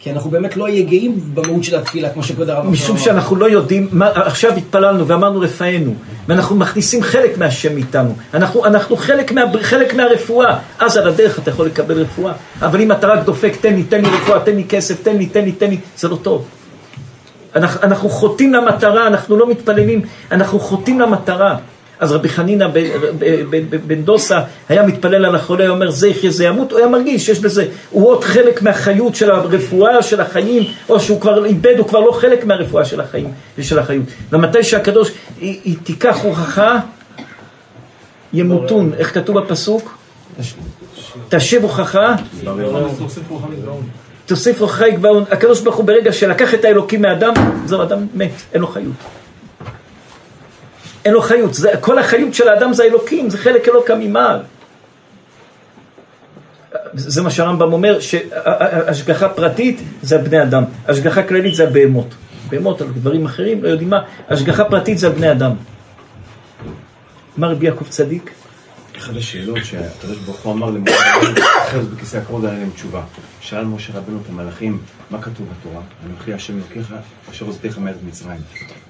כי 0.00 0.10
אנחנו 0.10 0.30
באמת 0.30 0.56
לא 0.56 0.68
נהיה 0.68 0.82
גאים 0.82 1.20
במהות 1.34 1.64
של 1.64 1.76
התפילה, 1.76 2.10
כמו 2.10 2.22
שכבוד 2.22 2.50
הרב 2.50 2.58
עכשיו 2.58 2.72
משום 2.72 2.96
אמר. 2.96 3.04
שאנחנו 3.04 3.36
לא 3.36 3.50
יודעים, 3.50 3.88
מה, 3.92 4.08
עכשיו 4.14 4.56
התפללנו 4.56 5.06
ואמרנו 5.06 5.40
רפאנו, 5.40 5.94
ואנחנו 6.28 6.56
מכניסים 6.56 7.02
חלק 7.02 7.38
מהשם 7.38 7.76
איתנו. 7.76 8.14
אנחנו, 8.34 8.66
אנחנו 8.66 8.96
חלק, 8.96 9.32
מה, 9.32 9.40
חלק 9.62 9.94
מהרפואה, 9.94 10.58
אז 10.78 10.96
על 10.96 11.08
הדרך 11.08 11.38
אתה 11.38 11.50
יכול 11.50 11.66
לקבל 11.66 12.02
רפואה. 12.02 12.32
אבל 12.60 12.80
אם 12.80 12.92
אתה 12.92 13.06
רק 13.06 13.24
דופק, 13.24 13.56
תן 13.60 13.74
לי, 13.74 13.82
תן 13.82 14.02
לי 14.02 14.08
רפואה, 14.08 14.40
תן 14.40 14.56
לי 14.56 14.64
כסף, 14.68 15.02
תן 15.02 15.16
לי, 15.16 15.26
תן 15.26 15.44
לי, 15.44 15.52
תן 15.52 15.70
לי, 15.70 15.78
זה 15.96 16.08
לא 16.08 16.16
טוב. 16.16 16.48
אנחנו, 17.56 18.08
חוטאים 18.08 18.54
למטרה, 18.54 19.06
אנחנו 19.06 19.36
לא 19.36 19.50
מתפללים, 19.50 20.02
אנחנו 20.30 20.60
חוטאים 20.60 21.00
למטרה. 21.00 21.56
אז 21.98 22.12
רבי 22.12 22.28
חנינא 22.28 22.66
בן 23.86 24.02
דוסה 24.02 24.40
היה 24.68 24.82
מתפלל 24.82 25.24
על 25.24 25.34
החולה, 25.34 25.68
אומר 25.68 25.90
זה 25.90 26.08
יחיה 26.08 26.30
זה 26.30 26.44
ימות, 26.44 26.72
הוא 26.72 26.78
היה 26.78 26.88
מרגיש 26.88 27.26
שיש 27.26 27.38
בזה, 27.38 27.66
הוא 27.90 28.08
עוד 28.08 28.24
חלק 28.24 28.62
מהחיות 28.62 29.14
של 29.14 29.30
הרפואה, 29.30 30.02
של 30.02 30.20
החיים, 30.20 30.62
או 30.88 31.00
שהוא 31.00 31.20
כבר 31.20 31.44
איבד, 31.44 31.74
הוא 31.78 31.88
כבר 31.88 32.00
לא 32.00 32.12
חלק 32.12 32.44
מהרפואה 32.44 32.84
של 32.84 33.00
החיים 33.00 33.32
ושל 33.58 33.78
החיות. 33.78 34.04
ומתי 34.32 34.64
שהקדוש, 34.64 35.10
היא, 35.40 35.60
היא 35.64 35.76
תיקח 35.82 36.18
הוכחה, 36.22 36.78
ימותון, 38.32 38.92
איך 38.98 39.14
כתוב 39.14 39.38
בפסוק? 39.38 39.98
תשב 41.28 41.62
הוכחה, 41.62 42.14
תוסיף 44.26 44.60
הוכחה 44.60 44.88
יגבעון. 44.88 45.24
הקדוש 45.30 45.60
ברוך 45.60 45.76
הוא 45.76 45.84
ברגע 45.84 46.12
שלקח 46.12 46.54
את 46.54 46.64
האלוקים 46.64 47.02
מאדם, 47.02 47.32
זהו, 47.66 47.82
אדם 47.82 48.06
מת, 48.14 48.30
אין 48.52 48.60
לו 48.60 48.66
חיות. 48.66 48.94
אין 51.04 51.14
לו 51.14 51.22
חיות, 51.22 51.54
זה, 51.54 51.70
כל 51.80 51.98
החיות 51.98 52.34
של 52.34 52.48
האדם 52.48 52.72
זה 52.72 52.82
האלוקים, 52.82 53.30
זה 53.30 53.38
חלק 53.38 53.68
אלוקא 53.68 53.92
ממעל. 53.98 54.38
זה 56.94 57.22
מה 57.22 57.30
שהרמב"ם 57.30 57.72
אומר, 57.72 58.00
שהשגחה 58.00 59.28
פרטית 59.28 59.80
זה 60.02 60.16
על 60.16 60.22
בני 60.22 60.42
אדם, 60.42 60.64
השגחה 60.88 61.22
כללית 61.22 61.54
זה 61.54 61.62
על 61.62 61.70
בהמות. 61.72 62.14
על 62.80 62.86
דברים 62.94 63.26
אחרים, 63.26 63.64
לא 63.64 63.68
יודעים 63.68 63.90
מה, 63.90 64.02
השגחה 64.28 64.64
פרטית 64.64 64.98
זה 64.98 65.06
על 65.06 65.12
בני 65.12 65.30
אדם. 65.30 65.52
מה 67.36 67.48
רבי 67.48 67.66
יעקב 67.66 67.88
צדיק? 67.88 68.30
אחת 69.02 69.16
השאלות 69.16 69.64
שהקדוש 69.64 70.18
ברוך 70.18 70.40
הוא 70.40 70.52
אמר 70.52 70.70
למשה 70.70 70.94
רבנו, 71.22 71.88
בכיסא 71.96 72.16
הכבוד 72.16 72.44
היה 72.44 72.58
להם 72.58 72.70
תשובה. 72.70 73.04
שאל 73.40 73.64
משה 73.64 73.92
רבנו 73.98 74.20
את 74.20 74.28
המלאכים, 74.28 74.78
מה 75.10 75.22
כתוב 75.22 75.46
בתורה? 75.58 75.82
אנוכי 76.06 76.32
השם 76.32 76.56
אלוקיך, 76.56 76.94
אשר 77.30 77.46
הוצאתיך 77.46 77.78
מארץ 77.78 77.96
מצרים. 78.06 78.40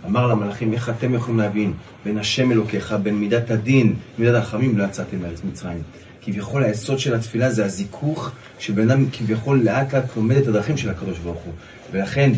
אמר 0.07 0.27
למלאכים, 0.27 0.73
איך 0.73 0.89
אתם 0.89 1.15
יכולים 1.15 1.41
להבין 1.41 1.73
בין 2.05 2.19
השם 2.19 2.53
אלוקיך, 2.53 2.95
בין 3.03 3.15
מידת 3.15 3.51
הדין, 3.51 3.97
מידת 4.19 4.35
הרחמים, 4.35 4.79
לא 4.79 4.85
יצאתם 4.85 5.23
מארץ 5.23 5.41
מצרים. 5.45 5.83
כביכול 6.23 6.65
היסוד 6.65 6.99
של 6.99 7.15
התפילה 7.15 7.51
זה 7.51 7.65
הזיכוך, 7.65 8.31
שבן 8.59 8.91
אדם 8.91 9.07
כביכול 9.13 9.63
לאט 9.63 9.95
לאט 9.95 10.17
לומד 10.17 10.37
את 10.37 10.47
הדרכים 10.47 10.77
של 10.77 10.91
הקדוש 10.91 11.19
ברוך 11.19 11.41
הוא. 11.45 11.53
ולכן, 11.93 12.33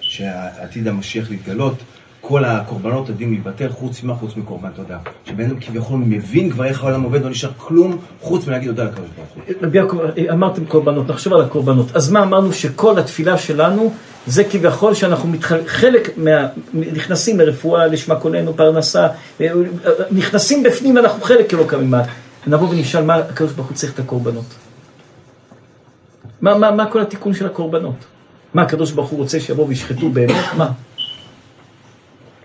כשעתיד 0.00 0.88
המשיח 0.88 1.30
להתגלות, 1.30 1.82
כל 2.28 2.44
הקורבנות 2.44 3.08
עדים 3.08 3.32
להתבטל 3.32 3.68
חוץ 3.68 4.02
ממה? 4.02 4.14
חוץ 4.14 4.36
מקורבן 4.36 4.68
תודה. 4.70 4.98
שבן 5.24 5.44
אדם 5.44 5.60
כביכול 5.60 5.98
מבין 5.98 6.50
כבר 6.50 6.64
איך 6.64 6.82
העולם 6.82 7.02
עובד, 7.02 7.22
לא 7.22 7.30
נשאר 7.30 7.50
כלום 7.56 7.98
חוץ 8.20 8.46
מלהגיד 8.46 8.68
תודה 8.68 8.84
לקדוש 8.84 9.08
ברוך 9.16 9.28
הוא. 9.34 10.30
אמרתם 10.32 10.64
קורבנות, 10.64 11.08
נחשוב 11.08 11.32
על 11.32 11.40
הקורבנות. 11.40 11.96
אז 11.96 12.10
מה 12.10 12.22
אמרנו 12.22 12.52
שכל 12.52 12.98
התפילה 12.98 13.38
שלנו 13.38 13.92
זה 14.26 14.44
כביכול 14.44 14.94
שאנחנו 14.94 15.28
מתחל... 15.28 15.60
חלק 15.66 16.10
מה... 16.16 16.46
נכנסים 16.74 17.38
לרפואה, 17.40 17.86
לשמה 17.86 18.16
קולנו, 18.16 18.54
פרנסה, 18.56 19.06
נכנסים 20.10 20.62
בפנים, 20.62 20.98
אנחנו 20.98 21.22
חלק 21.22 21.54
אלוקא 21.54 21.76
ממעל. 21.76 22.04
נבוא 22.46 22.68
ונשאל 22.68 23.04
מה 23.04 23.14
הקדוש 23.14 23.52
ברוך 23.52 23.68
הוא 23.68 23.76
צריך 23.76 23.94
את 23.94 23.98
הקורבנות. 23.98 24.54
מה, 26.40 26.58
מה, 26.58 26.70
מה 26.70 26.86
כל 26.86 27.00
התיקון 27.00 27.34
של 27.34 27.46
הקורבנות? 27.46 28.04
מה 28.54 28.62
הקדוש 28.62 28.92
ברוך 28.92 29.10
הוא 29.10 29.18
רוצה 29.18 29.40
שיבואו 29.40 29.68
וישחטו 29.68 30.08
באמת? 30.08 30.44
מה? 30.56 30.70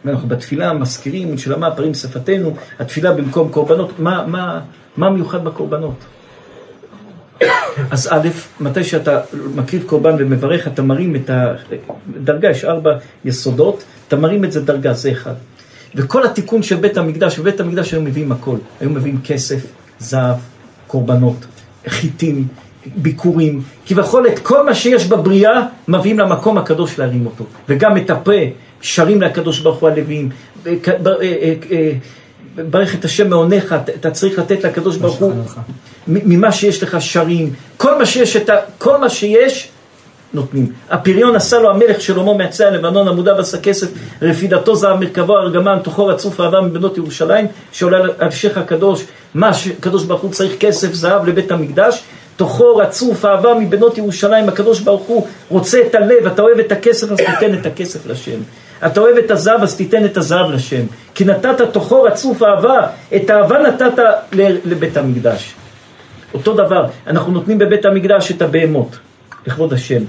ואנחנו 0.05 0.27
בתפילה 0.27 0.73
מזכירים, 0.73 1.37
שלמה 1.37 1.71
פרים 1.71 1.93
שפתנו, 1.93 2.55
התפילה 2.79 3.11
במקום 3.11 3.49
קורבנות, 3.49 3.99
מה, 3.99 4.25
מה, 4.27 4.59
מה 4.97 5.09
מיוחד 5.09 5.43
בקורבנות? 5.43 5.95
אז 7.91 8.09
א', 8.11 8.27
מתי 8.59 8.83
שאתה 8.83 9.21
מקריב 9.55 9.83
קורבן 9.85 10.15
ומברך, 10.19 10.67
אתה 10.67 10.81
מרים 10.81 11.15
את 11.15 11.29
הדרגה, 11.29 12.49
יש 12.49 12.65
ארבע 12.65 12.97
יסודות, 13.25 13.83
אתה 14.07 14.15
מרים 14.15 14.45
את 14.45 14.51
זה 14.51 14.61
דרגה, 14.61 14.93
זה 14.93 15.11
אחד. 15.11 15.33
וכל 15.95 16.25
התיקון 16.25 16.63
של 16.63 16.75
בית 16.75 16.97
המקדש, 16.97 17.39
בבית 17.39 17.59
המקדש 17.59 17.93
היו 17.93 18.01
מביאים 18.01 18.31
הכל, 18.31 18.55
היו 18.79 18.89
מביאים 18.89 19.19
כסף, 19.23 19.65
זהב, 19.99 20.35
קורבנות, 20.87 21.45
חיטים, 21.87 22.47
ביקורים, 22.95 23.61
כביכול 23.85 24.27
את 24.27 24.39
כל 24.39 24.65
מה 24.65 24.75
שיש 24.75 25.07
בבריאה 25.07 25.61
מביאים 25.87 26.19
למקום 26.19 26.57
הקדוש 26.57 26.99
להרים 26.99 27.25
אותו, 27.25 27.45
וגם 27.69 27.97
את 27.97 28.09
הפה 28.09 28.31
שרים 28.83 29.21
לקדוש 29.21 29.59
ברוך 29.59 29.79
הוא 29.79 29.89
הלווים, 29.89 30.29
ברך 32.55 32.95
את 32.95 33.05
השם 33.05 33.29
מעונך, 33.29 33.75
אתה 33.95 34.11
צריך 34.11 34.39
לתת 34.39 34.63
לקדוש 34.63 34.97
ברוך 34.97 35.15
הוא 35.15 35.33
ממה 36.07 36.51
שיש 36.51 36.83
לך 36.83 36.97
שרים, 36.99 37.53
כל 37.77 37.97
מה 37.97 38.05
שיש. 38.05 38.37
כל 38.77 38.97
מה 38.97 39.09
שיש 39.09 39.69
נותנים. 40.33 40.71
הפריון 40.89 41.35
עשה 41.35 41.59
לו 41.59 41.69
המלך 41.69 42.01
שלמה 42.01 42.33
מעצי 42.33 42.63
הלבנון, 42.63 43.07
עמודה 43.07 43.33
בשר 43.33 43.59
כסף, 43.59 43.87
רפידתו 44.21 44.75
זהב 44.75 44.99
מרכבו 44.99 45.37
ארגמן, 45.37 45.77
תוכו 45.83 46.05
רצוף 46.05 46.39
אהבה 46.41 46.61
מבנות 46.61 46.97
ירושלים, 46.97 47.47
שעולה 47.71 47.97
על 48.19 48.31
שייח 48.31 48.57
הקדוש, 48.57 49.03
מה 49.33 49.53
שקדוש 49.53 50.03
ברוך 50.03 50.21
הוא 50.21 50.31
צריך 50.31 50.53
כסף 50.59 50.93
זהב 50.93 51.27
לבית 51.27 51.51
המקדש, 51.51 52.03
תוכו 52.35 52.75
רצוף 52.75 53.25
אהבה 53.25 53.53
מבנות 53.53 53.97
ירושלים, 53.97 54.49
הקדוש 54.49 54.79
ברוך 54.79 55.03
הוא 55.03 55.27
רוצה 55.49 55.81
את 55.87 55.95
הלב, 55.95 56.25
אתה 56.27 56.41
אוהב 56.41 56.59
את 56.59 56.71
הכסף 56.71 57.11
אז 57.11 57.17
תיתן 57.17 57.53
את 57.53 57.65
הכסף 57.65 58.05
לשם. 58.05 58.39
אתה 58.85 58.99
אוהב 58.99 59.17
את 59.17 59.31
הזהב 59.31 59.63
אז 59.63 59.75
תיתן 59.75 60.05
את 60.05 60.17
הזהב 60.17 60.51
לשם. 60.51 60.85
כי 61.15 61.25
נתת 61.25 61.61
תוכו 61.71 62.03
רצוף 62.03 62.43
אהבה, 62.43 62.87
את 63.15 63.29
האהבה 63.29 63.59
נתת 63.59 64.03
לבית 64.65 64.97
המקדש. 64.97 65.53
אותו 66.33 66.53
דבר, 66.53 66.85
אנחנו 67.07 67.31
נותנים 67.31 67.57
בבית 67.57 67.85
המקדש 67.85 68.31
את 68.31 68.41
הבהמות, 68.41 68.97
לכבוד 69.47 69.73
השם, 69.73 70.03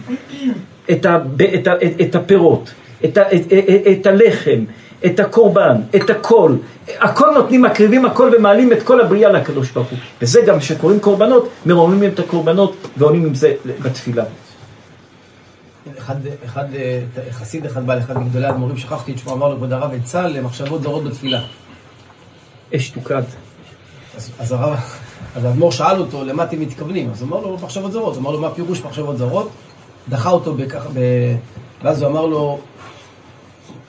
את, 0.91 1.07
ה, 1.07 1.18
את, 1.55 1.68
את, 1.68 2.01
את 2.01 2.14
הפירות, 2.14 2.70
את, 3.05 3.18
את, 3.18 3.53
את, 3.53 4.01
את 4.01 4.07
הלחם, 4.07 4.64
את 5.07 5.20
הקורבן, 5.20 5.77
את 5.97 6.11
הכל, 6.11 6.53
הכל 6.99 7.31
נותנים, 7.35 7.62
מקריבים 7.62 8.05
הכל 8.05 8.31
ומעלים 8.39 8.72
את 8.72 8.83
כל 8.83 9.01
הבריאה 9.01 9.33
לקדוש 9.33 9.70
ברוך 9.70 9.89
הוא. 9.89 9.99
וזה 10.22 10.41
גם 10.47 10.59
כשקוראים 10.59 11.01
קורבנות, 11.01 11.49
מרוממים 11.66 12.11
את 12.11 12.18
הקורבנות 12.18 12.77
ועונים 12.97 13.27
עם 13.27 13.35
זה 13.35 13.53
בתפילה. 13.83 14.25
אחד, 15.99 16.16
אחד, 16.45 16.64
חסיד 17.30 17.66
אחד 17.66 17.87
בא 17.87 17.95
לאחד 17.95 18.18
מגדולי 18.18 18.47
האדמו"רים, 18.47 18.76
שכחתי 18.76 19.12
את 19.12 19.18
שמו, 19.18 19.32
אמר 19.32 19.49
לו, 19.49 19.57
כבוד 19.57 19.72
הרב, 19.72 19.91
עצה 19.95 20.28
למחשבות 20.28 20.82
זרות 20.82 21.05
בתפילה. 21.05 21.41
אש 22.76 22.91
תוקד. 22.91 23.22
אז, 24.16 24.30
אז 24.39 24.53
הרב, 24.53 24.78
אז 25.37 25.45
האדמו"ר 25.45 25.70
שאל 25.70 25.99
אותו, 25.99 26.24
למה 26.24 26.45
אתם 26.45 26.61
מתכוונים? 26.61 27.11
אז 27.11 27.22
הוא 27.22 27.28
אמר 27.28 27.41
לו, 27.41 27.59
מחשבות 27.62 27.93
זרות. 27.93 28.14
הוא 28.14 28.20
אמר 28.20 28.30
לו, 28.30 28.41
מה 28.41 28.51
פירוש 28.51 28.82
מחשבות 28.82 29.18
זרות? 29.18 29.51
דחה 30.09 30.30
אותו 30.30 30.55
בכך, 30.55 30.87
ב... 30.95 31.01
ואז 31.82 32.03
הוא 32.03 32.11
אמר 32.11 32.26
לו, 32.26 32.59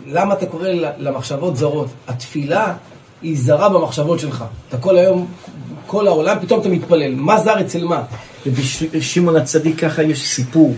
למה 0.08 0.34
אתה 0.34 0.46
קורא 0.46 0.70
למחשבות 0.98 1.58
זרות? 1.58 1.88
התפילה 2.08 2.74
היא 3.22 3.38
זרה 3.40 3.70
במחשבות 3.70 4.20
שלך. 4.20 4.46
אתה 4.70 4.78
כל 4.78 4.98
היום, 4.98 5.28
כל 5.88 6.08
העולם, 6.08 6.38
פתאום 6.42 6.60
אתה 6.60 6.70
מתפלל. 6.70 7.16
מה 7.16 7.40
זר 7.40 7.62
אצל 7.62 7.84
מה? 7.84 8.04
ובשמעון 8.46 9.36
הצדיק 9.36 9.80
ככה 9.80 10.04
יש 10.04 10.30
סיפור, 10.30 10.76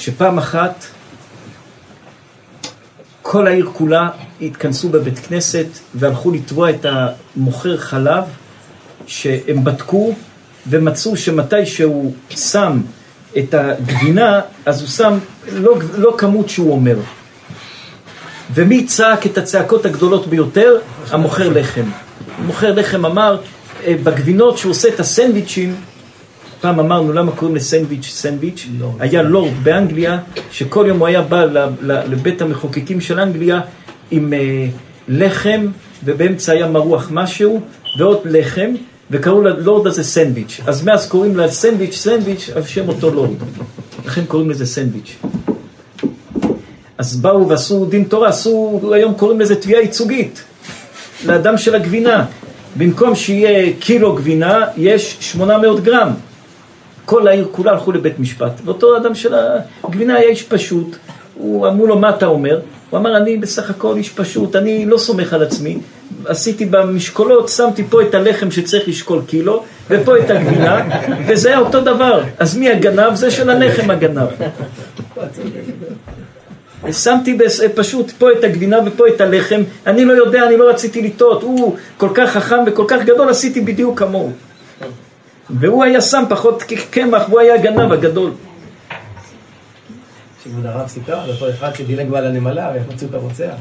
שפעם 0.00 0.38
אחת 0.38 0.84
כל 3.22 3.46
העיר 3.46 3.70
כולה 3.72 4.08
התכנסו 4.42 4.88
בבית 4.88 5.18
כנסת 5.18 5.66
והלכו 5.94 6.30
לתבוע 6.30 6.70
את 6.70 6.86
המוכר 6.88 7.76
חלב 7.76 8.24
שהם 9.06 9.64
בדקו 9.64 10.14
ומצאו 10.66 11.16
שמתי 11.16 11.66
שהוא 11.66 12.14
שם 12.30 12.80
את 13.38 13.54
הגבינה, 13.54 14.40
אז 14.66 14.80
הוא 14.80 14.88
שם 14.88 15.18
לא, 15.52 15.74
לא 15.98 16.14
כמות 16.18 16.48
שהוא 16.48 16.72
אומר. 16.72 16.96
ומי 18.54 18.86
צעק 18.86 19.26
את 19.26 19.38
הצעקות 19.38 19.86
הגדולות 19.86 20.26
ביותר? 20.26 20.78
המוכר 21.10 21.48
לחם. 21.48 21.84
המוכר 22.38 22.72
לחם 22.74 23.06
אמר, 23.06 23.40
בגבינות 23.88 24.58
שהוא 24.58 24.70
עושה 24.70 24.88
את 24.88 25.00
הסנדוויצ'ים, 25.00 25.74
פעם 26.60 26.80
אמרנו 26.80 27.12
למה 27.12 27.32
קוראים 27.32 27.56
לסנדוויץ' 27.56 28.06
סנדוויץ', 28.06 28.66
היה 29.00 29.22
לורד 29.22 29.52
באנגליה, 29.62 30.18
שכל 30.50 30.84
יום 30.88 30.98
הוא 30.98 31.06
היה 31.06 31.22
בא 31.22 31.46
לבית 31.82 32.42
המחוקקים 32.42 33.00
של 33.00 33.20
אנגליה 33.20 33.60
עם 34.10 34.32
לחם, 35.08 35.66
ובאמצע 36.04 36.52
היה 36.52 36.68
מרוח 36.68 37.08
משהו, 37.10 37.60
ועוד 37.98 38.18
לחם, 38.24 38.70
וקראו 39.10 39.42
ללורד 39.42 39.86
הזה 39.86 40.04
סנדוויץ'. 40.04 40.60
אז 40.66 40.84
מאז 40.84 41.08
קוראים 41.08 41.36
לסנדוויץ' 41.36 41.96
סנדוויץ' 41.96 42.50
על 42.54 42.62
שם 42.62 42.88
אותו 42.88 43.10
לורד. 43.10 43.36
לכן 44.06 44.24
קוראים 44.24 44.50
לזה 44.50 44.66
סנדוויץ'. 44.66 45.16
אז 46.98 47.16
באו 47.16 47.48
ועשו 47.48 47.86
דין 47.86 48.04
תורה, 48.04 48.28
עשו, 48.28 48.80
היום 48.92 49.14
קוראים 49.14 49.40
לזה 49.40 49.56
תביעה 49.56 49.80
ייצוגית 49.80 50.42
לאדם 51.26 51.58
של 51.58 51.74
הגבינה. 51.74 52.24
במקום 52.76 53.14
שיהיה 53.14 53.72
קילו 53.78 54.14
גבינה, 54.14 54.64
יש 54.76 55.16
800 55.20 55.80
גרם. 55.80 56.08
כל 57.10 57.28
העיר 57.28 57.48
כולה 57.50 57.70
הלכו 57.70 57.92
לבית 57.92 58.18
משפט, 58.18 58.52
ואותו 58.64 58.96
אדם 58.96 59.14
של 59.14 59.34
הגבינה 59.84 60.14
היה 60.14 60.28
איש 60.28 60.42
פשוט, 60.42 60.96
הוא 61.34 61.66
אמרו 61.68 61.86
לו, 61.86 61.98
מה 61.98 62.10
אתה 62.10 62.26
אומר? 62.26 62.60
הוא 62.90 62.98
אמר, 62.98 63.16
אני 63.16 63.36
בסך 63.36 63.70
הכל 63.70 63.96
איש 63.96 64.08
פשוט, 64.08 64.56
אני 64.56 64.86
לא 64.86 64.98
סומך 64.98 65.32
על 65.32 65.42
עצמי, 65.42 65.78
עשיתי 66.24 66.64
במשקולות, 66.66 67.48
שמתי 67.48 67.84
פה 67.90 68.02
את 68.02 68.14
הלחם 68.14 68.50
שצריך 68.50 68.88
לשקול 68.88 69.22
קילו, 69.26 69.62
ופה 69.90 70.18
את 70.18 70.30
הגבינה, 70.30 70.84
וזה 71.26 71.48
היה 71.48 71.58
אותו 71.58 71.80
דבר. 71.80 72.22
אז 72.38 72.56
מי 72.56 72.70
הגנב? 72.70 73.14
זה 73.14 73.30
של 73.30 73.50
הלחם 73.50 73.90
הגנב. 73.90 74.28
שמתי 76.92 77.38
פשוט 77.74 78.10
פה 78.10 78.32
את 78.32 78.44
הגבינה 78.44 78.78
ופה 78.86 79.08
את 79.08 79.20
הלחם, 79.20 79.62
אני 79.86 80.04
לא 80.04 80.12
יודע, 80.12 80.46
אני 80.46 80.56
לא 80.56 80.68
רציתי 80.68 81.02
לטעות, 81.02 81.42
הוא 81.42 81.76
כל 81.96 82.08
כך 82.14 82.30
חכם 82.30 82.58
וכל 82.66 82.84
כך 82.88 83.02
גדול, 83.04 83.28
עשיתי 83.28 83.60
בדיוק 83.60 83.98
כמוהו. 83.98 84.32
והוא 85.58 85.84
היה 85.84 86.00
שם 86.00 86.22
פחות 86.28 86.62
קמח, 86.90 87.28
והוא 87.28 87.40
היה 87.40 87.54
הגנב 87.54 87.92
הגדול. 87.92 88.30
שכבוד 90.44 90.66
הרב 90.66 90.88
סיפר 90.88 91.20
על 91.20 91.30
אותו 91.30 91.50
אחד 91.50 91.74
שדילג 91.74 92.08
מעל 92.08 92.26
הנמלה 92.26 92.70
ואיך 92.74 92.82
מצאו 92.92 93.08
את 93.08 93.14
הרוצח. 93.14 93.54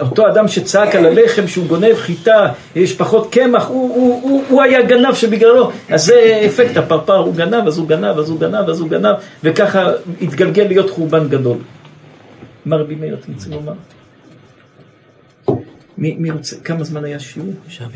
אותו 0.00 0.28
אדם 0.28 0.48
שצעק 0.48 0.94
על 0.94 1.06
הלחם 1.06 1.48
שהוא 1.48 1.66
גונב 1.66 1.94
חיטה, 1.94 2.52
יש 2.76 2.96
פחות 2.96 3.32
קמח, 3.32 3.66
הוא, 3.66 3.94
הוא, 3.94 4.22
הוא, 4.22 4.44
הוא 4.48 4.62
היה 4.62 4.82
גנב 4.82 5.14
שבגללו, 5.14 5.70
אז 5.88 6.04
זה 6.04 6.42
אפקט 6.46 6.76
הפרפר, 6.76 7.16
הוא 7.16 7.34
גנב, 7.34 7.66
אז 7.66 7.78
הוא 7.78 7.88
גנב, 7.88 8.18
אז 8.18 8.30
הוא 8.30 8.40
גנב, 8.40 8.68
אז 8.68 8.80
הוא 8.80 8.88
גנב, 8.88 9.14
וככה 9.44 9.90
התגלגל 10.22 10.66
להיות 10.68 10.90
חורבן 10.90 11.28
גדול. 11.28 11.56
מה 12.66 12.76
רבי 12.76 12.94
מאיר, 12.94 13.14
אתם 13.14 13.32
רוצים 13.32 13.52
לומר? 13.52 13.72
מי, 15.98 16.16
מי 16.18 16.30
רוצה, 16.30 16.56
כמה 16.64 16.84
זמן 16.84 17.04
היה 17.04 17.18
שיעור? 17.18 17.52
מי, 17.68 17.90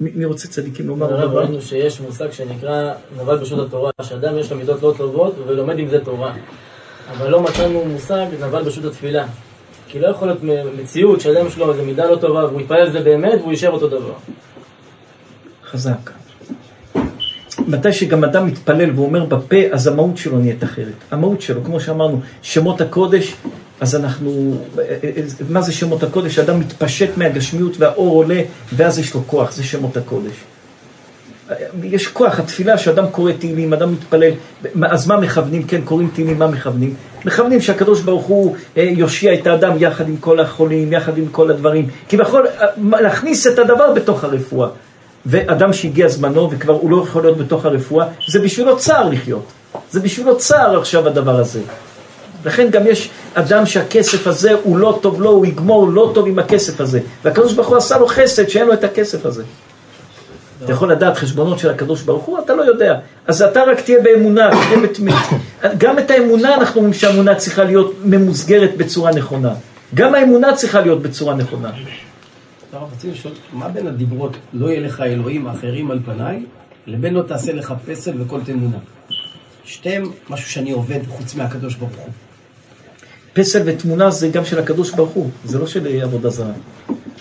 מי 0.00 0.24
רוצה 0.24 0.48
צדיקים 0.48 0.88
לומר? 0.88 1.14
הרב, 1.14 1.30
דבר? 1.30 1.40
ראינו 1.40 1.62
שיש 1.62 2.00
מושג 2.00 2.32
שנקרא 2.32 2.92
נבל 3.16 3.36
ברשות 3.36 3.66
התורה, 3.66 3.90
שאדם 4.02 4.38
יש 4.38 4.52
לו 4.52 4.58
מידות 4.58 4.82
לא 4.82 4.94
טובות 4.96 5.34
ולומד 5.46 5.78
עם 5.78 5.88
זה 5.88 6.04
תורה. 6.04 6.34
אבל 7.10 7.30
לא 7.30 7.40
מצאנו 7.40 7.84
מושג 7.84 8.26
נבל 8.40 8.62
ברשות 8.62 8.84
התפילה. 8.84 9.26
כי 9.88 10.00
לא 10.00 10.08
יכול 10.08 10.28
להיות 10.28 10.40
מציאות 10.82 11.20
שאדם 11.20 11.46
יש 11.46 11.58
לו 11.58 11.72
איזו 11.72 11.84
מידה 11.84 12.10
לא 12.10 12.16
טובה 12.16 12.46
והוא 12.46 12.60
יתפלל 12.60 12.76
על 12.76 12.92
זה 12.92 13.00
באמת 13.00 13.38
והוא 13.40 13.50
יישאר 13.50 13.70
אותו 13.70 13.88
דבר. 13.88 14.14
חזק. 15.64 16.10
מתי 17.68 17.92
שגם 17.92 18.24
אדם 18.24 18.46
מתפלל 18.46 18.90
ואומר 18.94 19.24
בפה, 19.24 19.56
אז 19.72 19.86
המהות 19.86 20.16
שלו 20.16 20.38
נהיית 20.38 20.64
אחרת. 20.64 20.94
המהות 21.10 21.42
שלו, 21.42 21.64
כמו 21.64 21.80
שאמרנו, 21.80 22.20
שמות 22.42 22.80
הקודש, 22.80 23.34
אז 23.80 23.96
אנחנו... 23.96 24.60
מה 25.48 25.62
זה 25.62 25.72
שמות 25.72 26.02
הקודש? 26.02 26.38
אדם 26.38 26.60
מתפשט 26.60 27.10
מהגשמיות 27.16 27.72
והאור 27.78 28.14
עולה, 28.14 28.42
ואז 28.72 28.98
יש 28.98 29.14
לו 29.14 29.22
כוח, 29.26 29.52
זה 29.52 29.64
שמות 29.64 29.96
הקודש. 29.96 30.32
יש 31.82 32.06
כוח, 32.06 32.38
התפילה 32.38 32.78
שאדם 32.78 33.06
קורא 33.06 33.32
תהילים, 33.32 33.72
אדם 33.72 33.92
מתפלל, 33.92 34.32
אז 34.90 35.06
מה 35.06 35.16
מכוונים? 35.16 35.62
כן, 35.62 35.80
קוראים 35.84 36.10
תהילים, 36.14 36.38
מה 36.38 36.46
מכוונים? 36.46 36.94
מכוונים 37.24 37.60
שהקדוש 37.60 38.00
ברוך 38.00 38.26
הוא 38.26 38.56
אה, 38.76 38.82
יושיע 38.82 39.34
את 39.34 39.46
האדם 39.46 39.72
יחד 39.78 40.08
עם 40.08 40.16
כל 40.16 40.40
החולים, 40.40 40.92
יחד 40.92 41.18
עם 41.18 41.28
כל 41.28 41.50
הדברים. 41.50 41.88
כביכול, 42.08 42.46
אה, 42.46 43.00
להכניס 43.00 43.46
את 43.46 43.58
הדבר 43.58 43.92
בתוך 43.92 44.24
הרפואה. 44.24 44.68
ואדם 45.26 45.72
שהגיע 45.72 46.08
זמנו 46.08 46.50
וכבר 46.50 46.72
הוא 46.72 46.90
לא 46.90 47.04
יכול 47.08 47.22
להיות 47.22 47.38
בתוך 47.38 47.64
הרפואה, 47.64 48.06
זה 48.28 48.38
בשבילו 48.38 48.76
צער 48.78 49.08
לחיות. 49.08 49.44
זה 49.90 50.00
בשבילו 50.00 50.38
צער 50.38 50.78
עכשיו 50.78 51.06
הדבר 51.06 51.36
הזה. 51.36 51.60
לכן 52.44 52.70
גם 52.70 52.86
יש 52.86 53.10
אדם 53.34 53.66
שהכסף 53.66 54.26
הזה 54.26 54.52
הוא 54.62 54.78
לא 54.78 54.98
טוב 55.02 55.22
לו, 55.22 55.30
הוא 55.30 55.46
יגמור 55.46 55.88
לא 55.88 56.10
טוב 56.14 56.26
עם 56.26 56.38
הכסף 56.38 56.80
הזה. 56.80 57.00
והקדוש 57.24 57.52
ברוך 57.52 57.68
הוא 57.68 57.76
עשה 57.76 57.98
לו 57.98 58.06
חסד 58.06 58.48
שאין 58.48 58.66
לו 58.66 58.72
את 58.72 58.84
הכסף 58.84 59.26
הזה. 59.26 59.42
אתה 60.64 60.72
יכול 60.72 60.92
לדעת 60.92 61.16
חשבונות 61.16 61.58
של 61.58 61.70
הקדוש 61.70 62.02
ברוך 62.02 62.24
הוא, 62.24 62.38
אתה 62.38 62.54
לא 62.54 62.62
יודע. 62.62 62.98
אז 63.26 63.42
אתה 63.42 63.62
רק 63.64 63.80
תהיה 63.80 64.02
באמונה, 64.02 64.50
תהיה 64.50 64.80
בתמיד. 64.80 65.14
גם 65.78 65.98
את 65.98 66.10
האמונה, 66.10 66.54
אנחנו 66.54 66.76
אומרים 66.76 66.94
שהאמונה 66.94 67.34
צריכה 67.34 67.64
להיות 67.64 67.94
ממוסגרת 68.04 68.76
בצורה 68.76 69.10
נכונה. 69.12 69.54
גם 69.94 70.14
האמונה 70.14 70.54
צריכה 70.54 70.80
להיות 70.80 71.02
בצורה 71.02 71.34
נכונה. 71.34 71.70
הרב, 72.72 72.88
רציתי 72.92 73.12
לשאול, 73.12 73.34
מה 73.52 73.68
בין 73.68 73.86
הדיברות 73.86 74.36
לא 74.52 74.66
יהיה 74.66 74.80
לך 74.80 75.00
אלוהים 75.00 75.46
אחרים 75.46 75.90
על 75.90 76.00
פניי, 76.04 76.44
לבין 76.86 77.14
לא 77.14 77.22
תעשה 77.22 77.52
לך 77.52 77.74
פסל 77.86 78.22
וכל 78.22 78.40
תמונה? 78.44 78.78
שתיהם 79.64 80.10
משהו 80.30 80.50
שאני 80.50 80.70
עובד 80.70 81.00
חוץ 81.08 81.34
מהקדוש 81.34 81.74
ברוך 81.74 81.96
הוא. 81.96 82.08
פסל 83.32 83.62
ותמונה 83.64 84.10
זה 84.10 84.28
גם 84.28 84.44
של 84.44 84.58
הקדוש 84.58 84.90
ברוך 84.90 85.10
הוא, 85.10 85.30
זה 85.44 85.58
לא 85.58 85.66
של 85.66 86.00
עבודה 86.02 86.30
זרה. 86.30 86.52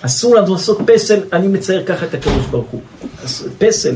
אסור 0.02 0.36
לנו 0.36 0.54
לעשות 0.54 0.80
פסל, 0.86 1.20
אני 1.34 1.48
מצייר 1.48 1.84
ככה 1.86 2.06
את 2.06 2.14
הקדוש 2.14 2.46
ברוך 2.52 2.70
הוא. 2.72 2.82
אז 3.24 3.48
פסל, 3.58 3.96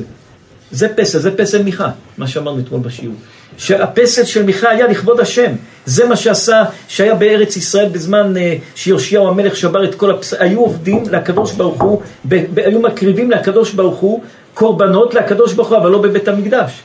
זה 0.71 0.87
פסל, 0.95 1.19
זה 1.19 1.37
פסל 1.37 1.63
מיכה, 1.63 1.89
מה 2.17 2.27
שאמרנו 2.27 2.59
אתמול 2.59 2.81
בשיעור. 2.81 3.15
שהפסל 3.57 4.23
של 4.23 4.43
מיכה 4.43 4.69
היה 4.69 4.87
לכבוד 4.87 5.19
השם. 5.19 5.51
זה 5.85 6.05
מה 6.05 6.15
שעשה, 6.15 6.63
שהיה 6.87 7.15
בארץ 7.15 7.57
ישראל 7.57 7.89
בזמן 7.89 8.37
אה, 8.37 8.55
שיאשיהו 8.75 9.27
המלך 9.27 9.55
שבר 9.55 9.83
את 9.83 9.95
כל 9.95 10.11
הפסל, 10.11 10.35
היו 10.39 10.59
עובדים 10.59 11.03
לקדוש 11.11 11.51
ברוך 11.53 11.81
הוא, 11.81 12.01
היו 12.55 12.79
מקריבים 12.79 13.31
לקדוש 13.31 13.73
ברוך 13.73 13.99
הוא 13.99 14.23
קורבנות 14.53 15.13
לקדוש 15.13 15.53
ברוך 15.53 15.69
הוא, 15.69 15.77
אבל 15.77 15.89
לא 15.89 16.01
בבית 16.01 16.27
המקדש. 16.27 16.83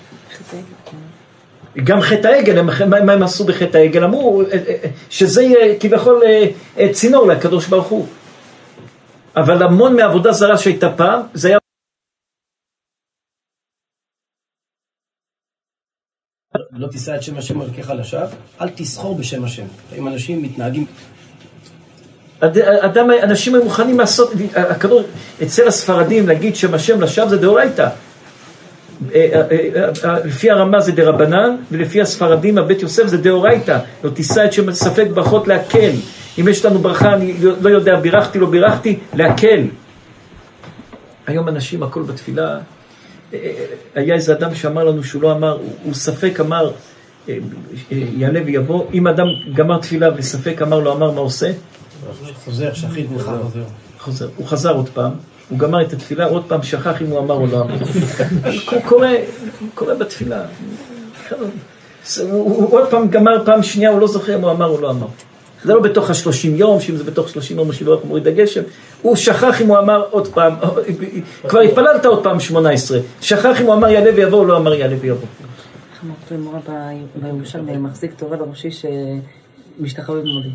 גם 1.84 2.00
חטא 2.00 2.26
העגל, 2.26 2.62
מה 3.04 3.12
הם 3.12 3.22
עשו 3.22 3.44
בחטא 3.44 3.76
העגל? 3.76 4.04
אמרו 4.04 4.42
אה, 4.42 4.46
אה, 4.52 4.58
אה, 4.68 4.90
שזה 5.10 5.42
יהיה 5.42 5.78
כביכול 5.80 6.22
צינור 6.92 7.26
לקדוש 7.26 7.66
ברוך 7.66 7.86
הוא. 7.86 8.06
אבל 9.36 9.62
המון 9.62 9.96
מעבודה 9.96 10.32
זרה 10.32 10.58
שהייתה 10.58 10.92
פעם, 10.96 11.20
זה 11.34 11.48
היה... 11.48 11.58
לא 16.72 16.88
תישא 16.88 17.14
את 17.16 17.22
שם 17.22 17.38
השם 17.38 17.62
אלוקיך 17.62 17.90
לשווא, 17.90 18.26
אל 18.60 18.68
תסחור 18.68 19.18
בשם 19.18 19.44
השם. 19.44 19.66
אם 19.98 20.08
אנשים 20.08 20.42
מתנהגים 20.42 20.86
אד- 22.40 22.58
אדם, 22.58 23.10
אנשים 23.22 23.54
היו 23.54 23.64
מוכנים 23.64 23.98
לעשות, 23.98 24.30
הכדור, 24.54 25.02
אצל 25.42 25.68
הספרדים 25.68 26.28
להגיד 26.28 26.56
שם 26.56 26.74
השם 26.74 27.00
לשווא 27.00 27.28
זה 27.28 27.36
דאורייתא. 27.36 27.88
אה, 29.14 29.42
אה, 29.50 29.88
אה, 30.04 30.18
לפי 30.24 30.50
הרמה 30.50 30.80
זה 30.80 30.92
דרבנן, 30.92 31.56
ולפי 31.72 32.00
הספרדים 32.00 32.58
הבית 32.58 32.82
יוסף 32.82 33.06
זה 33.06 33.16
דאורייתא. 33.18 33.78
לא 34.04 34.10
תישא 34.10 34.44
את 34.44 34.52
שם 34.52 34.72
ספק 34.72 35.06
ברכות 35.14 35.48
להקל. 35.48 35.90
אם 36.40 36.48
יש 36.48 36.64
לנו 36.64 36.78
ברכה, 36.78 37.14
אני 37.14 37.34
לא 37.60 37.68
יודע, 37.68 38.00
בירכתי, 38.00 38.38
לא 38.38 38.46
בירכתי, 38.46 38.98
להקל. 39.14 39.64
היום 41.26 41.48
אנשים, 41.48 41.82
הכל 41.82 42.02
בתפילה. 42.02 42.58
היה 43.94 44.14
איזה 44.14 44.32
אדם 44.32 44.54
שאמר 44.54 44.84
לנו 44.84 45.04
שהוא 45.04 45.22
לא 45.22 45.32
אמר, 45.32 45.52
הוא, 45.52 45.72
הוא 45.84 45.94
ספק 45.94 46.40
אמר, 46.40 46.70
יעלה 47.90 48.40
ויבוא. 48.46 48.84
אם 48.94 49.06
אדם 49.06 49.26
גמר 49.54 49.78
תפילה 49.78 50.08
וספק 50.16 50.62
אמר 50.62 50.78
לא 50.78 50.92
אמר, 50.92 51.10
מה 51.10 51.20
עושה? 51.20 51.50
חוזר, 52.44 52.72
שחית 52.74 53.10
ממך 53.10 53.30
חוזר. 53.42 53.62
חוזר, 53.98 54.28
הוא 54.36 54.46
חזר 54.46 54.74
עוד 54.74 54.88
פעם, 54.88 55.12
הוא 55.48 55.58
גמר 55.58 55.82
את 55.82 55.92
התפילה, 55.92 56.26
עוד 56.26 56.44
פעם 56.48 56.62
שכח 56.62 57.02
אם 57.02 57.06
הוא 57.06 57.18
אמר 57.18 57.34
או 57.34 57.46
לא 57.46 57.60
אמר. 57.60 57.74
קורא 59.74 59.94
בתפילה. 59.94 60.42
הוא, 62.30 62.72
עוד 62.72 62.90
פעם 62.90 63.08
גמר 63.08 63.44
פעם 63.44 63.62
שנייה, 63.62 63.90
הוא 63.90 64.00
לא 64.00 64.06
זוכר 64.06 64.34
אם 64.34 64.40
הוא 64.40 64.50
אמר 64.50 64.66
או 64.66 64.80
לא 64.80 64.90
אמר. 64.90 65.06
זה 65.64 65.74
לא 65.74 65.80
בתוך 65.80 66.10
השלושים 66.10 66.56
יום, 66.56 66.80
שאם 66.80 66.96
זה 66.96 67.04
בתוך 67.04 67.28
שלושים 67.28 67.58
יום 67.58 67.70
השבוע 67.70 67.96
מוריד 68.04 68.28
הגשם. 68.28 68.62
הוא 69.02 69.16
שכח 69.16 69.60
אם 69.60 69.66
הוא 69.66 69.78
אמר 69.78 70.04
עוד 70.10 70.28
פעם, 70.28 70.54
כבר 71.48 71.60
התפללת 71.60 72.06
עוד 72.06 72.22
פעם 72.22 72.40
שמונה 72.40 72.70
עשרה. 72.70 72.98
שכח 73.20 73.60
אם 73.60 73.66
הוא 73.66 73.74
אמר 73.74 73.88
יעלה 73.88 74.10
ויבוא 74.16 74.38
או 74.38 74.44
לא 74.44 74.56
אמר 74.56 74.74
יעלה 74.74 74.96
ויבוא. 75.00 75.26
איך 75.92 76.04
אמרתי 76.04 76.34
למורה 76.34 76.60
בירושלמי, 77.14 77.76
מחזיק 77.76 78.12
תורה 78.16 78.36
לראשי 78.36 78.68
שמשתחווה 78.70 80.20
במודי. 80.20 80.48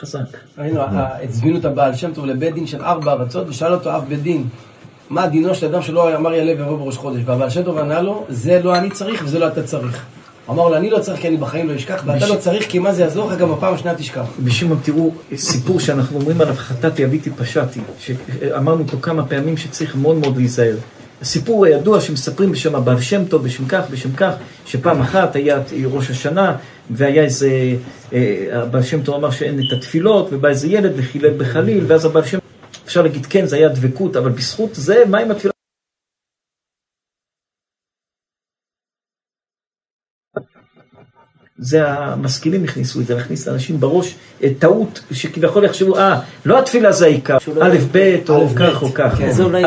חזק. 0.00 0.20
ראינו, 0.58 0.80
הזמינו 1.28 1.58
את 1.58 1.64
הבעל 1.64 1.94
שם 1.94 2.10
טוב 2.14 2.26
לבית 2.26 2.54
דין 2.54 2.66
של 2.66 2.82
ארבע 2.82 3.12
ארצות, 3.12 3.48
ושאל 3.48 3.72
אותו 3.72 3.96
אף 3.96 4.02
בית 4.08 4.22
דין, 4.22 4.44
מה 5.10 5.26
דינו 5.26 5.54
של 5.54 5.66
אדם 5.66 5.82
שלא 5.82 6.16
אמר 6.16 6.32
יעלה 6.32 6.52
ויבוא 6.58 6.78
בראש 6.78 6.96
חודש? 6.96 7.20
והבעל 7.24 7.50
שם 7.50 7.62
טוב 7.62 7.78
ענה 7.78 8.02
לו, 8.02 8.24
זה 8.28 8.60
לא 8.64 8.76
אני 8.76 8.90
צריך 8.90 9.22
וזה 9.24 9.38
לא 9.38 9.48
אתה 9.48 9.62
צריך. 9.62 10.04
אמר 10.50 10.68
לו, 10.68 10.76
אני 10.76 10.90
לא 10.90 10.98
צריך 10.98 11.20
כי 11.20 11.28
אני 11.28 11.36
בחיים 11.36 11.68
לא 11.68 11.76
אשכח, 11.76 12.02
ואתה 12.06 12.26
לא 12.26 12.36
צריך 12.36 12.66
כי 12.68 12.78
מה 12.78 12.92
זה 12.92 13.02
יעזור 13.02 13.30
לך, 13.30 13.38
גם 13.38 13.52
בפעם 13.52 13.74
השנייה 13.74 13.96
תשכח. 13.96 14.24
בשמעון 14.44 14.78
תראו 14.82 15.12
סיפור 15.36 15.80
שאנחנו 15.80 16.20
אומרים 16.20 16.40
עליו 16.40 16.54
חטאתי 16.54 17.04
אביתי 17.04 17.30
פשעתי, 17.30 17.80
שאמרנו 17.98 18.82
אותו 18.82 18.98
כמה 19.02 19.26
פעמים 19.26 19.56
שצריך 19.56 19.96
מאוד 19.96 20.16
מאוד 20.16 20.36
להיזהר. 20.36 20.76
הסיפור 21.22 21.64
הידוע 21.64 22.00
שמספרים 22.00 22.52
בשם 22.52 22.74
הבעל 22.74 23.00
שם 23.00 23.24
טוב, 23.24 23.44
בשם 23.44 23.66
כך, 23.68 23.82
בשם 23.90 24.12
כך, 24.12 24.32
שפעם 24.66 25.00
אחת 25.00 25.36
היה 25.36 25.58
ראש 25.84 26.10
השנה, 26.10 26.56
והיה 26.90 27.22
איזה, 27.22 27.50
אה, 28.12 28.48
הבעל 28.52 28.82
שם 28.82 29.02
טוב 29.02 29.14
אמר 29.14 29.30
שאין 29.30 29.58
את 29.58 29.78
התפילות, 29.78 30.28
ובא 30.32 30.48
איזה 30.48 30.68
ילד 30.68 30.92
וחילל 30.96 31.38
בחליל, 31.38 31.84
ואז 31.88 32.04
הבעל 32.04 32.24
שם, 32.24 32.38
אפשר 32.84 33.02
להגיד 33.02 33.26
כן, 33.26 33.46
זה 33.46 33.56
היה 33.56 33.68
דבקות, 33.68 34.16
אבל 34.16 34.30
בזכות 34.30 34.70
זה, 34.74 35.04
מה 35.10 35.18
עם 35.18 35.30
התפילה? 35.30 35.52
זה 41.58 41.88
המשכילים 41.88 42.64
הכניסו 42.64 43.00
את 43.00 43.06
זה, 43.06 43.14
להכניס 43.14 43.48
לאנשים 43.48 43.80
בראש 43.80 44.14
טעות 44.58 45.00
שכביכול 45.12 45.64
יחשבו, 45.64 45.98
אה, 45.98 46.20
לא 46.44 46.58
התפילה 46.58 46.92
זה 46.92 47.06
העיקר, 47.06 47.36
א', 47.62 47.76
ב', 47.92 48.16
או 48.28 48.48
כך 48.56 48.82
או 48.82 48.94
כך. 48.94 49.14
כן. 49.18 49.32
זה 49.32 49.42
אולי... 49.42 49.62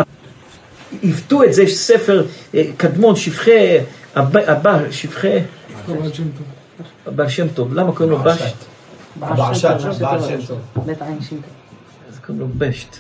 עיוותו 1.02 1.44
את 1.44 1.54
זה, 1.54 1.64
יש 1.64 1.78
ספר 1.78 2.26
אה, 2.56 2.64
קדמון, 2.78 3.16
שפחי, 3.16 3.78
הבא, 4.16 4.40
הבא 4.40 4.92
שפחי, 4.92 5.40
הבעל 7.08 7.30
שם 7.30 7.48
טוב, 7.48 7.74
למה 7.74 7.92
קוראים 7.92 8.12
לו 8.12 8.20
בשט? 8.20 8.56
בעל 9.16 9.54
שם 9.54 9.78
טוב, 9.82 10.00
בעל 10.00 10.22
שם 10.22 10.46
טוב. 10.48 10.60
בית 10.86 11.02
עין 11.02 11.22
שם 11.22 11.36
טוב. 11.36 11.44
אז 12.14 12.20
קוראים 12.26 12.40
לו 12.40 12.48
בשט. 12.58 12.98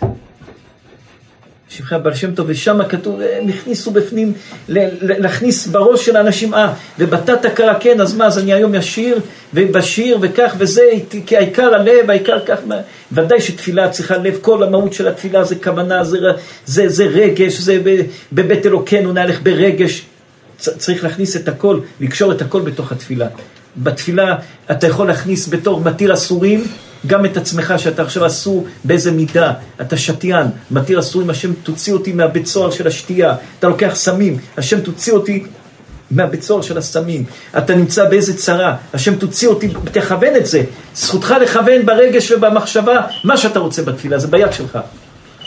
שבחי 1.69 1.95
הבעל 1.95 2.13
שם 2.13 2.35
טוב, 2.35 2.45
ושם 2.49 2.79
כתוב, 2.89 3.19
הם 3.21 3.47
הכניסו 3.49 3.91
בפנים, 3.91 4.33
להכניס 4.67 5.67
בראש 5.67 6.05
של 6.05 6.15
האנשים, 6.15 6.53
אה, 6.53 6.73
ובתת 6.99 7.45
הכרה 7.45 7.79
כן, 7.79 8.01
אז 8.01 8.15
מה, 8.15 8.25
אז 8.25 8.39
אני 8.39 8.53
היום 8.53 8.75
ישיר, 8.75 9.19
ובשיר, 9.53 10.17
וכך 10.21 10.55
וזה, 10.57 10.81
כי 11.25 11.37
העיקר 11.37 11.75
הלב, 11.75 12.09
העיקר 12.09 12.45
כך, 12.45 12.59
ודאי 13.11 13.41
שתפילה 13.41 13.89
צריכה 13.89 14.17
לב, 14.17 14.37
כל 14.41 14.63
המהות 14.63 14.93
של 14.93 15.07
התפילה 15.07 15.43
זה 15.43 15.55
כוונה, 15.55 16.03
זה, 16.03 16.17
ר- 16.19 16.35
זה, 16.65 16.89
זה 16.89 17.05
רגש, 17.05 17.59
זה 17.59 17.79
בבית 18.33 18.65
אלוקינו 18.65 19.13
נהלך 19.13 19.41
ברגש, 19.43 20.05
צריך 20.57 21.03
להכניס 21.03 21.35
את 21.35 21.47
הכל, 21.47 21.79
לקשור 22.01 22.31
את 22.31 22.41
הכל 22.41 22.61
בתוך 22.61 22.91
התפילה. 22.91 23.27
בתפילה 23.77 24.35
אתה 24.71 24.87
יכול 24.87 25.07
להכניס 25.07 25.49
בתור 25.49 25.79
מתיר 25.79 26.13
אסורים 26.13 26.63
גם 27.07 27.25
את 27.25 27.37
עצמך 27.37 27.73
שאתה 27.77 28.01
עכשיו 28.01 28.25
אסור 28.25 28.67
באיזה 28.83 29.11
מידה, 29.11 29.53
אתה 29.81 29.97
שתיין, 29.97 30.47
מתיר 30.71 30.99
אסורים, 30.99 31.29
השם 31.29 31.53
תוציא 31.53 31.93
אותי 31.93 32.13
מהבית 32.13 32.45
סוהר 32.45 32.71
של 32.71 32.87
השתייה, 32.87 33.35
אתה 33.59 33.67
לוקח 33.67 33.91
סמים, 33.95 34.37
השם 34.57 34.81
תוציא 34.81 35.13
אותי 35.13 35.43
מהבית 36.11 36.43
סוהר 36.43 36.61
של 36.61 36.77
הסמים, 36.77 37.23
אתה 37.57 37.75
נמצא 37.75 38.09
באיזה 38.09 38.37
צרה, 38.37 38.75
השם 38.93 39.15
תוציא 39.15 39.47
אותי, 39.47 39.73
תכוון 39.91 40.35
את 40.35 40.45
זה, 40.45 40.63
זכותך 40.95 41.35
לכוון 41.41 41.85
ברגש 41.85 42.31
ובמחשבה 42.31 43.01
מה 43.23 43.37
שאתה 43.37 43.59
רוצה 43.59 43.81
בתפילה, 43.81 44.19
זה 44.19 44.27
ביד 44.27 44.53
שלך. 44.53 44.79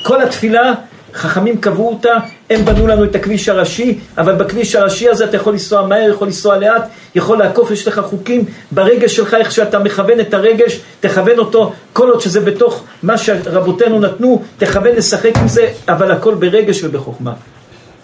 כל 0.03 0.23
התפילה, 0.23 0.73
חכמים 1.15 1.61
קבעו 1.61 1.89
אותה, 1.89 2.13
הם 2.51 2.65
בנו 2.65 2.87
לנו 2.87 3.05
את 3.05 3.15
הכביש 3.15 3.49
הראשי, 3.49 3.99
אבל 4.19 4.35
בכביש 4.35 4.75
הראשי 4.75 5.09
הזה 5.09 5.25
אתה 5.25 5.37
יכול 5.37 5.53
לנסוע 5.53 5.87
מהר, 5.87 6.11
יכול 6.11 6.27
לנסוע 6.27 6.57
לאט, 6.57 6.89
יכול 7.15 7.39
לעקוף, 7.39 7.71
יש 7.71 7.89
לך 7.89 8.01
חוקים 8.01 8.45
ברגש 8.73 9.17
שלך, 9.17 9.35
איך 9.35 9.53
שאתה 9.53 9.79
מכוון 9.79 10.21
את 10.21 10.35
הרגש, 10.35 10.81
תכוון 11.01 11.39
אותו, 11.39 11.73
כל 11.93 12.11
עוד 12.11 12.21
שזה 12.21 12.41
בתוך 12.41 12.85
מה 13.03 13.19
שרבותינו 13.19 14.01
נתנו, 14.01 14.43
תכוון 14.59 14.97
לשחק 14.97 15.33
עם 15.37 15.49
זה, 15.49 15.73
אבל 15.89 16.11
הכל 16.11 16.35
ברגש 16.35 16.85
ובחוכמה. 16.85 17.33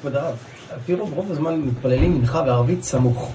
כבוד 0.01 0.17
הרב, 0.17 0.35
פי 0.87 0.95
רוב, 0.95 1.31
הזמן 1.31 1.61
מתפללים 1.61 2.19
מנחה 2.19 2.43
וערבית 2.47 2.85
סמוך. 2.85 3.33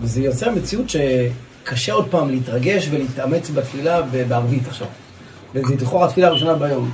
וזה 0.00 0.20
יוצר 0.20 0.50
מציאות 0.50 0.84
שקשה 0.88 1.92
עוד 1.92 2.06
פעם 2.10 2.30
להתרגש 2.30 2.88
ולהתאמץ 2.90 3.50
בתפילה 3.50 4.02
בערבית 4.28 4.62
עכשיו. 4.68 4.86
וזה 5.54 5.74
לכאורה 5.80 6.06
התפילה 6.06 6.26
הראשונה 6.26 6.54
ביום. 6.54 6.90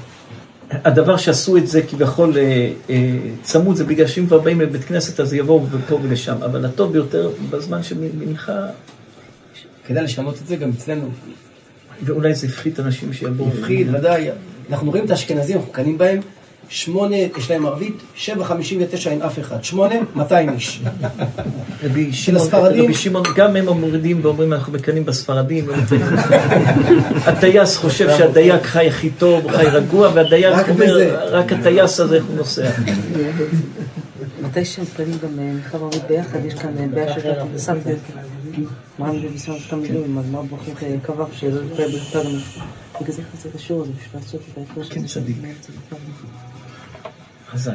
הדבר 0.70 1.16
שעשו 1.16 1.56
את 1.56 1.66
זה 1.68 1.82
כביכול 1.82 2.38
אה, 2.38 2.72
אה, 2.90 3.18
צמוד, 3.42 3.76
זה 3.76 3.84
בגלל 3.84 4.06
שאם 4.06 4.26
כבר 4.26 4.38
באים 4.38 4.60
לבית 4.60 4.84
כנסת 4.84 5.20
אז 5.20 5.34
יבואו 5.34 5.66
ופה 5.70 5.98
ולשם, 6.02 6.42
אבל 6.42 6.64
הטוב 6.64 6.92
ביותר 6.92 7.30
בזמן 7.50 7.82
של 7.82 7.96
מנחה, 8.18 8.66
כדאי 9.86 10.04
לשנות 10.04 10.34
את 10.42 10.46
זה 10.46 10.56
גם 10.56 10.70
אצלנו. 10.70 11.08
ואולי 12.02 12.34
זה 12.34 12.46
הפחית 12.46 12.80
אנשים 12.80 13.12
שיבואו. 13.12 13.48
מפחיד, 13.48 13.94
ודאי. 13.94 14.28
אנחנו 14.70 14.90
רואים 14.90 15.04
את 15.04 15.10
האשכנזים, 15.10 15.56
אנחנו 15.56 15.72
קנים 15.72 15.98
בהם. 15.98 16.20
שמונה, 16.68 17.16
יש 17.16 17.50
להם 17.50 17.66
ערבית, 17.66 17.96
שבע 18.14 18.44
חמישים 18.44 18.78
ותשע 18.82 19.10
אין 19.10 19.22
אף 19.22 19.38
אחד. 19.38 19.64
שמונה, 19.64 19.94
200 20.14 20.52
איש. 20.52 20.80
רבי 21.84 22.12
שמעון, 22.12 22.42
הספרדים? 22.42 22.84
רבי 22.84 22.94
שמעון, 22.94 23.24
גם 23.36 23.56
הם 23.56 23.68
מורידים 23.68 24.20
ואומרים 24.22 24.52
אנחנו 24.52 24.72
מקנאים 24.72 25.04
בספרדים. 25.04 25.66
הטייס 27.26 27.76
חושב 27.76 28.08
שהדייג 28.18 28.62
חי 28.62 28.88
הכי 28.88 29.10
טוב, 29.10 29.50
חי 29.50 29.66
רגוע, 29.66 30.10
והדייג 30.14 30.54
אומר. 30.68 31.16
רק 31.30 31.52
הטייס 31.52 32.00
הזה 32.00 32.16
איך 32.16 32.24
הוא 32.24 32.36
נוסע. 32.36 32.70
מתי 34.42 34.64
שמתפללים 34.64 35.18
גם 35.22 35.38
אה, 35.38 35.44
מנחה 35.44 35.76
וערבית 35.76 36.02
ביחד, 36.08 36.44
יש 36.44 36.54
כאן 36.54 36.78
אה, 36.78 36.86
בעיה 36.86 37.14
של 37.14 37.32
סבתא. 37.56 37.92
מה 38.98 39.10
אני 39.10 39.28
בזמן 39.28 39.58
שאתה 39.58 39.76
מילים, 39.76 40.18
אז 40.18 40.24
מה 40.30 40.42
ברוך 40.42 40.62
קבע 41.02 41.24
שלא 41.32 41.60
בכלל 41.72 41.90
גם. 42.14 42.30
בגלל 43.00 43.12
זה 43.14 43.22
חסר 43.32 43.48
את 43.48 43.54
השיעור 43.54 43.82
הזה, 43.82 43.92
בשביל 43.92 44.20
לעשות 44.22 44.40
את 44.52 44.58
ההפרש. 44.58 44.88
כן, 44.88 45.06
צדיק. 45.06 45.36
חזק. 47.52 47.72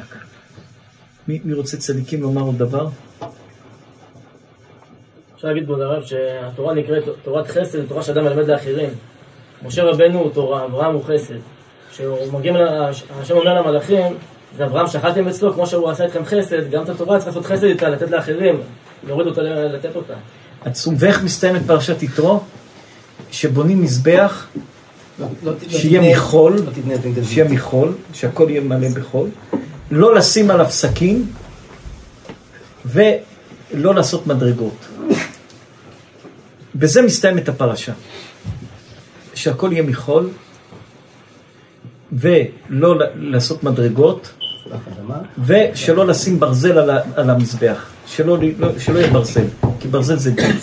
מי 1.27 1.39
מי 1.43 1.53
רוצה 1.53 1.77
צדיקים 1.77 2.21
לומר 2.21 2.41
עוד 2.41 2.57
דבר? 2.57 2.87
אפשר 5.35 5.47
להגיד 5.47 5.63
כבוד 5.63 5.81
הרב 5.81 6.03
שהתורה 6.03 6.73
נקראת 6.73 7.03
תורת 7.23 7.47
חסד, 7.47 7.85
תורה 7.85 8.03
שאדם 8.03 8.23
מלמד 8.23 8.47
לאחרים. 8.47 8.89
משה 9.65 9.83
רבנו 9.83 10.19
הוא 10.19 10.31
תורה, 10.31 10.65
אברהם 10.65 10.93
הוא 10.93 11.03
חסד. 11.03 11.33
כשהוא 11.91 12.33
מגיע, 12.33 12.51
ל- 12.53 12.89
השם 13.21 13.35
אומר 13.37 13.53
למלאכים, 13.61 14.13
זה 14.57 14.65
אברהם 14.65 14.87
שחטתם 14.87 15.27
אצלו, 15.27 15.53
כמו 15.53 15.67
שהוא 15.67 15.89
עשה 15.89 16.03
איתכם 16.05 16.25
חסד, 16.25 16.69
גם 16.71 16.83
את 16.83 16.89
התורה 16.89 17.17
צריך 17.19 17.27
לעשות 17.27 17.45
חסד 17.45 17.63
איתה, 17.63 17.89
לתת 17.89 18.11
לאחרים, 18.11 18.61
להוריד 19.07 19.27
אותה, 19.27 19.41
לתת 19.41 19.95
אותה. 19.95 20.13
עצום. 20.61 20.95
ואיך 20.99 21.23
מסתיימת 21.23 21.61
פרשת 21.67 22.03
יתרו? 22.03 22.39
שבונים 23.31 23.81
מזבח, 23.81 24.47
לא- 25.19 25.27
לא 25.43 25.51
לא 25.51 25.69
שיהיה 25.69 26.11
מחול, 26.15 26.53
לא. 26.55 27.23
שיהיה 27.23 27.49
מחול, 27.49 27.93
שהכל 28.13 28.45
יהיה 28.49 28.61
מלא 28.61 28.87
בחול, 28.95 29.29
לא 29.91 30.15
לשים 30.15 30.51
עליו 30.51 30.67
סכין, 30.69 31.25
ולא 32.85 33.95
לעשות 33.95 34.27
מדרגות. 34.27 34.87
בזה 36.75 37.01
מסתיימת 37.01 37.49
הפרשה. 37.49 37.93
שהכל 39.33 39.69
יהיה 39.71 39.83
מחול, 39.83 40.29
ולא 42.11 42.95
לעשות 43.15 43.63
מדרגות. 43.63 44.31
ושלא 45.45 46.07
לשים 46.07 46.39
ברזל 46.39 46.77
על, 46.77 46.89
על 47.15 47.29
המזבח. 47.29 47.85
שלא, 48.07 48.37
לא, 48.57 48.79
שלא 48.79 48.99
יהיה 48.99 49.11
ברזל, 49.11 49.45
כי 49.79 49.87
ברזל 49.87 50.17
זה 50.17 50.31
דין. 50.31 50.57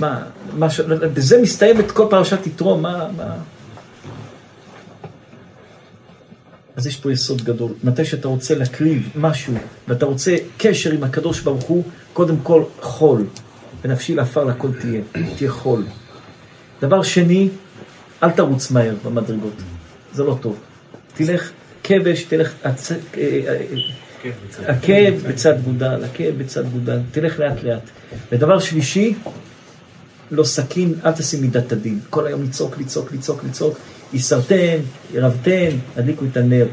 מה, 0.00 0.22
מה. 0.52 0.66
בזה 1.14 1.42
מסתיימת 1.42 1.90
כל 1.90 2.06
פרשת 2.10 2.46
יתרו, 2.46 2.78
מה... 2.78 3.06
מה... 3.16 3.34
אז 6.76 6.86
יש 6.86 6.96
פה 6.96 7.12
יסוד 7.12 7.42
גדול. 7.42 7.72
מתי 7.84 8.04
שאתה 8.04 8.28
רוצה 8.28 8.54
להקריב 8.54 9.08
משהו, 9.16 9.54
ואתה 9.88 10.06
רוצה 10.06 10.36
קשר 10.58 10.92
עם 10.92 11.04
הקדוש 11.04 11.40
ברוך 11.40 11.64
הוא, 11.64 11.84
קודם 12.12 12.36
כל 12.42 12.62
חול. 12.80 13.24
ונפשי 13.84 14.14
לעפר 14.14 14.44
לכל 14.44 14.68
תהיה, 14.80 15.00
תהיה 15.36 15.50
חול. 15.50 15.84
דבר 16.82 17.02
שני, 17.02 17.48
אל 18.22 18.30
תרוץ 18.30 18.70
מהר 18.70 18.94
במדרגות, 19.04 19.52
זה 20.12 20.24
לא 20.24 20.38
טוב. 20.40 20.58
תלך 21.14 21.50
כבש, 21.84 22.22
תלך 22.22 22.52
הצ... 22.64 22.92
אה, 22.92 22.98
אה, 23.16 23.60
עקב 24.66 25.28
בצד 25.28 25.54
גודל, 25.64 26.04
עקב 26.04 26.30
בצד 26.38 26.72
גודל, 26.72 26.98
תלך 27.10 27.38
לאט 27.38 27.62
לאט. 27.62 27.90
ודבר 28.32 28.58
שלישי, 28.58 29.14
לא 30.30 30.44
סכין, 30.44 30.94
אל 31.04 31.12
תשים 31.12 31.40
מידת 31.40 31.72
הדין. 31.72 32.00
כל 32.10 32.26
היום 32.26 32.42
לצעוק, 32.42 32.78
לצעוק, 32.78 33.12
לצעוק, 33.12 33.44
לצעוק. 33.44 33.78
יסרטן, 34.12 34.76
ירבתן, 35.14 35.68
הדליקו 35.96 36.24
את 36.32 36.36
הנר. 36.36 36.66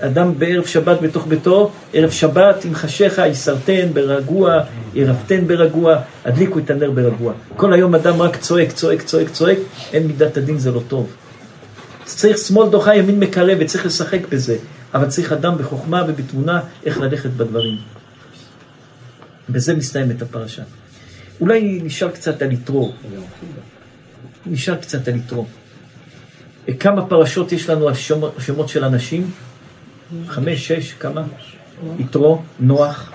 אדם 0.00 0.38
בערב 0.38 0.66
שבת 0.66 1.00
בתוך 1.00 1.26
ביתו, 1.26 1.70
ערב 1.92 2.10
שבת 2.10 2.64
עם 2.64 2.74
חשיך, 2.74 3.22
יסרטן 3.26 3.88
ברגוע, 3.92 4.60
ירבתן 4.94 5.46
ברגוע, 5.46 5.96
הדליקו 6.24 6.58
את 6.58 6.70
הנר 6.70 6.90
ברגוע. 6.90 7.32
כל 7.56 7.72
היום 7.72 7.94
אדם 7.94 8.22
רק 8.22 8.36
צועק, 8.36 8.72
צועק, 8.72 9.02
צועק, 9.02 9.30
צועק, 9.30 9.58
אין 9.92 10.06
מידת 10.06 10.36
הדין, 10.36 10.58
זה 10.58 10.70
לא 10.70 10.80
טוב. 10.88 11.10
צריך 12.04 12.38
שמאל 12.38 12.70
דוחה, 12.70 12.96
ימין 12.96 13.20
מקרב, 13.20 13.58
וצריך 13.60 13.86
לשחק 13.86 14.28
בזה. 14.28 14.56
אבל 14.94 15.08
צריך 15.08 15.32
אדם 15.32 15.58
בחוכמה 15.58 16.04
ובתבונה 16.08 16.60
איך 16.84 17.00
ללכת 17.00 17.30
בדברים. 17.30 17.78
בזה 19.48 19.74
מסתיימת 19.74 20.22
הפרשה. 20.22 20.62
אולי 21.40 21.80
נשאל 21.84 22.08
קצת 22.08 22.42
על 22.42 22.52
יתרו. 22.52 22.92
נשאל 24.46 24.76
קצת 24.76 25.08
על 25.08 25.16
יתרו. 25.16 25.46
כמה 26.80 27.06
פרשות 27.06 27.52
יש 27.52 27.70
לנו 27.70 27.88
על 27.88 27.94
שמות, 28.38 28.68
של 28.68 28.84
אנשים? 28.84 29.30
חמש, 30.26 30.68
שש, 30.72 30.92
כמה? 30.92 31.22
יתרו, 31.98 32.42
נוח, 32.60 33.12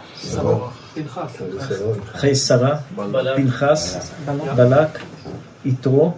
חיי 2.16 2.36
שרה, 2.36 2.78
פנחס, 3.36 4.12
בלק, 4.56 5.00
יתרו. 5.66 6.14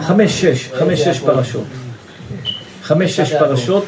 חמש, 0.00 0.40
שש, 0.40 0.70
חמש, 0.78 1.00
שש 1.00 1.18
פרשות. 1.18 1.64
חמש, 2.82 3.16
שש 3.16 3.32
פרשות, 3.32 3.84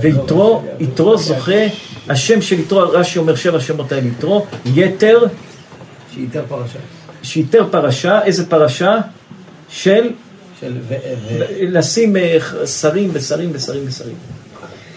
ויתרו, 0.00 0.62
יתרו 0.80 1.18
זוכה, 1.18 1.62
השם 2.08 2.42
של 2.42 2.60
יתרו, 2.60 2.78
רש"י 2.78 3.18
אומר 3.18 3.34
שבע 3.34 3.60
שמות 3.60 3.92
האלה 3.92 4.06
יתרו, 4.06 4.46
יתר, 4.64 5.18
שאיתר 6.14 6.44
פרשה. 6.48 6.78
שיתר 7.22 7.66
פרשה, 7.70 8.22
איזה 8.22 8.46
פרשה? 8.50 8.98
של 9.68 10.10
של 10.60 10.72
ו... 10.88 10.94
לשים 11.60 12.16
אה, 12.16 12.38
שרים 12.66 13.10
ושרים 13.12 13.50
ושרים 13.52 13.82
ושרים. 13.86 14.14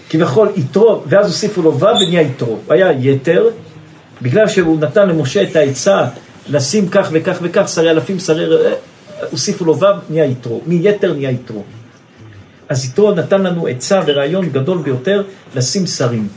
כביכול 0.10 0.50
יתרו, 0.56 1.04
ואז 1.08 1.26
הוסיפו 1.28 1.62
לו 1.62 1.80
ו' 1.80 1.86
ונהיה 1.86 2.22
יתרו. 2.22 2.60
הוא 2.66 2.74
היה 2.74 2.92
יתר, 2.92 3.50
בגלל 4.22 4.48
שהוא 4.48 4.80
נתן 4.80 5.10
למשה 5.10 5.44
את 5.44 5.56
העצה 5.56 6.06
לשים 6.50 6.90
כך 6.90 7.10
וכך 7.12 7.38
וכך, 7.42 7.70
שרי 7.70 7.90
אלפים, 7.90 8.20
שרי... 8.20 8.46
ר- 8.46 8.74
הוסיפו 9.32 9.66
לו 9.66 9.80
ו', 9.80 9.86
נהיה 10.10 10.26
יתרו. 10.26 10.62
מיתר 10.66 11.14
נהיה 11.14 11.32
יתרו. 11.32 11.64
אז 12.70 12.86
יתרו 12.86 13.12
נתן 13.12 13.42
לנו 13.42 13.68
עצה 13.68 14.02
ורעיון 14.06 14.50
גדול 14.50 14.78
ביותר 14.78 15.24
לשים 15.56 15.88
שרים. 15.88 16.28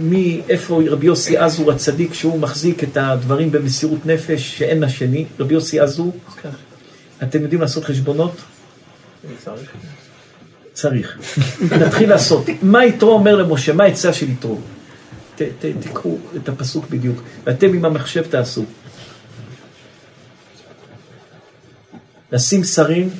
מאיפה 0.00 0.80
רבי 0.88 1.06
יוסי 1.06 1.36
עזור 1.36 1.72
הצדיק, 1.72 2.14
שהוא 2.14 2.38
מחזיק 2.40 2.84
את 2.84 2.96
הדברים 2.96 3.52
במסירות 3.52 4.06
נפש 4.06 4.58
שאין 4.58 4.80
לשני, 4.80 5.24
רבי 5.40 5.54
יוסי 5.54 5.80
עזור, 5.80 6.16
אתם 7.22 7.42
יודעים 7.42 7.60
לעשות 7.60 7.84
חשבונות? 7.84 8.32
צריך. 10.72 11.18
נתחיל 11.86 12.10
לעשות. 12.10 12.46
מה 12.62 12.84
יתרו 12.84 13.10
אומר 13.12 13.36
למשה? 13.36 13.72
מה 13.72 13.84
העצה 13.84 14.12
של 14.12 14.30
יתרו? 14.30 14.58
ת- 15.36 15.42
ת- 15.42 15.64
תיקחו 15.80 16.18
את 16.36 16.48
הפסוק 16.48 16.86
בדיוק, 16.90 17.22
ואתם 17.44 17.66
עם 17.74 17.84
המחשב 17.84 18.22
תעשו. 18.30 18.64
לשים 22.32 22.64
שרים, 22.64 23.10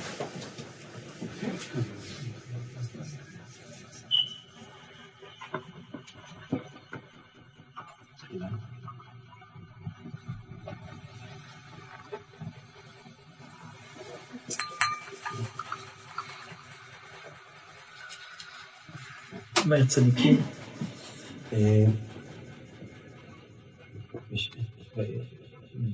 מהר 19.69 19.85
צדיקים, 19.85 20.37
אה, 21.53 21.85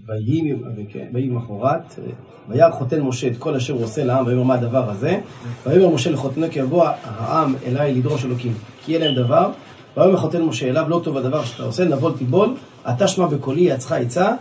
ויהי 0.07 0.53
כן, 0.93 1.07
למחרת, 1.15 1.99
אה, 1.99 2.13
וירא 2.49 2.71
חותן 2.71 3.01
משה 3.01 3.27
את 3.27 3.37
כל 3.39 3.55
אשר 3.55 3.73
הוא 3.73 3.85
עושה 3.85 4.05
לעם, 4.05 4.27
ויאמר 4.27 4.43
מה 4.43 4.55
הדבר 4.55 4.91
הזה? 4.91 5.21
ויאמר 5.67 5.89
משה 5.89 6.11
לחותנו 6.11 6.47
כי 6.51 6.59
יבוא 6.59 6.87
העם 7.05 7.55
אליי 7.67 7.95
לדרוש 7.95 8.25
אלוקים, 8.25 8.53
כי 8.85 8.93
יהיה 8.93 9.05
להם 9.05 9.15
דבר. 9.15 9.51
ויאמר 9.97 10.17
חותן 10.17 10.43
משה 10.43 10.69
אליו 10.69 10.89
לא 10.89 11.01
טוב 11.05 11.17
הדבר 11.17 11.45
שאתה 11.45 11.63
עושה, 11.63 11.85
נבול 11.85 12.13
תיבול, 12.19 12.55
אתה 12.89 13.09
שמע 13.09 13.27
בקולי 13.27 13.61
יעצך 13.61 13.93
עצה, 13.93 14.35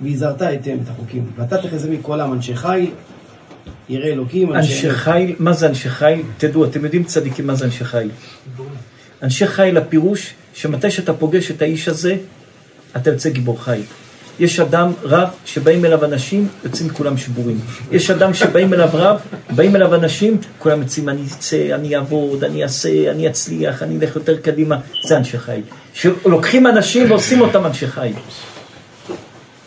והזהרת 0.00 0.42
היטב 0.42 0.78
את 0.82 0.88
החוקים. 0.88 1.30
ואתה 1.36 1.62
תחזה 1.62 1.90
מכל 1.90 2.20
העם 2.20 2.32
אנשי 2.32 2.56
חיל, 2.56 2.90
ירא 3.88 4.06
אלוקים, 4.06 4.52
אנשי 4.52 4.90
חיל, 4.90 5.34
מה 5.38 5.52
זה 5.52 5.66
אנשי 5.66 5.88
חיל? 5.88 6.22
תדעו, 6.38 6.64
אתם 6.64 6.84
יודעים 6.84 7.04
צדיקים 7.04 7.46
מה 7.46 7.54
זה 7.54 7.64
אנשי 7.64 7.84
חיל. 7.84 8.10
אנשי 9.22 9.46
חיל 9.46 9.76
הפירוש 9.76 10.34
שמתי 10.54 10.90
שאתה 10.90 11.12
פוגש 11.12 11.50
את 11.50 11.62
האיש 11.62 11.88
הזה, 11.88 12.16
אתה 12.96 13.10
יוצא 13.10 13.30
גיבור 13.30 13.64
חיל. 13.64 13.82
יש 14.40 14.60
אדם 14.60 14.92
רב 15.02 15.28
שבאים 15.46 15.84
אליו 15.84 16.04
אנשים, 16.04 16.48
יוצאים 16.64 16.90
כולם 16.90 17.16
שבורים. 17.16 17.60
יש 17.92 18.10
אדם 18.10 18.34
שבאים 18.34 18.74
אליו 18.74 18.88
רב, 18.92 19.20
באים 19.50 19.76
אליו 19.76 19.94
אנשים, 19.94 20.38
כולם 20.58 20.82
יוצאים, 20.82 21.08
אני 21.08 21.22
אצא, 21.26 21.74
אני 21.74 21.96
אעבוד, 21.96 22.44
אני 22.44 22.62
אעשה, 22.62 23.10
אני 23.10 23.28
אצליח, 23.28 23.82
אני 23.82 23.98
אלך 23.98 24.16
יותר 24.16 24.36
קדימה. 24.36 24.76
זה 25.08 25.16
אנשי 25.16 25.38
חיל. 25.38 25.62
שלוקחים 25.94 26.66
אנשים 26.66 27.10
ועושים 27.10 27.40
אותם 27.40 27.66
אנשי 27.66 27.86
חיל. 27.86 28.12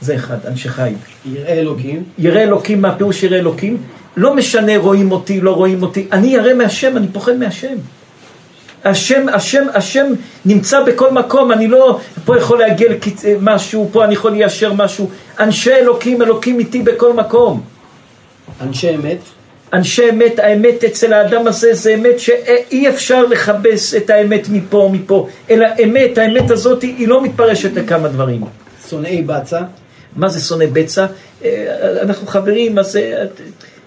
זה 0.07 0.15
אחד, 0.15 0.37
אנשי 0.45 0.69
חיל. 0.69 0.93
ירא 1.25 1.49
אלוקים, 1.49 2.03
ירא 2.17 2.39
אלוקים, 2.39 2.81
מה 2.81 2.95
פירוש 2.97 3.23
ירא 3.23 3.37
אלוקים? 3.37 3.77
לא 4.17 4.35
משנה 4.35 4.77
רואים 4.77 5.11
אותי, 5.11 5.41
לא 5.41 5.51
רואים 5.51 5.83
אותי, 5.83 6.07
אני 6.11 6.27
ירא 6.27 6.53
מהשם, 6.53 6.97
אני 6.97 7.07
פוחד 7.07 7.35
מהשם. 7.35 7.75
השם, 8.83 9.25
השם, 9.33 9.65
השם 9.73 10.05
נמצא 10.45 10.83
בכל 10.83 11.11
מקום, 11.11 11.51
אני 11.51 11.67
לא 11.67 11.99
פה 12.25 12.37
יכול 12.37 12.59
להגיע 12.59 12.89
למשהו, 13.25 13.89
פה 13.91 14.05
אני 14.05 14.13
יכול 14.13 14.31
ליישר 14.31 14.73
משהו. 14.73 15.09
אנשי 15.39 15.73
אלוקים, 15.73 16.21
אלוקים 16.21 16.59
איתי 16.59 16.81
בכל 16.81 17.13
מקום. 17.13 17.61
אנשי 18.61 18.95
אמת, 18.95 19.19
אנשי 19.73 20.09
אמת, 20.09 20.39
האמת 20.39 20.83
אצל 20.83 21.13
האדם 21.13 21.47
הזה 21.47 21.73
זה 21.73 21.93
אמת 21.93 22.19
שאי 22.19 22.89
אפשר 22.89 23.25
לכבס 23.25 23.95
את 23.95 24.09
האמת 24.09 24.49
מפה 24.49 24.89
מפה, 24.93 25.27
אלא 25.49 25.67
אמת, 25.83 26.17
האמת 26.17 26.51
הזאת 26.51 26.81
היא 26.81 27.07
לא 27.07 27.23
מתפרשת 27.23 27.73
לכמה 27.75 28.07
דברים. 28.07 28.41
שונאי 28.89 29.21
בצע, 29.21 29.61
מה 30.17 30.29
זה 30.29 30.39
שונא 30.39 30.65
בצע? 30.73 31.05
אה, 31.43 32.01
אנחנו 32.01 32.27
חברים, 32.27 32.79
אז 32.79 32.95
אה, 32.95 33.25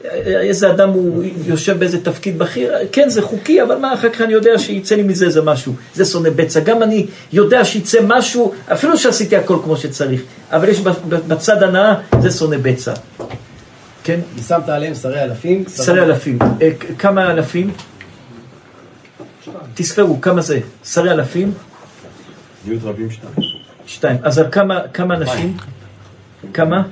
אה, 0.05 0.40
איזה 0.40 0.70
אדם 0.70 0.89
הוא 0.89 1.24
יושב 1.47 1.78
באיזה 1.78 2.05
תפקיד 2.05 2.39
בכיר, 2.39 2.73
כן 2.93 3.09
זה 3.09 3.23
חוקי, 3.23 3.62
אבל 3.62 3.77
מה 3.77 3.94
אחר 3.94 4.11
כך 4.11 4.20
אני 4.20 4.32
יודע 4.32 4.59
שיצא 4.59 4.94
לי 4.94 5.02
מזה 5.02 5.27
איזה 5.27 5.43
משהו, 5.43 5.74
זה 5.94 6.05
שונא 6.05 6.31
בצע. 6.31 6.61
גם 6.61 6.82
אני 6.82 7.07
יודע 7.32 7.65
שיצא 7.65 7.98
משהו, 8.07 8.55
אפילו 8.73 8.98
שעשיתי 8.98 9.36
הכל 9.36 9.59
כמו 9.65 9.77
שצריך, 9.77 10.23
אבל 10.51 10.69
יש 10.69 10.81
בצד 11.28 11.62
הנאה, 11.62 11.94
זה 12.20 12.31
שונא 12.31 12.57
בצע. 12.62 12.93
כן? 14.05 14.20
ושמת 14.36 14.69
עליהם 14.69 14.94
שרי 14.94 15.23
אלפים, 15.23 15.65
שרי 15.77 16.02
אלפים. 16.02 16.39
כמה 16.98 17.31
אלפים? 17.31 17.70
תספרו, 19.74 20.20
כמה 20.20 20.40
זה? 20.40 20.61
שרי 20.85 21.11
אלפים? 21.11 21.52
מיעוט 22.65 22.82
רבים 22.85 23.11
שתיים. 23.11 23.35
שתיים. 23.86 24.16
אז 24.23 24.39
על 24.39 24.47
כמה, 24.52 24.81
כמה 24.94 25.15
אנשים? 25.15 25.57
כמה? 26.55 26.83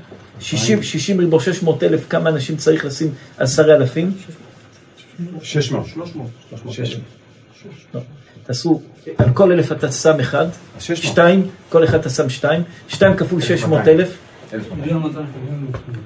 60, 0.40 0.82
60 0.82 1.18
ריבו 1.18 1.40
600 1.40 1.82
אלף, 1.82 2.08
כמה 2.08 2.30
אנשים 2.30 2.56
צריך 2.56 2.84
לשים 2.84 3.10
על 3.38 3.46
שרי 3.46 3.74
אלפים? 3.74 4.12
600. 5.42 5.86
300. 5.86 6.30
לא. 7.94 8.00
תעשו, 8.46 8.82
על 9.18 9.30
כל 9.34 9.52
אלף 9.52 9.72
אתה 9.72 9.92
שם 9.92 10.20
אחד, 10.20 10.46
600. 10.78 11.12
שתיים, 11.12 11.46
כל 11.68 11.84
אחד 11.84 11.98
אתה 11.98 12.10
שם 12.10 12.28
שתיים, 12.28 12.62
שתיים 12.88 13.16
כפול 13.16 13.40
600 13.40 13.88
אלף, 13.88 14.16
מאתיים. 14.52 15.26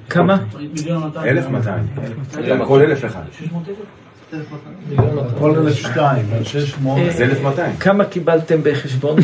כמה? 0.09 0.37
מיליון 0.73 1.03
מאתיים. 1.03 1.37
1200. 1.37 1.87
על 2.51 2.65
כל 2.65 2.81
אלף 2.81 3.05
אחד. 3.05 3.21
600 3.39 3.63
אלף? 3.69 3.75
כל 5.39 5.55
אלף 5.55 5.75
שתיים, 5.75 6.25
על 6.33 6.43
שש 6.43 6.77
מאות. 6.77 6.99
אז 7.09 7.21
1200. 7.21 7.77
כמה 7.77 8.05
קיבלתם 8.05 8.59
בחשבון? 8.63 9.17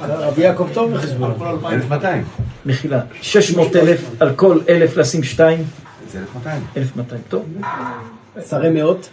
רבי 0.00 0.42
יעקב 0.42 0.68
טוב 0.74 0.94
בחשבון. 0.94 1.34
כל 1.38 1.46
אלפיים. 1.46 1.74
1200. 1.74 2.24
מחילה, 2.66 3.00
600 3.22 3.76
אלף, 3.76 4.00
על 4.20 4.34
כל 4.36 4.58
אלף 4.68 4.96
לשים 4.96 5.22
שתיים, 5.22 5.64
זה 6.12 6.18
1200. 6.18 6.62
1200, 6.76 7.20
טוב. 7.28 7.44
שרי 8.50 8.70
מאות, 8.70 9.08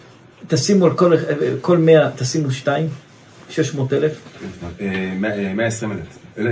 תשימו 0.47 0.85
על 0.85 0.91
כל, 0.93 1.13
כל 1.61 1.77
100, 1.77 2.09
תשימו 2.15 2.51
שתיים, 2.51 2.87
600 3.49 3.93
אלף. 3.93 4.11
אה, 4.81 4.87
מאה- 5.19 5.31
אה, 5.45 5.53
120 5.53 5.91
אלף. 5.91 5.99
אה, 6.37 6.45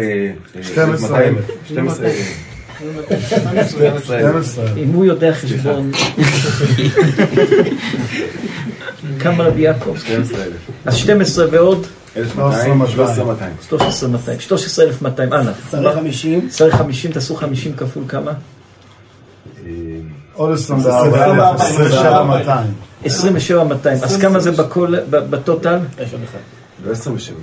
אה, 0.55 0.63
12 0.63 1.09
200. 1.09 1.35
אלף. 1.37 1.45
12 1.67 2.05
אלף. 2.05 3.69
12 3.69 4.17
אלף. 4.65 4.77
אם 4.77 4.87
הוא 4.93 5.05
יודע 5.05 5.33
חשבון, 5.33 5.91
כמה 9.19 9.43
רבי 9.43 9.61
יעקב? 9.61 9.95
12 9.97 10.43
אלף. 10.43 10.53
אז 10.85 10.95
12 10.95 11.45
ועוד 11.51 11.87
1200. 12.17 12.87
13,200. 12.87 13.53
13,200, 13.69 14.39
13,200, 14.39 15.33
הלאה. 15.33 15.53
שרי 15.71 15.95
חמישים, 15.95 16.49
צריך 16.49 16.75
50, 16.75 17.11
תעשו 17.11 17.35
50 17.35 17.73
כפול 17.73 18.03
כמה? 18.07 18.31
עוד 20.33 20.51
24 20.53 21.25
אלף, 21.25 21.61
27 21.61 22.23
200. 22.23 22.73
27,200, 23.03 23.97
אז 24.03 24.17
כמה 24.21 24.39
זה 24.39 24.51
בכל, 24.51 24.95
בטוטל? 25.09 25.79
לא 26.85 26.91
27. 26.91 27.37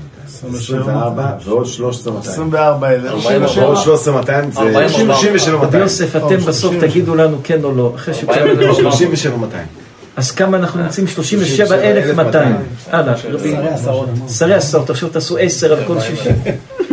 24 0.54 1.36
ועוד 1.44 1.66
13,200. 1.66 2.32
24 2.32 2.90
אלף. 2.90 3.10
47 3.10 3.62
ועוד 3.64 3.76
13,200 3.76 4.50
זה 4.52 4.88
37 4.88 5.56
רבי 5.56 5.66
200. 5.66 5.82
יוסף, 5.82 6.16
אתם 6.16 6.36
בסוף 6.36 6.74
תגידו 6.80 7.14
לנו 7.14 7.38
כן 7.44 7.64
או 7.64 7.72
לא, 7.72 7.92
אחרי 7.96 8.14
שכולם... 8.14 8.38
37 8.74 9.36
200. 9.36 9.66
אז 10.18 10.30
כמה 10.30 10.56
אנחנו 10.56 10.82
נמצאים? 10.82 11.06
37,200. 11.06 12.56
הלאה, 12.86 13.14
רבי... 13.24 13.50
שרי 13.50 13.68
עשרות. 13.68 14.08
שרי 14.38 14.54
עשרות, 14.54 14.90
עכשיו 14.90 15.08
תעשו 15.08 15.38
10 15.38 15.72
על 15.72 15.84
כל 15.86 16.00
60. 16.00 16.32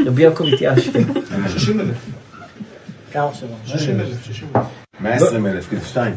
רבי 0.06 0.24
יעקב 0.24 0.46
התייאשתם. 0.54 1.00
60 1.48 1.80
אלף. 1.80 1.96
כמה 3.12 3.30
שבוע. 3.34 3.58
60 3.66 4.00
אלף. 4.00 4.18
60 4.26 4.48
אלף. 4.56 4.66
120 5.00 5.48
אלף, 5.48 5.68
כאילו 5.68 5.82
2. 5.86 6.14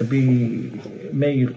רבי 0.00 0.48
מאיר, 1.12 1.52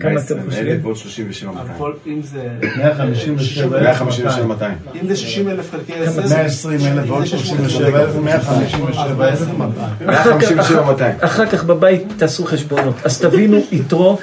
כמה 0.00 0.10
אתם 0.10 0.34
120 0.36 0.50
חושבים? 0.50 0.66
אלף 0.66 0.84
ועוד 0.84 0.96
37 0.96 1.52
200. 1.52 1.70
הכל, 1.70 1.92
אם 2.06 2.22
זה... 2.22 2.48
157 2.76 3.78
אלף. 3.78 3.82
157 3.82 4.46
200. 4.46 4.74
אם 5.02 5.08
זה 5.08 5.16
60 5.16 5.48
אלף 5.48 5.70
חלקי 5.70 5.94
10. 5.94 6.22
120 6.28 6.80
אלף 6.80 7.10
ועוד 7.10 7.26
37 7.26 8.02
אלף. 8.02 8.14
157 8.14 9.28
אלף. 9.28 9.40
200. 9.40 9.70
157 10.06 10.84
200. 10.92 11.14
אחר 11.20 11.46
כך 11.46 11.64
בבית 11.64 12.02
תעשו 12.16 12.44
חשבונות. 12.44 12.94
אז 13.04 13.20
תבינו, 13.20 13.58
יתרו 13.72 14.18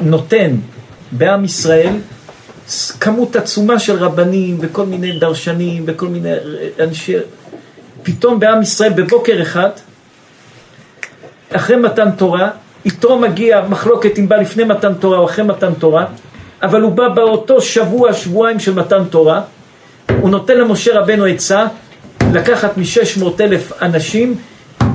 נותן 0.00 0.50
בעם 1.12 1.44
ישראל 1.44 1.92
כמות 3.00 3.36
עצומה 3.36 3.78
של 3.78 3.96
רבנים 3.96 4.56
וכל 4.60 4.86
מיני 4.86 5.18
דרשנים 5.18 5.84
וכל 5.86 6.08
מיני 6.08 6.32
אנשי... 6.80 7.14
פתאום 8.02 8.40
בעם 8.40 8.62
ישראל 8.62 8.92
בבוקר 8.92 9.42
אחד, 9.42 9.70
אחרי 11.52 11.76
מתן 11.76 12.10
תורה, 12.10 12.50
יתרו 12.84 13.18
מגיע 13.18 13.62
מחלוקת 13.68 14.18
אם 14.18 14.28
בא 14.28 14.36
לפני 14.36 14.64
מתן 14.64 14.94
תורה 14.94 15.18
או 15.18 15.24
אחרי 15.24 15.44
מתן 15.44 15.74
תורה, 15.74 16.04
אבל 16.62 16.82
הוא 16.82 16.92
בא 16.92 17.08
באותו 17.08 17.60
שבוע, 17.60 18.12
שבועיים 18.12 18.60
של 18.60 18.74
מתן 18.74 19.04
תורה, 19.04 19.40
הוא 20.20 20.30
נותן 20.30 20.58
למשה 20.58 21.00
רבנו 21.00 21.24
עצה 21.24 21.66
לקחת 22.32 22.78
מ-600 22.78 23.24
אלף 23.40 23.72
אנשים, 23.82 24.34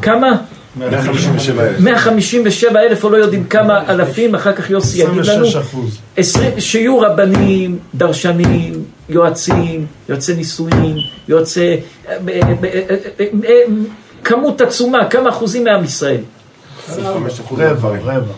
כמה? 0.01 0.31
157 0.75 1.67
אלף. 1.67 1.79
157 1.79 2.79
אלף 2.79 3.03
או 3.03 3.09
לא 3.09 3.17
יודעים 3.17 3.43
כמה 3.43 3.89
אלפים, 3.89 4.35
אחר 4.35 4.53
כך 4.53 4.69
יוסי 4.69 4.97
יגיד 4.97 5.09
לנו, 5.09 5.21
26 5.21 5.55
אחוז. 5.55 5.99
20, 6.17 6.59
שיהיו 6.59 6.99
רבנים, 6.99 7.79
דרשנים, 7.95 8.83
יועצים, 9.09 9.85
יועצי 10.09 10.33
נישואין, 10.35 10.97
יועצי... 11.27 11.77
אה, 12.07 12.17
אה, 12.29 13.25
אה, 13.45 13.61
כמות 14.23 14.61
עצומה, 14.61 15.05
כמה 15.09 15.29
אחוזים 15.29 15.63
מעם 15.63 15.83
ישראל. 15.83 16.21
25 16.87 17.39
אחוז 17.39 17.59
רבע, 17.59 17.69
מהדברים. 17.69 18.01
רבע. 18.03 18.33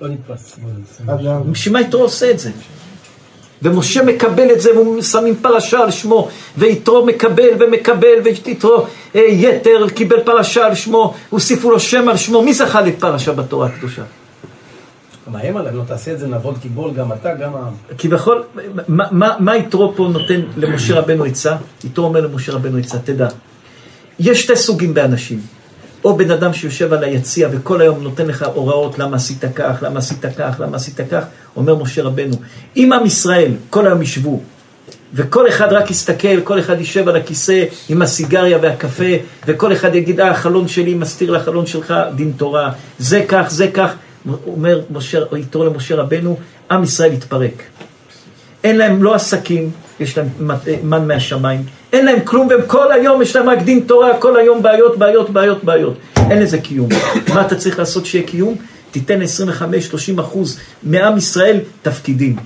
לא 0.00 0.08
נתפס. 0.08 0.58
בשביל 1.50 1.72
מה 1.72 1.80
יתרו 1.80 2.02
עושה 2.02 2.30
את 2.30 2.38
זה? 2.38 2.50
ומשה 3.62 4.02
מקבל 4.02 4.52
את 4.52 4.60
זה, 4.60 4.70
ושמים 4.98 5.36
פרשה 5.36 5.80
על 5.80 5.90
שמו, 5.90 6.28
ויתרו 6.56 7.06
מקבל 7.06 7.48
ומקבל, 7.60 8.18
ויתרו 8.24 8.86
אה, 9.14 9.20
יתר 9.20 9.88
קיבל 9.94 10.20
פרשה 10.20 10.66
על 10.66 10.74
שמו, 10.74 11.14
הוסיפו 11.30 11.70
לו 11.70 11.80
שם 11.80 12.08
על 12.08 12.16
שמו. 12.16 12.42
מי 12.42 12.54
זכה 12.54 12.80
לפרשה 12.80 13.32
בתורה 13.32 13.66
הקדושה? 13.66 14.02
מאיים 15.30 15.56
עליהם, 15.56 15.76
לא 15.76 15.82
תעשה 15.86 16.12
את 16.12 16.18
זה, 16.18 16.26
נבול 16.26 16.54
תיבול, 16.62 16.94
גם 16.94 17.12
אתה, 17.12 17.34
גם 17.34 17.54
העם. 17.54 17.72
כביכול, 17.98 18.42
מה, 18.88 19.04
מה, 19.10 19.36
מה 19.38 19.56
יתרו 19.56 19.92
פה 19.96 20.08
נותן 20.12 20.40
למשה 20.56 20.98
רבנו 21.00 21.24
עצה? 21.24 21.56
יתרו 21.84 22.04
אומר 22.04 22.20
למשה 22.20 22.52
רבנו 22.52 22.78
עצה, 22.78 22.98
תדע, 22.98 23.28
יש 24.18 24.42
שתי 24.42 24.56
סוגים 24.56 24.94
באנשים. 24.94 25.40
או 26.04 26.16
בן 26.16 26.30
אדם 26.30 26.52
שיושב 26.52 26.92
על 26.92 27.04
היציע 27.04 27.48
וכל 27.52 27.80
היום 27.80 28.02
נותן 28.02 28.26
לך 28.26 28.46
הוראות 28.54 28.98
למה 28.98 29.16
עשית 29.16 29.44
כך, 29.54 29.78
למה 29.82 29.98
עשית 29.98 30.24
כך, 30.38 30.60
למה 30.60 30.76
עשית 30.76 31.00
כך, 31.10 31.24
אומר 31.56 31.74
משה 31.74 32.02
רבנו, 32.02 32.34
אם 32.76 32.92
עם 32.92 33.06
ישראל 33.06 33.52
כל 33.70 33.86
היום 33.86 34.02
ישבו 34.02 34.40
וכל 35.14 35.48
אחד 35.48 35.72
רק 35.72 35.90
יסתכל, 35.90 36.40
כל 36.40 36.60
אחד 36.60 36.78
יישב 36.78 37.08
על 37.08 37.16
הכיסא 37.16 37.64
עם 37.88 38.02
הסיגריה 38.02 38.58
והקפה, 38.62 39.04
וכל 39.46 39.72
אחד 39.72 39.94
יגיד, 39.94 40.20
אה, 40.20 40.30
החלון 40.30 40.68
שלי 40.68 40.94
מסתיר 40.94 41.30
לחלון 41.30 41.66
שלך 41.66 41.94
דין 42.16 42.32
תורה, 42.36 42.72
זה 42.98 43.24
כך, 43.28 43.46
זה 43.48 43.68
כך. 43.68 43.94
אומר 44.46 44.80
משה, 44.90 45.18
יתרו 45.36 45.64
למשה 45.64 45.96
רבנו, 45.96 46.38
עם 46.70 46.84
ישראל 46.84 47.12
יתפרק. 47.12 47.62
אין 48.64 48.78
להם 48.78 49.02
לא 49.02 49.14
עסקים, 49.14 49.70
יש 50.00 50.18
להם 50.18 50.28
מן 50.82 51.08
מהשמיים, 51.08 51.62
אין 51.92 52.04
להם 52.04 52.20
כלום, 52.24 52.46
והם 52.46 52.60
כל 52.66 52.92
היום 52.92 53.22
יש 53.22 53.36
להם 53.36 53.48
רק 53.48 53.62
דין 53.62 53.80
תורה, 53.80 54.18
כל 54.18 54.36
היום 54.36 54.62
בעיות, 54.62 54.98
בעיות, 54.98 55.30
בעיות, 55.30 55.64
בעיות. 55.64 55.94
אין 56.30 56.42
לזה 56.42 56.58
קיום. 56.58 56.88
מה 57.34 57.40
אתה 57.40 57.56
צריך 57.56 57.78
לעשות 57.78 58.06
שיהיה 58.06 58.26
קיום? 58.26 58.56
תיתן 58.90 59.20
25-30 59.22 60.20
אחוז 60.20 60.60
מעם 60.82 61.16
ישראל 61.16 61.58
תפקידים. 61.82 62.36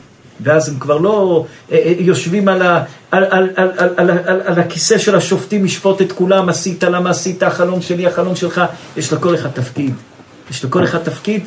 ואז 0.41 0.69
הם 0.69 0.79
כבר 0.79 0.97
לא 0.97 1.47
אה, 1.73 1.77
אה, 1.77 1.95
יושבים 1.99 2.49
על, 2.49 2.63
ה, 2.63 2.85
על, 3.11 3.25
על, 3.25 3.49
על, 3.57 3.71
על, 3.77 3.89
על, 3.97 4.11
על, 4.11 4.41
על 4.45 4.61
הכיסא 4.61 4.99
של 4.99 5.17
השופטים, 5.17 5.65
לשפוט 5.65 6.03
את 6.03 6.13
כולם, 6.13 6.49
עשית, 6.49 6.85
למה 6.85 7.11
עשית, 7.11 7.43
החלום 7.43 7.83
שלי, 7.83 8.07
החלום 8.07 8.37
שלך, 8.37 8.61
יש 8.97 9.13
לכל 9.13 9.35
אחד 9.35 9.51
תפקיד. 9.51 9.95
יש 10.51 10.65
לכל 10.65 10.85
אחד 10.85 10.99
תפקיד, 10.99 11.45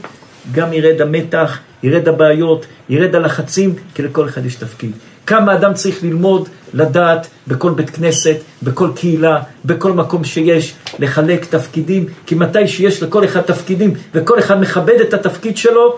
גם 0.51 0.73
ירד 0.73 1.01
המתח, 1.01 1.59
ירד 1.83 2.07
הבעיות, 2.07 2.65
ירד 2.89 3.15
הלחצים, 3.15 3.73
כי 3.93 4.03
לכל 4.03 4.27
אחד 4.27 4.45
יש 4.45 4.55
תפקיד. 4.55 4.91
כמה 5.27 5.53
אדם 5.53 5.73
צריך 5.73 6.03
ללמוד, 6.03 6.49
לדעת, 6.73 7.27
בכל 7.47 7.71
בית 7.71 7.89
כנסת, 7.89 8.35
בכל 8.63 8.89
קהילה, 8.95 9.41
בכל 9.65 9.91
מקום 9.91 10.23
שיש, 10.23 10.73
לחלק 10.99 11.45
תפקידים, 11.45 12.05
כי 12.25 12.35
מתי 12.35 12.67
שיש 12.67 13.03
לכל 13.03 13.25
אחד 13.25 13.41
תפקידים, 13.41 13.93
וכל 14.13 14.39
אחד 14.39 14.61
מכבד 14.61 14.99
את 15.01 15.13
התפקיד 15.13 15.57
שלו, 15.57 15.97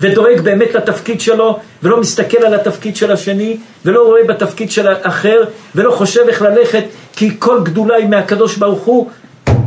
ודואג 0.00 0.40
באמת 0.40 0.74
לתפקיד 0.74 1.20
שלו, 1.20 1.58
ולא 1.82 2.00
מסתכל 2.00 2.44
על 2.44 2.54
התפקיד 2.54 2.96
של 2.96 3.12
השני, 3.12 3.56
ולא 3.84 4.06
רואה 4.06 4.24
בתפקיד 4.24 4.70
של 4.70 4.88
האחר, 4.88 5.44
ולא 5.74 5.90
חושב 5.90 6.20
איך 6.28 6.42
ללכת, 6.42 6.84
כי 7.12 7.30
כל 7.38 7.60
גדולה 7.62 7.96
היא 7.96 8.08
מהקדוש 8.08 8.56
ברוך 8.56 8.82
הוא, 8.82 9.10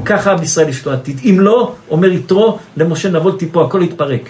ככה 0.06 0.32
עם 0.32 0.44
ישראל 0.44 0.70
יש 0.70 0.86
לו 0.86 0.92
עתיד. 0.92 1.20
אם 1.24 1.40
לא, 1.40 1.74
אומר 1.90 2.12
יתרו, 2.12 2.58
למשה 2.78 3.10
נבול 3.10 3.32
טיפו, 3.40 3.62
הכל 3.62 3.82
יתפרק. 3.84 4.30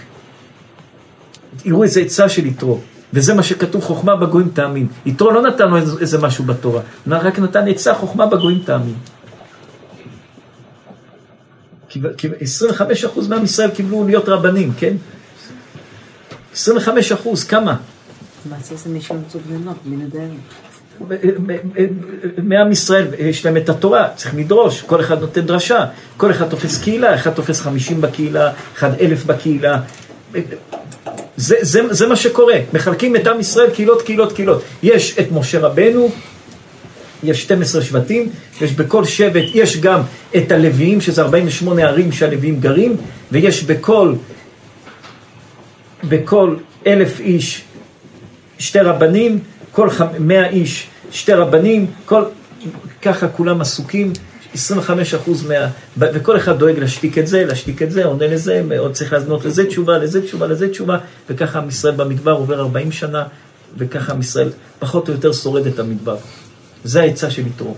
תראו 1.64 1.84
איזה 1.84 2.02
עצה 2.02 2.30
של 2.30 2.46
יתרו, 2.46 2.80
וזה 3.14 3.34
מה 3.34 3.44
שכתוב, 3.44 3.84
חוכמה 3.84 4.16
בגויים 4.16 4.50
תאמין. 4.50 4.88
יתרו 5.06 5.32
לא 5.32 5.42
נתן 5.42 5.70
לו 5.70 5.78
איזה, 5.78 6.00
איזה 6.00 6.18
משהו 6.18 6.44
בתורה, 6.44 6.82
רק 7.08 7.40
נתן 7.40 7.68
עצה, 7.68 7.94
חוכמה 7.94 8.26
בגויים 8.26 8.60
תאמין. 8.66 8.96
כי 11.90 12.02
כי 12.18 12.28
25% 12.28 13.30
מעם 13.30 13.44
ישראל 13.44 13.70
קיבלו 13.70 14.04
להיות 14.04 14.30
רבנים, 14.30 14.74
כן? 14.78 14.96
25 16.54 17.12
אחוז, 17.12 17.44
כמה? 17.44 17.76
מעשה 18.50 18.76
זה 18.76 18.90
מי 18.90 19.02
שמצאו 19.02 19.40
בני 19.86 20.06
דיירים. 20.06 20.40
מעם 22.44 22.72
ישראל, 22.72 23.08
יש 23.18 23.46
להם 23.46 23.58
את 23.58 23.70
התורה, 23.70 24.10
צריך 24.16 24.36
לדרוש, 24.36 24.82
כל 24.82 25.02
אחד 25.02 25.20
נותן 25.22 25.42
דרשה, 25.42 25.86
כל 26.18 26.32
אחד 26.32 26.50
תופס 26.50 26.82
קהילה, 26.82 27.16
אחד 27.16 27.32
תופס 27.32 27.62
50 27.62 28.02
בקהילה, 28.02 28.52
אחד 28.76 28.94
אלף 29.02 29.26
בקהילה. 29.26 29.80
זה, 31.38 31.56
זה, 31.62 31.94
זה 31.94 32.08
מה 32.08 32.16
שקורה, 32.16 32.56
מחלקים 32.74 33.16
את 33.16 33.28
עם 33.28 33.40
ישראל 33.40 33.70
קהילות, 33.70 34.02
קהילות, 34.02 34.34
קהילות. 34.34 34.62
יש 34.84 35.20
את 35.20 35.32
משה 35.32 35.60
רבנו, 35.60 36.10
יש 37.24 37.44
12 37.44 37.82
שבטים, 37.82 38.30
יש 38.62 38.72
בכל 38.72 39.06
שבט, 39.06 39.44
יש 39.54 39.78
גם 39.78 40.02
את 40.38 40.52
הלוויים, 40.52 41.02
שזה 41.02 41.22
48 41.22 41.84
ערים 41.84 42.12
שהלוויים 42.12 42.60
גרים, 42.60 42.96
ויש 43.32 43.64
בכל, 43.64 44.14
בכל 46.04 46.56
אלף 46.88 47.20
איש 47.20 47.64
שתי 48.60 48.80
רבנים, 48.80 49.40
כל 49.72 49.90
חמ... 49.90 50.08
מאה 50.20 50.50
איש 50.50 50.88
שתי 51.12 51.34
רבנים, 51.34 51.86
כל... 52.06 52.24
ככה 53.02 53.28
כולם 53.28 53.62
עסוקים, 53.62 54.14
25 54.54 55.14
אחוז 55.14 55.48
מה... 55.48 55.56
וכל 55.98 56.38
אחד 56.38 56.60
דואג 56.60 56.80
להשתיק 56.80 57.18
את 57.18 57.28
זה, 57.28 57.46
להשתיק 57.46 57.82
את 57.82 57.92
זה, 57.92 58.06
עונה 58.06 58.28
לזה, 58.28 58.62
עוד 58.78 58.94
צריך 58.94 59.14
לענות 59.14 59.46
לזה 59.46 59.66
תשובה, 59.66 59.98
לזה 59.98 60.22
תשובה, 60.22 60.48
לזה 60.48 60.70
תשובה, 60.70 60.98
וככה 61.30 61.60
עם 61.60 61.68
ישראל 61.68 61.96
במדבר 61.96 62.32
עובר 62.32 62.60
40 62.60 62.92
שנה, 62.92 63.24
וככה 63.78 64.14
עם 64.14 64.20
ישראל 64.20 64.50
פחות 64.80 65.10
או 65.10 65.14
יותר 65.14 65.34
שורד 65.34 65.68
את 65.68 65.80
המדבר. 65.80 66.18
זה 66.84 67.02
העצה 67.02 67.32
של 67.32 67.48
יתרו. 67.48 67.76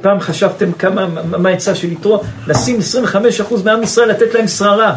פעם 0.00 0.20
חשבתם 0.20 0.72
כמה, 0.72 1.06
מה 1.24 1.48
העצה 1.48 1.74
של 1.74 1.92
יתרו? 1.92 2.22
לשים 2.46 2.78
25% 3.14 3.54
מעם 3.64 3.82
ישראל, 3.82 4.08
לתת 4.08 4.34
להם 4.34 4.48
שררה. 4.48 4.96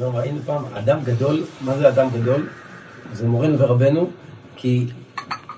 לא, 0.00 0.10
ראינו 0.14 0.38
פעם 0.46 0.64
אדם 0.74 0.98
גדול, 1.04 1.44
מה 1.60 1.78
זה 1.78 1.88
אדם 1.88 2.08
גדול? 2.20 2.46
זה 3.12 3.26
מורנו 3.26 3.58
ורבנו, 3.58 4.10
כי 4.56 4.86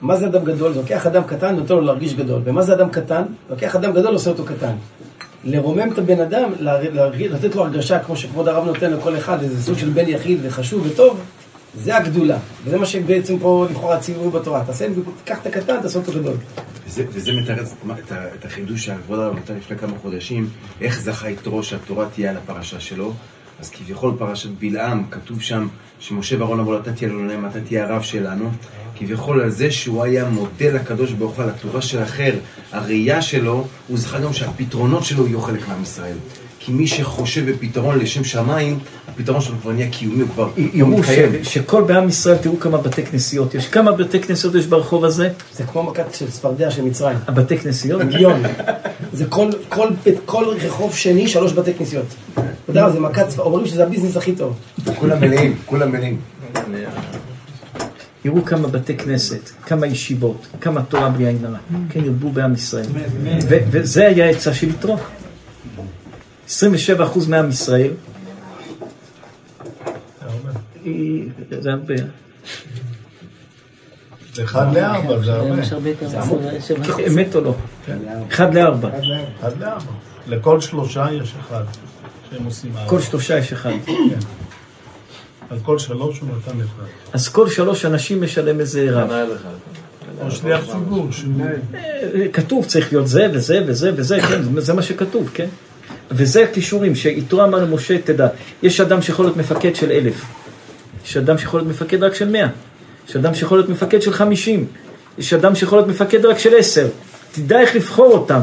מה 0.07 0.17
זה 0.17 0.27
אדם 0.27 0.45
גדול? 0.45 0.73
לוקח 0.77 1.07
אדם 1.07 1.23
קטן 1.25 1.55
ונותן 1.55 1.75
לו 1.75 1.81
להרגיש 1.81 2.15
גדול. 2.15 2.43
ומה 2.45 2.63
זה 2.63 2.75
אדם 2.75 2.89
קטן? 2.91 3.23
לוקח 3.51 3.77
אדם 3.77 3.93
גדול 3.93 4.11
ועושה 4.11 4.31
אותו 4.31 4.45
קטן. 4.45 4.73
לרומם 5.45 5.93
את 5.93 5.99
הבן 5.99 6.21
אדם, 6.21 6.51
להרגיש, 6.61 7.33
לתת 7.33 7.55
לו 7.55 7.65
הרגשה 7.65 7.99
כמו 7.99 8.17
שכבוד 8.17 8.49
הרב 8.49 8.65
נותן 8.65 8.93
לכל 8.93 9.17
אחד, 9.17 9.43
איזה 9.43 9.63
סוג 9.63 9.79
של 9.79 9.89
בן 9.89 10.09
יחיד 10.09 10.39
וחשוב 10.43 10.87
וטוב, 10.87 11.21
זה 11.75 11.97
הגדולה. 11.97 12.39
וזה 12.65 12.79
מה 12.79 12.87
שבעצם 12.87 13.39
פה 13.39 13.67
לכאורה 13.71 14.01
ציווי 14.01 14.31
בתורה. 14.31 14.65
תעשה, 14.67 14.87
תיקח 15.19 15.39
את 15.41 15.47
הקטן, 15.47 15.81
תעשה 15.83 15.99
אותו 15.99 16.13
גדול. 16.13 16.35
וזה, 16.87 17.05
וזה 17.13 17.33
מתרץ 17.33 17.75
את, 17.99 18.13
את 18.39 18.45
החידוש 18.45 18.85
שהכבוד 18.85 19.19
הרב 19.19 19.37
נתן 19.37 19.57
לפני 19.57 19.79
כמה 19.79 19.99
חודשים, 20.03 20.49
איך 20.81 21.01
זכה 21.01 21.31
יתרו 21.31 21.63
שהתורה 21.63 22.07
תהיה 22.15 22.31
על 22.31 22.37
הפרשה 22.37 22.81
שלו. 22.81 23.13
אז 23.61 23.71
כביכול 23.71 24.15
פרשת 24.19 24.51
בלעם, 24.59 25.05
כתוב 25.11 25.43
שם 25.43 25.69
שמשה 26.01 26.37
ואהרון 26.39 26.61
אמרו 26.61 26.77
אתה 26.77 26.93
תהיה 26.93 27.11
לעולם, 27.11 27.47
אתה 27.47 27.61
תהיה 27.61 27.85
הרב 27.85 28.03
שלנו. 28.03 28.51
כביכול 28.99 29.41
על 29.41 29.51
זה 29.51 29.71
שהוא 29.71 30.05
היה 30.05 30.25
מודה 30.25 30.71
לקדוש 30.73 31.13
ברוך 31.13 31.35
הוא 31.37 31.45
על 31.45 31.51
הטובה 31.51 31.83
של 31.83 32.03
אחר, 32.03 32.35
הראייה 32.73 33.23
שלו, 33.23 33.67
הוא 33.89 33.99
זכה 33.99 34.19
גם 34.21 34.33
שהפתרונות 34.33 35.05
שלו 35.05 35.27
יהיו 35.27 35.41
חלק 35.41 35.69
מעם 35.69 35.83
ישראל. 35.83 36.17
כי 36.59 36.73
מי 36.73 36.87
שחושב 36.87 37.51
בפתרון 37.51 37.99
לשם 37.99 38.25
שמיים, 38.25 38.79
הפתרון 39.09 39.41
שלו 39.41 39.55
כבר 39.63 39.73
נהיה 39.73 39.91
קיומי, 39.91 40.21
הוא 40.23 40.29
כבר 40.35 40.49
יראו 40.57 40.89
מתקיים. 40.89 41.45
ש- 41.45 41.55
שכל 41.55 41.83
בעם 41.83 42.09
ישראל, 42.09 42.37
תראו 42.37 42.61
כמה 42.61 42.79
בתי 42.79 43.03
כנסיות 43.07 43.55
יש. 43.55 43.69
כמה 43.69 43.93
בתי 43.93 44.21
כנסיות 44.21 44.55
יש 44.55 44.67
ברחוב 44.67 45.05
הזה? 45.05 45.31
זה 45.55 45.65
כמו 45.65 45.83
מכת 45.83 46.15
של 46.15 46.31
צפרדע 46.31 46.71
של 46.71 46.83
מצרים. 46.83 47.19
הבתי 47.27 47.59
כנסיות? 47.59 48.03
מיליון. 48.03 48.43
זה 49.17 49.25
כל, 49.29 49.51
כל, 49.69 49.89
בית- 50.05 50.19
כל 50.25 50.45
רחוב 50.61 50.95
שני, 50.95 51.29
שלוש 51.29 51.53
בתי 51.53 51.75
כנסיות. 51.75 52.07
אתה 52.35 52.43
יודע, 52.69 52.91
זה 52.91 53.01
מכת 53.01 53.29
צפרדע, 53.29 53.43
אומרים 53.49 53.67
שזה 53.67 53.85
הביזנס 53.85 54.17
הכי 54.17 54.33
טוב. 54.35 54.57
כולם 54.99 55.21
מלאים, 55.21 55.57
כולם 55.67 55.93
מלאים. 55.93 56.21
יראו 58.25 58.45
כמה 58.45 58.69
בתי 58.69 58.97
כנסת, 58.97 59.51
כמה 59.67 59.87
ישיבות, 59.87 60.47
כמה 60.61 60.83
תורה 60.83 61.09
בלי 61.09 61.27
עין 61.27 61.45
הרע. 61.45 61.59
כן 61.91 62.05
ירבו 62.05 62.31
בעם 62.33 62.55
ישראל. 62.55 62.85
ו- 63.49 63.59
וזה 63.71 64.07
היה 64.07 64.27
העצה 64.27 64.55
של 64.55 64.69
יתרו. 64.69 64.97
27% 66.49 66.51
מעם 67.29 67.49
ישראל. 67.51 67.91
היא- 70.85 71.29
זה 71.61 71.71
הרבה. 71.71 71.95
אחד 74.41 74.75
לארבע, 74.75 75.19
זה 75.25 75.33
הרבה. 75.35 75.61
יש 75.61 75.73
הרבה 75.73 75.91
מ-27 75.91 77.01
אמת 77.09 77.35
או 77.35 77.41
לא? 77.41 77.55
אחד 78.31 78.55
לארבע. 78.55 78.89
אחד 79.41 79.61
לארבע. 79.61 79.93
לכל 80.29 80.61
שלושה 80.61 81.07
יש 81.13 81.35
אחד. 81.41 81.65
כל 82.87 83.01
שלושה 83.01 83.39
יש 83.39 83.53
אחד. 83.53 83.71
על 85.51 85.59
כל 85.63 85.79
שלוש 85.79 86.19
הוא 86.21 86.29
נתן 86.39 86.61
אחד. 86.61 86.83
אז 87.13 87.29
כל 87.29 87.49
שלוש 87.51 87.85
אנשים 87.85 88.23
משלם 88.23 88.61
איזה 88.61 88.87
רב. 88.91 89.11
או 90.23 90.31
שליח 90.31 90.61
ציבור. 90.73 91.09
אה, 91.75 92.29
כתוב 92.33 92.65
צריך 92.65 92.93
להיות 92.93 93.09
זה 93.09 93.27
וזה 93.33 93.61
וזה 93.67 93.91
וזה, 93.97 94.21
כן, 94.21 94.43
זה- 94.43 94.61
זה 94.61 94.73
מה 94.75 94.83
שכתוב, 94.83 95.31
כן? 95.35 95.47
וזה 96.11 96.45
הכישורים, 96.45 96.95
שיתרו 96.95 97.45
אמר 97.45 97.59
למשה, 97.65 97.99
תדע, 98.05 98.29
יש 98.63 98.81
אדם 98.81 99.03
שיכול 99.03 99.25
להיות 99.25 99.37
מפקד 99.37 99.75
של 99.77 99.91
אלף, 99.93 100.25
יש 101.05 101.17
אדם 101.17 101.39
שיכול 101.39 101.61
להיות 101.61 101.71
מפקד 101.71 102.03
רק 102.03 102.15
של 102.15 102.29
מאה, 102.29 102.49
יש 103.09 103.17
אדם 103.17 103.35
שיכול 103.35 103.59
להיות 103.59 103.69
מפקד 103.69 104.03
של 104.03 104.13
חמישים, 104.13 104.67
יש 105.19 105.33
אדם 105.33 105.55
שיכול 105.55 105.79
להיות 105.79 105.89
מפקד 105.89 106.27
רק 106.27 106.39
של 106.39 106.55
עשר, 106.59 106.89
תדע 107.33 107.61
איך 107.61 107.77
לבחור 107.77 108.13
אותם, 108.13 108.41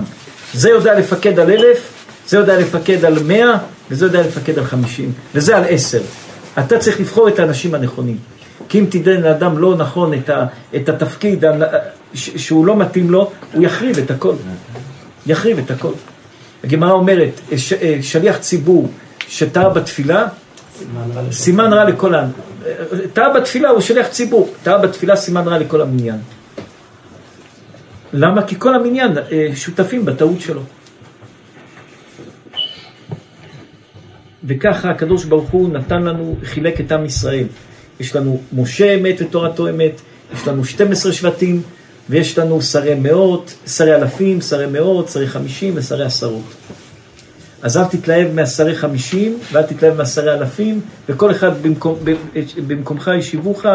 זה 0.53 0.69
יודע 0.69 0.99
לפקד 0.99 1.39
על 1.39 1.51
אלף, 1.51 1.91
זה 2.27 2.37
יודע 2.37 2.59
לפקד 2.59 3.05
על 3.05 3.23
מאה, 3.23 3.57
וזה 3.91 4.05
יודע 4.05 4.21
לפקד 4.21 4.57
על 4.57 4.65
חמישים, 4.65 5.11
וזה 5.35 5.57
על 5.57 5.63
עשר. 5.69 6.01
אתה 6.59 6.77
צריך 6.77 6.99
לבחור 6.99 7.27
את 7.27 7.39
האנשים 7.39 7.75
הנכונים. 7.75 8.17
כי 8.69 8.79
אם 8.79 8.85
תיתן 8.85 9.21
לאדם 9.21 9.57
לא 9.57 9.75
נכון 9.75 10.13
את, 10.13 10.29
ה, 10.29 10.45
את 10.75 10.89
התפקיד 10.89 11.45
שהוא 12.13 12.65
לא 12.65 12.75
מתאים 12.75 13.11
לו, 13.11 13.31
הוא 13.53 13.63
יחריב 13.63 13.97
את 13.97 14.11
הכל. 14.11 14.33
יחריב 15.25 15.57
את 15.57 15.71
הכל. 15.71 15.91
הגמרא 16.63 16.91
אומרת, 16.91 17.41
ש, 17.57 17.73
שליח 18.01 18.37
ציבור 18.37 18.89
שטעה 19.27 19.69
בתפילה, 19.69 20.27
סימן 21.31 21.73
רע 21.73 21.83
לכל 21.83 22.15
העם. 22.15 22.29
טעה 23.13 23.33
בתפילה 23.33 23.69
הוא 23.69 23.81
שליח 23.81 24.07
ציבור, 24.07 24.53
טעה 24.63 24.77
בתפילה 24.77 25.15
סימן 25.15 25.47
רע 25.47 25.57
לכל 25.57 25.81
המניין. 25.81 26.17
למה? 28.13 28.47
כי 28.47 28.55
כל 28.59 28.75
המניין 28.75 29.17
אה, 29.17 29.47
שותפים 29.55 30.05
בטעות 30.05 30.41
שלו. 30.41 30.61
וככה 34.43 34.89
הקדוש 34.89 35.25
ברוך 35.25 35.49
הוא 35.49 35.69
נתן 35.69 36.03
לנו, 36.03 36.35
חילק 36.43 36.81
את 36.81 36.91
עם 36.91 37.05
ישראל. 37.05 37.47
יש 37.99 38.15
לנו 38.15 38.41
משה 38.53 38.95
אמת 38.95 39.15
ותורתו 39.19 39.69
אמת, 39.69 40.01
יש 40.33 40.47
לנו 40.47 40.65
12 40.65 41.13
שבטים, 41.13 41.61
ויש 42.09 42.37
לנו 42.37 42.61
שרי 42.61 42.95
מאות, 42.95 43.53
שרי 43.67 43.95
אלפים, 43.95 44.41
שרי 44.41 44.65
מאות, 44.65 45.09
שרי 45.09 45.27
חמישים 45.27 45.73
ושרי 45.75 46.05
עשרות. 46.05 46.43
אז 47.63 47.77
אל 47.77 47.83
תתלהב 47.83 48.33
מהשרי 48.33 48.75
חמישים, 48.75 49.39
ואל 49.51 49.63
תתלהב 49.63 49.97
מהשרי 49.97 50.33
אלפים, 50.33 50.81
וכל 51.09 51.31
אחד 51.31 51.61
במקום, 51.61 51.99
במקומך 52.67 53.11
ישיבוך, 53.17 53.65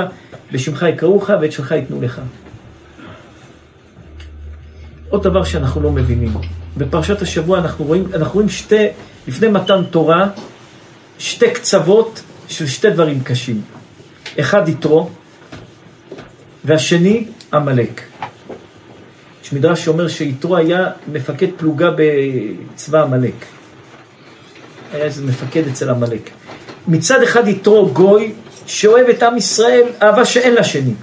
בשמך 0.53 0.87
יקראוך, 0.89 1.31
ואת 1.41 1.53
שלך 1.53 1.71
ייתנו 1.73 2.03
לך. 2.03 2.21
עוד 5.09 5.23
דבר 5.23 5.45
שאנחנו 5.45 5.81
לא 5.81 5.93
מבינים, 5.93 6.35
בפרשת 6.77 7.23
השבוע 7.23 7.59
אנחנו 7.59 7.85
רואים, 7.85 8.05
אנחנו 8.15 8.35
רואים 8.35 8.49
שתי, 8.49 8.87
לפני 9.29 9.49
מתן 9.49 9.85
תורה, 9.91 10.29
שתי 11.19 11.51
קצוות 11.51 12.23
של 12.49 12.67
שתי 12.67 12.91
דברים 12.91 13.21
קשים. 13.21 13.63
אחד 14.41 14.69
יתרו, 14.69 15.11
והשני 16.65 17.27
עמלק. 17.53 18.03
יש 19.45 19.53
מדרש 19.53 19.85
שאומר 19.85 20.09
שיתרו 20.09 20.57
היה 20.57 20.91
מפקד 21.13 21.49
פלוגה 21.57 21.91
בצבא 21.97 23.03
עמלק. 23.03 23.58
היה 24.93 25.05
איזה 25.05 25.23
מפקד 25.23 25.69
אצל 25.73 25.91
עמלק. 25.91 26.31
מצד 26.89 27.23
אחד 27.23 27.49
יתרו 27.49 27.89
גוי 27.89 28.33
שאוהב 28.67 29.09
את 29.09 29.23
עם 29.23 29.37
ישראל 29.37 29.83
אהבה 30.03 30.25
שאין 30.25 30.55
לה 30.55 30.65
שני. 30.65 30.95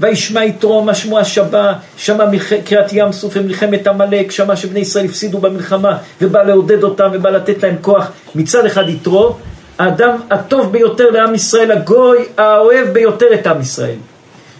וישמע 0.00 0.44
יתרו 0.44 0.84
מה 0.84 0.94
שמוע 0.94 1.24
שבה, 1.24 1.72
שמע 1.96 2.24
קריאת 2.64 2.92
ים 2.92 3.12
סוף 3.12 3.32
ומלחמת 3.36 3.86
עמלק, 3.86 4.30
שמע 4.30 4.56
שבני 4.56 4.80
ישראל 4.80 5.04
הפסידו 5.04 5.38
במלחמה 5.38 5.98
ובא 6.20 6.42
לעודד 6.42 6.82
אותם 6.82 7.10
ובא 7.12 7.30
לתת 7.30 7.62
להם 7.62 7.76
כוח. 7.80 8.10
מצד 8.34 8.66
אחד 8.66 8.88
יתרו, 8.88 9.36
האדם 9.78 10.16
הטוב 10.30 10.72
ביותר 10.72 11.10
לעם 11.10 11.34
ישראל, 11.34 11.72
הגוי 11.72 12.18
האוהב 12.36 12.88
ביותר 12.88 13.26
את 13.34 13.46
עם 13.46 13.60
ישראל. 13.60 13.96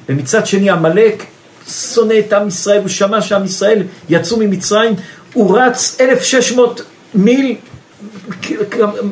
ומצד 0.09 0.47
שני 0.47 0.71
עמלק 0.71 1.27
שונא 1.69 2.15
את 2.19 2.33
עם 2.33 2.49
ישראל, 2.49 2.81
הוא 2.81 2.89
שמע 2.89 3.21
שעם 3.21 3.45
ישראל 3.45 3.83
יצאו 4.09 4.37
ממצרים, 4.37 4.95
הוא 5.33 5.59
רץ 5.59 5.97
1,600 6.01 6.83
מיל, 7.15 7.57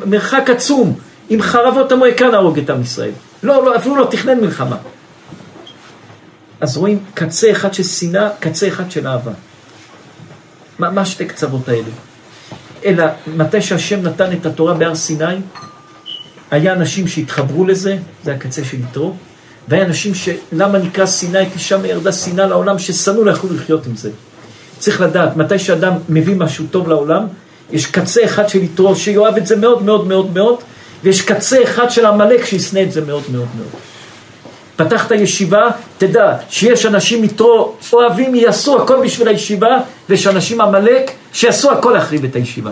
מרחק 0.05 0.49
עצום, 0.49 0.95
עם 1.29 1.41
חרבות 1.41 1.91
המועקה 1.91 2.27
להרוג 2.27 2.59
את 2.59 2.69
עם 2.69 2.81
ישראל. 2.81 3.11
לא, 3.43 3.65
לא, 3.65 3.75
אפילו 3.75 3.95
לא 3.95 4.07
תכנן 4.11 4.39
מלחמה. 4.39 4.77
אז 6.61 6.77
רואים 6.77 6.99
קצה 7.13 7.51
אחד 7.51 7.73
של 7.73 7.83
שנאה, 7.83 8.29
קצה 8.39 8.67
אחד 8.67 8.91
של 8.91 9.07
אהבה. 9.07 9.31
מה 10.79 11.05
שתי 11.05 11.25
קצוות 11.25 11.69
האלה? 11.69 11.89
אלא 12.85 13.05
מתי 13.27 13.61
שהשם 13.61 14.01
נתן 14.01 14.33
את 14.33 14.45
התורה 14.45 14.73
בהר 14.73 14.95
סיני, 14.95 15.35
היה 16.51 16.73
אנשים 16.73 17.07
שהתחברו 17.07 17.65
לזה, 17.65 17.97
זה 18.23 18.33
הקצה 18.33 18.63
של 18.63 18.79
יתרו, 18.79 19.15
והיה 19.67 19.85
אנשים 19.85 20.13
שלמה 20.15 20.77
נקרא 20.77 21.05
סיני? 21.05 21.49
כי 21.53 21.59
שם 21.59 21.85
ירדה 21.85 22.11
שנאה 22.11 22.47
לעולם 22.47 22.79
ששנאו 22.79 23.23
לא 23.23 23.31
יכלו 23.31 23.53
לחיות 23.53 23.85
עם 23.85 23.95
זה. 23.95 24.09
צריך 24.79 25.01
לדעת, 25.01 25.37
מתי 25.37 25.59
שאדם 25.59 25.93
מביא 26.09 26.35
משהו 26.35 26.65
טוב 26.71 26.89
לעולם, 26.89 27.27
יש 27.71 27.85
קצה 27.85 28.25
אחד 28.25 28.49
של 28.49 28.63
יתרו 28.63 28.95
שיאהב 28.95 29.37
את 29.37 29.47
זה 29.47 29.55
מאוד 29.55 29.83
מאוד 29.83 30.07
מאוד 30.07 30.33
מאוד, 30.33 30.59
ויש 31.03 31.21
קצה 31.21 31.63
אחד 31.63 31.91
של 31.91 32.05
עמלק 32.05 32.45
שישנא 32.45 32.79
את 32.79 32.91
זה 32.91 33.01
מאוד 33.01 33.23
מאוד 33.31 33.47
מאוד. 33.57 33.81
פתחת 34.75 35.11
ישיבה, 35.11 35.69
תדע 35.97 36.35
שיש 36.49 36.85
אנשים 36.85 37.23
יתרו 37.23 37.73
אוהבים, 37.93 38.35
יעשו 38.35 38.81
הכל 38.81 39.05
בשביל 39.05 39.27
הישיבה, 39.27 39.77
ויש 40.09 40.27
אנשים 40.27 40.61
עמלק 40.61 41.11
שיעשו 41.33 41.71
הכל 41.71 41.91
להחריב 41.91 42.23
את 42.23 42.35
הישיבה. 42.35 42.71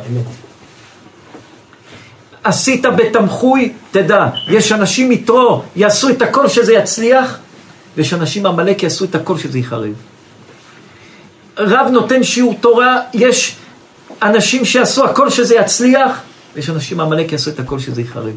עשית 2.43 2.85
בתמחוי, 2.85 3.73
תדע, 3.91 4.27
יש 4.47 4.71
אנשים 4.71 5.11
יתרו, 5.11 5.61
יעשו 5.75 6.09
את 6.09 6.21
הכל 6.21 6.47
שזה 6.47 6.73
יצליח, 6.73 7.37
ויש 7.97 8.13
אנשים 8.13 8.45
עמלק 8.45 8.83
יעשו 8.83 9.05
את 9.05 9.15
הכל 9.15 9.37
שזה 9.37 9.59
יחרב. 9.59 9.93
רב 11.57 11.87
נותן 11.91 12.23
שיעור 12.23 12.55
תורה, 12.61 13.01
יש 13.13 13.55
אנשים 14.21 14.65
שיעשו 14.65 15.05
הכל 15.05 15.29
שזה 15.29 15.55
יצליח, 15.55 16.21
ויש 16.55 16.69
אנשים 16.69 16.99
עמלק 16.99 17.31
יעשו 17.31 17.49
את 17.49 17.59
הכל 17.59 17.79
שזה 17.79 18.01
יחרב. 18.01 18.33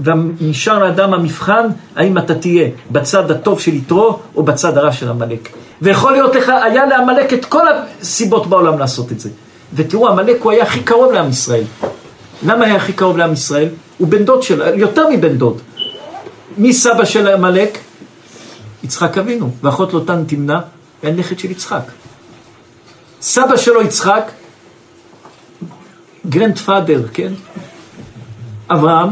ונשאר 0.00 0.78
לאדם 0.78 1.14
המבחן, 1.14 1.66
האם 1.96 2.18
אתה 2.18 2.34
תהיה 2.34 2.68
בצד 2.90 3.30
הטוב 3.30 3.60
של 3.60 3.74
יתרו, 3.74 4.18
או 4.36 4.42
בצד 4.42 4.78
הרע 4.78 4.92
של 4.92 5.08
עמלק. 5.08 5.48
ויכול 5.82 6.12
להיות 6.12 6.34
לך, 6.34 6.48
היה 6.48 6.86
לעמלק 6.86 7.32
את 7.32 7.44
כל 7.44 7.66
הסיבות 7.68 8.46
בעולם 8.46 8.78
לעשות 8.78 9.12
את 9.12 9.20
זה. 9.20 9.30
ותראו, 9.74 10.08
עמלק 10.08 10.42
הוא 10.42 10.52
היה 10.52 10.62
הכי 10.62 10.80
קרוב 10.80 11.12
לעם 11.12 11.30
ישראל. 11.30 11.64
למה 12.46 12.64
היה 12.64 12.76
הכי 12.76 12.92
קרוב 12.92 13.16
לעם 13.16 13.32
ישראל? 13.32 13.68
הוא 13.98 14.08
בן 14.08 14.24
דוד 14.24 14.42
שלו, 14.42 14.64
יותר 14.64 15.08
מבן 15.08 15.36
דוד. 15.38 15.60
מי 16.58 16.72
סבא 16.72 17.04
של 17.04 17.28
עמלק? 17.28 17.78
יצחק 18.84 19.18
אבינו, 19.18 19.50
ואחות 19.62 19.92
לוטן 19.92 20.24
תמנע, 20.24 20.58
היה 21.02 21.12
נכד 21.12 21.38
של 21.38 21.50
יצחק. 21.50 21.82
סבא 23.22 23.56
שלו 23.56 23.82
יצחק, 23.82 24.30
grandfather, 26.28 27.02
כן? 27.12 27.32
אברהם, 28.70 29.08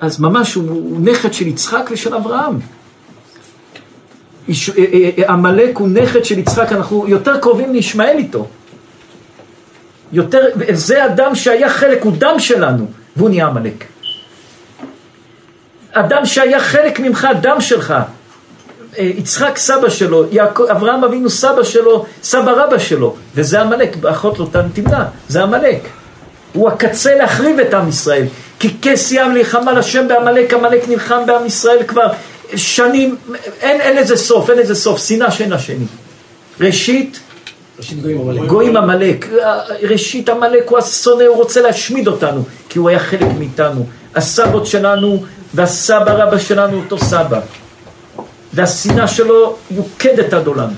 אז 0.00 0.20
ממש 0.20 0.54
הוא, 0.54 1.00
נכד 1.00 1.32
של 1.32 1.46
יצחק 1.46 1.88
ושל 1.92 2.14
אברהם. 2.14 2.58
עמלק 5.28 5.76
הוא 5.76 5.88
נכד 5.88 6.24
של 6.24 6.38
יצחק, 6.38 6.72
אנחנו 6.72 7.08
יותר 7.08 7.40
קרובים 7.40 7.72
לישמעאל 7.72 8.16
איתו. 8.18 8.46
יותר, 10.12 10.44
זה 10.72 11.06
אדם 11.06 11.34
שהיה 11.34 11.68
חלק, 11.68 12.02
הוא 12.02 12.12
דם 12.18 12.34
שלנו, 12.38 12.86
והוא 13.16 13.28
נהיה 13.28 13.46
עמלק. 13.46 13.84
אדם 15.92 16.26
שהיה 16.26 16.60
חלק 16.60 17.00
ממך, 17.00 17.28
דם 17.40 17.60
שלך. 17.60 17.94
יצחק 18.98 19.58
סבא 19.58 19.88
שלו, 19.88 20.24
יעקב, 20.30 20.62
אברהם 20.62 21.04
אבינו 21.04 21.30
סבא 21.30 21.62
שלו, 21.62 22.04
סבא 22.22 22.52
רבא 22.52 22.78
שלו, 22.78 23.16
וזה 23.34 23.60
עמלק, 23.60 24.04
אחות 24.04 24.38
לא 24.38 24.46
תמנע, 24.74 25.04
זה 25.28 25.42
עמלק. 25.42 25.88
הוא 26.52 26.68
הקצה 26.68 27.14
להחריב 27.14 27.58
את 27.58 27.74
עם 27.74 27.88
ישראל. 27.88 28.24
כי 28.58 28.76
כס 28.82 29.12
ים 29.12 29.34
להיחמה 29.34 29.72
לשם 29.72 30.08
בעמלק, 30.08 30.54
עמלק 30.54 30.88
נלחם 30.88 31.22
בעם 31.26 31.46
ישראל 31.46 31.82
כבר 31.82 32.06
שנים, 32.56 33.16
אין, 33.60 33.80
אין 33.80 33.96
לזה 33.96 34.16
סוף, 34.16 34.50
אין 34.50 34.58
לזה 34.58 34.74
סוף, 34.74 35.06
שנאה 35.06 35.30
שאין 35.30 35.50
לה 35.50 35.58
שני. 35.58 35.86
ראשית. 36.60 37.20
גויים 38.46 38.76
עמלק, 38.76 39.26
ראשית 39.82 40.28
עמלק 40.28 40.68
הוא 40.68 40.78
השונא, 40.78 41.24
הוא 41.24 41.36
רוצה 41.36 41.60
להשמיד 41.60 42.08
אותנו, 42.08 42.44
כי 42.68 42.78
הוא 42.78 42.88
היה 42.88 42.98
חלק 42.98 43.26
מאיתנו. 43.38 43.86
הסבות 44.14 44.66
שלנו 44.66 45.24
והסבא 45.54 46.12
רבא 46.12 46.38
שלנו 46.38 46.78
אותו 46.78 46.98
סבא. 46.98 47.40
והשנאה 48.54 49.08
שלו 49.08 49.56
יוקדת 49.70 50.32
עד 50.32 50.46
עולם. 50.46 50.70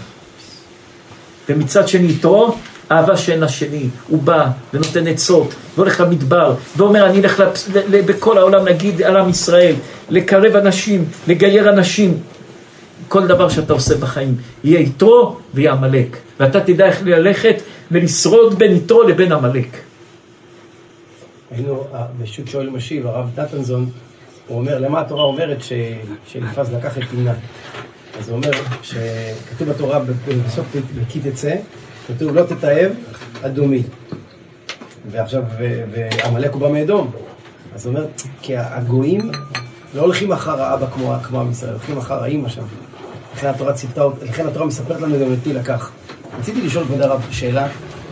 ומצד 1.49 1.89
שני 1.89 2.13
יתרו, 2.13 2.55
אהבה 2.93 3.17
שאין 3.17 3.41
לה 3.41 3.49
שני, 3.49 3.89
הוא 4.09 4.23
בא 4.23 4.47
ונותן 4.75 5.07
עצות, 5.07 5.55
והולך 5.75 6.01
למדבר, 6.01 6.55
ואומר 6.77 7.07
אני 7.07 7.21
אלך 7.21 7.41
לפ... 7.41 7.69
בכל 7.91 8.39
העולם 8.39 8.67
להגיד 8.67 9.03
על 9.03 9.17
עם 9.17 9.29
ישראל, 9.29 9.75
לקרב 10.11 10.57
אנשים, 10.57 11.05
לגייר 11.29 11.71
אנשים. 11.71 12.19
כל 13.09 13.27
דבר 13.27 13.49
שאתה 13.49 13.73
עושה 13.73 13.97
בחיים, 13.97 14.37
יהיה 14.65 14.81
יתרו 14.81 15.37
ויהיה 15.55 15.73
עמלק. 15.73 16.17
ואתה 16.41 16.61
תדע 16.61 16.87
איך 16.87 17.03
ללכת 17.03 17.63
ולשרוד 17.91 18.59
בין 18.59 18.77
יתרו 18.77 19.03
לבין 19.03 19.33
עמלק. 19.33 19.77
היינו 21.51 21.85
אה, 21.95 22.05
בשו"ת 22.19 22.49
שואל 22.49 22.71
משיב, 22.71 23.07
הרב 23.07 23.31
נתנזון, 23.39 23.91
הוא 24.51 24.59
אומר, 24.59 24.79
למה 24.79 25.01
התורה 25.01 25.25
אומרת 25.25 25.63
ש- 25.63 25.73
שאליפז 26.27 26.73
לקח 26.75 26.99
את 26.99 27.03
תמנה? 27.11 27.33
אז 28.19 28.29
הוא 28.29 28.37
אומר 28.37 28.51
שכתוב 28.83 29.69
בתורה 29.69 29.99
בסוף 30.47 30.67
כי 31.09 31.21
תצא, 31.21 31.55
כתוב 32.09 32.35
לא 32.35 32.43
תתעב 32.43 32.91
אדומי. 33.43 33.83
ועכשיו, 35.11 35.43
ועמלק 35.91 36.53
הוא 36.53 36.61
בא 36.61 36.69
מאדום. 36.69 37.11
אז 37.75 37.87
הוא 37.87 37.95
אומר, 37.95 38.07
כי 38.43 38.57
הגויים 38.57 39.31
לא 39.95 40.01
הולכים 40.03 40.33
אחר 40.33 40.63
האבא 40.63 40.87
כמו, 40.95 41.15
כמו 41.23 41.41
עם 41.41 41.51
ישראל, 41.51 41.73
הולכים 41.73 41.99
אחר 41.99 42.23
האימא 42.23 42.49
שם. 42.49 42.63
לכן 43.37 43.47
התורה 43.47 43.73
ציפתה, 43.73 44.05
לכן 44.23 44.47
התורה 44.47 44.67
מספרת 44.67 45.01
לנו 45.01 45.19
גם 45.21 45.33
את 45.33 45.47
מי 45.47 45.53
לקח. 45.53 45.91
רציתי 46.39 46.61
לשאול 46.63 46.85
כבוד 46.85 47.01
הרב 47.01 47.27
שאלה. 47.31 47.69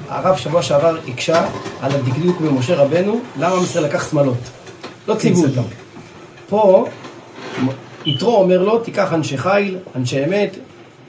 הרב 0.08 0.36
שבוע 0.36 0.62
שעבר 0.62 0.96
הקשה 1.08 1.46
על 1.80 1.92
הדקדוק 1.92 2.40
במשה 2.40 2.74
רבנו, 2.76 3.20
למה 3.38 3.54
עם 3.56 3.62
ישראל 3.62 3.84
לקח 3.84 4.10
שמאלות? 4.10 4.38
לא 5.08 5.14
ציוו 5.14 5.44
אותם. 5.44 5.62
פה, 6.48 6.86
יתרו 8.06 8.36
אומר 8.36 8.62
לו, 8.62 8.78
תיקח 8.78 9.12
אנשי 9.12 9.38
חיל, 9.38 9.78
אנשי 9.96 10.24
אמת, 10.24 10.56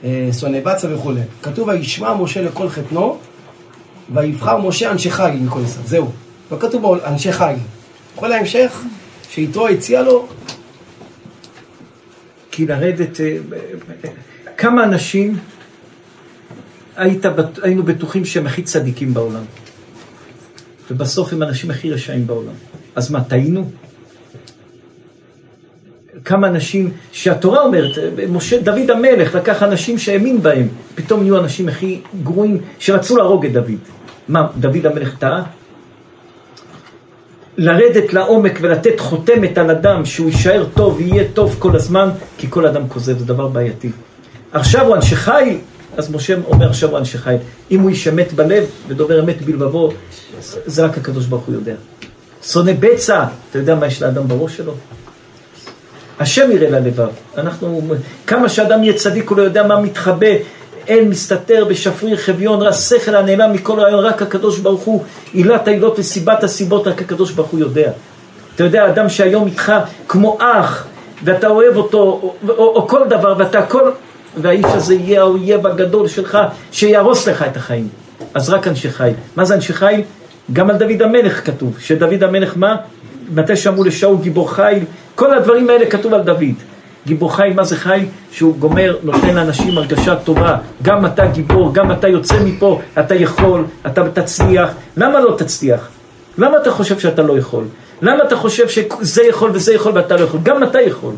אה, 0.04 0.28
שונאי 0.40 0.60
בצע 0.60 0.88
וכולי. 0.94 1.20
כתוב, 1.42 1.68
וישמע 1.68 2.14
משה 2.14 2.42
לכל 2.42 2.68
חתנו, 2.68 3.18
ויבחר 4.14 4.58
משה 4.58 4.90
אנשי 4.90 5.10
חיל 5.10 5.34
מכל 5.34 5.60
ישראל. 5.64 5.86
זהו. 5.86 6.10
לא 6.52 6.56
כתוב 6.60 6.82
בו 6.82 6.96
אנשי 7.04 7.32
חיל. 7.32 7.56
כל 8.14 8.32
ההמשך, 8.32 8.82
שיתרו 9.30 9.68
הציע 9.68 10.02
לו, 10.02 10.26
כי 12.50 12.66
לרדת... 12.66 13.20
אה, 13.20 13.36
אה, 14.04 14.10
כמה 14.56 14.84
אנשים 14.84 15.38
היית, 16.96 17.24
היינו 17.62 17.82
בטוחים 17.82 18.24
שהם 18.24 18.46
הכי 18.46 18.62
צדיקים 18.62 19.14
בעולם, 19.14 19.44
ובסוף 20.90 21.32
הם 21.32 21.42
האנשים 21.42 21.70
הכי 21.70 21.90
רשעים 21.90 22.26
בעולם. 22.26 22.52
אז 22.96 23.10
מה, 23.10 23.24
טעינו? 23.24 23.70
כמה 26.24 26.46
אנשים 26.48 26.90
שהתורה 27.12 27.62
אומרת, 27.62 27.98
משה, 28.28 28.60
דוד 28.60 28.90
המלך 28.90 29.34
לקח 29.34 29.62
אנשים 29.62 29.98
שהאמין 29.98 30.42
בהם, 30.42 30.68
פתאום 30.94 31.22
נהיו 31.22 31.36
האנשים 31.36 31.68
הכי 31.68 32.00
גרועים 32.22 32.60
שרצו 32.78 33.16
להרוג 33.16 33.46
את 33.46 33.52
דוד. 33.52 33.78
מה, 34.28 34.46
דוד 34.56 34.86
המלך 34.86 35.16
טעה? 35.18 35.42
לרדת 37.56 38.12
לעומק 38.12 38.58
ולתת 38.60 39.00
חותמת 39.00 39.58
על 39.58 39.70
אדם 39.70 40.04
שהוא 40.04 40.26
יישאר 40.26 40.66
טוב 40.74 40.96
ויהיה 40.96 41.24
טוב 41.34 41.56
כל 41.58 41.76
הזמן, 41.76 42.08
כי 42.38 42.46
כל 42.50 42.66
אדם 42.66 42.88
כוזב, 42.88 43.18
זה 43.18 43.24
דבר 43.24 43.48
בעייתי. 43.48 43.90
עכשיו 44.52 44.86
הוא 44.86 44.96
אנשי 44.96 45.16
חיל, 45.16 45.58
אז 45.96 46.14
משה 46.14 46.34
אומר 46.46 46.68
עכשיו 46.68 46.90
הוא 46.90 46.98
אנשי 46.98 47.18
חיל. 47.18 47.36
אם 47.70 47.80
הוא 47.80 47.90
איש 47.90 48.08
אמת 48.08 48.32
בלב 48.32 48.64
ודובר 48.88 49.20
אמת 49.20 49.42
בלבבו, 49.42 49.92
זה 50.66 50.84
רק 50.84 50.98
הקדוש 50.98 51.26
ברוך 51.26 51.44
הוא 51.44 51.54
יודע. 51.54 51.74
שונא 52.42 52.72
בצע, 52.80 53.24
אתה 53.50 53.58
יודע 53.58 53.74
מה 53.74 53.86
יש 53.86 54.02
לאדם 54.02 54.28
בראש 54.28 54.56
שלו? 54.56 54.74
השם 56.20 56.52
יראה 56.52 56.70
ללבב. 56.70 57.08
אנחנו, 57.38 57.82
כמה 58.26 58.48
שאדם 58.48 58.84
יהיה 58.84 58.94
צדיק, 58.94 59.30
הוא 59.30 59.38
לא 59.38 59.42
יודע 59.42 59.62
מה 59.62 59.80
מתחבא. 59.80 60.26
אין 60.88 61.08
מסתתר 61.08 61.64
בשפריר 61.64 62.16
חביון, 62.16 62.62
רע 62.62 62.72
שכל 62.72 63.14
הנעלם 63.14 63.52
מכל 63.52 63.80
רעיון, 63.80 64.04
רק 64.04 64.22
הקדוש 64.22 64.58
ברוך 64.58 64.82
הוא, 64.82 65.04
עילת 65.32 65.68
העילות 65.68 65.98
וסיבת 65.98 66.44
הסיבות, 66.44 66.86
רק 66.86 67.02
הקדוש 67.02 67.32
ברוך 67.32 67.48
הוא 67.48 67.60
יודע. 67.60 67.90
אתה 68.54 68.64
יודע, 68.64 68.86
אדם 68.88 69.08
שהיום 69.08 69.46
איתך 69.46 69.72
כמו 70.08 70.38
אח, 70.40 70.86
ואתה 71.24 71.48
אוהב 71.48 71.76
אותו, 71.76 71.98
או, 71.98 72.34
או, 72.48 72.74
או 72.76 72.88
כל 72.88 73.00
דבר, 73.08 73.34
ואתה 73.38 73.58
הכל, 73.58 73.90
והאיש 74.36 74.64
הזה 74.64 74.94
יהיה 74.94 75.20
האויב 75.20 75.66
הגדול 75.66 76.08
שלך, 76.08 76.38
שיהרוס 76.72 77.28
לך 77.28 77.42
את 77.42 77.56
החיים. 77.56 77.88
אז 78.34 78.50
רק 78.50 78.68
אנשי 78.68 78.90
חיל. 78.90 79.14
מה 79.36 79.44
זה 79.44 79.54
אנשי 79.54 79.72
חיל? 79.72 80.02
גם 80.52 80.70
על 80.70 80.76
דוד 80.76 81.02
המלך 81.02 81.46
כתוב, 81.46 81.76
שדוד 81.80 82.22
המלך 82.22 82.52
מה? 82.56 82.76
מתי 83.34 83.56
שאמרו 83.56 83.84
לשאול 83.84 84.16
גיבור 84.22 84.54
חיל, 84.54 84.84
כל 85.20 85.34
הדברים 85.34 85.70
האלה 85.70 85.86
כתוב 85.86 86.14
על 86.14 86.22
דוד. 86.22 86.56
גיבור 87.06 87.36
חיל, 87.36 87.52
מה 87.52 87.64
זה 87.64 87.76
חיל? 87.76 88.06
שהוא 88.32 88.56
גומר, 88.56 88.96
נותן 89.02 89.34
לאנשים 89.34 89.78
הרגשה 89.78 90.16
טובה. 90.16 90.56
גם 90.82 91.06
אתה 91.06 91.26
גיבור, 91.26 91.74
גם 91.74 91.92
אתה 91.92 92.08
יוצא 92.08 92.34
מפה, 92.44 92.80
אתה 92.98 93.14
יכול, 93.14 93.64
אתה 93.86 94.08
תצליח. 94.08 94.70
למה 94.96 95.20
לא 95.20 95.34
תצליח? 95.38 95.88
למה 96.38 96.56
אתה 96.56 96.70
חושב 96.70 96.98
שאתה 96.98 97.22
לא 97.22 97.38
יכול? 97.38 97.64
למה 98.02 98.24
אתה 98.24 98.36
חושב 98.36 98.68
שזה 98.68 99.22
יכול 99.22 99.50
וזה 99.54 99.74
יכול 99.74 99.92
ואתה 99.94 100.16
לא 100.16 100.24
יכול? 100.24 100.40
גם 100.42 100.64
אתה 100.64 100.80
יכול. 100.80 101.12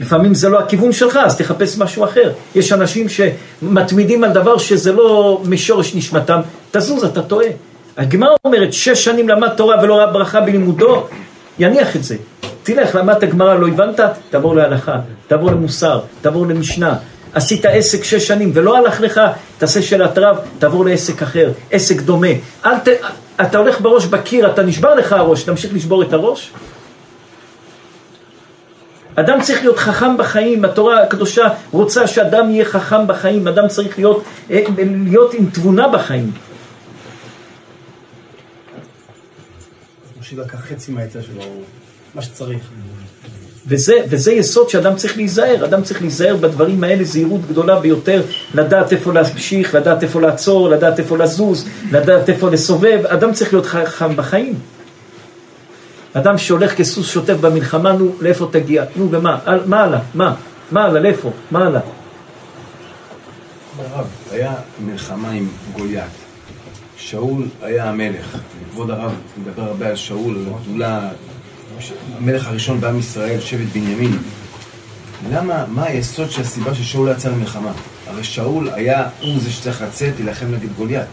לפעמים 0.00 0.34
זה 0.34 0.48
לא 0.48 0.58
הכיוון 0.58 0.92
שלך, 0.92 1.16
אז 1.16 1.36
תחפש 1.36 1.78
משהו 1.78 2.04
אחר. 2.04 2.32
יש 2.54 2.72
אנשים 2.72 3.06
שמתמידים 3.08 4.24
על 4.24 4.32
דבר 4.32 4.58
שזה 4.58 4.92
לא 4.92 5.40
משורש 5.44 5.94
נשמתם, 5.94 6.40
תזוז, 6.70 7.04
אתה 7.04 7.22
טועה. 7.22 7.48
הגמרא 7.96 8.34
אומרת, 8.44 8.72
שש 8.72 9.04
שנים 9.04 9.28
למד 9.28 9.48
תורה 9.48 9.82
ולא 9.82 9.94
ראה 9.94 10.06
ברכה 10.06 10.40
בלימודו, 10.40 11.06
יניח 11.60 11.96
את 11.96 12.04
זה. 12.04 12.16
תלך, 12.62 12.94
למדת 12.94 13.24
גמרא, 13.24 13.54
לא 13.54 13.68
הבנת? 13.68 14.00
תעבור 14.30 14.56
להלכה, 14.56 14.96
תעבור 15.28 15.50
למוסר, 15.50 16.00
תעבור 16.20 16.46
למשנה. 16.46 16.96
עשית 17.34 17.64
עסק 17.64 18.04
שש 18.04 18.26
שנים 18.26 18.50
ולא 18.54 18.76
הלך 18.76 19.00
לך, 19.00 19.20
תעשה 19.58 19.82
שאלת 19.82 20.18
רב, 20.18 20.36
תעבור 20.58 20.84
לעסק 20.84 21.22
אחר, 21.22 21.50
עסק 21.70 22.00
דומה. 22.00 22.28
אל 22.66 22.78
ת... 22.78 22.88
אתה 23.40 23.58
הולך 23.58 23.80
בראש 23.80 24.06
בקיר, 24.06 24.50
אתה 24.52 24.62
נשבר 24.62 24.94
לך 24.94 25.12
הראש, 25.12 25.42
תמשיך 25.42 25.74
לשבור 25.74 26.02
את 26.02 26.12
הראש? 26.12 26.50
אדם 29.14 29.40
צריך 29.40 29.60
להיות 29.60 29.78
חכם 29.78 30.16
בחיים, 30.16 30.64
התורה 30.64 31.02
הקדושה 31.02 31.48
רוצה 31.70 32.06
שאדם 32.06 32.50
יהיה 32.50 32.64
חכם 32.64 33.06
בחיים, 33.06 33.48
אדם 33.48 33.68
צריך 33.68 33.98
להיות, 33.98 34.24
אה, 34.50 34.62
להיות 35.06 35.34
עם 35.34 35.46
תבונה 35.52 35.88
בחיים. 35.88 36.30
משה 40.32 40.42
לקח 40.42 40.58
חצי 40.70 40.92
מהעצה 40.92 41.22
שלו, 41.22 41.42
מה 42.14 42.22
שצריך. 42.22 42.60
וזה, 43.66 43.94
וזה 44.08 44.32
יסוד 44.32 44.68
שאדם 44.68 44.96
צריך 44.96 45.16
להיזהר, 45.16 45.64
אדם 45.64 45.82
צריך 45.82 46.00
להיזהר 46.00 46.36
בדברים 46.36 46.84
האלה 46.84 47.04
זהירות 47.04 47.40
גדולה 47.48 47.80
ביותר, 47.80 48.22
לדעת 48.54 48.92
איפה 48.92 49.12
להמשיך, 49.12 49.74
לדעת 49.74 50.02
איפה 50.02 50.20
לעצור, 50.20 50.68
לדעת 50.68 50.98
איפה 50.98 51.18
לזוז, 51.18 51.68
לדעת 51.92 52.28
איפה 52.28 52.50
לסובב, 52.50 53.00
אדם 53.06 53.32
צריך 53.32 53.52
להיות 53.52 53.66
חכם 53.66 54.16
בחיים. 54.16 54.54
אדם 56.12 56.38
שהולך 56.38 56.74
כסוס 56.76 57.06
שוטף 57.08 57.34
במלחמה, 57.40 57.92
נו, 57.92 58.14
לאיפה 58.20 58.48
תגיע? 58.52 58.84
נו, 58.96 59.08
ומה? 59.10 59.38
על- 59.44 59.62
מה 59.66 59.82
הלאה? 59.84 60.00
מה? 60.14 60.34
מה 60.70 60.84
הלאה? 60.84 61.00
לאיפה? 61.02 61.30
מה 61.50 61.66
הלאה? 61.66 61.80
הרב, 63.78 64.06
היה 64.30 64.54
מלחמה 64.80 65.30
עם 65.30 65.48
גוליית. 65.72 66.19
שאול 67.00 67.42
היה 67.62 67.88
המלך. 67.90 68.38
כבוד 68.72 68.90
הרב 68.90 69.12
מדבר 69.38 69.62
הרבה 69.62 69.86
על 69.88 69.96
שאול, 69.96 70.36
על 70.36 70.52
הגדולה, 70.60 71.08
המלך 72.18 72.46
הראשון 72.48 72.80
בעם 72.80 72.98
ישראל, 72.98 73.40
שבט 73.40 73.66
בנימין. 73.72 74.18
למה, 75.30 75.64
מה 75.68 75.84
היסוד 75.84 76.30
של 76.30 76.42
הסיבה 76.42 76.74
ששאול 76.74 77.08
יצא 77.10 77.28
למלחמה? 77.30 77.72
הרי 78.06 78.24
שאול 78.24 78.70
היה, 78.70 79.08
הוא 79.20 79.38
זה 79.40 79.50
שצריך 79.50 79.82
לצאת, 79.82 80.14
להילחם 80.20 80.46
נגד 80.46 80.68
גוליית. 80.76 81.06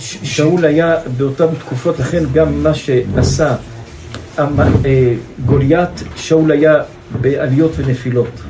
שאול 0.00 0.64
היה 0.64 0.94
באותן 1.16 1.46
תקופות, 1.58 1.98
לכן 1.98 2.24
גם 2.32 2.62
מה 2.62 2.74
שעשה 2.74 3.56
המ- 4.36 4.60
אה, 4.60 5.14
גוליית, 5.46 5.88
שאול 6.16 6.50
היה 6.50 6.74
בעליות 7.20 7.72
ונפילות. 7.76 8.40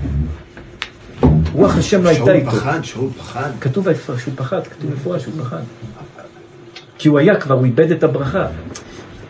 רוח 1.52 1.76
השם 1.76 2.02
לא 2.02 2.08
הייתה 2.08 2.24
שאול 2.24 2.36
איתו. 2.36 2.50
פחד, 2.50 2.80
שאול 2.82 3.08
פחד. 3.18 3.50
כתוב 3.60 3.88
איפה 3.88 4.12
שהוא 4.18 4.34
פחד, 4.36 4.60
כתוב 4.66 4.90
מפורש 4.92 5.22
שהוא 5.22 5.34
פחד. 5.44 5.60
כי 7.00 7.08
הוא 7.08 7.18
היה 7.18 7.36
כבר, 7.36 7.54
הוא 7.54 7.64
איבד 7.64 7.90
את 7.90 8.02
הברכה. 8.02 8.46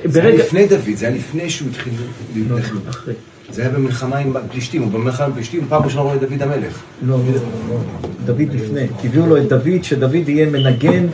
זה 0.05 0.21
היה 0.21 0.31
ברגע... 0.31 0.45
לפני 0.45 0.67
דוד, 0.67 0.95
זה 0.95 1.07
היה 1.07 1.17
לפני 1.17 1.51
שהוא 1.51 1.69
התחיל 1.69 1.93
לא, 2.37 2.57
להילחם. 2.57 2.77
אחרי. 2.89 3.15
זה 3.51 3.63
היה 3.63 3.71
במלחמה 3.71 4.19
עם 4.19 4.33
פלישתים, 4.53 4.83
הוא 4.83 4.93
במלחמה 4.93 5.27
עם 5.27 5.33
פלישתים, 5.33 5.67
פעם 5.69 5.83
ראשונה 5.83 6.03
רואה 6.03 6.15
את 6.15 6.21
דוד 6.21 6.43
המלך. 6.43 6.83
לא, 7.03 7.17
לא, 7.17 7.77
דוד 8.25 8.55
לפני. 8.55 8.87
הביאו 9.05 9.27
לו 9.27 9.37
את 9.37 9.49
דוד, 9.49 9.83
שדוד 9.83 10.29
יהיה 10.29 10.47
מנגן, 10.47 11.07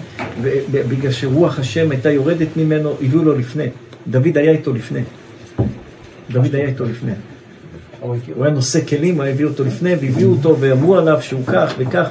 בגלל 0.73 1.13
שרוח 1.13 1.59
השם 1.59 1.91
הייתה 1.91 2.11
יורדת 2.11 2.49
ממנו, 2.57 2.95
הביאו 3.03 3.23
לו 3.23 3.39
לפני. 3.39 3.67
דוד 4.07 4.39
היה 4.39 4.51
איתו 4.51 4.73
לפני. 4.73 5.01
דוד 6.31 6.55
היה 6.55 6.69
איתו 6.69 6.85
לפני. 6.85 7.13
הוא 8.01 8.45
היה 8.45 8.55
נושא 8.55 8.87
כלים, 8.89 9.17
הוא 9.17 9.25
הביא 9.25 9.45
אותו 9.45 9.65
לפני, 9.65 9.95
והביאו 9.95 10.31
אותו, 10.31 10.57
ואמרו 10.61 10.97
עליו 10.97 11.19
שהוא 11.23 11.45
כך 11.47 11.75
וכך, 11.79 12.09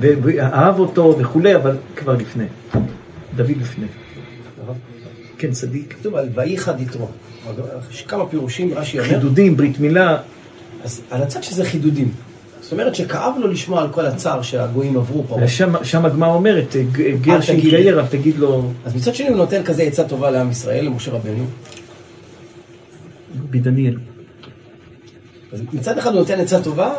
ואהב 0.00 0.78
אותו 0.78 1.16
וכולי, 1.18 1.56
אבל 1.56 1.76
כבר 1.96 2.12
לפני. 2.12 2.44
דוד 3.36 3.56
לפני. 3.60 3.86
כן, 5.38 5.50
צדיק. 5.50 5.94
כתוב 6.00 6.14
על 6.14 6.28
וייחד 6.34 6.80
יתרו. 6.80 7.08
יש 7.90 8.02
כמה 8.02 8.26
פירושים, 8.26 8.74
רש"י 8.74 8.98
אומר, 8.98 9.08
חידודים, 9.08 9.56
ברית 9.56 9.80
מילה, 9.80 10.18
אז 10.84 11.02
על 11.10 11.22
הצד 11.22 11.42
שזה 11.42 11.64
חידודים. 11.64 12.12
זאת 12.60 12.72
אומרת 12.72 12.94
שכאב 12.94 13.32
לו 13.38 13.48
לשמוע 13.48 13.82
על 13.82 13.88
כל 13.92 14.06
הצער 14.06 14.42
שהגויים 14.42 14.96
עברו 14.96 15.24
פה. 15.28 15.48
שם, 15.48 15.84
שם 15.84 16.04
הגמרא 16.04 16.34
אומרת, 16.34 16.76
גר. 17.20 17.40
שהתגייר, 17.40 18.00
אל 18.00 18.06
תגיד 18.06 18.38
לו 18.38 18.70
אז 18.84 18.96
מצד 18.96 19.14
שני 19.14 19.28
הוא 19.28 19.36
נותן 19.36 19.62
כזה 19.64 19.82
עצה 19.82 20.04
טובה 20.04 20.30
לעם 20.30 20.50
ישראל, 20.50 20.84
למשה 20.84 21.10
רבנו. 21.10 21.46
בדניאל. 23.50 23.98
אז 25.52 25.62
מצד 25.72 25.98
אחד 25.98 26.10
הוא 26.10 26.18
נותן 26.18 26.40
עצה 26.40 26.62
טובה 26.62 26.92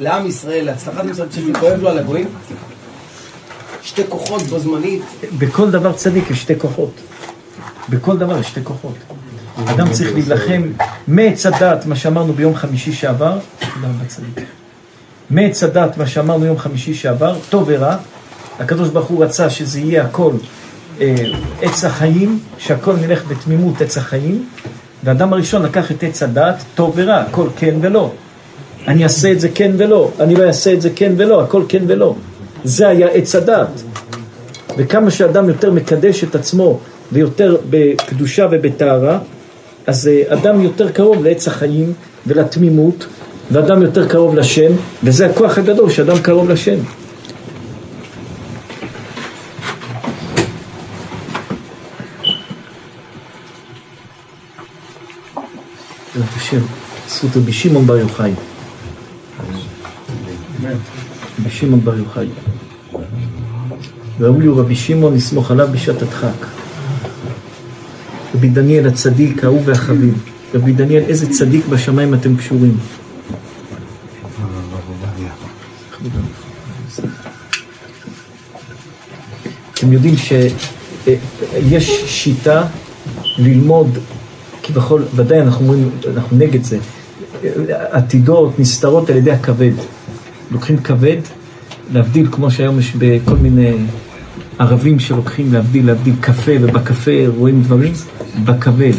לעם 0.00 0.26
ישראל, 0.26 0.64
להצלחת 0.64 1.04
ישראל, 1.10 1.28
שזה 1.30 1.52
כואב 1.60 1.80
לו 1.80 1.88
על 1.88 1.98
הגויים. 1.98 2.28
שתי 3.82 4.02
כוחות 4.08 4.42
בו 4.42 4.58
זמנית. 4.58 5.02
בכל 5.38 5.70
דבר 5.70 5.92
צדיק 5.92 6.30
יש 6.30 6.42
שתי 6.42 6.58
כוחות. 6.58 6.92
בכל 7.88 8.18
דבר 8.18 8.38
יש 8.38 8.48
שתי 8.48 8.60
כוחות. 8.64 8.94
אדם 9.66 9.92
צריך 9.92 10.12
להילחם 10.12 10.62
מעץ 11.08 11.46
הדת, 11.46 11.86
מה 11.86 11.96
שאמרנו 11.96 12.32
ביום 12.32 12.54
חמישי 12.54 12.92
שעבר. 12.92 13.38
מעץ 15.30 15.62
הדת, 15.62 15.96
מה 15.96 16.06
שאמרנו 16.06 16.46
יום 16.46 16.58
חמישי 16.58 16.94
שעבר, 16.94 17.36
טוב 17.48 17.64
ורע. 17.66 17.96
הקדוש 18.58 18.88
ברוך 18.88 19.06
הוא 19.08 19.24
רצה 19.24 19.50
שזה 19.50 19.80
יהיה 19.80 20.04
הכל 20.04 20.32
אה, 21.00 21.14
עץ 21.62 21.84
החיים, 21.84 22.38
שהכל 22.58 22.96
נלך 22.96 23.24
בתמימות 23.28 23.80
עץ 23.80 23.98
החיים, 23.98 24.48
והאדם 25.04 25.32
הראשון 25.32 25.62
לקח 25.62 25.90
את 25.90 26.02
עץ 26.02 26.22
הדת, 26.22 26.62
טוב 26.74 26.92
ורע, 26.96 27.16
הכל 27.16 27.48
כן 27.56 27.74
ולא. 27.80 28.12
אני 28.88 29.04
אעשה 29.04 29.32
את 29.32 29.40
זה 29.40 29.48
כן 29.48 29.72
ולא, 29.78 30.10
אני 30.20 30.34
לא 30.34 30.44
אעשה 30.44 30.72
את 30.72 30.82
זה 30.82 30.90
כן 30.96 31.12
ולא, 31.16 31.42
הכל 31.42 31.62
כן 31.68 31.82
ולא. 31.86 32.14
זה 32.64 32.88
היה 32.88 33.08
עץ 33.08 33.34
הדת. 33.34 33.82
וכמה 34.78 35.10
שאדם 35.10 35.48
יותר 35.48 35.72
מקדש 35.72 36.24
את 36.24 36.34
עצמו 36.34 36.78
ויותר 37.12 37.56
בקדושה 37.70 38.46
ובטהרה, 38.50 39.18
אז 39.86 40.08
אה, 40.08 40.22
אדם 40.28 40.60
יותר 40.60 40.90
קרוב 40.90 41.24
לעץ 41.24 41.48
החיים 41.48 41.92
ולתמימות, 42.26 43.06
ואדם 43.50 43.82
יותר 43.82 44.08
קרוב 44.08 44.34
לשם, 44.34 44.72
וזה 45.04 45.26
הכוח 45.26 45.58
הגדול 45.58 45.90
שאדם 45.90 46.18
קרוב 46.18 46.50
לשם. 46.50 46.76
בעזרת 56.14 56.36
השם, 56.36 56.60
זכות 57.08 57.30
רבי 57.36 57.52
שמעון 57.52 57.86
בר 57.86 57.96
יוחאי. 57.96 58.32
רבי 61.40 61.50
שמעון 61.50 61.80
בר 61.80 61.98
יוחאי. 61.98 62.28
ראוי 64.20 64.46
הוא 64.46 64.60
רבי 64.60 64.76
שמעון 64.76 65.14
לסמוך 65.14 65.50
עליו 65.50 65.68
בשעת 65.72 66.02
הדחק. 66.02 66.46
רבי 68.34 68.48
דניאל 68.48 68.86
הצדיק, 68.86 69.44
האהוב 69.44 69.62
והחביב. 69.64 70.24
רבי 70.54 70.72
דניאל, 70.72 71.02
איזה 71.02 71.32
צדיק 71.32 71.66
בשמיים 71.66 72.14
אתם 72.14 72.36
קשורים? 72.36 72.76
אתם 79.74 79.92
יודעים 79.92 80.14
שיש 80.16 82.04
שיטה 82.06 82.64
ללמוד, 83.38 83.98
כביכול, 84.62 85.04
ודאי 85.14 85.40
אנחנו 85.40 85.64
אומרים, 85.64 85.90
אנחנו 86.14 86.36
נגד 86.36 86.64
זה, 86.64 86.78
עתידות 87.68 88.58
נסתרות 88.58 89.10
על 89.10 89.16
ידי 89.16 89.30
הכבד. 89.32 89.72
לוקחים 90.52 90.76
כבד, 90.76 91.16
להבדיל 91.92 92.26
כמו 92.32 92.50
שהיום 92.50 92.78
יש 92.78 92.92
בכל 92.98 93.36
מיני 93.36 93.72
ערבים 94.58 95.00
שלוקחים 95.00 95.52
להבדיל, 95.52 95.86
להבדיל 95.86 96.14
קפה, 96.20 96.52
ובקפה 96.60 97.10
רואים 97.26 97.62
דברים, 97.62 97.92
בכבד. 98.44 98.92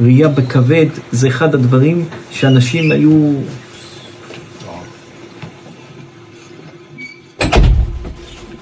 ראייה 0.00 0.28
בכבד 0.28 0.86
זה 1.12 1.28
אחד 1.28 1.54
הדברים 1.54 2.04
שאנשים 2.30 2.92
היו... 2.92 3.32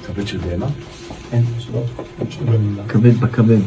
כבד 0.06 0.26
של 0.26 0.38
בהמה? 0.38 0.66
כבד 2.88 3.20
בכבד. 3.20 3.60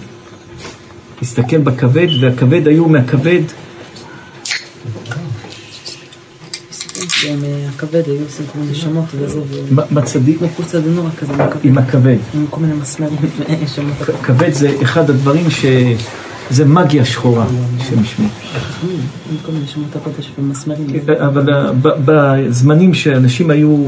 תסתכל 1.19 1.57
בכבד, 1.57 2.07
והכבד 2.21 2.67
היו 2.67 2.87
מהכבד, 2.87 3.41
הם, 7.23 7.43
אה, 7.43 7.59
הכבד 7.75 8.01
היו 8.05 8.23
עושים 8.23 8.45
כל 8.53 8.59
מיני 8.59 8.75
שמות 8.75 9.05
וזה, 9.15 9.39
ב- 9.75 9.93
בצדיק, 9.93 10.37
וחוצה 10.41 10.79
דנורא 10.81 11.09
כזה, 11.19 11.33
עם 11.63 11.77
הכבד. 11.77 12.17
עם 12.33 12.45
כל 12.49 12.61
מיני 12.61 12.73
מסמרים, 12.73 13.17
שמות. 13.75 13.93
כבד 14.23 14.53
זה 14.53 14.75
אחד 14.83 15.09
הדברים 15.09 15.49
ש... 15.49 15.65
זה 16.49 16.65
מגיה 16.65 17.05
שחורה, 17.05 17.47
שם 17.89 18.03
שמו. 18.03 18.27
עם 19.31 19.37
כל 19.45 19.51
מיני 19.51 19.67
שמות 19.67 19.95
הקודש 19.95 20.31
ומסמרים. 20.39 20.87
אבל 21.25 21.53
ה- 21.53 21.71
ב- 21.81 21.87
בזמנים 22.05 22.93
שאנשים 22.93 23.49
היו 23.49 23.85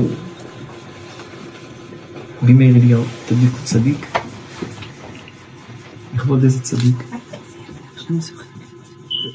בימי 2.41 2.71
אליהו, 2.71 3.03
תדליקו 3.27 3.57
צדיק. 3.63 4.05
לכבוד 6.15 6.43
איזה 6.43 6.61
צדיק? 6.61 6.95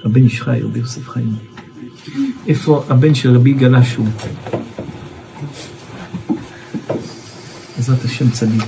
הבן 0.05 0.23
איש 0.25 0.43
חי, 0.43 0.61
רבי 0.63 0.79
יוסף 0.79 1.09
חיים. 1.09 1.35
איפה 2.49 2.85
הבן 2.89 3.15
של 3.15 3.37
רבי 3.37 3.53
גלש 3.53 3.95
הוא? 3.95 4.07
בעזרת 7.77 8.05
השם 8.05 8.31
צדיק. 8.31 8.65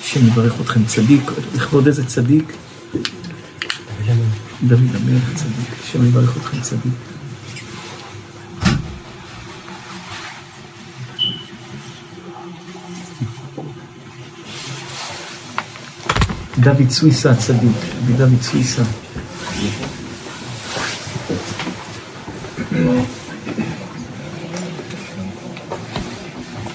השם 0.00 0.26
יברך 0.26 0.60
אתכם 0.60 0.84
צדיק, 0.84 1.22
לכבוד 1.54 1.86
איזה 1.86 2.06
צדיק? 2.06 2.52
דוד 4.62 4.80
המלך 4.94 5.34
צדיק, 5.34 5.72
השם 5.84 6.06
יברך 6.06 6.36
אתכם 6.36 6.60
צדיק. 6.60 7.15
דוד 16.66 16.90
סוויסה 16.90 17.30
הצדיק, 17.30 17.76
רבי 18.02 18.12
דוד 18.12 18.42
סוויסה. 18.42 18.82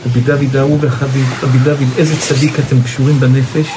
רבי 0.06 0.22
דוד 0.22 0.56
האהוב 0.56 0.84
והחביב, 0.84 1.28
רבי 1.44 1.58
דוד, 1.58 1.88
איזה 1.98 2.20
צדיק 2.20 2.60
אתם 2.60 2.82
קשורים 2.82 3.20
בנפש? 3.20 3.68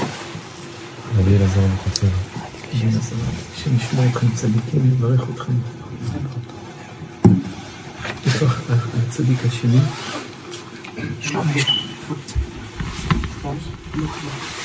רבי 1.19 1.37
אלעזר 1.37 1.61
מחצר. 1.75 2.07
השם 2.73 3.77
ישמור 3.77 4.05
אתכם 4.11 4.27
צדיקים, 4.35 4.91
יברך 4.93 5.21
אתכם. 5.35 5.53
איפה 8.27 8.47
הצדיק 9.09 9.39
השני? 9.47 9.79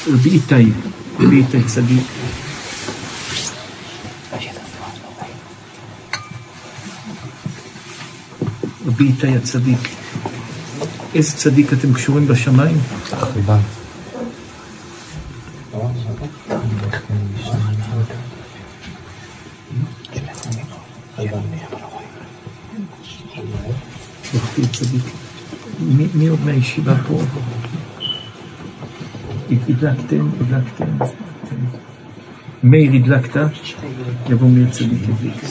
רבי 0.08 0.30
איתי, 0.30 0.72
איתי 1.20 1.64
צדיק. 1.64 2.04
רבי 8.86 9.06
איתי 9.06 9.36
הצדיק. 9.36 9.90
איזה 11.16 11.38
צדיק 11.38 11.74
אתם 11.74 11.94
קשורים 11.94 12.28
בשמיים? 12.28 12.78
מי, 25.80 26.08
מי 26.14 26.28
עוד 26.28 26.40
מהישיבה 26.46 26.94
פה? 27.08 27.22
הדלקתם, 29.50 30.30
הדלקתם. 30.42 30.86
מאיר 32.64 32.92
הדלקת? 32.94 33.50
יבוא 34.30 34.50
מאיר 34.50 34.70
צדיק 34.72 35.02
ידליק. 35.10 35.44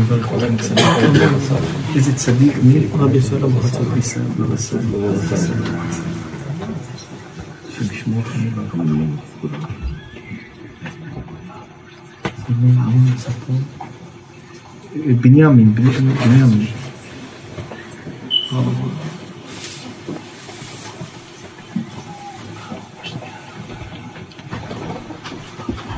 יברך 0.00 0.32
אתכם 0.32 0.56
צדיק. 0.56 0.84
איזה 1.96 2.14
צדיק? 2.14 2.56
מי? 2.62 2.86
רבי 2.94 3.20
סלום 3.22 3.52
רבי 3.58 4.02
סלום 4.02 4.32
רבי 4.38 4.56
יברך 4.56 5.32
אתכם. 5.32 5.54
מי 12.48 12.72
מי 12.72 12.94
נמצא 13.10 13.30
פה? 13.46 13.52
בנימין, 15.20 15.74
בנימין, 15.74 16.66
בנימין. 18.52 18.74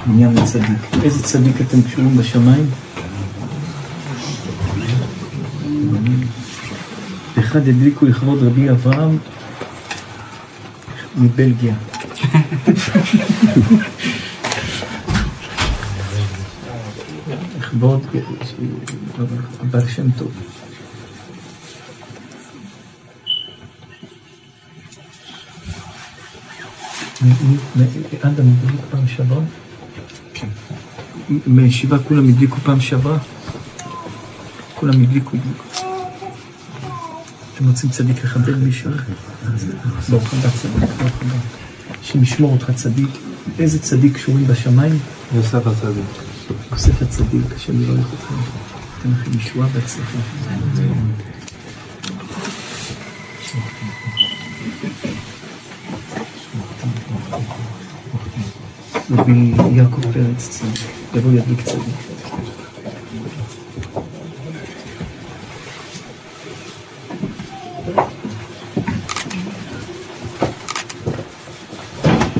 בנימין 0.06 0.44
צדיק. 0.44 1.02
איזה 1.02 1.22
צדיק 1.22 1.60
אתם 1.60 1.82
קשורים 1.82 2.16
בשמיים? 2.16 2.70
אחד 7.38 7.68
הדליקו 7.68 8.06
לכבוד 8.06 8.42
רבי 8.42 8.70
אברהם 8.70 9.18
מבלגיה. 11.16 11.74
לכבוד 17.58 18.06
הבעל 19.60 19.88
שם 19.88 20.10
טוב. 20.10 20.55
אדם 28.22 28.44
הדליק 28.48 28.80
פעם 28.90 29.06
שעברה? 29.16 29.42
כן. 30.34 30.48
מהישיבה 31.46 31.98
כולם 31.98 32.28
הדליקו 32.28 32.56
פעם 32.56 32.80
שעברה? 32.80 33.18
כולם 34.74 35.02
הדליקו. 35.02 35.36
אתם 37.54 37.66
רוצים 37.68 37.90
צדיק 37.90 38.24
לכבד 38.24 38.58
מישהו? 38.58 38.90
ברוך 40.08 40.34
הבא 40.34 40.50
צדיק, 40.50 40.90
ברוך 40.98 41.12
הבא. 41.22 41.34
השם 42.02 42.22
ישמור 42.22 42.52
אותך 42.52 42.70
צדיק. 42.74 43.08
איזה 43.58 43.78
צדיק 43.78 44.14
קשורים 44.14 44.46
בשמיים? 44.46 44.98
יוסף 45.34 45.66
הצדיק. 45.66 46.04
יוסף 46.72 47.02
הצדיק, 47.02 47.42
השם 47.56 47.82
יברך 47.82 48.06
אתכם. 48.14 48.34
ייתן 48.96 49.10
לכם 49.20 49.38
ישועה 49.38 49.68
והצלחה. 49.72 50.18
רבי 59.10 59.52
יעקב 59.72 60.02
פרץ 60.12 60.48
צדיק, 60.48 60.80
יבוא 61.14 61.32
ידליק 61.32 61.60
צדיק. 61.62 61.94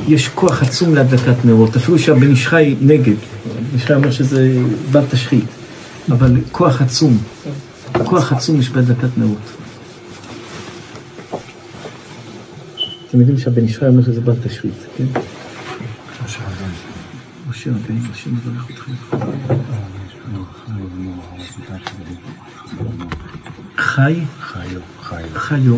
יש 0.07 0.27
כוח 0.27 0.63
עצום 0.63 0.95
להדלקת 0.95 1.45
נרות, 1.45 1.75
אפילו 1.75 1.99
שהבן 1.99 2.29
איש 2.29 2.47
חי 2.47 2.75
נגד. 2.81 3.15
בן 3.45 3.79
איש 3.79 3.91
אומר 3.91 4.11
שזה 4.11 4.57
בל 4.91 5.05
תשחית, 5.11 5.45
אבל 6.09 6.35
כוח 6.51 6.81
עצום, 6.81 7.17
כוח 8.05 8.33
עצום 8.33 8.59
יש 8.59 8.69
בהדלקת 8.69 9.17
נרות. 9.17 9.37
אתם 13.09 13.19
יודעים 13.19 13.37
שהבן 13.37 13.63
איש 13.63 13.77
חי 13.77 13.87
אומר 13.87 14.03
שזה 14.03 14.21
בל 14.21 14.35
תשחית, 14.43 14.73
כן? 14.97 15.05
משה 17.71 17.79
רבינו, 17.79 18.05
השם 18.11 18.29
יברך 18.29 18.71
אתכם. 18.71 18.91
חי? 23.77 24.19
חיו. 24.39 24.81
חיו. 25.33 25.75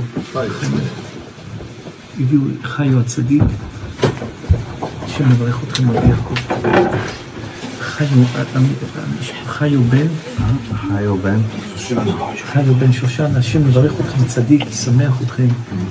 הביאו 2.20 2.42
חיו 2.64 3.00
הצדיק. 3.00 3.44
השם 5.04 5.32
יברך 5.32 5.64
אתכם 5.64 5.92
רבי 5.92 6.08
יעקב. 6.08 6.34
חיו, 7.80 8.08
חיו 9.48 9.84
בן, 9.84 10.08
חיו 10.88 11.18
בן. 11.18 11.40
חיו 12.52 12.74
בן 12.74 12.92
שושן, 12.92 13.36
השם 13.36 13.70
יברך 13.70 13.94
אתכם 14.00 14.26
צדיק, 14.26 14.66
ישמח 14.66 15.22
אתכם. 15.22 15.48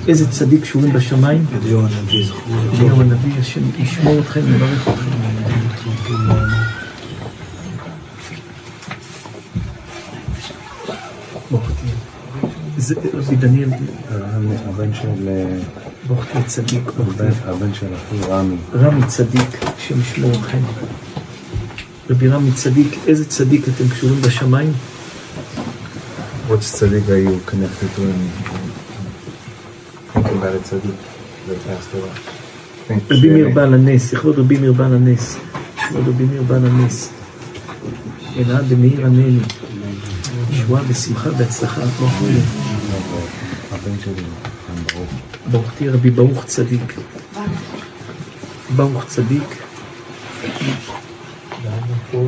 איזה 0.07 0.31
צדיק 0.31 0.61
קשורים 0.61 0.93
בשמיים? 0.93 1.45
אליהו 1.63 1.81
הנביא 1.81 2.25
זכרו. 2.25 2.53
אליהו 2.73 3.01
הנביא, 3.01 3.39
השם 3.39 3.61
ישמור 3.77 4.19
אתכם, 4.19 4.41
יברך 4.55 4.87
אתכם. 4.87 5.28
זה 13.19 13.35
דניאל, 13.39 13.69
הבן 14.67 14.93
של... 14.93 15.27
אה, 15.27 15.57
ברוך 16.07 16.25
תהיה 16.31 16.43
צדיק, 16.43 16.83
הבן- 17.45 17.73
של 17.73 17.85
אחי 17.95 18.31
רמי. 18.31 18.55
רמי 18.73 19.01
צדיק, 19.07 19.49
השם 19.77 20.01
ישמור 20.01 20.31
אתכם. 20.31 20.57
רבי 22.09 22.27
רמי 22.27 22.51
צדיק, 22.51 22.99
איזה 23.07 23.25
צדיק 23.25 23.67
אתם 23.69 23.89
קשורים 23.89 24.21
בשמיים? 24.21 24.73
Tzaddik 26.49 27.07
are 27.07 27.21
you 27.27 27.51
connected 27.51 27.89
to 27.95 28.01
in 28.01 28.19
thinking 30.13 30.37
about 30.39 30.55
a 30.55 30.61
tzaddik 30.67 30.97
that 31.47 31.59
passed 31.67 31.91
away? 31.93 32.13
Think 32.87 33.01
רבי 33.11 33.29
מאיר 33.29 33.47
Sheri. 33.47 33.53
בעל 33.53 33.73
הנס, 33.73 34.13
לכבוד 34.13 34.39
רבי 34.39 34.57
מאיר 34.57 34.73
בעל 34.73 34.93
הנס. 34.93 35.35
לכבוד 35.77 36.07
רבי 36.07 36.23
מאיר 36.25 36.43
בעל 36.43 36.65
הנס. 36.65 37.09
אלעד 38.37 38.69
במאיר 38.69 39.05
ענני. 39.05 39.39
ישועה 40.51 40.81
ושמחה 40.87 41.29
והצלחה. 41.37 41.81
ברוך. 41.99 42.21
ברוך. 45.51 45.65
תהיה 45.77 45.91
רבי 45.91 46.09
ברוך 46.09 46.45
צדיק. 46.45 46.93
ברוך 48.75 49.05
צדיק. 49.07 49.57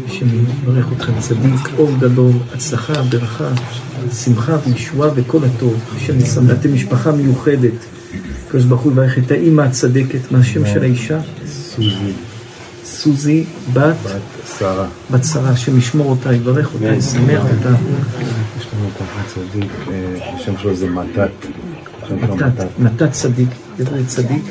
השם 0.08 0.26
יברך 0.64 0.86
אתכם 0.98 1.20
צדיק, 1.20 1.70
אור 1.78 1.92
גדול, 2.00 2.32
הצלחה, 2.54 2.94
ברכה, 3.02 3.50
שמחה 4.24 4.58
וישועה 4.68 5.10
וכל 5.16 5.40
הטוב. 5.44 5.80
השם 5.96 6.20
ישמח. 6.20 6.52
אתם 6.60 6.74
משפחה 6.74 7.12
מיוחדת. 7.12 7.72
הקדוש 8.48 8.66
ברוך 8.66 8.82
הוא 8.82 8.92
יברך 8.92 9.18
את 9.18 9.32
האימא 9.32 9.62
הצדקת, 9.62 10.32
מה 10.32 10.40
השם 10.40 10.66
של 10.66 10.82
האישה? 10.82 11.20
סוזי, 11.48 12.14
סוזי, 12.86 13.46
בת, 13.74 13.96
בת 14.06 14.22
שרה. 14.60 14.88
בת 15.12 15.26
שרה, 15.26 15.50
השם 15.50 15.78
ישמור 15.78 16.10
אותה, 16.10 16.34
יברך 16.34 16.74
אותה, 16.74 16.94
ישמח 16.94 17.42
אותה. 17.42 17.76
יש 18.60 18.68
לנו 18.74 18.90
ככה 19.00 19.22
צדיק, 19.28 19.72
אה, 19.92 20.36
השם 20.36 20.58
שלו 20.58 20.76
זה 20.76 20.90
מתת. 20.90 21.32
מתת 22.80 23.12
צדיק, 23.12 23.50
דברי 23.78 24.06
צדיק. 24.06 24.44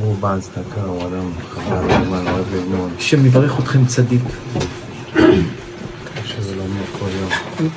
הוא 0.00 0.16
בעל 0.20 0.40
צדקה, 0.40 0.80
הוא 0.86 1.02
אדם 1.02 1.30
חבל 1.54 1.90
הזמן, 1.90 2.24
אוהב 2.26 2.44
ללמוד. 2.54 2.90
השם 2.98 3.26
יברך 3.26 3.58
אתכם 3.60 3.86
צדיק. 3.86 4.22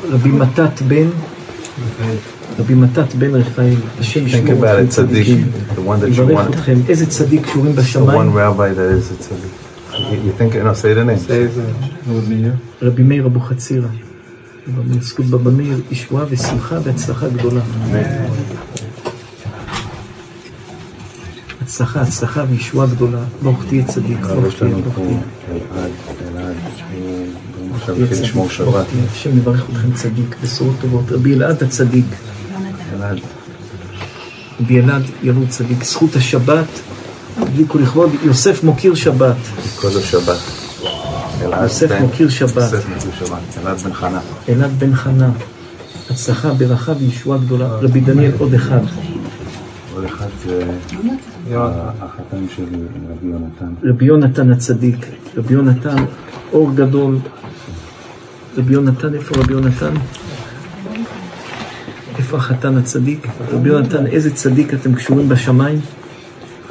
רבי 0.10 0.30
מתת 0.30 0.82
בן, 0.88 1.08
רבי 2.60 2.74
מתת 2.74 3.14
בן 3.16 3.36
רפאל, 3.36 3.76
השם 4.00 4.26
Think 4.26 4.28
ישמור 4.28 4.64
about 4.64 4.68
אתכם 4.68 4.88
צדיקים. 4.88 5.52
the 5.76 5.80
one 5.80 6.02
that 6.02 6.18
you 6.18 6.22
יברך 6.22 6.48
want. 6.48 6.50
אתכם, 6.50 6.78
איזה 6.90 7.06
צדיק 7.06 7.46
קשורים 7.46 7.76
בשמיים? 7.76 8.38
You, 9.92 9.96
you 9.98 10.32
think, 10.40 10.54
no, 10.56 10.74
say 10.74 10.94
the 10.94 11.04
name. 11.04 11.20
Say 11.28 11.48
the 11.58 12.12
רבי 12.82 13.04
מאיר 13.04 13.26
אבוחצירא. 13.26 13.88
רבי 14.78 15.00
זכות 15.02 15.26
בבא 15.26 15.52
מאיר, 15.52 15.82
ישועה 15.92 16.26
ושמחה 16.30 16.78
והצלחה 16.84 17.30
גדולה. 17.30 17.62
הצלחה, 21.72 22.02
הצלחה 22.02 22.44
וישועה 22.50 22.88
גדולה. 22.88 23.20
ברוך 23.44 23.64
תהיה 23.68 23.86
צדיק, 23.86 24.20
ברוך 24.20 24.56
תהיה, 24.60 24.76
ברוך 24.76 24.96
תהיה. 24.96 25.20
עכשיו 27.76 27.96
התחיל 28.04 28.22
לשמור 28.22 28.46
ברוך 28.46 28.54
שבת. 28.54 28.86
השם 29.12 29.38
יברך 29.38 29.70
אתכם 29.70 29.94
צדיק, 29.94 30.36
בשורות 30.44 30.76
טובות. 30.82 31.12
רבי 31.12 31.34
אלעד 31.34 31.64
הצדיק, 31.64 32.06
רבי 34.62 34.80
אלעד 34.80 35.04
יבוא 35.24 35.44
צדיק, 35.50 35.84
זכות 35.84 36.16
השבת, 36.16 36.68
הדליקו 37.38 37.80
לכבוד, 37.80 38.10
יוסף 38.24 38.64
מוקיר 38.64 38.96
שבת. 38.96 39.36
כל 39.76 39.88
השבת. 39.88 40.40
אלעד 41.42 41.64
יוסף 41.64 41.92
מוקיר 42.02 42.30
שבת. 42.30 42.74
יוסף 42.74 42.90
מוקיר 42.90 43.12
שבת. 43.20 43.40
אלעד 43.64 43.78
בן 43.78 43.94
חנה. 43.94 44.20
אלעד 44.50 44.80
בן 44.80 44.96
חנה, 44.96 45.30
הצלחה, 46.10 46.54
ברכה 46.54 46.94
וישועה 47.00 47.38
גדולה. 47.38 47.68
רבי 47.68 48.00
דניאל 48.00 48.32
עוד 48.40 48.54
אחד. 48.54 48.80
עוד 49.96 50.04
אחד 50.06 50.28
זה 50.46 50.64
החתן 51.56 52.46
של 52.56 52.66
רבי 53.10 53.28
יונתן. 53.28 53.74
רבי 53.84 54.06
יונתן 54.06 54.52
הצדיק, 54.52 55.06
רבי 55.38 55.54
יונתן, 55.54 55.96
אור 56.54 56.72
גדול. 56.76 57.18
רבי 58.58 58.74
יונתן, 58.74 59.14
איפה 59.14 59.36
רבי 59.38 59.54
יונתן? 59.54 59.94
איפה 62.18 62.38
החתן 62.38 62.78
הצדיק? 62.78 63.28
רבי 63.52 63.70
יונתן, 63.70 64.08
איזה 64.08 64.36
צדיק 64.36 64.74
אתם 64.74 64.96
קשורים 64.96 65.30
בשמיים? 65.30 65.80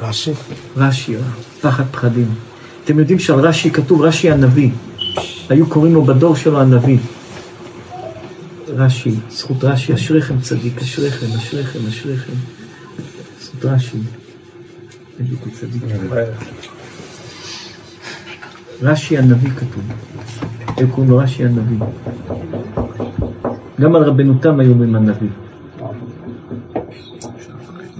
רש"י. 0.01 0.31
רש"י, 0.77 1.15
פחד 1.61 1.83
פחדים. 1.91 2.27
אתם 2.85 2.99
יודעים 2.99 3.19
שעל 3.19 3.39
רש"י 3.39 3.71
כתוב 3.71 4.01
רש"י 4.01 4.31
הנביא. 4.31 4.69
היו 5.49 5.67
קוראים 5.69 5.93
לו 5.93 6.03
בדור 6.03 6.35
שלו 6.35 6.61
הנביא. 6.61 6.97
רש"י, 8.67 9.15
זכות 9.29 9.63
רש"י, 9.63 9.93
אשריכם 9.93 10.39
צדיק, 10.41 10.81
אשריכם, 10.81 11.25
אשריכם, 11.37 11.79
אשריכם. 11.89 12.33
זכות 13.41 13.65
רש"י. 13.65 14.20
הדליקו 15.21 15.49
צדיק. 15.51 15.83
רש"י 18.81 19.17
הנביא 19.17 19.49
כתוב. 19.49 19.83
היו 20.77 20.87
קוראים 20.87 21.11
לו 21.11 21.17
רש"י 21.17 21.45
הנביא. 21.45 21.77
גם 23.81 23.95
על 23.95 24.03
רבנו 24.03 24.33
תם 24.33 24.59
היו 24.59 24.71
אומרים 24.71 24.95
הנביא. 24.95 25.29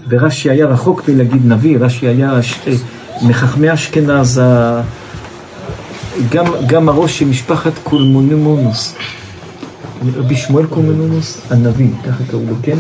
ורש"י 0.09 0.49
היה 0.49 0.65
רחוק 0.65 1.09
מלהגיד 1.09 1.45
נביא, 1.45 1.77
רש"י 1.79 2.07
היה 2.07 2.33
אה, 2.33 2.39
מחכמי 3.27 3.73
אשכנז, 3.73 4.41
גם, 6.29 6.45
גם 6.67 6.89
הראש 6.89 7.19
של 7.19 7.25
משפחת 7.25 7.73
קלונימוס, 7.83 8.95
רבי 10.15 10.35
שמואל 10.35 10.65
קלונימוס, 10.67 11.51
הנביא, 11.51 11.89
ככה 12.05 12.23
קראו 12.31 12.43
לו, 12.49 12.55
כן? 12.63 12.77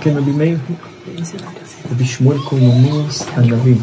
כן, 0.00 0.16
רבי 0.16 0.32
מאיר? 0.32 0.58
רבי 1.90 2.04
שמואל 2.04 2.38
קלונימוס, 2.38 3.26
הנביא. 3.32 3.76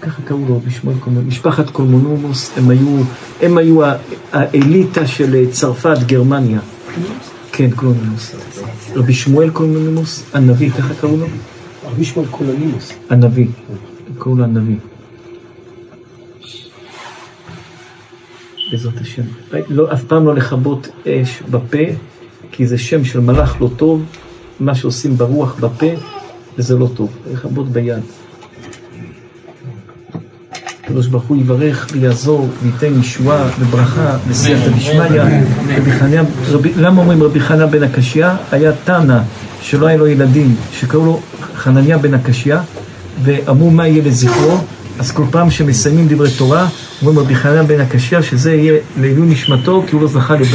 ככה 0.00 0.22
קראו 0.22 0.44
לו 0.48 0.56
רבי 0.56 0.70
שמואל 0.70 0.96
קלונימוס. 1.00 1.34
משפחת 1.34 1.70
קלונימוס, 1.70 2.50
הם 2.56 2.70
היו, 2.70 3.02
הם 3.40 3.58
היו 3.58 3.80
האליטה 4.32 5.06
של 5.06 5.34
אה, 5.34 5.44
צרפת, 5.50 5.98
גרמניה. 6.06 6.60
כן, 7.52 7.70
קלונימוס. 7.70 8.34
רבי 8.94 9.14
שמואל 9.14 9.50
קלונימוס, 9.50 10.24
הנביא, 10.34 10.70
ככה 10.70 10.94
קראו 10.94 11.16
לו? 11.16 11.26
רבי 11.84 12.04
שמואל 12.04 12.26
קלונימוס. 12.30 12.92
הנביא. 13.10 13.46
קראו 14.18 14.34
לו 14.34 14.44
הנביא. 14.44 14.76
בעזרת 18.70 19.00
השם. 19.00 19.22
לא, 19.68 19.92
אף 19.92 20.04
פעם 20.04 20.26
לא 20.26 20.34
לכבות 20.34 20.88
אש 21.06 21.42
בפה, 21.50 21.78
כי 22.52 22.66
זה 22.66 22.78
שם 22.78 23.04
של 23.04 23.20
מלאך 23.20 23.60
לא 23.60 23.70
טוב, 23.76 24.04
מה 24.60 24.74
שעושים 24.74 25.16
ברוח 25.16 25.54
בפה, 25.60 25.86
וזה 26.58 26.78
לא 26.78 26.88
טוב. 26.94 27.08
לכבות 27.32 27.68
ביד. 27.68 28.02
הקדוש 30.84 31.06
ברוך 31.06 31.24
הוא 31.24 31.36
יברך 31.36 31.86
ויעזור 31.92 32.48
וייתן 32.62 33.00
ישועה 33.00 33.48
וברכה 33.60 34.16
וסייעתא 34.28 34.70
דשמיא. 34.70 35.22
רבי 35.76 35.92
חניה, 35.92 36.22
למה 36.76 37.00
אומרים 37.00 37.22
רבי 37.22 37.40
חניה 37.40 37.66
בן 37.66 37.82
הקשיא? 37.82 38.26
היה 38.52 38.72
תנא 38.84 39.18
שלא 39.62 39.86
היה 39.86 39.96
לו 39.96 40.06
ילדים, 40.06 40.56
שקראו 40.72 41.04
לו 41.04 41.20
חנניה 41.56 41.98
בן 41.98 42.14
הקשיא, 42.14 42.56
ואמרו 43.22 43.70
מה 43.70 43.88
יהיה 43.88 44.04
לזכרו, 44.04 44.58
אז 44.98 45.10
כל 45.10 45.24
פעם 45.30 45.50
שמסיימים 45.50 46.08
דברי 46.08 46.30
תורה, 46.38 46.68
אומרים 47.02 47.18
רבי 47.18 47.34
חניה 47.34 47.62
בן 47.62 47.80
הקשיא 47.80 48.20
שזה 48.20 48.54
יהיה 48.54 48.80
לעילוי 49.00 49.26
נשמתו 49.26 49.84
כי 49.86 49.92
הוא 49.92 50.02
לא 50.02 50.08
זכה 50.08 50.34
לבנים. 50.34 50.54